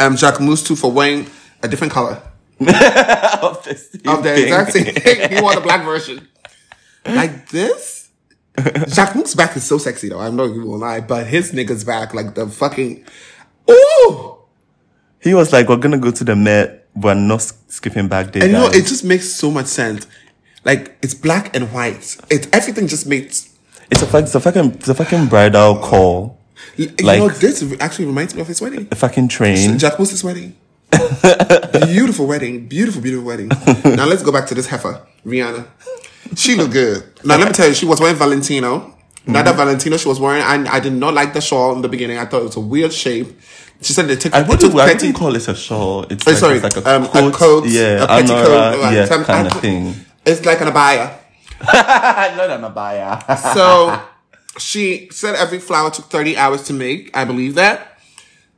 um, 0.01 0.17
Jacquemus 0.17 0.67
too 0.67 0.75
for 0.75 0.91
wearing 0.91 1.27
a 1.63 1.69
different 1.69 1.93
color 1.93 2.15
of 2.59 3.63
the, 3.65 3.75
same 3.75 4.11
of 4.11 4.23
the 4.23 4.43
exact 4.43 4.73
same 4.73 4.87
thing. 4.87 5.33
He 5.33 5.43
wore 5.43 5.55
the 5.55 5.61
black 5.61 5.85
version. 5.85 6.29
Like 7.05 7.51
this? 7.51 8.09
Jacquemus's 8.57 9.35
back 9.35 9.55
is 9.55 9.65
so 9.65 9.77
sexy 9.77 10.09
though. 10.09 10.21
I'm 10.21 10.35
not 10.35 10.45
even 10.45 10.63
gonna 10.63 10.77
lie, 10.77 11.03
but 11.03 11.27
his 11.27 11.53
nigga's 11.53 11.85
back, 11.85 12.15
like 12.15 12.35
the 12.35 12.49
fucking, 12.49 13.05
ooh! 13.71 14.39
He 15.23 15.35
was 15.35 15.53
like, 15.53 15.69
"We're 15.69 15.77
gonna 15.77 15.99
go 15.99 16.11
to 16.11 16.25
the 16.25 16.37
Met. 16.37 16.87
We're 16.95 17.15
not 17.15 17.43
skipping 17.69 18.09
back 18.09 18.33
there." 18.33 18.43
And 18.45 18.53
you 18.53 18.59
know, 18.59 18.67
it 18.67 18.87
just 18.87 19.05
makes 19.05 19.29
so 19.33 19.51
much 19.51 19.67
sense. 19.67 20.07
Like 20.65 20.97
it's 21.03 21.15
black 21.15 21.55
and 21.57 21.73
white. 21.73 22.17
It 22.31 22.49
everything 22.55 22.87
just 22.89 23.07
makes. 23.07 23.49
It's 23.91 24.03
a 24.03 24.19
it's 24.19 24.35
a 24.35 24.41
fucking, 24.41 24.73
it's 24.75 24.89
a 24.89 24.95
fucking 24.95 25.27
bridal 25.27 25.77
call. 25.79 26.39
You 26.77 26.91
Like- 27.03 27.19
know, 27.19 27.29
this 27.29 27.63
actually 27.81 28.07
reminds 28.07 28.35
me 28.35 28.41
of 28.41 28.49
his 28.49 28.61
wedding. 28.61 28.89
A 28.91 28.95
fucking 28.95 29.29
train. 29.29 29.79
Jacquemus's 29.79 30.25
wedding. 30.25 30.57
beautiful 31.87 32.27
wedding. 32.27 32.67
Beautiful, 32.69 33.03
beautiful 33.03 33.27
wedding. 33.27 33.49
now 33.85 34.07
let's 34.07 34.23
go 34.23 34.33
back 34.33 34.47
to 34.47 34.55
this 34.55 34.67
heifer, 34.67 35.01
Rihanna. 35.27 35.67
She 36.37 36.55
looked 36.55 36.73
good. 36.73 37.03
Now 37.25 37.37
let 37.37 37.49
me 37.49 37.53
tell 37.53 37.69
you, 37.69 37.75
she 37.75 37.87
was 37.87 38.01
wearing 38.01 38.17
Valentino. 38.17 38.97
Now 39.27 39.43
that 39.43 39.55
Valentino 39.55 39.97
she 39.97 40.09
was 40.09 40.19
wearing, 40.19 40.43
and 40.43 40.67
I 40.69 40.81
did 40.81 40.93
not 40.95 41.15
like 41.15 41.33
the 41.33 41.41
shawl 41.41 41.75
in 41.77 41.83
the 41.83 41.89
beginning. 41.89 42.19
I 42.19 42.25
thought 42.27 42.41
it 42.43 42.47
was 42.47 42.57
a 42.57 42.61
weird 42.61 42.93
shape. 42.93 43.29
She 43.81 43.93
said 43.93 44.07
they 44.07 44.17
took, 44.17 44.33
I 44.35 44.43
wouldn't, 44.43 44.75
I 44.75 44.93
wouldn't 44.93 45.17
call 45.17 45.35
it 45.35 45.49
a 45.49 45.55
shawl. 45.55 46.05
It's 46.11 46.27
Oh, 46.27 46.31
like, 46.31 46.39
sorry, 46.41 46.57
it's 46.59 46.65
like 46.65 46.77
a, 46.85 46.97
um, 46.97 47.07
coat, 47.07 47.29
a 47.35 47.37
coat, 47.37 47.65
yeah, 47.67 48.05
a 48.05 48.07
petticoat, 48.07 48.47
anora, 48.49 48.93
yeah, 48.93 49.05
some- 49.07 49.25
kind 49.25 49.47
of 49.49 49.61
thing. 49.61 49.95
It's 50.25 50.45
like 50.45 50.61
an 50.61 50.69
abaya. 50.69 51.19
Not 52.37 52.51
an 52.51 52.63
abaya. 52.63 53.23
So 53.55 54.01
she 54.59 55.09
said 55.11 55.35
every 55.35 55.59
flower 55.59 55.91
took 55.91 56.05
30 56.07 56.37
hours 56.37 56.63
to 56.65 56.73
make. 56.73 57.17
I 57.17 57.25
believe 57.25 57.55
that. 57.57 57.99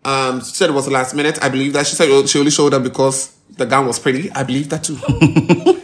Um, 0.04 0.40
she 0.40 0.52
said 0.54 0.68
it 0.70 0.72
was 0.74 0.84
the 0.86 0.90
last 0.92 1.14
minute. 1.14 1.38
I 1.42 1.48
believe 1.48 1.72
that. 1.74 1.86
She 1.86 1.96
said 1.96 2.28
she 2.28 2.38
only 2.38 2.50
showed 2.50 2.74
up 2.74 2.82
because 2.82 3.34
the 3.50 3.64
gown 3.64 3.86
was 3.86 3.98
pretty. 3.98 4.30
I 4.32 4.42
believe 4.42 4.68
that 4.70 4.84
too. 4.84 4.96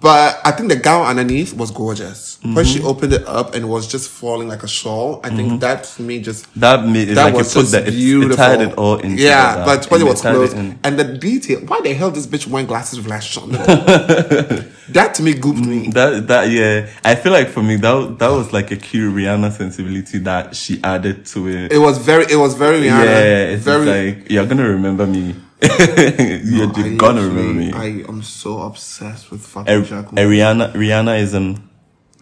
but 0.00 0.40
I 0.44 0.52
think 0.52 0.68
the 0.68 0.76
gown 0.76 1.06
underneath 1.06 1.52
was 1.54 1.70
gorgeous. 1.70 2.38
When 2.42 2.64
she 2.64 2.78
mm-hmm. 2.78 2.88
opened 2.88 3.12
it 3.14 3.26
up 3.26 3.54
and 3.54 3.64
it 3.64 3.66
was 3.66 3.86
just 3.86 4.10
falling 4.10 4.48
like 4.48 4.62
a 4.62 4.68
shawl, 4.68 5.20
I 5.24 5.30
think 5.30 5.48
mm-hmm. 5.48 5.58
that 5.60 5.84
to 5.84 6.02
me 6.02 6.20
just 6.20 6.52
that 6.60 6.86
made 6.86 7.08
it 7.08 7.14
that 7.14 7.24
like 7.24 7.34
was 7.34 7.54
put 7.54 7.60
just 7.60 7.72
that, 7.72 7.86
beautiful. 7.86 8.32
it 8.32 8.36
tied 8.36 8.60
it 8.60 8.74
all 8.74 8.98
in. 8.98 9.16
Yeah, 9.16 9.52
together, 9.52 9.64
but 9.64 9.90
when 9.90 10.00
it 10.02 10.04
was 10.04 10.20
tied 10.20 10.34
it 10.34 10.36
closed 10.36 10.56
and 10.56 10.98
the 10.98 11.04
detail, 11.04 11.60
why 11.60 11.80
the 11.80 11.94
hell 11.94 12.10
this 12.10 12.26
bitch 12.26 12.46
wearing 12.46 12.66
glasses 12.66 12.98
with 12.98 13.08
lashes 13.08 13.42
on? 13.42 13.50
that 14.88 15.14
to 15.14 15.22
me 15.22 15.32
gooped 15.34 15.66
me. 15.66 15.86
Mm, 15.86 15.94
that 15.94 16.28
that 16.28 16.50
yeah, 16.50 16.90
I 17.02 17.14
feel 17.14 17.32
like 17.32 17.48
for 17.48 17.62
me 17.62 17.76
that 17.76 18.18
that 18.18 18.28
was 18.28 18.52
like 18.52 18.70
a 18.70 18.76
cute 18.76 19.14
Rihanna 19.14 19.52
sensibility 19.52 20.18
that 20.18 20.54
she 20.54 20.82
added 20.84 21.24
to 21.26 21.48
it. 21.48 21.72
It 21.72 21.78
was 21.78 21.98
very, 21.98 22.24
it 22.30 22.36
was 22.36 22.54
very 22.54 22.80
Rihanna. 22.80 23.04
yeah, 23.04 23.54
it's 23.54 23.64
very. 23.64 23.86
like 23.86 24.30
you're 24.30 24.46
gonna 24.46 24.68
remember 24.68 25.06
me. 25.06 25.34
you're, 26.44 26.72
you're 26.78 26.96
gonna 26.96 27.22
remember 27.22 27.54
me. 27.54 27.72
I 27.72 28.04
am 28.08 28.22
so 28.22 28.62
obsessed 28.62 29.30
with 29.30 29.42
A, 29.42 29.48
fucking 29.48 29.72
er, 29.74 29.82
Jack. 29.82 30.12
a 30.12 30.16
Rihanna 30.16 30.72
Rihannaism. 30.74 31.62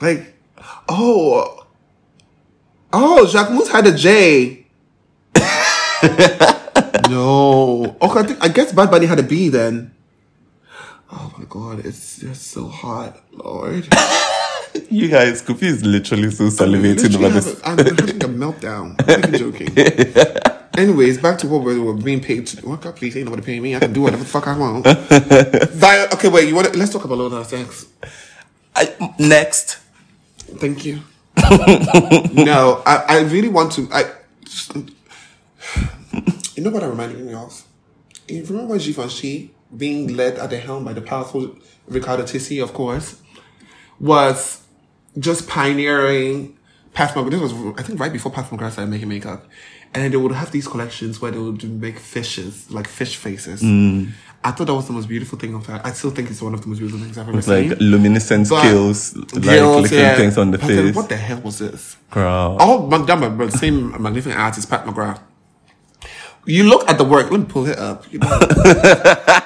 Like, 0.00 0.34
oh, 0.88 1.66
oh, 2.92 3.26
Jacquemus 3.30 3.68
had 3.68 3.86
a 3.86 3.92
J. 3.96 4.66
no. 7.10 7.96
Okay, 8.00 8.20
I, 8.20 8.22
think, 8.24 8.44
I 8.44 8.48
guess 8.48 8.72
Bad 8.72 8.90
Bunny 8.90 9.06
had 9.06 9.18
a 9.18 9.22
B 9.22 9.48
then. 9.48 9.94
Oh 11.10 11.32
my 11.38 11.44
god, 11.48 11.84
it's 11.84 12.18
just 12.18 12.48
so 12.48 12.68
hot, 12.68 13.20
Lord. 13.32 13.88
You 14.88 15.08
guys, 15.08 15.42
Koffi 15.42 15.64
is 15.64 15.84
literally 15.84 16.30
so 16.30 16.44
salivating 16.44 17.02
Literally 17.02 17.26
over 17.26 17.40
this. 17.40 17.60
a- 17.60 17.68
I'm 17.68 17.76
having 17.76 17.92
a 18.22 18.28
meltdown. 18.28 18.96
I'm 19.00 19.20
not 19.20 19.28
even 19.34 19.52
joking. 19.52 20.42
Anyways, 20.76 21.18
back 21.18 21.38
to 21.38 21.46
what 21.48 21.62
we 21.62 21.78
were 21.78 21.94
being 21.94 22.20
paid 22.20 22.46
to. 22.48 22.66
Oh 22.66 22.76
God, 22.76 22.96
please, 22.96 23.16
ain't 23.16 23.26
nobody 23.26 23.42
paying 23.42 23.62
me. 23.62 23.76
I 23.76 23.80
can 23.80 23.92
do 23.92 24.02
whatever 24.02 24.22
the 24.22 24.28
fuck 24.28 24.46
I 24.48 24.56
want. 24.56 24.86
Okay, 26.14 26.28
wait. 26.28 26.48
You 26.48 26.54
want? 26.54 26.72
to 26.72 26.78
Let's 26.78 26.92
talk 26.92 27.04
about 27.04 27.18
Lil 27.18 27.30
Nas 27.30 27.52
X. 27.52 27.86
I, 28.76 29.14
next, 29.18 29.82
Thank 30.56 30.84
you. 30.84 31.00
no, 31.36 32.82
I, 32.84 33.04
I 33.08 33.20
really 33.22 33.48
want 33.48 33.72
to. 33.72 33.88
I, 33.90 34.04
you 36.54 36.62
know 36.62 36.70
what 36.70 36.82
I 36.82 36.86
reminded 36.86 37.20
me 37.20 37.34
of? 37.34 37.64
You 38.28 38.44
remember 38.44 38.78
Givenchy 38.78 39.50
being 39.76 40.16
led 40.16 40.38
at 40.38 40.50
the 40.50 40.58
helm 40.58 40.84
by 40.84 40.92
the 40.92 41.00
powerful 41.00 41.56
Riccardo 41.88 42.24
Tisci, 42.24 42.62
of 42.62 42.74
course, 42.74 43.20
was 43.98 44.62
just 45.18 45.48
pioneering 45.48 46.56
Pat 46.92 47.14
McGrath. 47.14 47.30
This 47.30 47.40
was, 47.40 47.52
I 47.78 47.82
think, 47.82 47.98
right 47.98 48.12
before 48.12 48.30
Pat 48.30 48.50
McGrath 48.50 48.72
started 48.72 48.90
making 48.90 49.08
makeup. 49.08 49.46
And 49.94 50.04
then 50.04 50.10
they 50.10 50.16
would 50.16 50.32
have 50.32 50.50
these 50.52 50.66
collections 50.66 51.20
where 51.20 51.30
they 51.30 51.38
would 51.38 51.62
make 51.80 51.98
fishes, 51.98 52.70
like 52.70 52.88
fish 52.88 53.16
faces. 53.16 53.62
Mm. 53.62 54.12
I 54.44 54.50
thought 54.50 54.66
that 54.66 54.74
was 54.74 54.86
the 54.86 54.92
most 54.92 55.08
beautiful 55.08 55.38
thing 55.38 55.54
of 55.54 55.66
that. 55.66 55.84
I 55.86 55.92
still 55.92 56.10
think 56.10 56.30
it's 56.30 56.42
one 56.42 56.54
of 56.54 56.62
the 56.62 56.66
most 56.68 56.78
beautiful 56.78 57.00
things 57.04 57.16
I've 57.16 57.28
ever 57.28 57.38
it's 57.38 57.46
seen. 57.46 57.68
like 57.70 57.78
luminescent 57.80 58.48
But- 58.48 58.60
skills, 58.62 59.14
like 59.16 59.42
Gills, 59.42 59.92
yeah. 59.92 60.16
things 60.16 60.36
on 60.38 60.50
the 60.50 60.58
But 60.58 60.66
then 60.68 60.86
face. 60.86 60.96
What 60.96 61.08
the 61.08 61.16
hell 61.16 61.40
was 61.42 61.58
this? 61.58 61.96
Girl. 62.10 62.56
All 62.58 62.88
done 63.04 63.36
by 63.36 63.44
the 63.46 63.52
same 63.52 63.90
magnificent 64.02 64.40
artist, 64.40 64.68
Pat 64.68 64.84
McGrath. 64.86 65.20
You 66.44 66.64
look 66.64 66.88
at 66.88 66.98
the 66.98 67.04
work. 67.04 67.30
Let 67.30 67.40
me 67.40 67.46
pull 67.46 67.66
it 67.68 67.78
up. 67.78 68.10
You 68.12 68.18
know, 68.18 68.28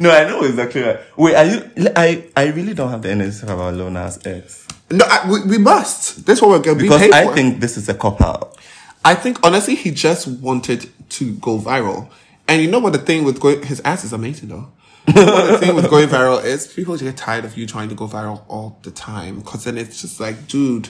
No, 0.00 0.10
I 0.10 0.24
know 0.26 0.42
exactly 0.42 0.82
right. 0.82 0.98
Wait, 1.16 1.34
are 1.34 1.44
you? 1.44 1.70
I 1.94 2.24
I 2.36 2.46
really 2.46 2.74
don't 2.74 2.90
have 2.90 3.02
the 3.02 3.10
energy 3.10 3.32
to 3.32 3.40
talk 3.46 3.50
about 3.50 3.74
Lil 3.74 3.90
Nas 3.90 4.18
X 4.24 4.66
no, 4.92 5.04
I, 5.08 5.30
we, 5.30 5.44
we 5.44 5.58
must. 5.58 6.26
That's 6.26 6.42
what 6.42 6.50
we're 6.50 6.58
going 6.58 6.78
to 6.78 6.82
be 6.82 6.88
because 6.88 7.10
I 7.12 7.24
for. 7.24 7.34
think 7.34 7.60
this 7.60 7.76
is 7.76 7.88
a 7.88 7.94
cop 7.94 8.20
out. 8.20 8.56
I 9.04 9.14
think 9.14 9.38
honestly, 9.44 9.74
he 9.74 9.90
just 9.90 10.26
wanted 10.28 10.90
to 11.10 11.34
go 11.36 11.58
viral. 11.58 12.10
And 12.48 12.60
you 12.62 12.70
know 12.70 12.80
what 12.80 12.92
the 12.92 12.98
thing 12.98 13.24
with 13.24 13.40
going, 13.40 13.62
his 13.62 13.80
ass 13.80 14.04
is 14.04 14.12
amazing 14.12 14.48
though. 14.48 14.70
You 15.08 15.14
know 15.14 15.46
the 15.52 15.58
thing 15.58 15.74
with 15.74 15.88
going 15.88 16.08
viral 16.08 16.44
is 16.44 16.66
people 16.66 16.96
get 16.96 17.16
tired 17.16 17.44
of 17.44 17.56
you 17.56 17.66
trying 17.66 17.88
to 17.88 17.94
go 17.94 18.06
viral 18.06 18.42
all 18.48 18.78
the 18.82 18.90
time. 18.90 19.40
Cause 19.42 19.64
then 19.64 19.78
it's 19.78 20.00
just 20.02 20.20
like, 20.20 20.46
dude, 20.48 20.88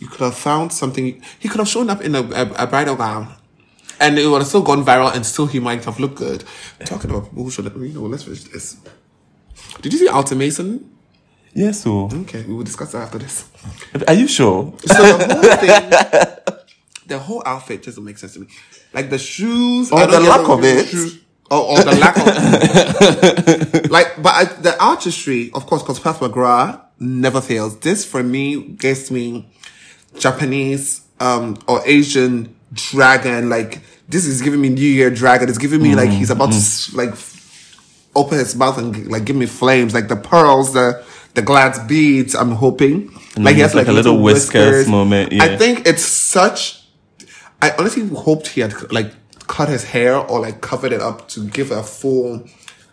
you 0.00 0.08
could 0.08 0.20
have 0.20 0.34
found 0.34 0.72
something. 0.72 1.22
He 1.38 1.48
could 1.48 1.58
have 1.58 1.68
shown 1.68 1.88
up 1.88 2.00
in 2.00 2.14
a, 2.14 2.22
a, 2.22 2.64
a 2.64 2.66
bridal 2.66 2.96
gown. 2.96 3.34
And 4.00 4.18
it 4.18 4.26
would 4.26 4.38
have 4.38 4.48
still 4.48 4.62
gone 4.62 4.84
viral 4.84 5.14
and 5.14 5.24
still 5.24 5.46
he 5.46 5.60
might 5.60 5.84
have 5.84 6.00
looked 6.00 6.16
good. 6.16 6.42
Talking 6.84 7.10
about 7.10 7.26
people 7.28 7.44
who 7.44 7.50
should 7.50 7.66
have, 7.66 7.76
you 7.76 7.88
know, 7.90 8.00
let's 8.02 8.24
finish 8.24 8.42
this. 8.44 8.76
Did 9.80 9.92
you 9.92 9.98
see 10.00 10.08
Alton 10.08 10.38
Mason? 10.38 10.90
Yeah, 11.54 11.70
so 11.70 12.08
Okay, 12.12 12.42
we 12.44 12.54
will 12.54 12.64
discuss 12.64 12.92
that 12.92 13.02
after 13.02 13.18
this. 13.18 13.48
are 14.08 14.14
you 14.14 14.26
sure? 14.26 14.74
So 14.86 15.16
the 15.18 15.34
whole 15.34 15.56
thing, 15.56 16.58
the 17.06 17.18
whole 17.18 17.42
outfit 17.46 17.82
doesn't 17.82 18.04
make 18.04 18.18
sense 18.18 18.34
to 18.34 18.40
me. 18.40 18.46
Like 18.92 19.10
the 19.10 19.18
shoes, 19.18 19.90
Or 19.90 20.06
the 20.06 20.20
lack 20.20 20.48
of 20.48 20.64
it. 20.64 20.86
shoes- 20.86 21.18
Oh, 21.54 21.76
or 21.76 21.84
the 21.84 22.00
lack 22.00 22.16
of 22.16 23.90
like, 23.90 24.22
but 24.22 24.32
I, 24.34 24.44
the 24.44 24.74
artistry, 24.82 25.50
of 25.52 25.66
course, 25.66 25.82
because 25.82 26.00
Pat 26.00 26.16
McGrath 26.16 26.80
never 26.98 27.42
fails. 27.42 27.78
This 27.80 28.06
for 28.06 28.22
me 28.22 28.68
gives 28.68 29.10
me 29.10 29.52
Japanese 30.18 31.02
um 31.20 31.58
or 31.68 31.82
Asian 31.84 32.56
dragon. 32.72 33.50
Like 33.50 33.82
this 34.08 34.24
is 34.24 34.40
giving 34.40 34.62
me 34.62 34.70
New 34.70 34.80
Year 34.80 35.10
dragon. 35.10 35.50
It's 35.50 35.58
giving 35.58 35.82
me 35.82 35.94
like 35.94 36.08
mm-hmm. 36.08 36.18
he's 36.18 36.30
about 36.30 36.52
to 36.52 36.56
mm-hmm. 36.56 36.96
like 36.96 37.14
open 38.14 38.38
his 38.38 38.56
mouth 38.56 38.78
and 38.78 39.08
like 39.08 39.26
give 39.26 39.36
me 39.36 39.44
flames, 39.44 39.92
like 39.92 40.08
the 40.08 40.16
pearls, 40.16 40.72
the 40.72 41.04
the 41.34 41.42
glass 41.42 41.78
beads. 41.86 42.34
I'm 42.34 42.52
hoping, 42.52 43.08
like 43.36 43.56
he 43.56 43.60
mm, 43.60 43.62
has 43.62 43.66
it's 43.66 43.74
like 43.74 43.88
a 43.88 43.92
little 43.92 44.22
whiskers 44.22 44.88
moment, 44.88 45.32
yeah. 45.32 45.44
I 45.44 45.56
think 45.56 45.86
it's 45.86 46.02
such. 46.02 46.81
I 47.62 47.72
honestly 47.78 48.06
hoped 48.08 48.48
he 48.48 48.60
had 48.60 48.74
like 48.92 49.12
cut 49.46 49.68
his 49.68 49.84
hair 49.84 50.16
or 50.16 50.40
like 50.40 50.60
covered 50.60 50.92
it 50.92 51.00
up 51.00 51.28
to 51.28 51.46
give 51.48 51.70
a 51.70 51.82
full 51.82 52.44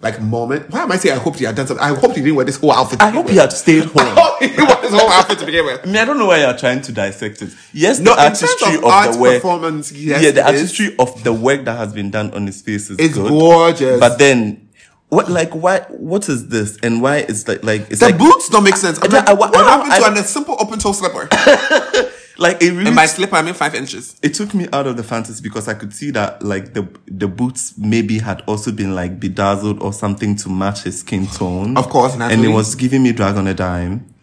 like 0.01 0.22
moment. 0.22 0.70
Why 0.70 0.84
am 0.84 0.91
I 0.91 0.97
saying 0.97 1.17
I 1.17 1.20
hoped 1.20 1.39
he 1.39 1.45
had 1.45 1.55
done 1.55 1.67
something? 1.67 1.84
I 1.84 1.89
hoped 1.89 2.15
he 2.15 2.22
didn't 2.22 2.36
wear 2.36 2.45
this 2.45 2.55
whole 2.57 2.72
outfit. 2.72 2.99
to 2.99 3.05
I 3.05 3.09
hope 3.09 3.26
with. 3.26 3.34
he 3.34 3.39
had 3.39 3.51
stayed 3.51 3.84
I 3.97 4.03
home. 4.03 4.15
hope 4.15 4.39
he 4.39 4.47
didn't 4.47 4.82
this 4.82 4.91
whole 4.93 5.09
outfit 5.09 5.39
to 5.39 5.45
begin 5.45 5.65
with. 5.65 5.82
I 5.84 5.86
mean, 5.88 5.97
I 5.97 6.05
don't 6.05 6.17
know 6.17 6.28
why 6.28 6.39
you're 6.39 6.55
trying 6.57 6.82
to 6.84 6.91
dissect 6.93 7.41
it. 7.41 7.49
Yes, 7.74 7.99
No, 7.99 8.15
the 8.15 8.22
artistry 8.24 8.76
of 8.76 8.84
of, 8.84 8.86
art 8.86 9.13
the 9.13 9.20
work, 9.20 9.34
performance, 9.41 9.91
yes, 9.91 10.24
yeah, 10.24 10.32
the 10.32 10.45
artistry 10.45 10.95
of 10.99 11.22
the 11.24 11.34
work 11.34 11.65
that 11.65 11.76
has 11.78 11.91
been 11.93 12.11
done 12.11 12.32
on 12.34 12.45
his 12.45 12.61
face 12.61 12.89
is 12.89 12.97
It's 12.97 13.15
good. 13.15 13.28
gorgeous. 13.30 13.99
But 13.99 14.17
then, 14.20 14.70
what, 15.09 15.30
like, 15.30 15.51
why? 15.53 15.80
What 15.89 16.30
is 16.30 16.47
this? 16.47 16.78
And 16.82 17.01
why 17.01 17.17
is 17.17 17.47
like, 17.47 17.63
like, 17.63 17.82
it's 17.89 17.99
The 17.99 18.07
like, 18.07 18.17
boots 18.17 18.47
don't 18.49 18.63
make 18.63 18.78
sense. 18.78 18.99
I'm 19.01 19.11
I- 19.13 19.17
like, 19.17 19.28
I- 19.28 19.32
I- 19.32 19.34
what 19.34 19.55
I 19.55 19.63
happened 19.70 20.15
to 20.15 20.22
I- 20.22 20.24
a 20.24 20.28
simple 20.28 20.55
open 20.59 20.80
toe 20.80 20.91
slipper? 20.93 21.28
like, 22.39 22.61
it 22.61 22.71
really 22.71 22.87
and 22.87 22.95
by 22.95 23.05
slipper, 23.05 23.35
I 23.35 23.41
mean 23.41 23.53
five 23.53 23.75
inches. 23.75 24.15
it 24.21 24.33
took 24.33 24.53
me 24.53 24.67
out 24.71 24.87
of 24.87 24.97
the 24.97 25.03
fantasy 25.03 25.41
because 25.41 25.67
I 25.67 25.73
could 25.73 25.93
see 25.93 26.11
that 26.11 26.41
like 26.41 26.73
the 26.73 26.87
the 27.07 27.27
boots 27.27 27.77
maybe 27.77 28.19
had 28.19 28.41
also 28.47 28.71
been 28.71 28.95
like 28.95 29.19
bedazzled 29.19 29.81
or 29.81 29.93
something 29.93 30.35
to 30.37 30.49
match 30.49 30.83
his 30.83 30.99
skin 31.01 31.27
tone. 31.27 31.77
Of 31.77 31.89
course, 31.89 32.15
and 32.15 32.45
it 32.45 32.49
was 32.49 32.75
giving 32.75 33.03
me 33.03 33.11
drag 33.11 33.35
on 33.35 33.47
a 33.47 33.53
dime. 33.53 34.13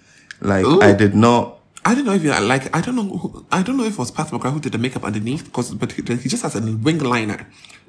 Like 0.40 0.64
Ooh. 0.64 0.80
I 0.80 0.92
did 0.92 1.14
not. 1.14 1.60
I 1.84 1.94
don't 1.94 2.04
know 2.04 2.14
if 2.14 2.22
you 2.24 2.30
like. 2.30 2.74
I 2.74 2.80
don't 2.80 2.96
know. 2.96 3.04
Who, 3.04 3.46
I 3.52 3.62
don't 3.62 3.76
know 3.76 3.84
if 3.84 3.94
it 3.94 3.98
was 3.98 4.10
Pat 4.10 4.28
McGrath 4.28 4.52
who 4.52 4.60
did 4.60 4.72
the 4.72 4.78
makeup 4.78 5.04
underneath 5.04 5.44
because, 5.44 5.74
but 5.74 5.92
he, 5.92 6.02
he 6.02 6.28
just 6.28 6.42
has 6.42 6.56
a 6.56 6.60
wing 6.60 6.98
liner, 6.98 7.46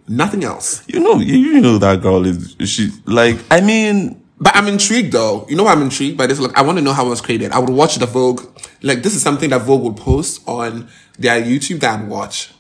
nothing 0.08 0.44
else. 0.44 0.84
You 0.88 1.00
know, 1.00 1.18
you, 1.20 1.36
you 1.36 1.62
know 1.62 1.78
that 1.80 2.02
girl 2.02 2.26
is 2.26 2.56
she 2.66 2.92
like. 3.06 3.38
I 3.50 3.62
mean, 3.62 4.22
But 4.40 4.56
I'm 4.56 4.68
intrigued 4.68 5.14
though. 5.14 5.46
You 5.50 5.56
know 5.56 5.64
why 5.64 5.72
I'm 5.72 5.82
intrigued 5.82 6.18
by 6.18 6.28
this? 6.28 6.40
Look, 6.40 6.58
I 6.58 6.62
want 6.62 6.78
to 6.78 6.84
know 6.84 6.94
how 6.94 7.06
it 7.08 7.10
was 7.10 7.22
created. 7.22 7.52
I 7.52 7.60
would 7.60 7.70
watch 7.70 7.96
the 7.96 8.06
Vogue. 8.06 8.42
Like 8.82 9.02
this 9.04 9.16
is 9.16 9.22
something 9.22 9.50
that 9.50 9.62
Vogue 9.64 9.84
would 9.84 9.98
post 9.98 10.48
on 10.48 10.90
their 11.18 11.42
YouTube 11.42 11.80
that 11.80 12.00
I'd 12.00 12.08
watch. 12.08 12.54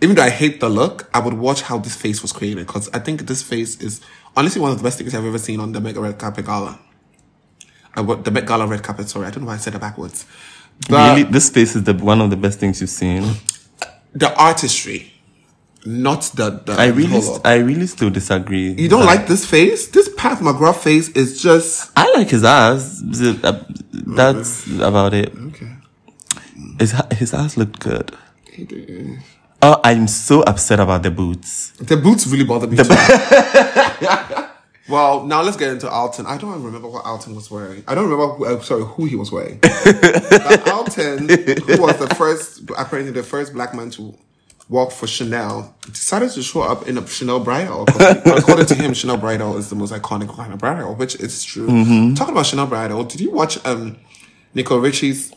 Even 0.00 0.16
though 0.16 0.22
I 0.22 0.30
hate 0.30 0.58
the 0.58 0.68
look, 0.68 1.08
I 1.14 1.20
would 1.20 1.34
watch 1.34 1.62
how 1.62 1.78
this 1.78 1.94
face 1.94 2.22
was 2.22 2.32
created 2.32 2.66
because 2.66 2.88
I 2.92 2.98
think 2.98 3.26
this 3.26 3.40
face 3.42 3.80
is 3.80 4.00
honestly 4.36 4.60
one 4.60 4.72
of 4.72 4.78
the 4.78 4.82
best 4.82 4.98
things 4.98 5.14
I've 5.14 5.24
ever 5.24 5.38
seen 5.38 5.60
on 5.60 5.70
the 5.70 5.80
Mega 5.80 6.00
Red 6.00 6.18
Carpet 6.18 6.44
Gala. 6.44 6.80
Uh, 7.96 8.02
what 8.02 8.24
the 8.24 8.30
Met 8.30 8.46
Gala 8.46 8.66
red 8.66 8.82
carpet? 8.82 9.08
Sorry, 9.08 9.26
I 9.26 9.30
don't 9.30 9.42
know 9.42 9.48
why 9.48 9.54
I 9.54 9.58
said 9.58 9.74
it 9.74 9.80
backwards. 9.80 10.24
But 10.88 11.16
really, 11.16 11.30
this 11.30 11.50
face 11.50 11.76
is 11.76 11.84
the 11.84 11.92
one 11.94 12.20
of 12.20 12.30
the 12.30 12.36
best 12.36 12.58
things 12.58 12.80
you've 12.80 12.90
seen. 12.90 13.34
the 14.14 14.34
artistry, 14.36 15.11
not 15.84 16.22
that, 16.36 16.66
the 16.66 16.72
I 16.72 16.86
really. 16.86 17.20
I 17.44 17.56
really 17.56 17.86
still 17.86 18.10
disagree. 18.10 18.72
you 18.72 18.88
don't 18.88 19.06
like 19.06 19.26
this 19.26 19.44
face? 19.44 19.88
This 19.88 20.08
Pat 20.16 20.38
McGrath 20.38 20.76
face 20.76 21.08
is 21.10 21.42
just 21.42 21.90
I 21.96 22.12
like 22.14 22.30
his 22.30 22.44
ass. 22.44 23.02
Uh, 23.42 23.64
That's 23.92 24.66
about 24.80 25.14
it. 25.14 25.34
okay. 25.36 25.72
His 26.78 26.94
his 27.12 27.34
ass 27.34 27.56
looked 27.56 27.80
good. 27.80 28.16
Oh, 29.64 29.80
I'm 29.84 30.08
so 30.08 30.42
upset 30.42 30.80
about 30.80 31.02
the 31.02 31.10
boots. 31.10 31.70
The 31.78 31.96
boots 31.96 32.26
really 32.26 32.44
bother 32.44 32.66
me 32.66 32.76
too. 32.76 32.82
well, 34.88 35.24
now 35.24 35.42
let's 35.42 35.56
get 35.56 35.70
into 35.70 35.88
Alton. 35.88 36.26
I 36.26 36.36
don't 36.36 36.62
remember 36.62 36.88
what 36.88 37.04
Alton 37.04 37.34
was 37.34 37.50
wearing. 37.50 37.84
I 37.86 37.94
don't 37.94 38.10
remember 38.10 38.34
who, 38.34 38.44
uh, 38.44 38.60
sorry, 38.60 38.84
who 38.84 39.04
he 39.04 39.14
was 39.14 39.30
wearing. 39.30 39.58
but 39.62 40.68
Alton, 40.68 41.28
who 41.28 41.80
was 41.80 41.96
the 41.98 42.12
first, 42.16 42.62
apparently 42.76 43.12
the 43.12 43.22
first 43.22 43.52
black 43.52 43.72
man 43.72 43.90
to 43.90 44.14
work 44.68 44.90
for 44.90 45.06
Chanel, 45.06 45.74
decided 45.86 46.30
to 46.32 46.42
show 46.42 46.62
up 46.62 46.88
in 46.88 46.96
a 46.98 47.06
Chanel 47.06 47.40
bridal. 47.40 47.84
According 47.88 48.66
to 48.66 48.74
him, 48.74 48.94
Chanel 48.94 49.16
bridal 49.18 49.56
is 49.56 49.68
the 49.68 49.76
most 49.76 49.92
iconic 49.92 50.34
kind 50.34 50.52
of 50.52 50.58
bridal, 50.58 50.94
which 50.94 51.14
is 51.16 51.44
true. 51.44 51.66
Talking 52.14 52.32
about 52.34 52.46
Chanel 52.46 52.66
bridal, 52.66 53.04
did 53.04 53.20
you 53.20 53.30
watch 53.30 53.64
um 53.66 53.96
Nicole 54.54 54.78
Richie's 54.78 55.32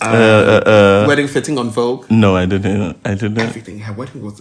Uh, 0.00 1.04
wedding 1.08 1.26
fitting 1.28 1.58
on 1.58 1.70
Vogue? 1.70 2.06
No, 2.10 2.36
I 2.36 2.46
didn't. 2.46 2.96
I 3.04 3.14
didn't. 3.14 3.38
everything. 3.38 3.80
Her 3.80 3.92
wedding 3.92 4.22
was 4.22 4.40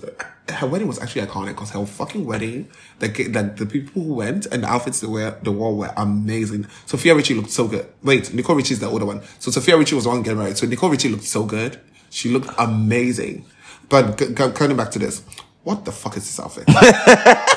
her 0.50 0.68
wedding 0.68 0.88
was 0.88 1.00
actually 1.00 1.24
iconic 1.26 1.48
because 1.56 1.72
her 1.72 1.86
fucking 1.86 2.26
wedding, 2.26 2.68
the 3.00 3.08
like 3.34 3.58
the 3.58 3.66
people 3.66 4.02
who 4.04 4.14
went 4.14 4.46
and 4.48 4.64
the 4.64 4.68
outfits 4.68 5.00
they 5.02 5.08
wear 5.08 5.38
the 5.44 5.52
wore 5.52 5.76
were 5.76 5.92
amazing. 5.98 6.68
Sofia 6.86 7.16
Richie 7.16 7.34
looked 7.34 7.50
so 7.52 7.68
good. 7.68 7.86
Wait, 8.04 8.34
Nicole 8.34 8.56
Richie's 8.56 8.80
the 8.80 8.88
older 8.88 9.06
one. 9.06 9.22
So 9.40 9.52
Sofia 9.52 9.78
Richie 9.78 9.96
was 9.96 10.04
the 10.06 10.10
one 10.12 10.22
getting 10.22 10.40
married. 10.40 10.58
So 10.58 10.68
Nicole 10.68 10.90
Richie 10.90 11.10
looked 11.10 11.24
so 11.26 11.44
good. 11.44 11.80
She 12.10 12.30
looked 12.30 12.50
amazing. 12.58 13.46
But 13.90 14.18
g- 14.18 14.28
g- 14.34 14.52
coming 14.52 14.76
back 14.78 14.92
to 14.92 15.00
this, 15.00 15.22
what 15.64 15.86
the 15.86 15.92
fuck 15.92 16.18
is 16.18 16.24
this 16.24 16.40
outfit? 16.40 16.66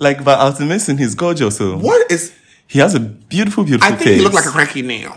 Like, 0.00 0.22
but 0.22 0.38
Alton 0.38 0.68
Mason, 0.68 0.96
he's 0.96 1.14
gorgeous. 1.16 1.56
So 1.56 1.76
what 1.76 2.08
is? 2.10 2.32
he 2.68 2.78
has 2.78 2.94
a 2.94 3.00
beautiful, 3.00 3.64
beautiful 3.64 3.92
I 3.92 3.96
think 3.96 4.08
face. 4.10 4.16
he 4.18 4.22
looked 4.22 4.36
like 4.36 4.46
a 4.46 4.50
cranky 4.50 4.82
nail. 4.82 5.16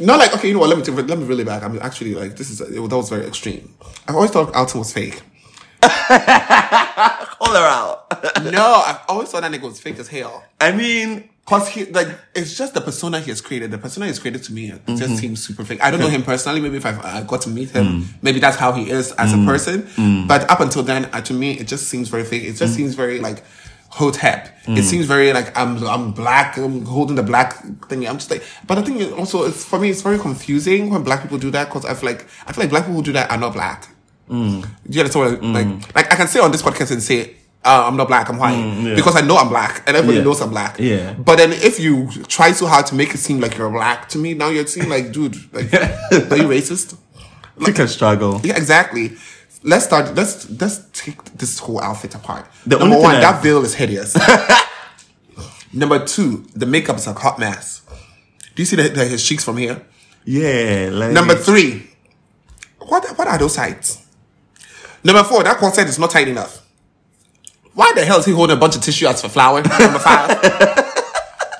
Not 0.00 0.18
like 0.18 0.34
okay, 0.34 0.48
you 0.48 0.54
know 0.54 0.60
what? 0.60 0.70
Let 0.70 0.78
me 0.88 1.02
let 1.02 1.18
me 1.18 1.24
really 1.26 1.44
back. 1.44 1.62
I'm 1.62 1.78
actually 1.80 2.14
like 2.14 2.36
this 2.36 2.48
is 2.50 2.60
it, 2.62 2.72
that 2.72 2.96
was 2.96 3.10
very 3.10 3.26
extreme. 3.26 3.74
I've 4.08 4.14
always 4.14 4.30
thought 4.30 4.54
Alton 4.56 4.78
was 4.78 4.90
fake. 4.92 5.20
Call 5.82 5.90
her 6.08 7.66
out. 7.66 8.06
no, 8.50 8.82
I've 8.86 9.00
always 9.08 9.28
thought 9.28 9.42
that 9.42 9.52
nigga 9.52 9.62
was 9.62 9.80
fake 9.80 9.98
as 9.98 10.08
hell. 10.08 10.42
I 10.60 10.72
mean, 10.72 11.28
Cause 11.44 11.68
he 11.68 11.86
like 11.86 12.06
it's 12.36 12.56
just 12.56 12.72
the 12.72 12.80
persona 12.80 13.18
he 13.18 13.30
has 13.30 13.40
created. 13.40 13.72
The 13.72 13.78
persona 13.78 14.06
he's 14.06 14.20
created 14.20 14.44
to 14.44 14.52
me 14.52 14.70
it 14.70 14.80
just 14.86 15.02
mm-hmm. 15.02 15.14
seems 15.16 15.44
super 15.44 15.64
fake. 15.64 15.82
I 15.82 15.90
don't 15.90 15.98
know 15.98 16.08
him 16.08 16.22
personally. 16.22 16.60
Maybe 16.60 16.76
if 16.76 16.86
I've 16.86 17.04
uh, 17.04 17.22
got 17.22 17.42
to 17.42 17.48
meet 17.50 17.70
him, 17.70 17.84
mm. 17.84 18.06
maybe 18.22 18.38
that's 18.38 18.56
how 18.56 18.70
he 18.72 18.88
is 18.88 19.10
as 19.12 19.32
a 19.32 19.36
mm. 19.36 19.44
person. 19.44 19.82
Mm. 19.82 20.28
But 20.28 20.48
up 20.48 20.60
until 20.60 20.84
then, 20.84 21.06
uh, 21.06 21.20
to 21.22 21.34
me, 21.34 21.58
it 21.58 21.66
just 21.66 21.88
seems 21.88 22.08
very 22.08 22.22
fake. 22.22 22.44
It 22.44 22.54
just 22.54 22.74
seems 22.74 22.94
very 22.94 23.18
like 23.18 23.42
hotep. 23.88 24.56
It 24.68 24.84
seems 24.84 25.06
very 25.06 25.32
like 25.32 25.56
I'm 25.58 25.84
I'm 25.84 26.12
black. 26.12 26.56
I'm 26.58 26.84
holding 26.86 27.16
the 27.16 27.24
black 27.24 27.60
thing. 27.88 28.06
I'm 28.06 28.18
just 28.18 28.30
like. 28.30 28.44
But 28.68 28.86
thing 28.86 28.98
is 28.98 29.10
also, 29.12 29.42
it's 29.42 29.64
for 29.64 29.80
me, 29.80 29.90
it's 29.90 30.02
very 30.02 30.20
confusing 30.20 30.90
when 30.90 31.02
black 31.02 31.22
people 31.22 31.38
do 31.38 31.50
that. 31.50 31.70
Cause 31.70 31.84
I 31.84 31.94
feel 31.94 32.08
like 32.08 32.24
I 32.46 32.52
feel 32.52 32.62
like 32.62 32.70
black 32.70 32.84
people 32.84 32.96
who 32.96 33.02
do 33.02 33.12
that 33.14 33.32
are 33.32 33.36
not 33.36 33.52
black. 33.52 33.88
Do 34.88 34.96
you 34.96 35.00
understand? 35.00 35.42
What, 35.42 35.44
I- 35.44 35.62
Like, 35.64 35.94
like 35.96 36.12
I 36.12 36.16
can 36.16 36.28
say 36.28 36.38
on 36.38 36.52
this 36.52 36.62
podcast 36.62 36.92
and 36.92 37.02
say. 37.02 37.34
Uh, 37.64 37.84
I'm 37.86 37.96
not 37.96 38.08
black. 38.08 38.28
I'm 38.28 38.38
white 38.38 38.56
yeah. 38.58 38.94
because 38.96 39.14
I 39.14 39.20
know 39.20 39.36
I'm 39.36 39.48
black, 39.48 39.84
and 39.86 39.96
everybody 39.96 40.18
Yeah. 40.18 40.24
knows 40.24 40.40
I'm 40.40 40.50
black. 40.50 40.78
Yeah. 40.80 41.12
But 41.12 41.36
then 41.36 41.52
if 41.52 41.78
you 41.78 42.08
try 42.26 42.50
so 42.52 42.66
hard 42.66 42.86
to 42.86 42.94
make 42.96 43.14
it 43.14 43.18
seem 43.18 43.38
like 43.40 43.56
you're 43.56 43.70
black, 43.70 44.08
to 44.10 44.18
me 44.18 44.34
now 44.34 44.48
you're 44.48 44.66
seem 44.66 44.88
like, 44.88 45.12
dude, 45.12 45.36
like, 45.54 45.72
are 46.32 46.36
you 46.36 46.48
racist? 46.48 46.96
Pick 47.64 47.78
a 47.78 47.86
struggle. 47.86 48.40
Yeah, 48.42 48.56
exactly. 48.56 49.12
Let's 49.62 49.84
start. 49.84 50.14
Let's 50.16 50.50
let's 50.50 50.80
take 50.92 51.22
this 51.36 51.60
whole 51.60 51.80
outfit 51.80 52.16
apart. 52.16 52.46
The 52.66 52.78
Number 52.78 52.96
only 52.96 53.04
one, 53.06 53.14
I- 53.16 53.20
that 53.20 53.42
veil 53.44 53.62
is 53.64 53.74
hideous. 53.76 54.16
Number 55.72 56.04
two, 56.04 56.44
the 56.54 56.66
makeup 56.66 56.96
is 56.96 57.06
a 57.06 57.12
hot 57.12 57.38
mess. 57.38 57.82
Do 58.54 58.62
you 58.62 58.66
see 58.66 58.76
the, 58.76 58.88
the, 58.88 59.04
his 59.04 59.24
cheeks 59.26 59.44
from 59.44 59.56
here? 59.56 59.80
Yeah. 60.24 60.90
Like, 60.92 61.12
Number 61.12 61.34
three, 61.36 61.90
what 62.78 63.06
what 63.16 63.28
are 63.28 63.38
those 63.38 63.56
heights? 63.56 64.04
Number 65.04 65.22
four, 65.22 65.42
that 65.44 65.56
corset 65.58 65.88
is 65.88 65.98
not 65.98 66.10
tight 66.10 66.28
enough. 66.28 66.61
Why 67.74 67.92
the 67.94 68.04
hell 68.04 68.18
is 68.18 68.26
he 68.26 68.32
holding 68.32 68.56
a 68.56 68.60
bunch 68.60 68.76
of 68.76 68.82
tissue 68.82 69.06
as 69.06 69.22
for 69.22 69.28
flower? 69.28 69.62
Number 69.78 69.98
five. 69.98 70.28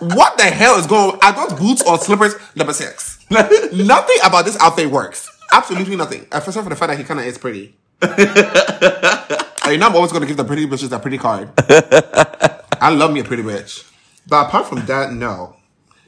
what 0.01 0.37
the 0.37 0.45
hell 0.45 0.79
is 0.79 0.87
going 0.87 1.13
on? 1.13 1.19
Are 1.23 1.49
those 1.49 1.59
boots 1.59 1.83
or 1.87 1.99
slippers? 1.99 2.35
Number 2.55 2.73
six. 2.73 3.19
nothing 3.31 4.17
about 4.25 4.45
this 4.45 4.59
outfit 4.61 4.91
works. 4.91 5.29
Absolutely 5.53 5.97
nothing. 5.97 6.27
Uh, 6.33 6.39
Except 6.39 6.65
for 6.65 6.71
the 6.71 6.77
fact 6.77 6.91
that 6.91 6.99
he 6.99 7.05
kind 7.05 7.21
of 7.21 7.27
is 7.27 7.39
pretty. 7.39 7.75
I 8.03 9.77
know 9.79 9.87
I'm 9.87 9.95
always 9.95 10.11
going 10.11 10.23
to 10.23 10.27
give 10.27 10.37
the 10.37 10.45
pretty 10.45 10.67
bitches 10.67 10.89
that 10.91 11.03
pretty 11.03 11.19
card. 11.19 11.51
I 12.81 12.91
love 12.91 13.13
me 13.13 13.21
a 13.21 13.25
pretty 13.25 13.43
bitch. 13.43 13.89
But 14.27 14.47
apart 14.49 14.67
from 14.67 14.85
that, 14.87 15.13
no. 15.13 15.57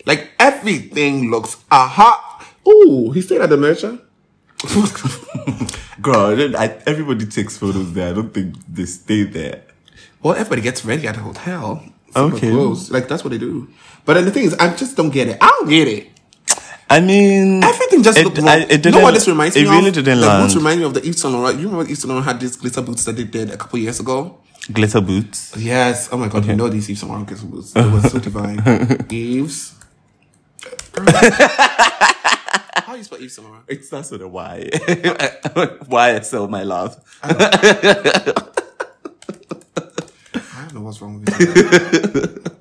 Like 0.06 0.32
everything 0.38 1.30
looks 1.30 1.56
a 1.70 1.86
hot. 1.86 2.44
Ooh, 2.68 3.10
he 3.12 3.20
stayed 3.22 3.40
at 3.40 3.48
the 3.48 3.56
merchant. 3.56 4.00
Girl, 6.02 6.56
I 6.56 6.64
I, 6.64 6.78
everybody 6.86 7.26
takes 7.26 7.56
photos 7.58 7.92
there. 7.92 8.10
I 8.10 8.12
don't 8.12 8.32
think 8.32 8.56
they 8.68 8.86
stay 8.86 9.24
there. 9.24 9.62
Well, 10.24 10.34
everybody 10.34 10.62
gets 10.62 10.84
ready 10.84 11.06
at 11.06 11.14
the 11.14 11.20
hotel. 11.20 11.84
Okay. 12.16 12.50
Like 12.50 13.06
that's 13.08 13.22
what 13.22 13.30
they 13.30 13.38
do. 13.38 13.68
But 14.04 14.14
then 14.14 14.24
the 14.24 14.30
thing 14.30 14.44
is, 14.44 14.54
I 14.54 14.74
just 14.74 14.96
don't 14.96 15.10
get 15.10 15.28
it. 15.28 15.38
I 15.40 15.46
don't 15.48 15.68
get 15.68 15.86
it. 15.86 16.08
I 16.88 17.00
mean, 17.00 17.62
Everything 17.64 18.02
just 18.02 18.18
it, 18.18 18.24
looked 18.24 18.38
wrong. 18.38 18.48
I, 18.48 18.58
it 18.68 18.84
you 18.84 18.90
know 18.92 19.00
what 19.00 19.14
this 19.14 19.26
reminds 19.26 19.56
it 19.56 19.64
me 19.64 19.70
really 19.70 19.88
of? 19.88 19.94
didn't 19.94 20.20
the 20.20 20.26
land. 20.26 20.44
boots 20.44 20.54
remind 20.56 20.80
me 20.80 20.86
of 20.86 20.94
the 20.94 21.00
Yves 21.06 21.20
Saint 21.22 21.34
Laurent. 21.34 21.58
You 21.58 21.68
remember 21.68 21.90
Yves 21.90 22.00
Saint 22.02 22.08
Laurent 22.10 22.26
had 22.26 22.40
these 22.40 22.56
glitter 22.56 22.82
boots 22.82 23.04
that 23.04 23.16
they 23.16 23.24
did 23.24 23.50
a 23.50 23.56
couple 23.56 23.78
years 23.78 24.00
ago? 24.00 24.38
Glitter 24.72 25.00
boots. 25.00 25.54
Yes. 25.56 26.08
Oh 26.12 26.16
my 26.16 26.28
god, 26.28 26.44
you 26.46 26.54
know 26.54 26.68
these 26.68 26.88
Yves 26.88 27.00
Saint 27.00 27.10
Laurent 27.10 27.26
glitter 27.28 27.46
boots. 27.46 27.72
They 27.72 27.82
were 27.88 28.00
so 28.02 28.18
divine. 28.28 28.58
Yves. 29.10 29.74
How 32.84 32.92
do 32.92 32.98
you 32.98 33.04
spell 33.04 33.18
Yves 33.20 33.34
Saint 33.34 33.46
Laurent? 33.48 33.64
It 33.66 33.84
starts 33.84 34.10
with 34.10 34.22
a 34.22 34.28
Y. 34.28 34.70
Why 35.88 36.16
I 36.16 36.20
sell 36.20 36.48
my 36.48 36.62
love. 36.62 36.96
I 40.84 40.86
what's 40.86 41.00
wrong 41.02 41.20
with 41.24 41.40
you. 41.40 42.40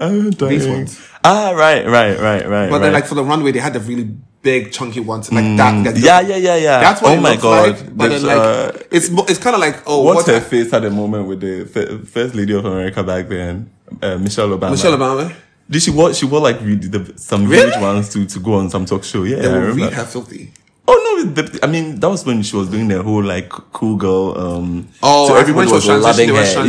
Oh, 0.00 0.30
These 0.30 0.66
ones. 0.66 1.00
Ah, 1.22 1.52
right, 1.52 1.86
right, 1.86 2.18
right, 2.18 2.48
right. 2.48 2.68
But 2.68 2.72
right. 2.72 2.78
then, 2.80 2.92
like 2.92 3.06
for 3.06 3.14
the 3.14 3.22
runway, 3.22 3.52
they 3.52 3.60
had 3.60 3.72
the 3.72 3.78
really 3.78 4.10
big, 4.42 4.72
chunky 4.72 4.98
ones, 4.98 5.30
like 5.30 5.44
that. 5.56 5.84
that- 5.84 5.94
Mm. 5.94 6.02
yeah, 6.02 6.20
yeah, 6.20 6.36
yeah, 6.36 6.56
yeah. 6.56 6.80
That's 6.80 7.00
what 7.00 7.12
oh 7.12 7.14
it 7.14 7.20
my 7.20 7.30
looks 7.30 7.42
god. 7.42 7.68
like. 7.68 7.96
But 7.96 8.08
There's, 8.08 8.22
then, 8.22 8.36
like, 8.36 8.74
uh, 8.74 8.78
it's 8.90 9.08
it's 9.30 9.38
kind 9.38 9.54
of 9.54 9.60
like 9.60 9.80
oh, 9.86 10.02
what's 10.02 10.26
what's 10.26 10.28
her 10.28 10.40
face 10.40 10.72
had 10.72 10.84
a 10.84 10.90
moment 10.90 11.28
with 11.28 11.40
the 11.40 11.66
first 12.04 12.34
lady 12.34 12.52
of 12.52 12.64
America 12.64 13.04
back 13.04 13.28
then, 13.28 13.70
uh, 14.02 14.18
Michelle 14.18 14.48
Obama. 14.48 14.72
Michelle 14.72 14.96
Obama? 14.98 15.32
Did 15.70 15.80
she 15.82 15.92
wore? 15.92 16.12
She 16.14 16.26
wore 16.26 16.40
like 16.40 16.60
really 16.60 16.88
the, 16.88 17.12
some 17.16 17.46
Really? 17.46 17.80
ones 17.80 18.08
to 18.14 18.26
to 18.26 18.40
go 18.40 18.54
on 18.54 18.70
some 18.70 18.84
talk 18.86 19.04
show. 19.04 19.22
Yeah, 19.22 19.36
They 19.36 19.48
I 19.48 19.52
will 19.52 19.60
remember. 19.60 19.84
read 19.84 19.92
her 19.92 20.04
filthy. 20.04 20.52
Oh 20.88 21.22
no! 21.24 21.30
The, 21.32 21.60
I 21.62 21.68
mean, 21.68 22.00
that 22.00 22.08
was 22.08 22.24
when 22.26 22.42
she 22.42 22.56
was 22.56 22.68
doing 22.68 22.88
the 22.88 23.02
whole 23.02 23.22
like 23.22 23.48
cool 23.50 23.96
girl. 23.96 24.36
Um, 24.36 24.88
Oh, 25.02 25.28
so 25.28 25.36
everybody 25.36 25.70
was 25.70 25.86
was 25.86 26.02
loving 26.04 26.28
her. 26.30 26.34
transitioning 26.34 26.68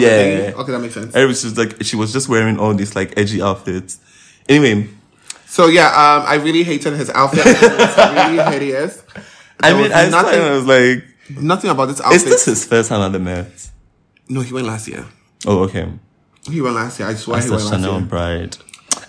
Yeah, 0.00 0.24
yeah. 0.48 0.52
Okay, 0.54 0.72
that 0.72 0.78
makes 0.78 0.94
sense. 0.94 1.06
Everybody 1.06 1.26
was 1.28 1.42
just 1.42 1.56
like 1.58 1.82
she 1.82 1.96
was 1.96 2.12
just 2.12 2.28
wearing 2.28 2.58
all 2.60 2.72
these 2.74 2.94
like 2.94 3.14
edgy 3.18 3.42
outfits. 3.42 3.98
Anyway, 4.48 4.88
So 5.46 5.66
yeah, 5.66 5.88
um, 5.88 6.24
I 6.26 6.36
really 6.36 6.62
hated 6.62 6.92
his 6.94 7.10
outfit. 7.10 7.44
It 7.46 7.60
was 7.62 7.96
really 8.30 8.52
hideous. 8.52 9.02
I 9.60 9.72
mean, 9.72 9.82
was 9.82 9.92
I, 9.92 10.08
nothing, 10.08 10.40
I 10.40 10.50
was 10.52 10.64
like, 10.66 11.04
nothing 11.42 11.70
about 11.70 11.86
this 11.86 12.00
outfit. 12.00 12.16
is 12.16 12.24
this 12.24 12.44
his 12.44 12.64
first 12.64 12.88
time 12.90 13.00
at 13.02 13.10
the 13.12 13.18
Met? 13.18 13.70
no, 14.28 14.40
he 14.42 14.52
went 14.52 14.66
last 14.68 14.86
year. 14.88 15.04
Oh, 15.46 15.64
okay. 15.64 15.88
He 16.48 16.60
went 16.60 16.76
last 16.76 17.00
year. 17.00 17.08
I 17.08 17.14
swear 17.14 17.40
he 17.42 17.50
went 17.50 17.62
last 17.62 17.72
Chanel 17.72 17.98
year. 17.98 18.06
bride. 18.06 18.56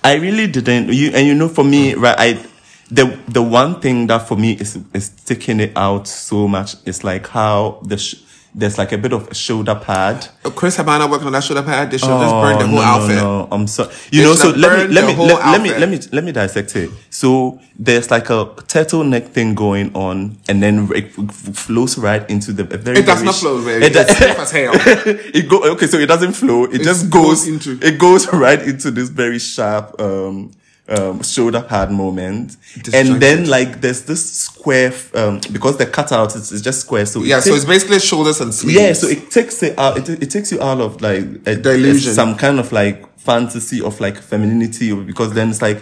I 0.04 0.16
really 0.16 0.48
didn't. 0.48 0.92
You 0.92 1.12
and 1.14 1.28
you 1.28 1.36
know, 1.36 1.48
for 1.50 1.64
me, 1.64 1.94
right? 1.94 2.16
I 2.18 2.46
the 2.92 3.20
the 3.28 3.42
one 3.42 3.80
thing 3.82 4.08
that 4.08 4.28
for 4.28 4.36
me 4.38 4.54
is 4.54 4.78
is 4.94 5.06
sticking 5.06 5.60
it 5.60 5.72
out 5.76 6.08
so 6.08 6.48
much 6.48 6.76
is 6.86 7.04
like 7.04 7.28
how 7.28 7.80
the 7.86 7.98
sh- 7.98 8.16
there's 8.56 8.80
like 8.80 8.92
a 8.92 8.98
bit 8.98 9.14
of 9.14 9.28
a 9.28 9.36
shoulder 9.36 9.76
pad. 9.76 10.28
Chris 10.56 10.76
Habana 10.78 11.08
working 11.08 11.28
on 11.28 11.34
that 11.34 11.44
shoulder 11.44 11.62
pad. 11.62 11.92
They 11.92 12.00
should 12.00 12.10
have 12.10 12.22
just 12.22 12.34
burned 12.34 12.60
the 12.62 12.68
whole 12.68 12.78
no, 12.80 12.84
outfit. 12.84 13.16
No, 13.18 13.42
no, 13.44 13.48
I'm 13.52 13.68
sorry. 13.68 13.94
You 14.12 14.22
They 14.24 14.28
know, 14.28 14.36
so 14.36 14.50
let 14.50 14.88
me 14.90 14.94
let 14.94 15.06
me 15.06 15.16
let, 15.16 15.46
let 15.46 15.62
me 15.62 15.70
let 15.78 15.90
me 15.90 16.00
let 16.12 16.24
me 16.24 16.32
dissect 16.32 16.76
it. 16.76 16.90
So 17.12 17.60
there's 17.78 18.10
like 18.10 18.30
a 18.32 18.46
turtleneck 18.68 19.28
thing 19.30 19.54
going 19.54 19.94
on, 19.96 20.38
and 20.50 20.64
then 20.64 20.90
it 20.96 21.12
flows 21.12 21.98
right 22.00 22.28
into 22.28 22.52
the 22.52 22.64
very. 22.64 23.00
It 23.00 23.06
does 23.06 23.20
very 23.20 23.26
not 23.28 23.36
flow, 23.36 23.64
baby. 23.64 23.86
It 23.86 23.94
does- 23.94 24.10
It's 24.10 24.20
as 24.40 24.52
hell. 24.52 24.72
it 24.76 25.48
go 25.48 25.64
okay, 25.74 25.86
so 25.86 25.98
it 25.98 26.08
doesn't 26.08 26.34
flow. 26.34 26.64
It, 26.66 26.82
just 26.82 27.10
goes 27.12 27.46
goes 27.46 27.48
into- 27.48 27.86
It 27.86 28.00
goes 28.00 28.34
right 28.34 28.62
into 28.62 28.90
this 28.90 29.10
very 29.10 29.38
sharp 29.40 30.02
um 30.02 30.52
um 30.90 31.22
shoulder 31.24 31.62
pad 31.62 31.92
moment, 31.92 32.58
and 32.94 33.22
then 33.22 33.48
like 33.48 33.82
there's 33.82 34.04
this 34.04 34.32
square 34.34 34.94
um 35.14 35.40
because 35.52 35.78
the 35.78 35.86
cutout 35.86 36.36
is, 36.36 36.52
is 36.52 36.62
just 36.62 36.82
square. 36.82 37.06
So 37.06 37.24
Yeah, 37.24 37.40
so 37.40 37.54
it's 37.54 37.66
basically 37.66 38.00
shoulders 38.00 38.42
and 38.42 38.54
sleeves. 38.54 38.80
yeah, 38.80 38.94
so 38.94 39.08
it 39.08 39.30
takes 39.30 39.62
it 39.64 39.78
out. 39.78 39.98
It, 39.98 40.24
it 40.24 40.32
takes 40.32 40.52
you 40.52 40.62
out 40.62 40.82
of 40.82 41.02
like 41.02 41.24
a, 41.46 41.56
The 41.56 41.94
some 42.00 42.36
kind 42.36 42.60
of 42.60 42.72
like 42.72 43.06
fantasy 43.20 43.82
of 43.82 44.00
like 44.00 44.18
femininity, 44.18 44.94
because 44.96 45.34
then 45.34 45.50
it's 45.50 45.62
like 45.62 45.82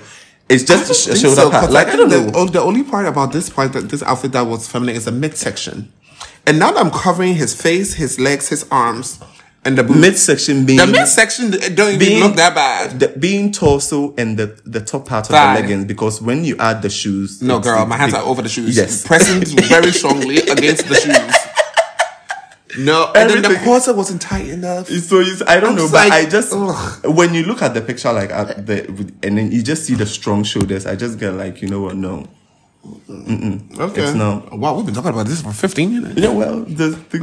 it's 0.49 0.64
just 0.64 0.84
a 0.84 0.88
don't 0.88 0.95
sh- 0.95 1.05
think 1.05 1.18
shoulder 1.18 1.41
so, 1.41 1.51
pad. 1.51 1.72
Like 1.72 1.88
I 1.88 1.95
don't 1.95 2.10
the, 2.10 2.22
know. 2.22 2.32
oh, 2.36 2.45
the 2.47 2.62
only 2.62 2.84
part 2.84 3.05
about 3.05 3.32
this 3.32 3.49
part 3.49 3.74
that 3.74 3.89
this 3.89 4.03
outfit 4.03 4.32
that 4.34 4.41
was 4.41 4.68
feminine 4.68 4.95
is 4.95 5.05
the 5.05 5.12
midsection, 5.12 5.91
and 6.45 6.60
now 6.60 6.72
that 6.72 6.80
I'm 6.86 6.91
covering 6.91 7.36
his 7.36 7.60
face, 7.60 7.93
his 7.93 8.20
legs, 8.20 8.49
his 8.49 8.66
arms, 8.72 9.20
and 9.68 9.78
the 9.78 9.84
boobs. 9.84 9.99
Midsection 9.99 10.65
being 10.65 10.80
the 10.80 10.88
midsection 10.88 11.51
don't 11.51 11.89
even 11.93 11.99
being 11.99 12.24
look 12.24 12.36
that 12.38 12.55
bad. 12.55 12.99
The, 12.99 13.07
being 13.09 13.51
torso 13.51 14.13
and 14.18 14.38
the 14.39 14.47
the 14.65 14.82
top 14.82 15.05
part 15.05 15.26
of 15.30 15.32
Thigh. 15.36 15.55
the 15.55 15.61
leggings, 15.61 15.86
because 15.86 16.22
when 16.22 16.43
you 16.45 16.55
add 16.57 16.82
the 16.82 16.89
shoes, 16.89 17.41
No, 17.41 17.59
girl, 17.59 17.86
my 17.86 17.97
hands 17.97 18.13
it- 18.13 18.18
are 18.20 18.24
over 18.24 18.41
the 18.41 18.49
shoes. 18.49 18.76
Yes, 18.76 19.05
pressing 19.05 19.43
very 19.68 19.91
strongly 19.91 20.38
against 20.55 20.88
the 20.88 20.95
shoes. 20.95 21.36
No, 22.80 23.11
and 23.15 23.30
then 23.30 23.41
the 23.41 23.59
quarter 23.63 23.93
wasn't 23.93 24.22
tight 24.22 24.47
enough. 24.49 24.88
So 24.88 25.20
it's, 25.20 25.41
I 25.47 25.59
don't 25.59 25.72
I'm 25.72 25.76
know, 25.78 25.88
but 25.91 26.09
like, 26.09 26.11
I 26.11 26.30
just 26.30 26.53
ugh. 26.53 27.05
when 27.15 27.34
you 27.34 27.43
look 27.43 27.61
at 27.61 27.74
the 27.74 27.82
picture 27.82 28.11
like 28.13 28.30
at 28.30 28.65
the 28.68 28.86
and 29.24 29.38
then 29.38 29.51
you 29.51 29.63
just 29.63 29.86
see 29.86 29.95
the 29.95 30.05
strong 30.05 30.43
shoulders, 30.43 30.86
I 30.86 30.95
just 30.95 31.18
get 31.18 31.32
like 31.34 31.61
you 31.61 31.70
know 31.70 31.82
what? 31.82 31.95
No, 31.95 32.28
Okay. 33.10 34.04
It's 34.04 34.14
not. 34.14 34.58
Wow, 34.58 34.76
we've 34.76 34.86
been 34.86 34.96
talking 34.96 35.12
about 35.12 35.28
this 35.28 35.42
for 35.42 35.52
15 35.52 35.94
minutes. 35.94 36.20
know 36.20 36.34
well 36.34 36.66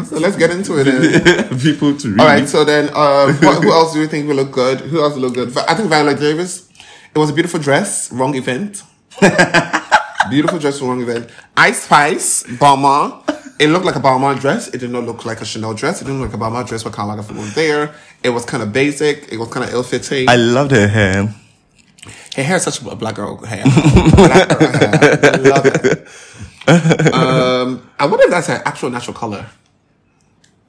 So 0.05 0.19
let's 0.19 0.37
get 0.37 0.51
into 0.51 0.79
it. 0.79 0.85
Then. 0.85 1.59
people 1.61 1.97
to 1.97 2.09
read. 2.11 2.21
All 2.21 2.27
right. 2.27 2.49
So 2.49 2.65
then, 2.65 2.91
uh, 2.93 3.33
what, 3.41 3.63
who 3.63 3.73
else 3.73 3.93
do 3.93 4.01
you 4.01 4.07
think 4.07 4.29
will 4.29 4.37
look 4.37 4.53
good? 4.53 4.81
Who 4.81 5.03
else 5.03 5.15
will 5.15 5.23
look 5.23 5.35
good? 5.35 5.57
I 5.57 5.75
think 5.75 5.89
Viola 5.89 6.15
Davis. 6.15 6.69
It 7.15 7.19
was 7.19 7.31
a 7.31 7.33
beautiful 7.33 7.61
dress. 7.61 8.13
Wrong 8.13 8.35
event. 8.35 8.83
beautiful 10.31 10.59
dress. 10.59 10.81
Wrong 10.81 11.01
event. 11.01 11.31
Ice 11.57 11.85
Spice. 11.85 12.43
Balmain. 12.45 13.23
It 13.61 13.69
looked 13.69 13.85
like 13.85 13.97
a 13.97 14.01
Balmain 14.01 14.41
dress. 14.41 14.69
It 14.69 14.79
did 14.79 14.91
not 14.91 15.05
look 15.05 15.25
like 15.25 15.41
a 15.41 15.45
Chanel 15.45 15.75
dress. 15.75 16.03
It 16.03 16.07
didn't 16.07 16.21
look 16.21 16.33
like 16.33 16.41
a 16.41 16.45
Balmain 16.45 16.67
dress 16.67 16.85
with 16.85 16.93
Karl 16.93 17.17
Lagerfeld 17.17 17.37
was 17.37 17.55
there. 17.55 17.95
It 18.23 18.31
was 18.31 18.45
kind 18.45 18.63
of 18.63 18.73
basic. 18.73 19.33
It 19.33 19.39
was 19.39 19.49
kind 19.49 19.65
of 19.65 19.73
ill-fitting. 19.73 20.29
I 20.29 20.37
loved 20.37 20.73
her 20.73 20.89
hair. 20.89 21.33
Her 22.35 22.43
hair 22.43 22.57
is 22.57 22.65
such 22.65 22.83
a 22.83 22.97
black 22.97 23.15
girl 23.15 23.37
hair. 23.45 23.65
black 24.17 24.49
girl 24.49 24.73
hair. 24.73 24.99
I 25.23 25.37
love 25.37 25.67
it. 25.67 26.09
Um, 26.67 27.91
I 27.99 28.07
wonder 28.07 28.25
if 28.25 28.31
that's 28.31 28.47
her 28.47 28.63
actual 28.65 28.89
natural 28.89 29.13
color. 29.13 29.45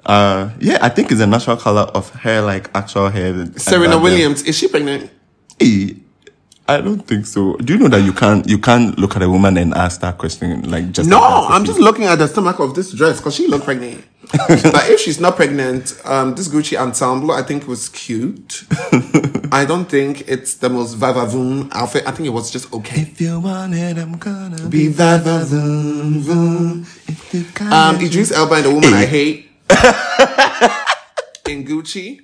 Uh, 0.06 0.50
yeah, 0.60 0.78
I 0.82 0.90
think 0.90 1.10
it's 1.10 1.22
a 1.22 1.26
natural 1.26 1.56
color 1.56 1.84
of 1.84 2.10
hair, 2.16 2.42
like 2.42 2.70
actual 2.76 3.08
hair. 3.10 3.46
Serena 3.56 3.98
Williams. 3.98 4.44
Is 4.44 4.58
she 4.58 4.68
pregnant? 4.68 5.10
I 6.68 6.82
don't 6.82 7.00
think 7.08 7.28
so. 7.28 7.56
Do 7.58 7.74
you 7.74 7.80
know 7.80 7.88
that 7.90 8.02
you 8.04 8.12
can't 8.12 8.48
you 8.50 8.58
can't 8.58 8.98
look 8.98 9.16
at 9.16 9.22
a 9.22 9.30
woman 9.30 9.56
and 9.58 9.74
ask 9.74 10.02
that 10.02 10.18
question 10.18 10.70
like 10.70 10.92
just 10.92 11.08
No. 11.08 11.22
I'm 11.48 11.64
just 11.64 11.80
looking 11.80 12.06
at 12.06 12.16
the 12.18 12.28
stomach 12.28 12.60
of 12.60 12.74
this 12.74 12.92
dress 12.92 13.18
because 13.18 13.36
she 13.36 13.48
looked 13.48 13.66
pregnant. 13.66 14.04
but 14.48 14.90
if 14.90 15.00
she's 15.00 15.20
not 15.20 15.36
pregnant, 15.36 16.00
um, 16.06 16.36
this 16.36 16.48
Gucci 16.48 16.78
ensemble 16.78 17.32
I 17.32 17.42
think 17.44 17.68
was 17.68 17.90
cute. 17.90 18.64
I 19.52 19.64
don't 19.66 19.86
think 19.86 20.28
it's 20.28 20.56
the 20.56 20.70
most 20.70 20.98
vavavoom 21.00 21.70
outfit. 21.72 22.04
I 22.08 22.12
think 22.12 22.28
it 22.28 22.32
was 22.32 22.52
just 22.52 22.74
okay. 22.74 23.02
If 23.02 23.22
you 23.22 23.40
want 23.40 23.74
it, 23.76 23.98
I'm 23.98 24.18
gonna 24.18 24.68
Be 24.68 24.88
vavavoom 24.90 26.22
voom. 26.24 26.82
If 27.08 27.34
you 27.34 27.44
can 27.54 27.72
Um, 27.72 28.02
Idris 28.04 28.32
Elba 28.32 28.56
and 28.56 28.66
the 28.66 28.72
woman 28.72 28.94
I 28.94 29.06
hate 29.18 29.50
in 31.48 31.64
Gucci. 31.66 32.22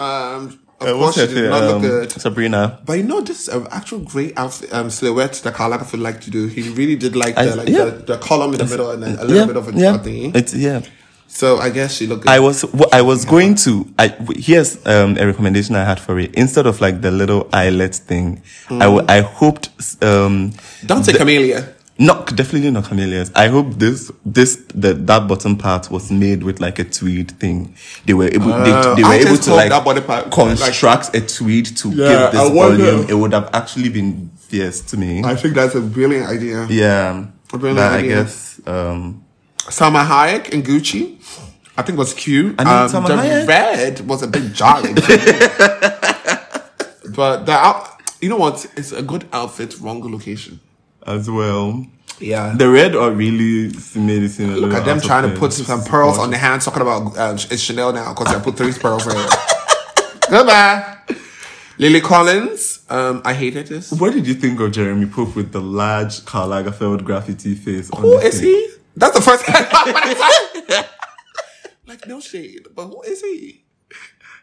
Um, 0.00 0.60
of 0.80 0.88
Uh, 0.88 0.92
course, 0.92 1.16
what's 1.16 1.16
she 1.16 1.26
did 1.26 1.34
thing? 1.34 1.50
not 1.50 1.62
look 1.62 1.74
Um, 1.76 1.82
good. 1.82 2.12
Sabrina. 2.12 2.78
But 2.84 2.94
you 2.98 3.04
know, 3.04 3.20
this 3.20 3.42
is 3.42 3.48
an 3.48 3.66
actual 3.70 4.00
great 4.00 4.32
outfit, 4.36 4.72
um, 4.72 4.90
silhouette 4.90 5.34
that 5.44 5.54
Karl 5.54 5.70
Lagerfeld 5.72 6.00
liked 6.02 6.22
to 6.24 6.30
do. 6.30 6.46
He 6.46 6.62
really 6.70 6.96
did 6.96 7.14
like 7.16 7.34
the, 7.36 7.40
I- 7.52 7.54
like 7.54 7.68
yeah. 7.68 7.84
the, 7.84 7.90
the 8.14 8.18
column 8.18 8.52
in 8.52 8.58
the 8.58 8.66
middle 8.66 8.90
and 8.90 9.02
then 9.02 9.12
a 9.18 9.22
little 9.24 9.36
Yeah, 9.36 9.46
bit 9.46 9.56
of 9.56 9.68
a, 9.68 9.72
yeah. 9.78 9.94
a 9.94 9.98
thingy. 9.98 10.34
It's 10.36 10.54
yeah. 10.54 10.80
So 11.26 11.58
I 11.58 11.70
guess 11.70 11.94
she 11.96 12.06
looked 12.06 12.22
good. 12.22 12.30
I 12.30 12.38
was 12.38 12.62
wh- 12.62 12.92
I 12.92 13.02
was 13.02 13.24
going 13.24 13.56
to 13.66 13.86
I 13.98 14.08
w- 14.08 14.40
here's 14.40 14.76
um, 14.86 15.16
a 15.18 15.26
recommendation 15.26 15.74
I 15.74 15.84
had 15.84 15.98
for 15.98 16.18
it 16.20 16.32
instead 16.34 16.66
of 16.66 16.80
like 16.80 17.00
the 17.00 17.10
little 17.10 17.48
eyelet 17.52 17.94
thing. 17.94 18.40
I 18.70 18.84
w- 18.84 19.04
I 19.08 19.20
hoped 19.22 19.68
um 20.02 20.52
Don't 20.86 21.02
say 21.04 21.12
the- 21.12 21.18
Camellia. 21.18 21.74
Not 21.96 22.34
definitely 22.34 22.72
not 22.72 22.86
camellias. 22.86 23.30
I 23.36 23.46
hope 23.46 23.74
this 23.78 24.10
this 24.26 24.56
the 24.74 24.94
that 24.94 25.28
bottom 25.28 25.56
part 25.56 25.92
was 25.92 26.10
made 26.10 26.42
with 26.42 26.58
like 26.60 26.80
a 26.80 26.84
tweed 26.84 27.30
thing. 27.38 27.76
They 28.04 28.14
were 28.14 28.26
able 28.26 28.52
Uh, 28.52 28.64
they, 28.64 29.02
they 29.02 29.08
were 29.08 29.14
able 29.14 29.36
to 29.36 29.54
like 29.54 29.68
that 29.70 29.84
body 29.84 30.00
part- 30.00 30.32
construct 30.32 31.14
a 31.14 31.20
tweed 31.20 31.66
to 31.76 31.88
Yeah, 31.90 32.08
give 32.08 32.32
this 32.32 32.50
volume. 32.50 33.06
It 33.08 33.14
would 33.14 33.32
have 33.32 33.48
actually 33.52 33.90
been 33.90 34.30
fierce 34.36 34.80
to 34.90 34.96
me. 34.96 35.22
I 35.24 35.36
think 35.36 35.54
that's 35.54 35.76
a 35.76 35.80
brilliant 35.80 36.28
idea. 36.28 36.66
yeah, 36.68 37.26
A 37.52 37.58
brilliant 37.58 37.76
but 37.76 37.92
I 37.92 38.02
guess 38.02 38.60
um 38.66 39.22
Salma 39.58 40.04
Hayek 40.04 40.52
and 40.52 40.64
Gucci. 40.64 41.16
I 41.76 41.82
think 41.82 41.96
was 41.98 42.12
cute. 42.14 42.56
I 42.58 42.64
mean, 42.64 42.74
um, 42.74 42.88
Salma 42.90 43.06
the 43.06 43.14
Hayek- 43.14 43.46
red 43.48 44.00
was 44.00 44.22
a 44.22 44.26
bit 44.26 44.52
jolly. 44.52 44.94
but 47.14 47.44
the 47.46 47.52
out, 47.52 47.88
you 48.20 48.28
know 48.28 48.36
what? 48.36 48.66
It's 48.76 48.92
a 48.92 49.02
good 49.02 49.26
outfit, 49.32 49.78
wrong 49.80 50.00
location. 50.10 50.60
As 51.06 51.30
well. 51.30 51.86
Yeah. 52.20 52.54
The 52.56 52.68
red 52.70 52.94
are 52.94 53.10
really 53.10 53.72
made 53.96 54.22
it 54.22 54.30
seem 54.30 54.50
a 54.50 54.56
Look 54.56 54.72
at 54.72 54.84
them 54.84 55.00
trying 55.00 55.28
to 55.32 55.36
put 55.38 55.52
some 55.52 55.82
pearls 55.82 56.18
on 56.18 56.30
the 56.30 56.36
hands, 56.38 56.64
talking 56.64 56.82
about 56.82 57.16
uh, 57.16 57.32
it's 57.34 57.60
Chanel 57.60 57.92
now 57.92 58.14
because 58.14 58.34
I 58.34 58.40
put 58.40 58.56
three 58.56 58.72
pearls 58.72 59.06
in 59.06 59.12
it. 59.16 59.30
Goodbye. 60.30 60.98
Lily 61.78 62.00
Collins. 62.00 62.84
Um, 62.88 63.20
I 63.24 63.34
hated 63.34 63.66
this. 63.66 63.90
What 63.92 64.12
did 64.12 64.26
you 64.28 64.34
think 64.34 64.60
of 64.60 64.70
Jeremy 64.72 65.06
Pope 65.06 65.34
with 65.34 65.50
the 65.52 65.60
large 65.60 66.24
Karl 66.24 66.48
Lagerfeld 66.50 67.02
graffiti 67.04 67.54
face? 67.56 67.90
on 67.90 68.02
Who 68.02 68.18
is 68.18 68.38
thing? 68.40 68.48
he? 68.48 68.68
That's 68.96 69.14
the 69.16 69.22
first 69.22 69.44
thing 69.46 69.54
I 69.56 69.62
thought 69.64 69.86
when 69.86 69.96
I 69.96 70.14
saw 70.14 70.80
it. 70.80 70.86
Like 71.86 72.06
no 72.06 72.20
shade, 72.20 72.68
but 72.74 72.86
who 72.86 73.02
is 73.02 73.20
he? 73.22 73.64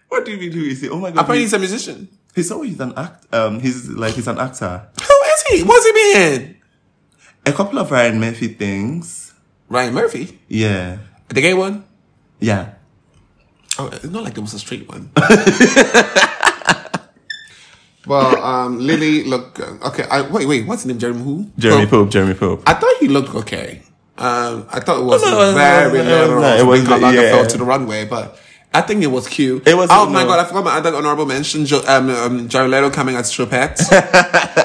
What 0.09 0.25
do 0.25 0.31
you 0.31 0.37
mean? 0.37 0.51
Who 0.51 0.61
is 0.65 0.81
he? 0.81 0.89
Oh 0.89 0.97
my 0.99 1.09
god! 1.11 1.21
Apparently 1.21 1.39
he's, 1.43 1.51
he's 1.51 1.53
a 1.53 1.59
musician. 1.59 2.09
he's 2.35 2.51
always 2.51 2.79
an 2.81 2.93
act. 2.97 3.33
Um, 3.33 3.59
he's 3.61 3.87
like 3.87 4.13
he's 4.13 4.27
an 4.27 4.37
actor. 4.37 4.87
Who 5.51 5.57
is? 5.57 5.63
What's 5.65 5.85
he 5.85 5.91
been? 5.91 6.57
A 7.45 7.51
couple 7.51 7.79
of 7.79 7.91
Ryan 7.91 8.19
Murphy 8.19 8.47
things. 8.49 9.33
Ryan 9.69 9.93
Murphy, 9.93 10.39
Yeah, 10.47 10.97
the 11.29 11.41
gay 11.41 11.53
one. 11.53 11.85
yeah. 12.39 12.73
Oh, 13.79 13.87
it's 13.87 14.03
not 14.03 14.23
like 14.23 14.37
it 14.37 14.41
was 14.41 14.53
a 14.53 14.59
straight 14.59 14.87
one. 14.87 15.09
well, 18.05 18.43
um, 18.43 18.79
Lily 18.79 19.23
look 19.23 19.57
okay. 19.59 20.03
I, 20.11 20.21
wait, 20.29 20.45
wait. 20.47 20.67
What's 20.67 20.81
his 20.83 20.87
name? 20.89 20.99
Jeremy 20.99 21.23
who? 21.23 21.49
Jeremy 21.57 21.85
Pope. 21.85 21.91
Pope. 21.91 22.09
Jeremy 22.11 22.33
Pope. 22.33 22.63
I 22.67 22.73
thought 22.73 22.93
he 22.99 23.07
looked 23.07 23.33
okay. 23.33 23.81
Um, 24.17 24.67
I 24.69 24.81
thought 24.81 24.99
it 24.99 25.05
was 25.05 25.21
no, 25.23 25.31
no, 25.31 25.53
very 25.55 25.97
no, 25.99 26.03
no, 26.03 26.09
little. 26.25 26.41
no, 26.41 26.57
it 26.57 26.65
was 26.65 26.83
bring 26.85 27.01
like- 27.01 27.15
yeah. 27.15 27.21
Lagerfeld 27.21 27.47
to 27.49 27.57
the 27.57 27.63
runway, 27.63 28.05
but 28.05 28.37
I 28.73 28.79
think 28.81 29.03
it 29.03 29.07
was 29.07 29.27
cute. 29.27 29.67
It 29.67 29.75
was- 29.75 29.89
Oh 29.91 30.07
my 30.09 30.23
god! 30.23 30.39
I 30.39 30.45
forgot 30.47 30.63
my 30.63 30.77
other 30.77 30.95
honorable 30.95 31.25
mention. 31.25 31.65
Jo- 31.65 31.83
um, 31.87 32.09
um, 32.09 32.47
Jared 32.47 32.93
coming 32.93 33.15
as 33.17 33.29
Choupette. 33.31 33.81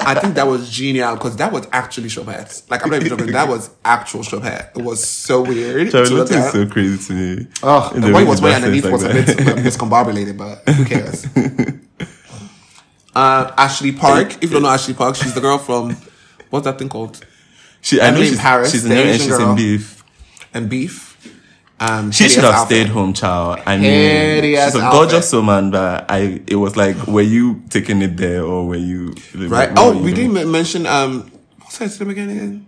I 0.07 0.15
think 0.21 0.35
that 0.35 0.47
was 0.47 0.69
genial 0.69 1.15
because 1.15 1.35
that 1.37 1.51
was 1.51 1.67
actually 1.73 2.07
Choupette. 2.07 2.69
Like 2.69 2.83
I'm 2.85 2.89
not 2.89 3.03
even 3.03 3.17
joking. 3.17 3.33
That 3.33 3.49
was 3.49 3.69
actual 3.83 4.21
Choupette. 4.21 4.77
It 4.77 4.83
was 4.83 5.03
so 5.05 5.41
weird. 5.41 5.87
Leto 5.93 6.03
is 6.23 6.51
so 6.53 6.65
crazy 6.67 6.97
to 7.07 7.13
me. 7.13 7.47
Oh, 7.61 7.91
the 7.93 7.99
the 7.99 8.07
way 8.07 8.13
way 8.13 8.23
was 8.23 8.41
wearing 8.41 8.55
underneath 8.63 8.83
things 8.83 8.93
was 8.93 9.03
a 9.03 9.09
like 9.09 9.25
bit 9.25 9.37
discombobulated, 9.57 10.37
but 10.37 10.73
who 10.73 10.85
cares? 10.85 11.25
uh, 13.15 13.51
Ashley 13.57 13.91
Park. 13.91 14.35
If 14.35 14.43
you 14.43 14.49
don't 14.51 14.61
know 14.61 14.69
Ashley 14.69 14.93
Park, 14.93 15.15
she's 15.15 15.33
the 15.33 15.41
girl 15.41 15.57
from 15.57 15.97
what's 16.49 16.63
that 16.65 16.79
thing 16.79 16.87
called? 16.89 17.19
She, 17.81 17.99
I 18.01 18.11
know 18.11 18.21
she's, 18.21 18.39
Paris, 18.39 18.71
she's 18.71 18.83
the 18.83 19.01
in 19.01 19.07
and 19.07 19.19
she's 19.21 19.27
girl. 19.27 19.49
in 19.51 19.55
beef. 19.55 20.03
And 20.53 20.69
Beef. 20.69 21.06
Um, 21.79 22.11
She 22.11 22.27
should 22.27 22.43
have 22.43 22.53
outfit. 22.55 22.77
stayed 22.77 22.87
home, 22.87 23.13
child. 23.13 23.59
I 23.65 23.77
mean, 23.77 24.41
she's 24.43 24.57
a 24.75 24.81
outfit. 24.81 24.91
gorgeous 24.91 25.31
woman, 25.33 25.69
but 25.71 26.09
I, 26.09 26.41
it 26.47 26.55
was 26.55 26.75
like, 26.75 26.95
were 27.07 27.21
you 27.21 27.61
taking 27.69 28.01
it 28.01 28.17
there 28.17 28.43
or 28.43 28.65
were 28.67 28.75
you 28.75 29.13
Right? 29.35 29.69
Oh, 29.77 29.91
you 29.93 29.99
we 29.99 30.13
doing? 30.13 30.33
didn't 30.33 30.51
mention 30.51 30.87
um, 30.87 31.31
what's 31.59 31.77
that 31.77 31.99
name 31.99 32.09
again? 32.09 32.29
again? 32.31 32.67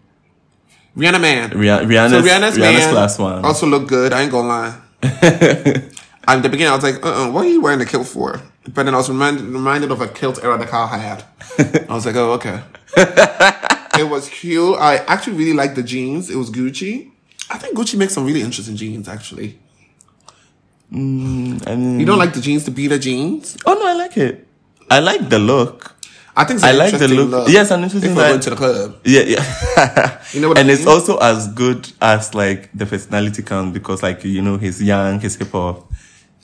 Rihanna 0.95 1.22
Man. 1.22 1.49
Rih- 1.51 1.86
Rihanna's, 1.88 2.12
so 2.12 2.22
Rihanna's, 2.22 2.57
Rihanna's 2.57 2.57
man 2.57 2.93
class 2.93 3.18
one. 3.20 3.45
also 3.45 3.66
looked 3.66 3.88
good. 3.88 4.14
I 4.14 4.22
ain't 4.24 4.32
gonna 4.32 4.47
lie. 4.47 4.78
At 6.28 6.43
the 6.43 6.49
beginning, 6.49 6.72
I 6.72 6.76
was 6.76 6.84
like, 6.84 7.03
uh-uh, 7.03 7.32
what 7.32 7.45
are 7.45 7.49
you 7.49 7.62
wearing 7.62 7.80
the 7.80 7.86
kilt 7.88 8.05
for? 8.07 8.39
But 8.66 8.84
then 8.84 8.93
I 8.93 8.97
was 8.97 9.10
reminded, 9.10 9.45
reminded 9.45 9.89
of 9.91 10.01
a 10.01 10.07
kilt 10.07 10.43
era 10.43 10.57
that 10.60 10.68
Kyle 10.68 10.86
had. 10.88 11.24
I 11.89 11.93
was 11.93 12.05
like, 12.05 12.16
oh, 12.16 12.34
okay. 12.34 12.62
it 13.99 14.07
was 14.07 14.30
cute. 14.30 14.78
I 14.78 14.97
actually 15.07 15.38
really 15.38 15.53
liked 15.53 15.76
the 15.76 15.82
jeans. 15.84 16.30
It 16.30 16.36
was 16.36 16.51
Gucci. 16.51 17.12
I 17.50 17.58
think 17.58 17.76
Gucci 17.78 17.97
makes 17.97 18.14
some 18.14 18.26
really 18.26 18.41
interesting 18.41 18.76
jeans, 18.76 19.08
actually. 19.08 19.58
I 20.91 20.95
mean, 20.95 22.00
You 22.00 22.06
don't 22.06 22.18
like 22.18 22.34
the 22.34 22.41
jeans, 22.41 22.64
to 22.66 22.72
be 22.72 22.88
the 22.88 22.95
beater 22.95 23.02
jeans? 23.02 23.58
oh 23.66 23.74
no, 23.74 23.88
I 23.88 23.93
like 23.93 24.18
it. 24.18 24.47
I 24.89 25.00
like 25.00 25.30
the 25.30 25.38
look. 25.39 25.95
I 26.36 26.45
think 26.45 26.58
it's 26.58 26.64
I 26.64 26.72
like 26.72 26.91
the 26.91 27.04
interesting 27.04 27.30
look. 27.30 27.50
Yes, 27.50 27.70
an 27.72 27.84
interesting 27.84 28.12
If 28.12 28.18
we're 28.18 28.28
going 28.30 28.39
to 28.39 28.50
the 28.52 28.56
club. 28.56 28.95
Yeah, 29.04 29.22
yeah. 29.22 30.22
You 30.34 30.41
know 30.41 30.50
what 30.50 30.58
I 30.58 30.62
and 30.62 30.70
it's 30.70 30.86
also 30.86 31.18
as 31.18 31.47
good 31.54 31.91
as 32.02 32.34
like 32.36 32.70
the 32.74 32.86
personality 32.86 33.41
counts 33.43 33.74
because 33.74 34.02
like 34.04 34.24
you 34.24 34.41
know 34.41 34.58
he's 34.58 34.82
young, 34.82 35.20
he's 35.20 35.36
hip 35.36 35.52
hop. 35.52 35.91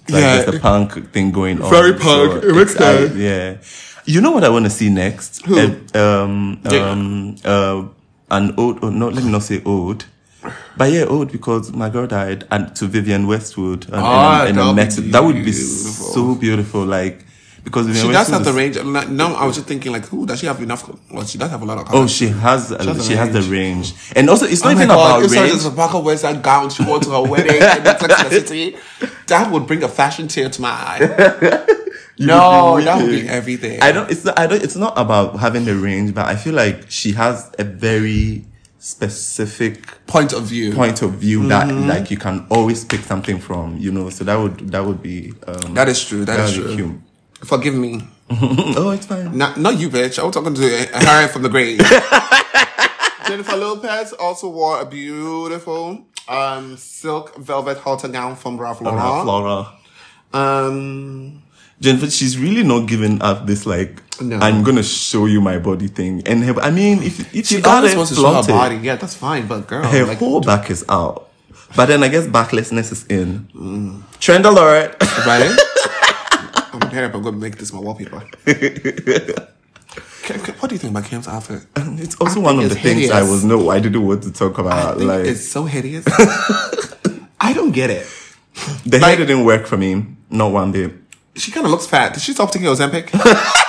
Like 0.09 0.21
Yeah. 0.21 0.35
there's 0.37 0.51
the 0.53 0.59
punk 0.59 1.11
thing 1.13 1.31
going 1.31 1.61
on. 1.61 1.69
Very 1.69 1.93
punk. 1.93 2.43
It 2.43 2.53
makes 2.53 2.75
I- 2.75 2.79
sense. 3.07 3.15
yeah. 3.15 3.57
You 4.05 4.21
know 4.21 4.31
what 4.31 4.43
I 4.43 4.49
want 4.49 4.65
to 4.65 4.69
see 4.71 4.89
next? 4.89 5.43
Who? 5.45 5.57
Uh, 5.57 5.97
um, 5.99 6.59
Yeah. 6.69 6.89
um, 6.91 7.35
uh, 7.43 7.83
an 8.29 8.53
old, 8.57 8.79
Oh, 8.83 8.89
no, 8.89 9.09
let 9.09 9.23
me 9.23 9.31
not 9.31 9.41
say 9.43 9.61
ode. 9.65 10.03
But 10.77 10.91
yeah, 10.91 11.03
old 11.05 11.31
because 11.31 11.71
my 11.71 11.89
girl 11.89 12.05
died, 12.07 12.45
and 12.51 12.75
to 12.75 12.85
Vivienne 12.87 13.27
Westwood. 13.27 13.85
And, 13.85 13.95
Ah, 13.95 14.45
and, 14.45 14.57
and 14.59 14.59
that 14.59 14.65
would 14.67 14.95
be 15.05 15.11
that 15.11 15.23
would 15.23 15.45
be 15.45 15.51
so 15.53 16.35
beautiful. 16.35 16.85
Like 16.85 17.25
because 17.63 17.87
Vivienne 17.87 18.05
She 18.07 18.11
does 18.11 18.27
have 18.29 18.43
the 18.43 18.51
range. 18.53 18.75
No, 19.09 19.35
I 19.35 19.45
was 19.45 19.55
just 19.55 19.67
thinking, 19.67 19.91
like, 19.91 20.05
who 20.05 20.25
does 20.25 20.39
she 20.39 20.45
have 20.47 20.61
enough? 20.61 20.87
Well, 21.11 21.25
she 21.25 21.37
does 21.37 21.49
have 21.49 21.61
a 21.61 21.65
lot 21.65 21.77
of 21.79 21.87
Oh, 21.93 22.07
she 22.07 22.27
has. 22.27 22.71
a- 22.71 22.83
has 22.83 23.07
she 23.07 23.13
the 23.13 23.19
has 23.19 23.33
the 23.33 23.41
range. 23.43 23.93
and 24.15 24.29
also 24.29 24.45
it's 24.45 24.63
not 24.63 24.69
Oh 24.73 24.75
even 24.75 24.87
God, 24.89 25.21
about 25.21 25.23
if 25.25 25.31
range. 25.31 25.51
Jessica 25.53 25.99
wears 25.99 26.21
that 26.23 26.41
gown 26.43 26.69
she 26.69 26.83
wore 26.83 26.99
to 26.99 27.09
her 27.09 27.23
wedding 27.23 27.55
in 27.55 27.61
Sex 27.61 28.29
City, 28.29 28.75
that 29.27 29.51
would 29.51 29.65
bring 29.67 29.81
a 29.81 29.87
fashion 29.87 30.27
tear 30.27 30.49
to 30.49 30.61
my 30.61 30.69
eye. 30.69 30.99
no, 32.19 32.79
that 32.81 32.97
would 33.01 33.09
be 33.09 33.27
everything. 33.27 33.81
I 33.81 33.91
don't. 33.91 34.11
It's 34.11 34.25
not. 34.25 34.37
I 34.37 34.47
don't. 34.47 34.61
It's 34.63 34.75
not 34.75 34.93
about 34.97 35.39
having 35.39 35.65
the 35.65 35.75
range, 35.75 36.13
but 36.13 36.25
I 36.25 36.35
feel 36.35 36.53
like 36.53 36.89
she 36.91 37.13
has 37.13 37.49
a 37.57 37.63
very 37.63 38.45
specific 38.85 40.05
point 40.07 40.31
of 40.33 40.43
view. 40.43 40.73
point 40.73 41.01
of 41.01 41.11
view 41.13 41.39
Mm-hmm. 41.39 41.49
that 41.49 41.67
like 41.99 42.11
you 42.11 42.17
can 42.17 42.45
always 42.49 42.85
pick 42.85 43.01
something 43.01 43.39
from. 43.39 43.77
You 43.77 43.91
know, 43.91 44.09
so 44.09 44.23
that 44.23 44.35
would 44.35 44.57
that 44.71 44.83
would 44.85 45.01
be. 45.01 45.33
Um, 45.47 45.73
That 45.73 45.89
is 45.89 46.03
true. 46.05 46.23
That 46.25 46.39
is 46.49 46.53
true. 46.55 47.01
Forgive 47.43 47.73
me. 47.75 48.01
oh, 48.29 48.89
it's 48.91 49.05
fine. 49.05 49.37
Not, 49.37 49.57
not 49.59 49.77
you, 49.77 49.89
bitch. 49.89 50.17
I 50.17 50.23
was 50.23 50.33
talking 50.33 50.55
to 50.55 50.61
her 50.61 51.27
from 51.27 51.43
the 51.43 51.49
grave. 51.49 51.79
Jennifer 53.27 53.55
Lopez 53.57 54.13
also 54.13 54.49
wore 54.49 54.81
a 54.81 54.85
beautiful 54.85 56.05
um, 56.27 56.77
silk 56.77 57.35
velvet 57.37 57.77
halter 57.77 58.07
gown 58.07 58.35
from 58.35 58.57
Ralph. 58.57 58.81
Lauren. 58.81 59.23
Flora. 59.23 59.73
Um, 60.33 61.43
Jennifer, 61.79 62.09
she's 62.09 62.37
really 62.37 62.63
not 62.63 62.87
giving 62.87 63.21
up 63.21 63.45
this 63.45 63.65
like 63.65 64.01
No. 64.21 64.37
I'm 64.39 64.63
gonna 64.63 64.83
show 64.83 65.25
you 65.25 65.41
my 65.41 65.57
body 65.57 65.87
thing. 65.87 66.23
And 66.25 66.43
her, 66.43 66.59
I 66.59 66.71
mean, 66.71 67.03
if 67.03 67.33
if 67.35 67.47
she 67.47 67.61
got 67.61 67.77
always 67.77 67.95
wants 67.95 68.11
to 68.11 68.15
show 68.15 68.33
her 68.33 68.43
body. 68.43 68.77
Yeah, 68.77 68.95
that's 68.95 69.15
fine. 69.15 69.47
But 69.47 69.67
girl, 69.67 69.83
Her 69.83 70.05
like, 70.05 70.17
whole 70.19 70.41
back 70.41 70.69
is 70.71 70.85
out. 70.89 71.29
But 71.75 71.87
then 71.87 72.03
I 72.03 72.07
guess 72.07 72.27
backlessness 72.27 72.91
is 72.91 73.05
in. 73.07 73.47
Mm. 73.53 74.03
Trend 74.19 74.45
alert. 74.45 74.95
right? 75.25 75.51
I'm 76.73 76.79
prepared. 76.79 77.13
I'm 77.13 77.23
to 77.23 77.31
make 77.31 77.57
this 77.57 77.73
my 77.73 77.79
wallpaper. 77.79 78.21
Kim, 80.23 80.39
Kim, 80.41 80.55
what 80.55 80.69
do 80.69 80.75
you 80.75 80.79
think 80.79 80.91
about 80.91 81.05
Kim's 81.05 81.27
outfit? 81.27 81.65
It's 81.75 82.15
also 82.15 82.39
I 82.39 82.43
one 82.43 82.59
of 82.59 82.69
the 82.69 82.75
it's 82.75 82.81
things 82.81 83.11
I 83.11 83.21
was 83.21 83.43
no, 83.43 83.69
I 83.69 83.79
didn't 83.79 84.05
want 84.05 84.23
to 84.23 84.31
talk 84.31 84.57
about. 84.57 84.99
Like 84.99 85.25
it's 85.25 85.47
so 85.47 85.65
hideous. 85.65 86.05
I 87.39 87.53
don't 87.53 87.71
get 87.71 87.89
it. 87.89 88.07
the 88.85 88.97
like- 88.99 89.17
hair 89.17 89.25
didn't 89.25 89.45
work 89.45 89.67
for 89.67 89.77
me, 89.77 90.05
not 90.29 90.51
one 90.51 90.71
bit. 90.71 90.93
She 91.35 91.51
kind 91.51 91.65
of 91.65 91.71
looks 91.71 91.85
fat. 91.85 92.13
Did 92.13 92.23
she 92.23 92.31
stop 92.33 92.49
taking 92.49 92.67
Ozempic? 92.67 93.11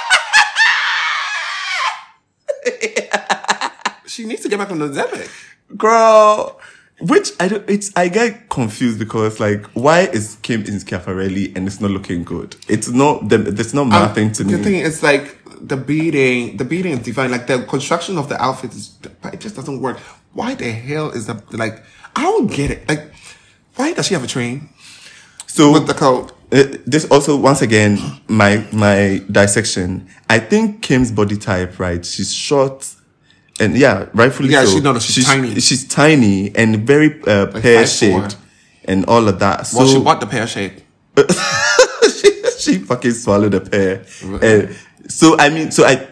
she 4.16 4.24
needs 4.24 4.42
to 4.42 4.48
get 4.48 4.58
back 4.58 4.70
on 4.70 4.78
the 4.78 4.88
Ozempic. 4.88 5.28
Girl, 5.76 6.58
which 7.00 7.30
I 7.38 7.48
don't. 7.48 7.68
It's 7.68 7.92
I 7.96 8.08
get 8.08 8.48
confused 8.48 8.98
because 8.98 9.38
like, 9.40 9.66
why 9.74 10.00
is 10.18 10.36
Kim 10.42 10.60
in 10.62 10.74
Schiaparelli 10.78 11.54
and 11.56 11.66
it's 11.66 11.80
not 11.80 11.90
looking 11.90 12.24
good? 12.24 12.56
It's 12.68 12.88
not. 12.88 13.28
The, 13.28 13.38
it's 13.48 13.74
not 13.74 13.88
nothing 13.88 14.32
to 14.32 14.42
Um, 14.44 14.50
the 14.50 14.58
me. 14.58 14.64
thing 14.64 14.74
is 14.76 15.02
like 15.02 15.38
the 15.60 15.76
beating, 15.76 16.56
the 16.56 16.64
beating 16.64 16.92
is 16.92 17.00
divine. 17.00 17.30
Like 17.30 17.46
the 17.46 17.64
construction 17.64 18.16
of 18.16 18.28
the 18.28 18.40
outfit 18.42 18.72
is, 18.72 18.96
it 19.32 19.40
just 19.40 19.56
doesn't 19.56 19.80
work. 19.80 19.98
Why 20.32 20.54
the 20.54 20.70
hell 20.70 21.10
is 21.10 21.26
the 21.26 21.42
like? 21.52 21.82
I 22.14 22.22
don't 22.22 22.46
get 22.50 22.70
it. 22.70 22.88
Like, 22.88 23.12
why 23.74 23.92
does 23.92 24.06
she 24.06 24.14
have 24.14 24.24
a 24.24 24.26
train 24.26 24.70
so 25.46 25.72
with 25.72 25.86
the 25.86 25.94
coat? 25.94 26.32
Uh, 26.52 26.62
this 26.86 27.04
also 27.10 27.36
once 27.36 27.60
again 27.60 27.98
my 28.28 28.64
my 28.72 29.20
dissection. 29.30 30.06
I 30.30 30.38
think 30.38 30.80
Kim's 30.80 31.10
body 31.12 31.36
type, 31.36 31.78
right? 31.78 32.06
She's 32.06 32.32
short, 32.32 32.88
and 33.60 33.76
yeah, 33.76 34.06
rightfully 34.14 34.50
Yeah, 34.50 34.64
so. 34.64 34.76
she- 34.76 34.80
no, 34.80 34.92
no, 34.92 34.98
she's 34.98 35.24
tiny. 35.26 35.60
She's 35.60 35.86
tiny 35.88 36.54
and 36.54 36.86
very 36.86 37.20
uh, 37.22 37.46
pear 37.46 37.84
5'4". 37.84 37.98
shaped 37.98 38.36
and 38.84 39.04
all 39.06 39.26
of 39.28 39.38
that. 39.38 39.66
So 39.66 39.78
Well, 39.78 39.86
she 39.88 40.00
bought 40.00 40.20
the 40.20 40.26
pear 40.26 40.46
shape. 40.46 40.80
she, 42.20 42.30
she 42.58 42.78
fucking 42.78 43.12
swallowed 43.12 43.54
a 43.54 43.60
pear. 43.60 44.04
Uh, 44.24 44.72
so 45.08 45.36
I 45.38 45.48
mean, 45.50 45.70
so 45.70 45.84
I, 45.84 46.06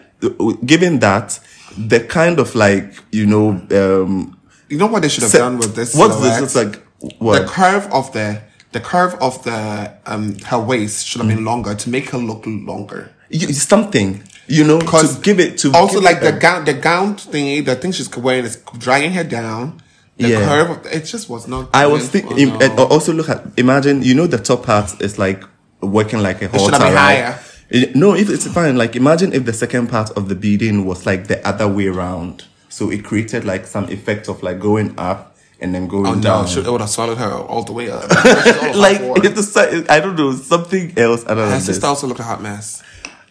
given 0.65 0.99
that, 0.99 1.39
the 1.77 1.99
kind 1.99 2.39
of 2.39 2.55
like 2.55 2.93
you 3.11 3.25
know, 3.25 3.49
um, 3.71 4.37
You 4.69 4.77
know 4.77 4.87
what 4.87 5.01
they 5.03 5.09
should 5.09 5.23
have 5.23 5.31
se- 5.31 5.37
done 5.39 5.57
with 5.59 5.75
this? 5.75 5.93
What's 5.95 6.15
silhouette? 6.15 6.41
this? 6.41 6.55
It's 6.55 6.55
like 6.55 6.81
what? 7.19 7.41
The 7.41 7.47
curve 7.47 7.85
of 7.91 8.11
the 8.13 8.41
the 8.71 8.79
curve 8.79 9.15
of 9.21 9.43
the 9.43 9.91
um 10.05 10.35
her 10.49 10.59
waist 10.59 11.05
should 11.07 11.21
have 11.21 11.29
Mm. 11.29 11.35
been 11.35 11.45
longer 11.45 11.75
to 11.75 11.89
make 11.89 12.09
her 12.09 12.17
look 12.17 12.43
longer. 12.45 13.11
You- 13.29 13.53
something, 13.53 14.23
you 14.47 14.63
know, 14.63 14.79
to 14.79 15.17
give 15.21 15.39
it 15.39 15.57
to 15.59 15.71
also 15.73 15.99
like 16.01 16.19
the 16.21 16.31
gown 16.33 16.65
the 16.65 16.73
gown 16.73 17.15
thingy 17.15 17.63
the 17.65 17.75
thing 17.75 17.91
she's 17.91 18.15
wearing 18.17 18.45
is 18.45 18.57
dragging 18.77 19.11
her 19.13 19.23
down. 19.23 19.81
The 20.17 20.29
Yeah. 20.29 20.45
curve 20.45 20.85
it 20.91 21.01
just 21.01 21.29
was 21.29 21.47
not. 21.47 21.69
I 21.73 21.87
was 21.87 22.07
thinking. 22.07 22.57
no. 22.57 22.85
Also, 22.85 23.11
look 23.11 23.27
at 23.29 23.43
imagine 23.57 24.01
you 24.03 24.13
know 24.13 24.27
the 24.27 24.37
top 24.37 24.63
part 24.63 25.01
is 25.01 25.17
like 25.19 25.43
working 25.81 26.21
like 26.21 26.37
a 26.41 26.49
should 26.49 26.59
halter, 26.59 26.71
have 26.77 26.81
been 26.83 26.93
right? 26.93 27.23
higher. 27.23 27.39
It- 27.69 27.95
no, 27.95 28.13
if 28.15 28.29
it's 28.29 28.47
fine. 28.47 28.77
Like 28.77 28.95
imagine 28.95 29.33
if 29.33 29.45
the 29.45 29.53
second 29.53 29.87
part 29.89 30.11
of 30.11 30.29
the 30.29 30.35
beading 30.35 30.85
was 30.85 31.05
like 31.05 31.27
the 31.27 31.45
other 31.45 31.67
way 31.67 31.87
around, 31.87 32.45
so 32.69 32.89
it 32.91 33.03
created 33.03 33.43
like 33.43 33.65
some 33.67 33.89
effect 33.89 34.29
of 34.29 34.41
like 34.43 34.59
going 34.59 34.93
up 34.97 35.35
and 35.59 35.73
then 35.73 35.87
going 35.87 36.05
Oh 36.05 36.15
down. 36.21 36.45
no, 36.45 36.61
it 36.61 36.67
would 36.71 36.81
have 36.81 36.89
swallowed 36.89 37.17
her 37.17 37.31
all 37.31 37.63
the 37.63 37.73
way 37.73 37.89
up. 37.89 38.03
Like 38.75 39.01
it. 39.01 39.37
it's 39.37 39.57
I 39.89 39.99
don't 39.99 40.15
know 40.15 40.31
something 40.33 40.93
else 40.97 41.23
other 41.27 41.43
Her 41.43 41.49
than 41.49 41.59
sister 41.61 41.73
this. 41.81 41.83
also 41.83 42.07
looked 42.07 42.19
a 42.19 42.23
hot 42.23 42.41
mess. 42.41 42.83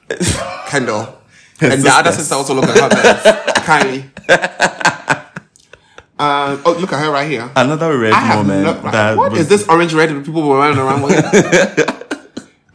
Kendall. 0.68 1.18
And 1.60 1.82
the 1.82 1.90
other 1.90 2.10
sister 2.12 2.34
also 2.34 2.54
look 2.54 2.64
at 2.64 2.92
her. 2.92 3.52
Kylie. 3.64 4.10
Uh, 6.18 6.56
oh, 6.64 6.76
look 6.80 6.92
at 6.92 7.00
her 7.00 7.10
right 7.10 7.28
here. 7.30 7.48
Another 7.56 7.96
red 7.98 8.12
moment. 8.12 8.64
no, 8.64 8.90
that 8.90 9.16
what 9.16 9.32
was- 9.32 9.40
is 9.42 9.48
this 9.48 9.68
orange 9.68 9.94
red 9.94 10.10
that 10.10 10.24
people 10.24 10.42
were 10.48 10.58
running 10.58 10.78
around 10.78 11.02
with? 11.02 11.16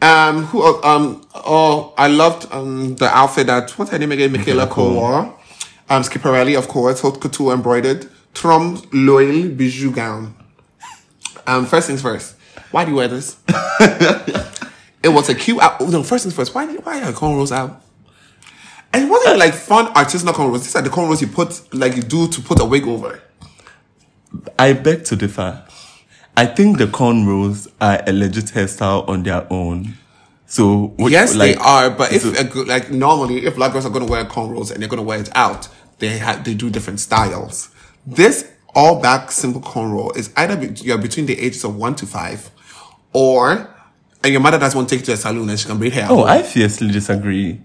um, 0.02 0.44
who? 0.46 0.82
Um, 0.82 1.26
oh, 1.34 1.94
I 1.96 2.08
loved 2.08 2.46
um 2.52 2.96
the 2.96 3.06
outfit 3.14 3.46
that 3.48 3.70
what's 3.78 3.90
her 3.90 3.98
name 3.98 4.12
again? 4.12 4.32
Michaela 4.32 4.66
Coel 4.66 4.94
wore. 4.94 5.34
Um, 5.88 6.02
Schiaparelli, 6.02 6.56
of 6.56 6.68
course, 6.68 7.00
haute 7.00 7.20
couture 7.20 7.52
embroidered 7.52 8.08
trompe 8.34 8.86
l'oeil 8.92 9.48
bijou 9.50 9.90
gown. 9.92 10.34
Um, 11.46 11.66
first 11.66 11.86
things 11.86 12.00
first. 12.02 12.34
Why 12.70 12.84
do 12.84 12.90
you 12.92 12.96
wear 12.96 13.08
this? 13.08 13.36
It 15.02 15.08
was 15.08 15.28
a 15.28 15.34
cute 15.34 15.60
out. 15.60 15.76
Oh, 15.80 15.86
no, 15.86 16.02
first 16.02 16.24
things 16.24 16.34
first. 16.34 16.54
Why 16.54 16.66
why 16.76 17.00
are 17.02 17.12
cornrows 17.12 17.52
out? 17.52 17.82
And 18.92 19.04
it 19.04 19.10
wasn't 19.10 19.38
like 19.38 19.54
fun 19.54 19.86
artisanal 19.94 20.32
cornrows. 20.32 20.64
These 20.64 20.74
are 20.76 20.82
the 20.82 20.90
cornrows 20.90 21.20
you 21.20 21.28
put 21.28 21.72
like 21.74 21.96
you 21.96 22.02
do 22.02 22.28
to 22.28 22.40
put 22.42 22.60
a 22.60 22.64
wig 22.64 22.86
over. 22.86 23.22
I 24.58 24.72
beg 24.74 25.04
to 25.06 25.16
differ. 25.16 25.64
I 26.36 26.46
think 26.46 26.78
the 26.78 26.86
cornrows 26.86 27.68
are 27.80 28.02
a 28.06 28.12
legit 28.12 28.46
hairstyle 28.46 29.08
on 29.08 29.22
their 29.22 29.46
own. 29.52 29.94
So 30.46 30.88
which, 30.98 31.12
Yes, 31.12 31.34
like, 31.34 31.54
they 31.56 31.60
are. 31.60 31.90
But 31.90 32.12
if 32.12 32.22
so- 32.22 32.32
a, 32.38 32.44
good- 32.44 32.68
like 32.68 32.90
normally, 32.90 33.46
if 33.46 33.56
black 33.56 33.72
girls 33.72 33.86
are 33.86 33.90
going 33.90 34.04
to 34.06 34.10
wear 34.10 34.24
cornrows 34.24 34.70
and 34.72 34.80
they're 34.82 34.88
going 34.88 34.98
to 34.98 35.04
wear 35.06 35.20
it 35.20 35.30
out, 35.34 35.68
they 35.98 36.18
have 36.18 36.44
they 36.44 36.54
do 36.54 36.70
different 36.70 37.00
styles. 37.00 37.70
This 38.06 38.50
all 38.74 39.00
back 39.00 39.30
simple 39.30 39.60
cornrow 39.60 40.16
is 40.16 40.32
either 40.36 40.56
be, 40.56 40.68
you're 40.82 40.98
between 40.98 41.26
the 41.26 41.38
ages 41.38 41.64
of 41.64 41.76
one 41.76 41.94
to 41.96 42.06
five, 42.06 42.50
or 43.12 43.68
and 44.22 44.32
your 44.32 44.40
mother 44.40 44.58
doesn't 44.58 44.76
want 44.76 44.88
to 44.88 44.94
take 44.94 45.02
you 45.02 45.06
to 45.06 45.12
a 45.12 45.16
salon 45.16 45.48
and 45.48 45.58
she 45.58 45.66
can 45.66 45.78
braid 45.78 45.92
hair. 45.92 46.06
Oh, 46.10 46.24
I 46.24 46.42
fiercely 46.42 46.90
disagree. 46.90 47.60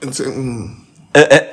It's, 0.00 0.20
mm, 0.20 0.76
eh, 1.14 1.26
eh, 1.30 1.48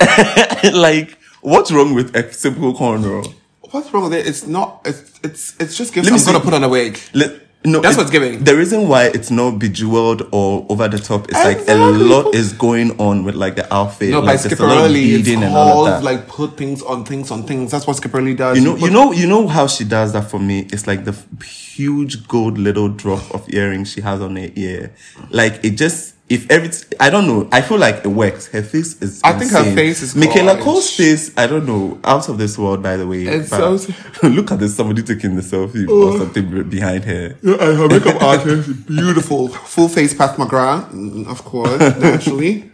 eh. 0.63 0.71
like, 0.73 1.17
what's 1.41 1.71
wrong 1.71 1.93
with 1.93 2.15
a 2.15 2.31
simple 2.31 2.73
cornrow? 2.73 3.33
what's 3.75 3.93
wrong 3.93 4.03
with 4.03 4.13
it? 4.13 4.25
It's 4.27 4.47
not. 4.47 4.81
It's 4.85 5.19
it's 5.23 5.55
it's 5.59 5.77
just. 5.77 5.95
Let 5.95 6.05
me 6.05 6.11
I'm 6.11 6.25
gonna 6.25 6.39
put 6.39 6.53
on 6.53 6.63
a 6.63 6.69
wig. 6.69 6.99
Le- 7.13 7.39
no, 7.65 7.81
That's 7.81 7.97
what's 7.97 8.11
giving. 8.11 8.43
The 8.43 8.55
reason 8.55 8.87
why 8.87 9.05
it's 9.05 9.31
not 9.31 9.59
bejeweled 9.59 10.27
or 10.31 10.65
over 10.69 10.87
the 10.87 10.97
top 10.99 11.27
is 11.29 11.33
like 11.35 11.67
a 11.67 11.75
lot 11.75 12.33
is 12.33 12.53
going 12.53 12.99
on 12.99 13.23
with 13.23 13.35
like 13.35 13.55
the 13.55 13.71
outfit. 13.73 14.11
No, 14.11 14.19
like, 14.19 14.37
by 14.41 14.47
there's 14.47 14.59
a 14.59 14.63
lot 14.65 14.85
of 14.85 14.91
Schiaparelli, 14.91 15.19
it's 15.19 15.29
and 15.29 15.43
all 15.45 15.85
of 15.87 15.93
that. 15.93 16.03
like 16.03 16.27
put 16.27 16.57
things 16.57 16.81
on 16.81 17.05
things 17.05 17.31
on 17.31 17.43
things. 17.43 17.71
That's 17.71 17.87
what 17.87 17.97
Schiaparelli 17.97 18.37
does. 18.37 18.57
you 18.57 18.63
know, 18.63 18.73
put- 18.75 18.81
you 18.83 18.89
know, 18.91 19.11
you 19.11 19.27
know 19.27 19.47
how 19.47 19.67
she 19.67 19.83
does 19.83 20.13
that 20.13 20.29
for 20.29 20.39
me. 20.39 20.61
It's 20.71 20.87
like 20.87 21.05
the 21.05 21.13
huge 21.43 22.27
gold 22.27 22.57
little 22.57 22.89
drop 22.89 23.33
of 23.33 23.51
earring 23.53 23.83
she 23.85 24.01
has 24.01 24.21
on 24.21 24.35
her 24.37 24.49
ear. 24.55 24.93
Like 25.29 25.63
it 25.63 25.71
just 25.71 26.14
if 26.27 26.49
every 26.49 26.71
I 26.99 27.09
don't 27.11 27.27
know, 27.27 27.47
I 27.51 27.61
feel 27.61 27.77
like 27.77 27.97
it 28.03 28.07
works. 28.07 28.47
Her 28.47 28.63
face 28.63 28.99
is. 29.01 29.21
I 29.23 29.33
think 29.37 29.51
her 29.51 29.63
face 29.75 30.01
is 30.01 30.15
Michaela 30.15 30.53
gorgeous. 30.55 30.63
Coel's 30.65 30.95
face. 30.95 31.37
I 31.37 31.45
don't 31.45 31.65
know, 31.67 31.99
out 32.03 32.27
of 32.29 32.37
this 32.39 32.57
world. 32.57 32.81
By 32.81 32.97
the 32.97 33.05
way, 33.05 33.25
It's 33.25 33.49
so- 33.49 33.77
look 34.23 34.51
at 34.51 34.59
this. 34.59 34.75
Somebody 34.75 35.03
taking 35.03 35.35
the 35.35 35.41
selfie 35.43 35.87
or 35.87 36.17
something 36.17 36.67
behind 36.69 37.03
her. 37.05 37.37
Yeah, 37.43 37.53
and 37.53 37.77
her 37.77 37.87
makeup 37.87 38.21
artist, 38.31 38.87
beautiful. 38.87 39.49
Full 39.49 39.87
face 39.87 40.13
Pat 40.15 40.35
McGrath, 40.37 40.89
mm, 40.91 41.27
of 41.27 41.43
course, 41.45 41.79
naturally. 41.99 42.71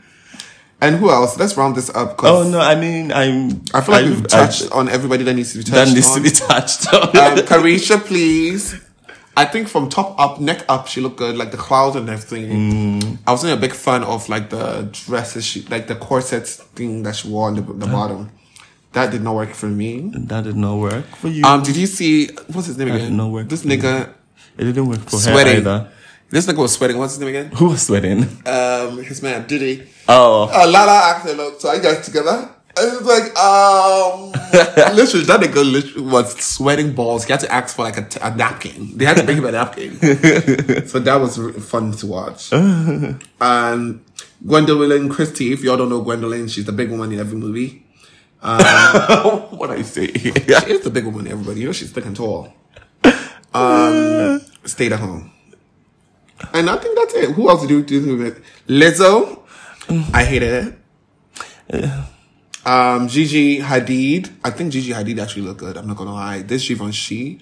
And 0.84 0.96
who 0.96 1.12
else? 1.12 1.38
Let's 1.38 1.56
round 1.58 1.76
this 1.76 1.90
up. 1.94 2.18
'cause 2.18 2.48
Oh 2.48 2.50
no, 2.50 2.60
I 2.60 2.74
mean 2.76 3.12
I'm. 3.12 3.62
I 3.74 3.82
feel 3.82 3.96
like 3.96 4.06
we've 4.06 4.24
I- 4.26 4.28
touched 4.28 4.72
on 4.72 4.88
everybody 4.90 5.24
that 5.26 5.34
needs 5.34 5.52
to 5.52 5.58
be 5.60 5.64
touched 5.66 5.76
that 5.90 5.94
needs 5.94 6.08
on. 6.08 6.16
to 6.16 6.22
be 6.24 6.30
touched 6.32 6.94
on. 6.94 7.04
um, 7.04 7.38
Carisha, 7.46 8.00
please. 8.04 8.80
I 9.38 9.46
think 9.46 9.68
from 9.70 9.88
top 9.90 10.20
up, 10.20 10.40
neck 10.42 10.66
up, 10.68 10.88
she 10.88 11.00
looked 11.02 11.18
good, 11.18 11.38
like 11.38 11.52
the 11.52 11.58
clouds 11.58 11.96
and 11.96 12.10
everything. 12.10 12.50
Mm. 13.02 13.18
I 13.26 13.32
wasn't 13.32 13.54
a 13.54 13.58
big 13.62 13.74
fan 13.74 14.04
of 14.04 14.28
like 14.30 14.50
the 14.50 14.90
dresses, 14.92 15.46
she 15.46 15.62
like 15.64 15.88
the 15.88 15.96
corset 15.96 16.48
thing 16.48 17.04
that 17.04 17.16
she 17.16 17.30
wore 17.30 17.48
on 17.48 17.56
the, 17.56 17.62
the 17.62 17.88
bottom. 17.88 18.30
That 18.94 19.10
did 19.12 19.22
not 19.24 19.36
work 19.36 19.54
for 19.54 19.68
me. 19.68 20.12
that 20.14 20.44
did 20.44 20.58
not 20.58 20.76
work 20.78 21.06
for 21.16 21.30
you. 21.30 21.46
Um, 21.46 21.64
did 21.64 21.78
you 21.78 21.88
see 21.88 22.28
what's 22.52 22.68
his 22.68 22.78
name 22.78 22.90
That 22.90 22.96
again? 22.96 23.10
did 23.12 23.16
not 23.18 23.32
work 23.32 23.48
This 23.48 23.64
nigga 23.64 24.14
it 24.58 24.66
didn't 24.66 24.88
work 24.88 25.00
for 25.00 25.16
her 25.16 25.32
sweating. 25.32 25.58
either. 25.58 25.90
This 26.30 26.46
nigga 26.46 26.58
was 26.58 26.74
sweating. 26.74 26.98
What's 26.98 27.14
his 27.14 27.20
name 27.22 27.30
again? 27.30 27.52
Who 27.56 27.70
was 27.70 27.84
sweating? 27.84 28.24
Um, 28.46 29.02
his 29.04 29.22
man 29.24 29.48
Diddy. 29.48 29.88
Oh, 30.10 30.50
Uh, 30.54 30.68
Lala 30.70 31.16
acted 31.16 31.38
look, 31.38 31.62
so 31.62 31.70
I 31.70 31.80
got 31.80 32.04
together. 32.04 32.50
And 32.78 32.94
it 32.94 33.02
was 33.02 33.06
like, 33.06 33.38
um, 33.38 34.32
literally, 34.96 35.26
that 35.26 35.42
nigga 35.42 35.70
literally 35.70 36.08
was 36.08 36.38
sweating 36.42 36.94
balls. 36.94 37.26
He 37.26 37.32
had 37.32 37.42
to 37.42 37.52
ask 37.52 37.76
for 37.76 37.84
like 37.84 37.98
a, 37.98 38.04
t- 38.04 38.20
a 38.22 38.34
napkin. 38.34 38.98
They 38.98 39.06
had 39.06 39.18
to 39.18 39.24
bring 39.24 39.38
him 39.38 39.46
a 39.46 39.52
napkin. 39.52 39.98
so 40.88 41.00
that 41.00 41.18
was 41.20 41.38
fun 41.68 41.92
to 41.92 42.08
watch. 42.08 42.52
and 42.54 43.20
Gwendoline 44.46 45.12
Christie, 45.12 45.52
if 45.52 45.64
y'all 45.64 45.78
don't 45.78 45.90
know 45.90 46.04
Gwendoline, 46.04 46.50
she's 46.50 46.66
the 46.66 46.72
big 46.72 46.90
woman 46.90 47.12
in 47.12 47.20
every 47.20 47.38
movie. 47.38 47.86
what 48.42 49.70
I 49.70 49.82
say? 49.84 50.08
She 50.14 50.30
is 50.32 50.82
the 50.82 50.90
big 50.90 51.06
woman 51.06 51.28
in 51.28 51.34
everybody. 51.34 51.60
You 51.60 51.68
know, 51.68 51.74
she's 51.74 51.92
thick 51.92 52.06
and 52.06 52.16
tall. 52.16 52.54
Um, 53.54 54.42
stayed 54.64 54.94
at 54.94 55.00
home. 55.00 55.32
And 56.54 56.70
I 56.70 56.78
think 56.78 56.98
that's 56.98 57.14
it. 57.14 57.32
Who 57.32 57.50
else 57.50 57.62
did 57.62 57.70
you 57.70 57.84
do 57.84 58.18
with 58.18 58.44
Lizzo? 58.68 59.42
I 60.14 60.24
hated 60.24 60.76
it. 61.70 61.92
Um, 62.66 63.08
Gigi 63.08 63.60
Hadid. 63.60 64.32
I 64.44 64.52
think 64.52 64.72
Gigi 64.72 64.92
Hadid 64.92 65.20
actually 65.20 65.44
looked 65.44 65.60
good. 65.60 65.78
I'm 65.78 65.88
not 65.88 65.98
gonna 65.98 66.14
lie. 66.14 66.42
This 66.42 66.68
Givenchy 66.68 67.40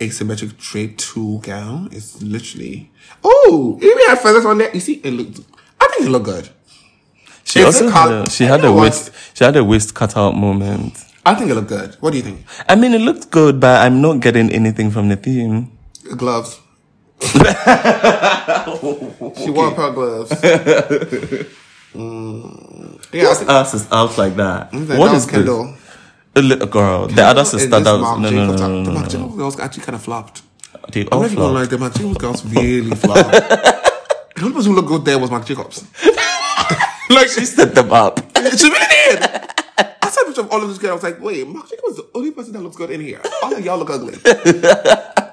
asymmetric 0.00 0.56
drape 0.58 0.98
two 0.98 1.38
gown 1.40 1.88
is 1.92 2.22
literally. 2.22 2.90
Oh, 3.22 3.78
even 3.80 3.98
had 4.06 4.18
feathers 4.18 4.44
on 4.44 4.58
there. 4.58 4.70
You 4.74 4.80
see, 4.80 4.94
it 4.94 5.10
looked. 5.12 5.40
I 5.80 5.88
think 5.88 6.06
it 6.06 6.10
looked 6.10 6.26
good. 6.26 6.48
She 7.44 7.60
Is 7.60 7.66
also 7.66 7.86
it 7.86 7.92
had 7.92 8.10
a, 8.10 8.30
she 8.30 8.44
had 8.44 8.64
a 8.64 8.72
waist 8.72 9.12
she 9.34 9.44
had 9.44 9.56
a 9.56 9.62
waist 9.62 9.94
cutout 9.94 10.34
moment. 10.34 11.04
I 11.24 11.34
think 11.34 11.50
it 11.50 11.54
looked 11.54 11.68
good. 11.68 11.94
What 12.00 12.10
do 12.10 12.16
you 12.16 12.22
think? 12.22 12.44
I 12.68 12.74
mean, 12.74 12.92
it 12.94 13.00
looked 13.00 13.30
good, 13.30 13.60
but 13.60 13.82
I'm 13.82 14.00
not 14.00 14.20
getting 14.20 14.50
anything 14.50 14.90
from 14.90 15.08
the 15.08 15.16
theme. 15.16 15.76
Gloves. 16.16 16.60
she 17.20 17.40
wore 19.50 19.74
pair 19.74 19.90
gloves. 19.92 20.30
Mm. 21.94 23.12
Yeah, 23.12 23.32
think 23.34 23.50
ass 23.50 23.74
is 23.74 23.86
out 23.90 24.16
like 24.18 24.36
that? 24.36 24.70
that 24.72 24.98
What 24.98 25.12
was 25.12 25.24
is 25.24 25.30
Kendall. 25.30 25.72
this? 25.72 25.82
A 26.36 26.42
little 26.42 26.66
girl. 26.68 27.06
The 27.08 27.22
other 27.22 27.44
sister 27.44 27.68
that 27.68 27.84
was 27.84 28.18
no 28.18 28.28
no 28.28 28.30
no 28.30 28.52
Jacobs- 28.52 28.60
no 28.60 28.84
The 28.84 28.90
no. 28.92 29.00
No. 29.00 29.06
Jacobs 29.08 29.36
girls 29.36 29.60
actually 29.60 29.84
kind 29.84 29.96
of 29.96 30.02
flopped. 30.02 30.42
They 30.92 31.00
I'm 31.02 31.08
all 31.12 31.22
not 31.22 31.30
gonna 31.34 31.46
lie, 31.48 31.64
flopped. 31.66 31.70
the 31.70 31.78
Marc 31.78 31.94
Jacobs 31.94 32.18
girls 32.18 32.44
really 32.44 32.94
flopped. 33.04 33.30
the 33.32 34.42
only 34.42 34.52
person 34.54 34.70
who 34.72 34.76
looked 34.76 34.88
good 34.88 35.04
there 35.06 35.18
was 35.18 35.30
Marc 35.30 35.46
Jacobs. 35.46 35.84
like 37.10 37.28
She 37.28 37.44
set 37.46 37.74
them 37.74 37.90
up. 37.92 38.20
She 38.36 38.68
really 38.68 38.86
did. 39.16 39.22
I 40.02 40.10
saw 40.10 40.20
a 40.22 40.24
picture 40.26 40.40
of 40.42 40.50
all 40.52 40.62
of 40.62 40.68
these 40.68 40.78
girls. 40.78 41.02
I 41.02 41.08
was 41.08 41.14
like, 41.14 41.22
wait, 41.22 41.46
Marc 41.48 41.70
Jacobs 41.70 41.92
is 41.92 41.96
the 41.96 42.08
only 42.14 42.30
person 42.32 42.52
that 42.52 42.60
looks 42.60 42.76
good 42.76 42.90
in 42.90 43.00
here. 43.00 43.20
All 43.42 43.54
of 43.54 43.64
y'all 43.64 43.78
look 43.78 43.88
ugly. 43.90 44.14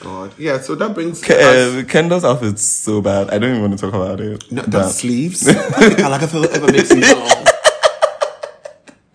God. 0.00 0.32
Yeah. 0.38 0.58
So 0.60 0.74
that 0.74 0.94
brings. 0.94 1.22
us- 1.22 1.30
Uh, 1.30 1.82
Kendall's 1.86 2.24
outfit's 2.24 2.62
so 2.62 3.00
bad. 3.00 3.30
I 3.30 3.38
don't 3.38 3.50
even 3.50 3.60
want 3.62 3.78
to 3.78 3.78
talk 3.78 3.94
about 3.94 4.20
it. 4.20 4.50
No, 4.50 4.62
the 4.62 4.88
sleeves. 4.88 5.46
I 5.48 6.08
like 6.08 6.22
if 6.22 6.34
it 6.34 6.50
ever 6.52 6.72
makes 6.72 6.90
me 6.92 7.02
long. 7.02 7.46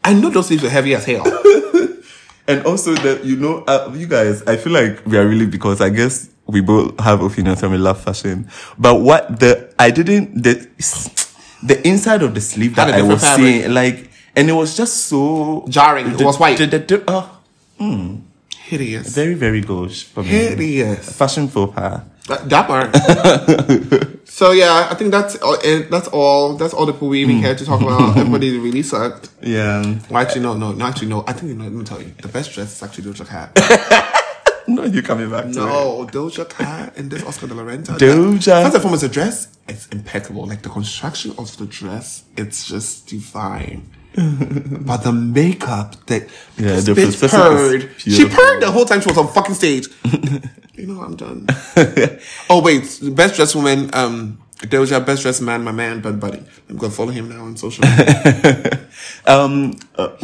I 0.04 0.14
know 0.14 0.30
those 0.30 0.48
sleeves 0.48 0.64
are 0.64 0.70
heavy 0.70 0.94
as 0.96 1.06
hell. 1.06 1.24
And 2.48 2.64
also 2.68 2.94
that 2.94 3.26
you 3.26 3.38
know, 3.38 3.64
uh, 3.66 3.92
you 3.96 4.06
guys, 4.06 4.44
I 4.46 4.56
feel 4.58 4.72
like 4.72 5.04
we 5.08 5.18
are 5.18 5.26
really 5.26 5.48
because 5.48 5.82
I 5.82 5.90
guess 5.90 6.30
we 6.46 6.62
both 6.62 7.00
have 7.00 7.24
opinions 7.24 7.64
and 7.64 7.72
we 7.72 7.80
love 7.80 8.00
fashion. 8.00 8.48
But 8.78 9.02
what 9.02 9.40
the 9.40 9.74
I 9.80 9.90
didn't 9.90 10.44
the 10.44 10.62
the 11.66 11.82
inside 11.88 12.22
of 12.22 12.36
the 12.36 12.42
sleeve 12.42 12.76
that 12.76 12.94
I 12.94 13.02
was 13.02 13.22
fabric. 13.24 13.48
seeing, 13.64 13.74
like, 13.74 14.12
and 14.36 14.48
it 14.48 14.54
was 14.54 14.78
just 14.78 15.06
so 15.10 15.66
Jarring. 15.70 16.12
It 16.12 16.22
was 16.22 16.38
white. 16.38 16.60
The- 16.60 16.68
the- 16.68 16.86
the- 16.86 17.04
oh, 17.08 18.22
Hideous. 18.70 19.14
very 19.14 19.36
very 19.36 19.62
gauche 19.62 20.04
for 20.04 20.24
me. 20.24 20.30
Hideous. 20.30 21.16
Fashion 21.16 21.48
faux 21.48 21.74
pas. 21.74 22.02
That, 22.28 22.50
that 22.50 22.66
part. 22.68 24.18
so 24.28 24.52
yeah, 24.52 24.88
I 24.90 24.96
think 24.96 25.12
that's 25.12 25.36
all, 25.38 25.58
eh, 25.64 25.84
that's 25.92 26.08
all. 26.08 26.58
That's 26.58 26.74
all 26.74 26.88
the 26.88 26.94
people 26.94 27.10
we 27.10 27.22
even 27.22 27.42
care 27.42 27.54
to 27.54 27.64
talk 27.64 27.82
about. 27.82 28.18
Everybody 28.18 28.58
really 28.58 28.82
sucked. 28.82 29.30
Yeah. 29.44 30.00
Well, 30.10 30.24
actually, 30.24 30.42
no, 30.42 30.56
no, 30.56 30.72
no. 30.72 30.86
Actually, 30.86 31.10
no. 31.10 31.24
I 31.28 31.34
think 31.34 31.60
let 31.60 31.72
me 31.72 31.84
tell 31.84 32.02
you, 32.02 32.12
the 32.20 32.28
best 32.28 32.54
dress 32.54 32.76
is 32.76 32.82
actually 32.84 33.12
Doja 33.12 33.28
Cat. 33.28 34.12
No, 34.68 34.84
you 34.84 35.04
coming 35.04 35.30
back 35.30 35.44
to 35.44 35.50
it. 35.50 35.54
No, 35.54 36.08
Doja 36.12 36.50
Cat 36.50 36.98
and 36.98 37.12
this 37.12 37.22
Oscar 37.24 37.46
de 37.46 37.54
la 37.54 37.62
Renta. 37.62 38.00
Doja. 38.00 38.64
First 38.64 38.74
and 38.74 38.82
foremost, 38.82 39.02
the 39.04 39.10
dress 39.10 39.56
it's 39.68 39.88
impeccable. 39.90 40.48
Like 40.48 40.64
the 40.64 40.70
construction 40.70 41.34
of 41.38 41.56
the 41.58 41.68
dress, 41.68 42.24
it's 42.36 42.66
just 42.66 43.08
divine. 43.08 43.90
But 44.16 44.98
the 44.98 45.12
makeup 45.12 46.06
that 46.06 46.24
Yeah, 46.58 46.80
this 46.80 46.90
bitch 46.90 47.30
purred. 47.30 47.90
She 47.98 48.26
purred 48.26 48.62
the 48.62 48.72
whole 48.72 48.86
time 48.86 49.02
she 49.02 49.10
was 49.10 49.18
on 49.18 49.28
fucking 49.28 49.56
stage. 49.56 49.88
you 50.74 50.88
know, 50.88 51.02
I'm 51.02 51.16
done. 51.16 51.48
oh 52.50 52.62
wait, 52.62 53.00
best 53.14 53.36
dressed 53.36 53.56
woman. 53.56 53.90
Um, 53.94 54.40
Doja, 54.60 55.06
best 55.06 55.24
dressed 55.24 55.42
man, 55.42 55.64
my 55.64 55.72
man, 55.72 56.02
Bad 56.02 56.20
Bunny. 56.20 56.42
I'm 56.70 56.78
gonna 56.78 56.94
follow 56.94 57.12
him 57.12 57.30
now 57.30 57.44
on 57.44 57.58
social. 57.58 57.84
media. 57.86 58.82
Um, 59.28 59.74
uh, 59.96 60.16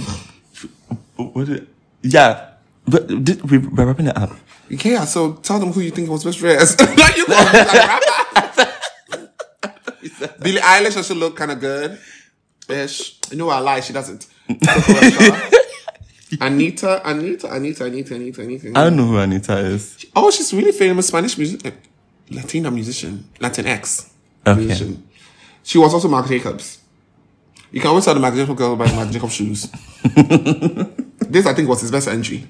what 1.17 1.47
did, 1.47 1.67
yeah, 2.01 2.51
but 2.87 3.07
did, 3.07 3.49
we, 3.49 3.57
we're 3.57 3.85
wrapping 3.85 4.07
it 4.07 4.15
up. 4.15 4.31
yeah, 4.69 5.03
so 5.05 5.33
tell 5.33 5.59
them 5.59 5.73
who 5.73 5.81
you 5.81 5.91
think 5.91 6.09
was 6.09 6.23
best 6.23 6.39
dressed. 6.39 6.79
like 6.97 7.17
you 7.17 7.25
like. 7.25 7.67
Billie 10.39 10.61
Eilish 10.61 10.95
also 10.97 11.15
look 11.15 11.35
kind 11.35 11.51
of 11.51 11.59
good. 11.59 11.99
Ish. 12.71 13.19
You 13.31 13.37
know 13.37 13.49
I 13.49 13.59
lie, 13.59 13.79
she 13.79 13.93
doesn't. 13.93 14.27
Anitta, 16.39 17.01
Anitta, 17.03 17.49
Anitta, 17.49 17.81
Anitta, 17.89 18.11
Anitta, 18.11 18.39
Anitta. 18.39 18.77
I 18.77 18.83
don't 18.85 18.95
know 18.95 19.05
who 19.05 19.15
Anitta 19.15 19.63
is. 19.65 20.05
Oh, 20.15 20.31
she's 20.31 20.53
really 20.53 20.71
famous 20.71 21.07
Spanish 21.07 21.37
music, 21.37 21.73
Latina 22.29 22.71
musician, 22.71 23.29
Latin 23.39 23.67
X 23.67 24.09
Okay. 24.47 24.59
musician. 24.59 25.07
She 25.63 25.77
was 25.77 25.93
also 25.93 26.07
Marc 26.07 26.27
Jacobs. 26.27 26.79
You 27.71 27.79
can 27.79 27.89
always 27.89 28.05
tell 28.05 28.13
the 28.13 28.19
Marc 28.19 28.35
Jacobs 28.35 28.57
girl 28.57 28.75
by 28.75 28.87
the 28.87 28.95
Marc 28.95 29.09
Jacobs 29.11 29.33
shoes. 29.33 29.63
this, 31.29 31.45
I 31.45 31.53
think, 31.53 31.69
was 31.69 31.81
his 31.81 31.91
best 31.91 32.07
entry. 32.07 32.47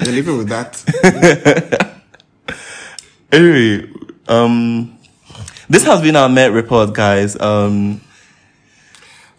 It 0.00 0.26
with 0.26 0.48
that. 0.48 1.88
Anyway, 3.32 3.90
um, 4.28 4.98
this 5.70 5.84
has 5.84 6.02
been 6.02 6.16
our 6.16 6.28
Met 6.28 6.52
report, 6.52 6.92
guys. 6.92 7.34
Um, 7.40 8.02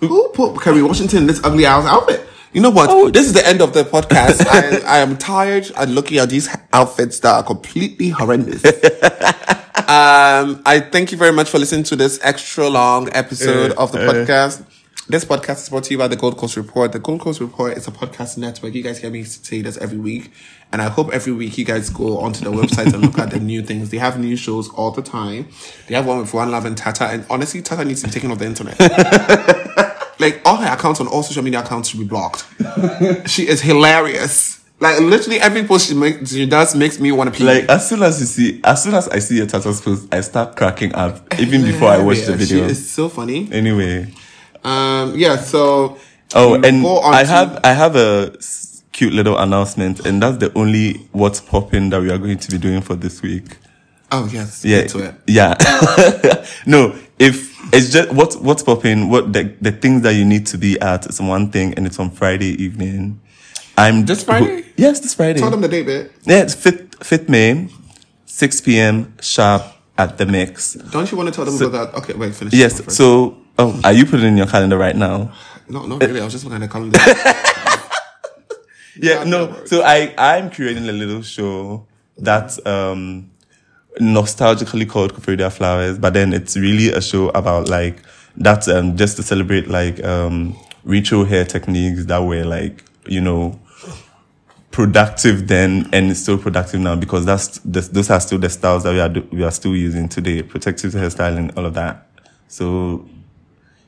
Who 0.08 0.30
put 0.30 0.62
Kerry 0.62 0.82
Washington 0.84 1.20
in 1.20 1.28
this 1.28 1.42
ugly 1.44 1.66
ass 1.66 1.86
outfit? 1.86 2.28
You 2.54 2.62
know 2.62 2.70
what? 2.70 2.90
Oh. 2.90 3.10
this 3.10 3.26
is 3.26 3.34
the 3.34 3.46
end 3.48 3.62
of 3.62 3.74
the 3.74 3.84
podcast. 3.84 4.46
I, 4.86 4.98
I 4.98 5.00
am 5.00 5.18
tired 5.18 5.72
of 5.72 5.90
looking 5.90 6.20
at 6.20 6.30
these 6.30 6.48
outfits 6.72 7.20
that 7.22 7.34
are 7.34 7.44
completely 7.44 8.10
horrendous. 8.10 8.64
um, 8.66 10.62
I 10.66 10.88
thank 10.92 11.12
you 11.12 11.18
very 11.18 11.32
much 11.34 11.50
for 11.50 11.58
listening 11.60 11.84
to 11.86 11.96
this 11.96 12.20
extra 12.24 12.70
long 12.70 13.10
episode 13.14 13.72
Uh, 13.72 13.76
of 13.82 13.92
the 13.92 14.08
uh. 14.08 14.14
podcast. 14.14 14.64
This 15.10 15.26
podcast 15.26 15.64
is 15.64 15.70
brought 15.70 15.84
to 15.86 15.92
you 15.92 15.98
by 15.98 16.08
the 16.08 16.16
Gold 16.16 16.38
Coast 16.38 16.56
Report. 16.56 16.94
The 16.94 17.00
Gold 17.00 17.20
Coast 17.20 17.42
Report 17.42 17.76
is 17.76 17.88
a 17.88 17.92
podcast 17.92 18.38
network. 18.38 18.74
You 18.74 18.82
guys 18.84 19.00
hear 19.00 19.10
me 19.10 19.24
say 19.26 19.62
this 19.62 19.76
every 19.78 19.98
week. 19.98 20.32
And 20.72 20.82
I 20.82 20.88
hope 20.88 21.12
every 21.12 21.34
week 21.34 21.58
you 21.58 21.66
guys 21.66 21.90
go 21.90 22.20
onto 22.20 22.46
the 22.46 22.52
website 22.52 22.94
and 22.94 23.02
look 23.02 23.20
at 23.20 23.32
the 23.32 23.40
new 23.40 23.62
things. 23.64 23.90
They 23.90 23.98
have 23.98 24.18
new 24.18 24.38
shows 24.38 24.70
all 24.70 24.92
the 24.92 25.02
time. 25.02 25.50
They 25.88 25.96
have 25.96 26.06
one 26.06 26.20
with 26.20 26.34
One 26.34 26.52
Love 26.52 26.64
and 26.66 26.78
Tata. 26.78 27.06
And 27.08 27.26
honestly, 27.30 27.62
Tata 27.62 27.84
needs 27.84 28.02
to 28.02 28.08
be 28.08 28.14
taken 28.14 28.32
off 28.32 28.40
the 28.40 28.46
internet. 28.46 28.78
like 30.24 30.42
all 30.46 30.56
her 30.58 30.74
accounts 30.74 31.00
on 31.00 31.08
all 31.08 31.24
social 31.24 31.44
media 31.44 31.60
accounts 31.62 31.90
should 31.90 32.00
be 32.00 32.06
blocked. 32.06 32.46
she 33.30 33.48
is 33.48 33.62
hilarious. 33.62 34.62
Like 34.80 35.00
literally 35.00 35.40
every 35.40 35.64
post 35.64 35.88
she 35.88 35.94
makes, 35.96 36.32
she 36.32 36.46
does 36.46 36.76
makes 36.76 37.00
me 37.00 37.12
want 37.12 37.32
to 37.32 37.38
pee. 37.38 37.46
like 37.46 37.70
as 37.70 37.88
soon 37.88 38.02
as 38.04 38.20
you 38.20 38.26
see, 38.26 38.60
as 38.64 38.84
soon 38.84 38.94
as 38.96 39.08
I 39.10 39.20
see 39.20 39.40
a 39.40 39.46
Tata's 39.46 39.80
post, 39.82 40.14
I 40.14 40.22
start 40.22 40.56
cracking 40.56 40.94
up 40.96 41.40
even 41.40 41.62
before 41.72 41.90
I 41.90 42.00
watch 42.02 42.22
the 42.22 42.36
video. 42.36 42.66
She 42.66 42.72
is 42.72 42.92
so 42.92 43.08
funny. 43.10 43.50
Anyway, 43.52 44.14
Um, 44.64 45.14
yeah. 45.16 45.38
So 45.38 45.98
oh, 46.36 46.56
and 46.56 46.86
I 46.86 47.24
have 47.24 47.60
I 47.64 47.74
have 47.74 47.96
a 47.96 48.36
cute 48.92 49.14
little 49.14 49.38
announcement, 49.38 50.06
and 50.06 50.22
that's 50.22 50.38
the 50.38 50.52
only 50.54 50.94
what's 51.12 51.40
popping 51.42 51.90
that 51.92 52.02
we 52.02 52.10
are 52.12 52.18
going 52.18 52.38
to 52.38 52.52
be 52.52 52.58
doing 52.58 52.82
for 52.82 52.96
this 52.96 53.22
week. 53.22 53.58
Oh 54.16 54.30
yes. 54.32 54.64
Yeah, 54.64 54.86
yeah. 55.26 55.56
no, 56.68 56.96
if 57.18 57.50
it's 57.74 57.90
just 57.92 58.12
what 58.14 58.36
what's 58.42 58.62
popping, 58.62 59.10
what 59.10 59.34
the 59.34 59.56
the 59.60 59.72
things 59.72 60.04
that 60.04 60.14
you 60.14 60.24
need 60.24 60.46
to 60.54 60.58
be 60.58 60.80
at 60.80 61.08
is 61.08 61.20
one 61.20 61.50
thing, 61.50 61.74
and 61.74 61.88
it's 61.88 61.98
on 62.00 62.12
Friday 62.12 62.54
evening. 62.64 63.20
I'm 63.76 64.06
This 64.06 64.24
Friday? 64.24 64.66
yes, 64.78 65.00
this 65.00 65.16
Friday. 65.16 65.40
Tell 65.40 65.50
them 65.50 65.62
the 65.62 65.68
date, 65.68 65.88
bit. 65.88 66.12
Yeah, 66.26 66.44
it's 66.44 66.54
fifth 66.54 67.04
fifth 67.04 67.28
May, 67.28 67.70
six 68.26 68.62
p.m. 68.62 69.16
sharp 69.20 69.64
at 69.98 70.20
the 70.20 70.28
mix. 70.28 70.76
Don't 70.76 71.10
you 71.12 71.18
want 71.18 71.30
to 71.30 71.36
tell 71.36 71.46
them 71.46 71.58
So- 71.58 71.68
about 71.68 71.94
that? 71.94 72.04
Okay, 72.04 72.14
wait. 72.14 72.36
Finish. 72.36 72.54
Yes. 72.54 72.74
this 72.74 72.82
one 72.82 72.86
first. 72.86 72.98
So, 72.98 73.38
oh, 73.58 73.82
are 73.84 73.94
you 73.94 74.06
putting 74.06 74.26
it 74.26 74.30
in 74.30 74.38
your 74.38 74.46
calendar 74.48 74.78
right 74.78 74.96
now? 74.96 75.34
no, 75.68 75.88
not 75.88 76.02
really. 76.02 76.22
I 76.22 76.24
was 76.24 76.34
just 76.34 76.46
looking 76.46 76.62
at 76.62 76.70
the 76.70 76.72
calendar. 76.72 77.00
Yeah, 78.96 79.24
Yeah, 79.24 79.24
no. 79.24 79.66
So 79.66 79.82
I 79.82 80.14
I'm 80.20 80.52
creating 80.52 80.88
a 80.88 80.92
little 80.92 81.24
show 81.24 81.88
that 82.20 82.54
um 82.68 83.32
nostalgically 84.00 84.90
called 84.90 85.14
Kufredia 85.14 85.52
Flowers, 85.52 85.98
but 85.98 86.14
then 86.14 86.34
it's 86.34 86.58
really 86.58 86.92
a 86.92 87.02
show 87.02 87.30
about 87.30 87.68
like 87.70 87.98
that's 88.38 88.68
um 88.68 88.98
just 88.98 89.16
to 89.18 89.24
celebrate 89.24 89.68
like 89.68 90.04
um 90.04 90.56
retro 90.84 91.24
hair 91.24 91.46
techniques 91.46 92.06
that 92.06 92.20
were 92.20 92.44
like 92.44 92.84
you 93.06 93.22
know 93.22 93.60
productive 94.72 95.48
then 95.48 95.88
and 95.94 96.18
still 96.18 96.38
productive 96.38 96.80
now 96.80 96.96
because 96.96 97.26
that's 97.26 97.60
the, 97.60 97.80
those 97.82 98.10
are 98.10 98.20
still 98.20 98.40
the 98.40 98.50
styles 98.50 98.84
that 98.84 98.92
we 98.92 99.00
are 99.00 99.26
we 99.32 99.44
are 99.44 99.52
still 99.52 99.76
using 99.76 100.10
today 100.10 100.42
protective 100.42 100.94
hairstyling 100.94 101.56
all 101.56 101.66
of 101.66 101.76
that 101.76 102.08
so 102.48 103.08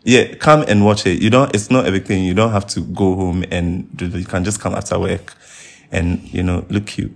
yeah, 0.05 0.35
come 0.35 0.63
and 0.67 0.85
watch 0.85 1.07
it. 1.07 1.21
You 1.21 1.31
don't. 1.31 1.53
It's 1.53 1.71
not 1.71 1.87
everything. 1.87 2.23
You 2.23 2.35
don't 2.35 2.51
have 2.51 2.67
to 2.67 2.81
go 2.81 3.15
home 3.15 3.43
and 3.49 3.89
do. 3.97 4.07
You 4.07 4.23
can 4.23 4.43
just 4.43 4.61
come 4.61 4.75
after 4.75 4.99
work, 4.99 5.33
and 5.91 6.21
you 6.31 6.43
know 6.43 6.63
look 6.69 6.85
cute. 6.85 7.11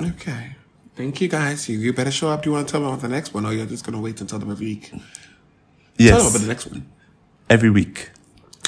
okay. 0.00 0.56
Thank 0.94 1.20
you, 1.20 1.28
guys. 1.28 1.68
You, 1.68 1.78
you 1.78 1.92
better 1.92 2.10
show 2.10 2.28
up. 2.28 2.42
Do 2.42 2.50
you 2.50 2.54
want 2.54 2.68
to 2.68 2.72
tell 2.72 2.80
them 2.80 2.90
about 2.90 3.00
the 3.02 3.08
next 3.08 3.32
one, 3.32 3.46
or 3.46 3.52
you're 3.52 3.66
just 3.66 3.84
gonna 3.84 4.00
wait 4.00 4.20
and 4.20 4.28
tell 4.28 4.38
them 4.38 4.50
every 4.50 4.66
week? 4.66 4.90
Tell 4.90 4.98
them 4.98 5.06
Yes, 5.96 6.30
about 6.30 6.40
the 6.40 6.46
next 6.48 6.66
one. 6.66 6.86
every 7.48 7.70
week. 7.70 8.10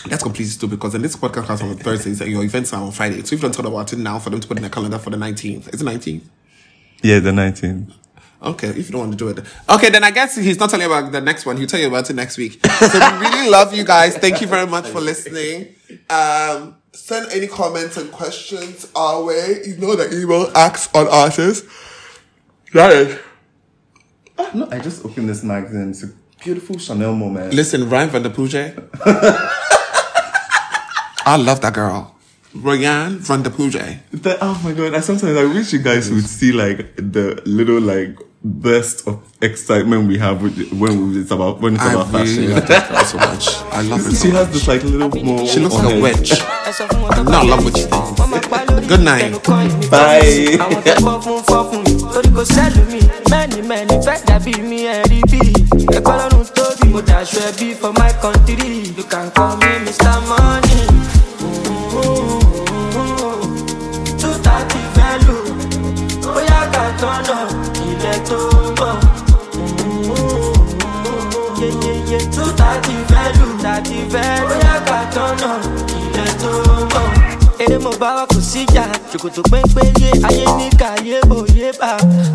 That's 0.07 0.23
completely 0.23 0.51
stupid 0.51 0.77
because 0.79 0.93
then 0.93 1.03
this 1.03 1.17
podcast 1.17 1.47
comes 1.47 1.63
on 1.63 1.77
Thursdays 1.77 2.21
and 2.21 2.31
your 2.31 2.45
events 2.45 2.73
are 2.75 2.83
on 2.83 2.93
Friday. 2.93 3.17
So 3.23 3.23
if 3.23 3.33
you 3.33 3.39
don't 3.39 3.53
tell 3.53 3.63
them 3.63 3.73
about 3.73 3.93
it 3.93 3.99
now 3.99 4.19
for 4.19 4.29
them 4.31 4.41
to 4.41 4.47
put 4.49 4.59
in 4.59 4.63
their 4.63 4.71
calendar 4.71 4.99
for 4.99 5.09
the 5.11 5.17
19th. 5.17 5.73
Is 5.73 5.81
it 5.81 5.85
19th? 5.85 6.23
Yeah, 7.03 7.21
the 7.21 7.33
nineteenth. 7.33 7.91
Okay, 8.43 8.69
if 8.69 8.77
you 8.77 8.93
don't 8.93 9.01
want 9.01 9.13
to 9.13 9.17
do 9.19 9.29
it. 9.29 9.45
Okay, 9.71 9.89
then 9.91 10.05
I 10.05 10.11
guess 10.11 10.37
he's 10.37 10.59
not 10.59 10.69
telling 10.71 10.87
you 10.87 10.93
about 10.95 11.11
the 11.13 11.21
next 11.23 11.47
one. 11.47 11.57
He'll 11.57 11.67
tell 11.67 11.81
you 11.81 11.89
about 11.89 12.09
it 12.11 12.15
next 12.15 12.37
week. 12.37 12.65
So 12.67 12.99
we 12.99 13.27
really 13.27 13.49
love 13.59 13.75
you 13.75 13.85
guys. 13.85 14.17
Thank 14.19 14.41
you 14.43 14.47
very 14.47 14.67
much 14.67 14.87
for 14.89 15.01
listening. 15.01 15.75
Um, 16.11 16.77
send 16.93 17.31
any 17.33 17.47
comments 17.47 17.97
and 17.97 18.11
questions 18.13 18.91
our 18.95 19.25
way. 19.25 19.63
You 19.67 19.77
know 19.79 19.97
the 19.97 20.15
email 20.21 20.51
acts 20.55 20.89
on 20.95 21.09
artists. 21.09 21.67
That 22.75 22.93
is. 22.93 23.19
Oh, 24.37 24.51
No, 24.55 24.69
I 24.71 24.79
just 24.81 25.05
opened 25.05 25.29
this 25.29 25.43
magazine. 25.45 25.91
It's 25.91 26.03
a 26.03 26.09
beautiful 26.43 26.77
Chanel 26.79 27.15
moment. 27.15 27.55
Listen, 27.55 27.89
Ryan 27.89 28.11
van 28.11 28.23
der 28.23 28.31
Pooje. 28.31 28.75
I 31.27 31.37
love 31.37 31.61
that 31.61 31.73
girl. 31.73 32.15
Ryan 32.53 33.21
van 33.21 33.43
der 33.43 33.51
Pooje. 33.51 33.99
The, 34.13 34.37
oh 34.41 34.61
my 34.65 34.73
god! 34.73 34.93
I 34.95 35.01
sometimes 35.01 35.37
I 35.37 35.45
wish 35.45 35.73
you 35.73 35.79
guys 35.79 36.11
would 36.11 36.27
see 36.27 36.51
like 36.53 36.97
the 36.97 37.41
little 37.47 37.81
like 37.81 38.19
burst 38.45 39.09
of 39.09 39.23
excitement 39.41 40.07
we 40.07 40.19
have 40.19 40.43
with, 40.43 40.71
when 40.75 41.17
it's 41.17 41.31
about 41.31 41.61
when 41.61 41.75
it's 41.75 41.83
I 41.83 41.95
about 41.95 42.13
really 42.13 42.27
fashion. 42.27 42.51
love 42.55 42.69
that 42.69 43.07
so 43.07 43.17
much. 43.17 43.49
I 43.73 43.81
love 43.83 44.05
her 44.05 44.11
she 44.11 44.17
so 44.17 44.31
has 44.33 44.47
much. 44.47 44.53
this 44.55 44.69
like 44.69 44.83
little 44.85 45.09
more. 45.25 45.47
She 45.47 45.61
looks 45.61 45.75
like 45.77 45.95
a 45.95 46.01
witch. 46.01 46.33
I'm 47.17 47.25
not 47.25 47.45
in 47.45 47.51
love 47.51 47.65
with 47.65 47.79
you. 47.79 47.89
Good 48.87 49.01
night. 49.01 49.33
Bye. 49.91 50.59
àwọn 61.85 62.24
kò 77.99 78.34
síjà 78.55 78.85
ṣòkòtò 79.13 79.43
péńpéye 79.51 80.11
ayé 80.29 80.47
ní 80.59 80.69
kàyé 80.81 81.19
bòye 81.29 81.71
bá. 81.81 81.91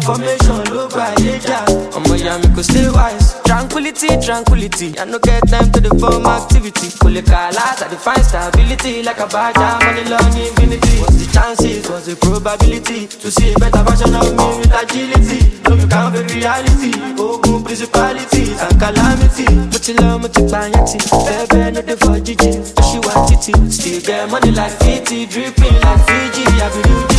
Formation 0.06 0.60
ló 0.72 0.88
gbà 0.92 1.06
yé 1.24 1.34
jà. 1.48 1.60
Ọmọ 1.96 2.14
ìyá 2.20 2.34
mi 2.42 2.48
kò 2.56 2.62
stay 2.64 2.88
wise. 2.96 3.28
tranquility 3.48 4.08
tranquility. 4.26 4.88
I 5.00 5.06
no 5.06 5.18
get 5.20 5.42
time 5.50 5.72
to 5.72 5.80
dey 5.80 5.96
form 6.00 6.26
activity. 6.26 6.88
Kò 7.02 7.08
lè 7.16 7.22
kà 7.22 7.52
láti 7.58 7.86
dey 7.92 8.00
find 8.06 8.24
stability. 8.26 9.04
Like 9.04 9.20
abaja 9.26 9.68
money 9.84 10.04
long 10.12 10.36
infinity. 10.36 10.94
What's 11.02 11.16
the 11.20 11.28
chances? 11.34 11.90
What's 11.90 12.06
the 12.08 12.16
probability? 12.16 13.08
To 13.22 13.32
see 13.32 13.54
a 13.54 13.60
better 13.60 13.84
version 13.88 14.14
of 14.16 14.28
me 14.38 14.48
with 14.60 14.76
agility. 14.82 15.40
No 15.70 15.76
you 15.76 15.88
can 15.88 16.12
fake 16.14 16.36
reality. 16.36 16.92
Ogun 17.18 17.64
principalities 17.64 18.60
and 18.62 18.76
calamity. 18.82 19.46
Mo 19.72 19.78
ti 19.80 19.94
lọ 19.94 20.20
mo 20.22 20.28
ti 20.28 20.42
pààyàn 20.52 20.84
tì 20.90 20.98
bẹ́ẹ̀ 21.26 21.48
bẹ́ẹ̀ 21.52 21.72
no 21.76 21.82
dey 21.88 21.96
for 22.02 22.18
jíjí 22.26 22.52
ó 22.80 22.82
ṣì 22.88 22.98
wá 23.06 23.14
títì. 23.28 23.54
Still 23.72 24.02
get 24.02 24.30
money 24.32 24.52
like 24.52 24.76
fifty 24.84 25.26
dripping 25.26 25.74
like 25.86 26.02
Fiji, 26.10 26.46
I 26.66 26.68
believe 26.74 27.12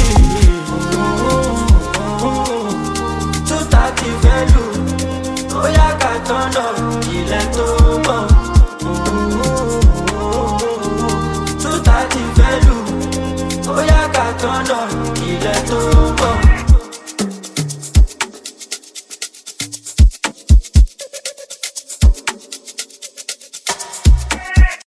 you. 0.43 0.57
Two 3.49 3.63
thirty 3.73 4.11
value. 4.23 4.69
Oh, 5.59 5.67
yeah, 5.77 5.93
got 6.03 6.19
turned 6.29 6.57
up. 6.65 6.77
Ilẹ̀ 7.17 7.45
tó 7.55 7.67
mọ̀. 8.07 8.21
Two 11.63 11.77
thirty 11.87 12.23
value. 12.39 12.81
Oh, 13.73 13.81
yeah, 13.91 14.07
got 14.17 14.33
turned 14.43 14.71
up. 14.79 14.91
Ilẹ̀ 15.29 15.59
tó 15.69 15.79
mọ̀. 16.21 16.50